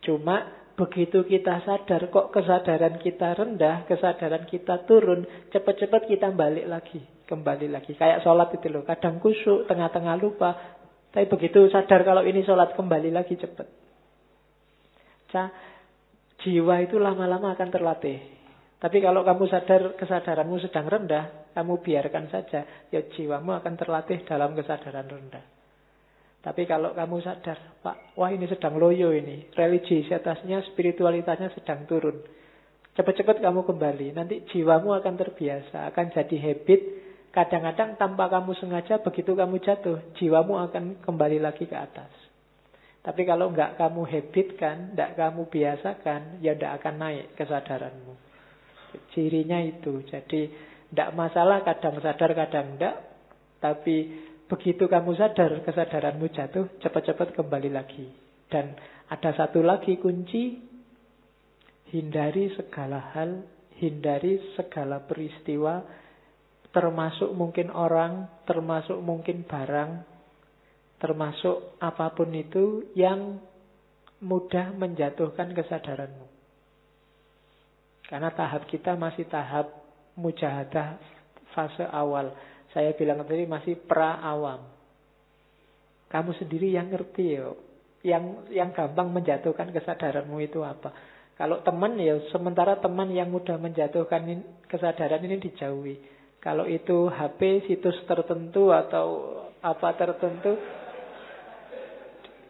Cuma 0.00 0.63
begitu 0.74 1.22
kita 1.22 1.62
sadar 1.62 2.10
kok 2.10 2.34
kesadaran 2.34 2.98
kita 2.98 3.38
rendah, 3.38 3.86
kesadaran 3.86 4.42
kita 4.50 4.82
turun, 4.86 5.22
cepat-cepat 5.54 6.02
kita 6.10 6.34
balik 6.34 6.66
lagi, 6.66 6.98
kembali 7.30 7.70
lagi. 7.70 7.94
Kayak 7.94 8.26
sholat 8.26 8.50
itu 8.58 8.66
loh, 8.70 8.82
kadang 8.82 9.22
kusuk, 9.22 9.70
tengah-tengah 9.70 10.18
lupa. 10.18 10.50
Tapi 11.14 11.30
begitu 11.30 11.70
sadar 11.70 12.02
kalau 12.02 12.26
ini 12.26 12.42
sholat, 12.42 12.74
kembali 12.74 13.14
lagi 13.14 13.38
cepat. 13.38 13.66
Cah, 15.30 15.48
jiwa 16.42 16.82
itu 16.82 16.98
lama-lama 16.98 17.54
akan 17.54 17.68
terlatih. 17.70 18.18
Tapi 18.82 18.98
kalau 19.00 19.22
kamu 19.22 19.44
sadar 19.48 19.82
kesadaranmu 19.94 20.58
sedang 20.60 20.90
rendah, 20.90 21.54
kamu 21.54 21.80
biarkan 21.80 22.28
saja, 22.28 22.90
ya 22.90 23.00
jiwamu 23.14 23.54
akan 23.62 23.78
terlatih 23.78 24.26
dalam 24.26 24.58
kesadaran 24.58 25.06
rendah. 25.06 25.53
Tapi 26.44 26.68
kalau 26.68 26.92
kamu 26.92 27.24
sadar, 27.24 27.80
Pak, 27.80 28.20
wah 28.20 28.28
ini 28.28 28.44
sedang 28.44 28.76
loyo 28.76 29.16
ini, 29.16 29.48
religi 29.56 30.04
atasnya, 30.12 30.60
spiritualitasnya 30.68 31.48
sedang 31.56 31.88
turun. 31.88 32.20
Cepat-cepat 32.92 33.40
kamu 33.40 33.64
kembali, 33.64 34.12
nanti 34.12 34.44
jiwamu 34.52 34.92
akan 34.92 35.14
terbiasa, 35.16 35.88
akan 35.88 36.12
jadi 36.12 36.36
habit. 36.44 36.80
Kadang-kadang 37.32 37.96
tanpa 37.96 38.28
kamu 38.28 38.52
sengaja, 38.60 39.00
begitu 39.00 39.32
kamu 39.32 39.56
jatuh, 39.64 39.98
jiwamu 40.20 40.60
akan 40.68 41.00
kembali 41.00 41.40
lagi 41.40 41.64
ke 41.64 41.74
atas. 41.74 42.12
Tapi 43.04 43.24
kalau 43.24 43.52
enggak 43.52 43.80
kamu 43.80 44.04
habitkan, 44.04 44.76
enggak 44.92 45.12
kamu 45.16 45.48
biasakan, 45.48 46.44
ya 46.44 46.56
enggak 46.56 46.72
akan 46.80 46.94
naik 47.00 47.26
kesadaranmu. 47.36 48.14
Cirinya 49.16 49.60
itu. 49.64 50.04
Jadi 50.08 50.48
tidak 50.88 51.10
masalah 51.12 51.60
kadang 51.64 51.98
sadar 52.00 52.30
kadang 52.32 52.76
tidak. 52.76 52.96
Tapi 53.60 53.96
begitu 54.54 54.86
kamu 54.86 55.18
sadar 55.18 55.66
kesadaranmu 55.66 56.30
jatuh, 56.30 56.78
cepat-cepat 56.78 57.34
kembali 57.34 57.74
lagi. 57.74 58.06
Dan 58.46 58.78
ada 59.10 59.34
satu 59.34 59.58
lagi 59.66 59.98
kunci, 59.98 60.62
hindari 61.90 62.54
segala 62.54 63.02
hal, 63.18 63.42
hindari 63.82 64.38
segala 64.54 65.02
peristiwa, 65.02 65.82
termasuk 66.70 67.34
mungkin 67.34 67.74
orang, 67.74 68.30
termasuk 68.46 68.94
mungkin 69.02 69.42
barang, 69.42 70.06
termasuk 71.02 71.74
apa 71.82 72.14
pun 72.14 72.30
itu 72.30 72.94
yang 72.94 73.42
mudah 74.22 74.70
menjatuhkan 74.78 75.50
kesadaranmu. 75.50 76.30
Karena 78.06 78.30
tahap 78.30 78.70
kita 78.70 78.94
masih 78.94 79.26
tahap 79.26 79.66
mujahadah 80.14 81.02
fase 81.50 81.82
awal. 81.90 82.30
Saya 82.74 82.90
bilang 82.98 83.22
tadi 83.22 83.46
masih 83.46 83.78
pra-awam. 83.86 84.66
Kamu 86.10 86.30
sendiri 86.34 86.74
yang 86.74 86.90
ngerti 86.90 87.24
ya. 87.38 87.54
Yang 88.04 88.24
yang 88.52 88.70
gampang 88.74 89.08
menjatuhkan 89.14 89.72
kesadaranmu 89.72 90.36
itu 90.42 90.60
apa. 90.60 90.92
Kalau 91.38 91.62
teman 91.64 91.96
ya 91.98 92.20
sementara 92.30 92.78
teman 92.78 93.10
yang 93.10 93.30
mudah 93.30 93.56
menjatuhkan 93.56 94.26
kesadaran 94.68 95.22
ini 95.24 95.40
dijauhi. 95.40 95.96
Kalau 96.42 96.68
itu 96.68 97.08
HP 97.08 97.64
situs 97.70 97.96
tertentu 98.04 98.68
atau 98.74 99.38
apa 99.64 99.96
tertentu 99.96 100.58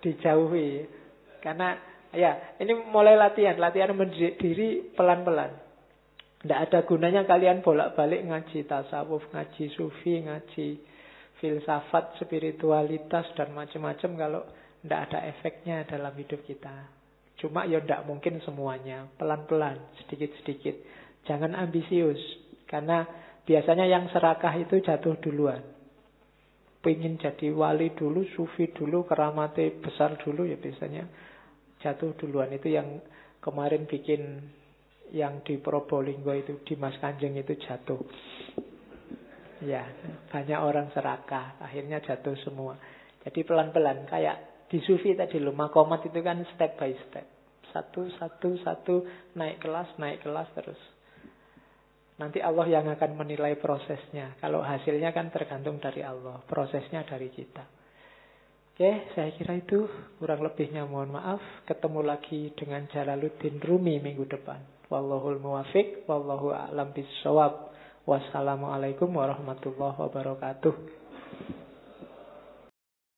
dijauhi. 0.02 0.90
Karena 1.38 1.94
Ya, 2.14 2.54
ini 2.62 2.78
mulai 2.94 3.18
latihan, 3.18 3.58
latihan 3.58 3.90
mendidik 3.90 4.38
diri 4.38 4.86
pelan-pelan. 4.94 5.50
Tidak 6.44 6.60
ada 6.60 6.84
gunanya 6.84 7.24
kalian 7.24 7.64
bolak-balik 7.64 8.20
ngaji 8.28 8.68
tasawuf, 8.68 9.32
ngaji 9.32 9.64
sufi, 9.72 10.20
ngaji 10.28 10.76
filsafat, 11.40 12.20
spiritualitas, 12.20 13.32
dan 13.32 13.56
macam-macam 13.56 14.10
kalau 14.12 14.42
tidak 14.84 15.00
ada 15.08 15.18
efeknya 15.24 15.88
dalam 15.88 16.12
hidup 16.12 16.44
kita. 16.44 16.92
Cuma 17.40 17.64
ya 17.64 17.80
tidak 17.80 18.04
mungkin 18.04 18.44
semuanya, 18.44 19.08
pelan-pelan, 19.16 19.80
sedikit-sedikit. 20.04 20.76
Jangan 21.24 21.56
ambisius, 21.56 22.20
karena 22.68 23.08
biasanya 23.48 23.88
yang 23.88 24.12
serakah 24.12 24.52
itu 24.60 24.84
jatuh 24.84 25.16
duluan. 25.24 25.64
Pengen 26.84 27.16
jadi 27.16 27.48
wali 27.56 27.96
dulu, 27.96 28.28
sufi 28.36 28.68
dulu, 28.68 29.08
keramate 29.08 29.80
besar 29.80 30.20
dulu 30.20 30.44
ya 30.44 30.60
biasanya 30.60 31.08
jatuh 31.80 32.12
duluan. 32.20 32.52
Itu 32.52 32.68
yang 32.68 33.00
kemarin 33.40 33.88
bikin 33.88 34.44
yang 35.12 35.44
di 35.44 35.60
Probolinggo 35.60 36.32
itu, 36.32 36.62
di 36.64 36.74
Mas 36.78 36.96
Kanjeng 37.02 37.36
itu 37.36 37.52
jatuh. 37.60 38.00
Ya, 39.64 39.84
banyak 40.32 40.60
orang 40.60 40.92
serakah, 40.92 41.60
akhirnya 41.60 42.00
jatuh 42.00 42.36
semua. 42.44 42.76
Jadi 43.24 43.40
pelan-pelan, 43.44 44.04
kayak 44.08 44.68
di 44.68 44.80
sufi 44.84 45.16
tadi 45.16 45.40
loh, 45.40 45.56
makomat 45.56 46.08
itu 46.08 46.20
kan 46.20 46.40
step 46.56 46.76
by 46.76 46.92
step. 47.08 47.26
Satu, 47.72 48.06
satu, 48.16 48.48
satu, 48.62 48.94
naik 49.34 49.60
kelas, 49.60 49.98
naik 49.98 50.22
kelas 50.22 50.48
terus. 50.54 50.80
Nanti 52.14 52.38
Allah 52.38 52.66
yang 52.70 52.86
akan 52.86 53.18
menilai 53.18 53.58
prosesnya. 53.58 54.38
Kalau 54.38 54.62
hasilnya 54.62 55.10
kan 55.10 55.34
tergantung 55.34 55.82
dari 55.82 56.06
Allah, 56.06 56.38
prosesnya 56.46 57.02
dari 57.02 57.26
kita. 57.32 57.64
Oke, 58.74 59.10
saya 59.14 59.30
kira 59.34 59.54
itu 59.58 59.86
kurang 60.18 60.42
lebihnya 60.42 60.86
mohon 60.86 61.14
maaf. 61.14 61.38
Ketemu 61.62 62.00
lagi 62.02 62.50
dengan 62.58 62.86
Jalaluddin 62.90 63.62
Rumi 63.62 64.02
minggu 64.02 64.26
depan. 64.26 64.73
Wallahul 64.94 65.42
muwafiq, 65.42 66.06
wallahu 66.06 66.54
a'lam 66.54 66.94
bisawab. 66.94 67.74
Wassalamualaikum 68.06 69.10
warahmatullahi 69.10 69.98
wabarakatuh. 69.98 71.03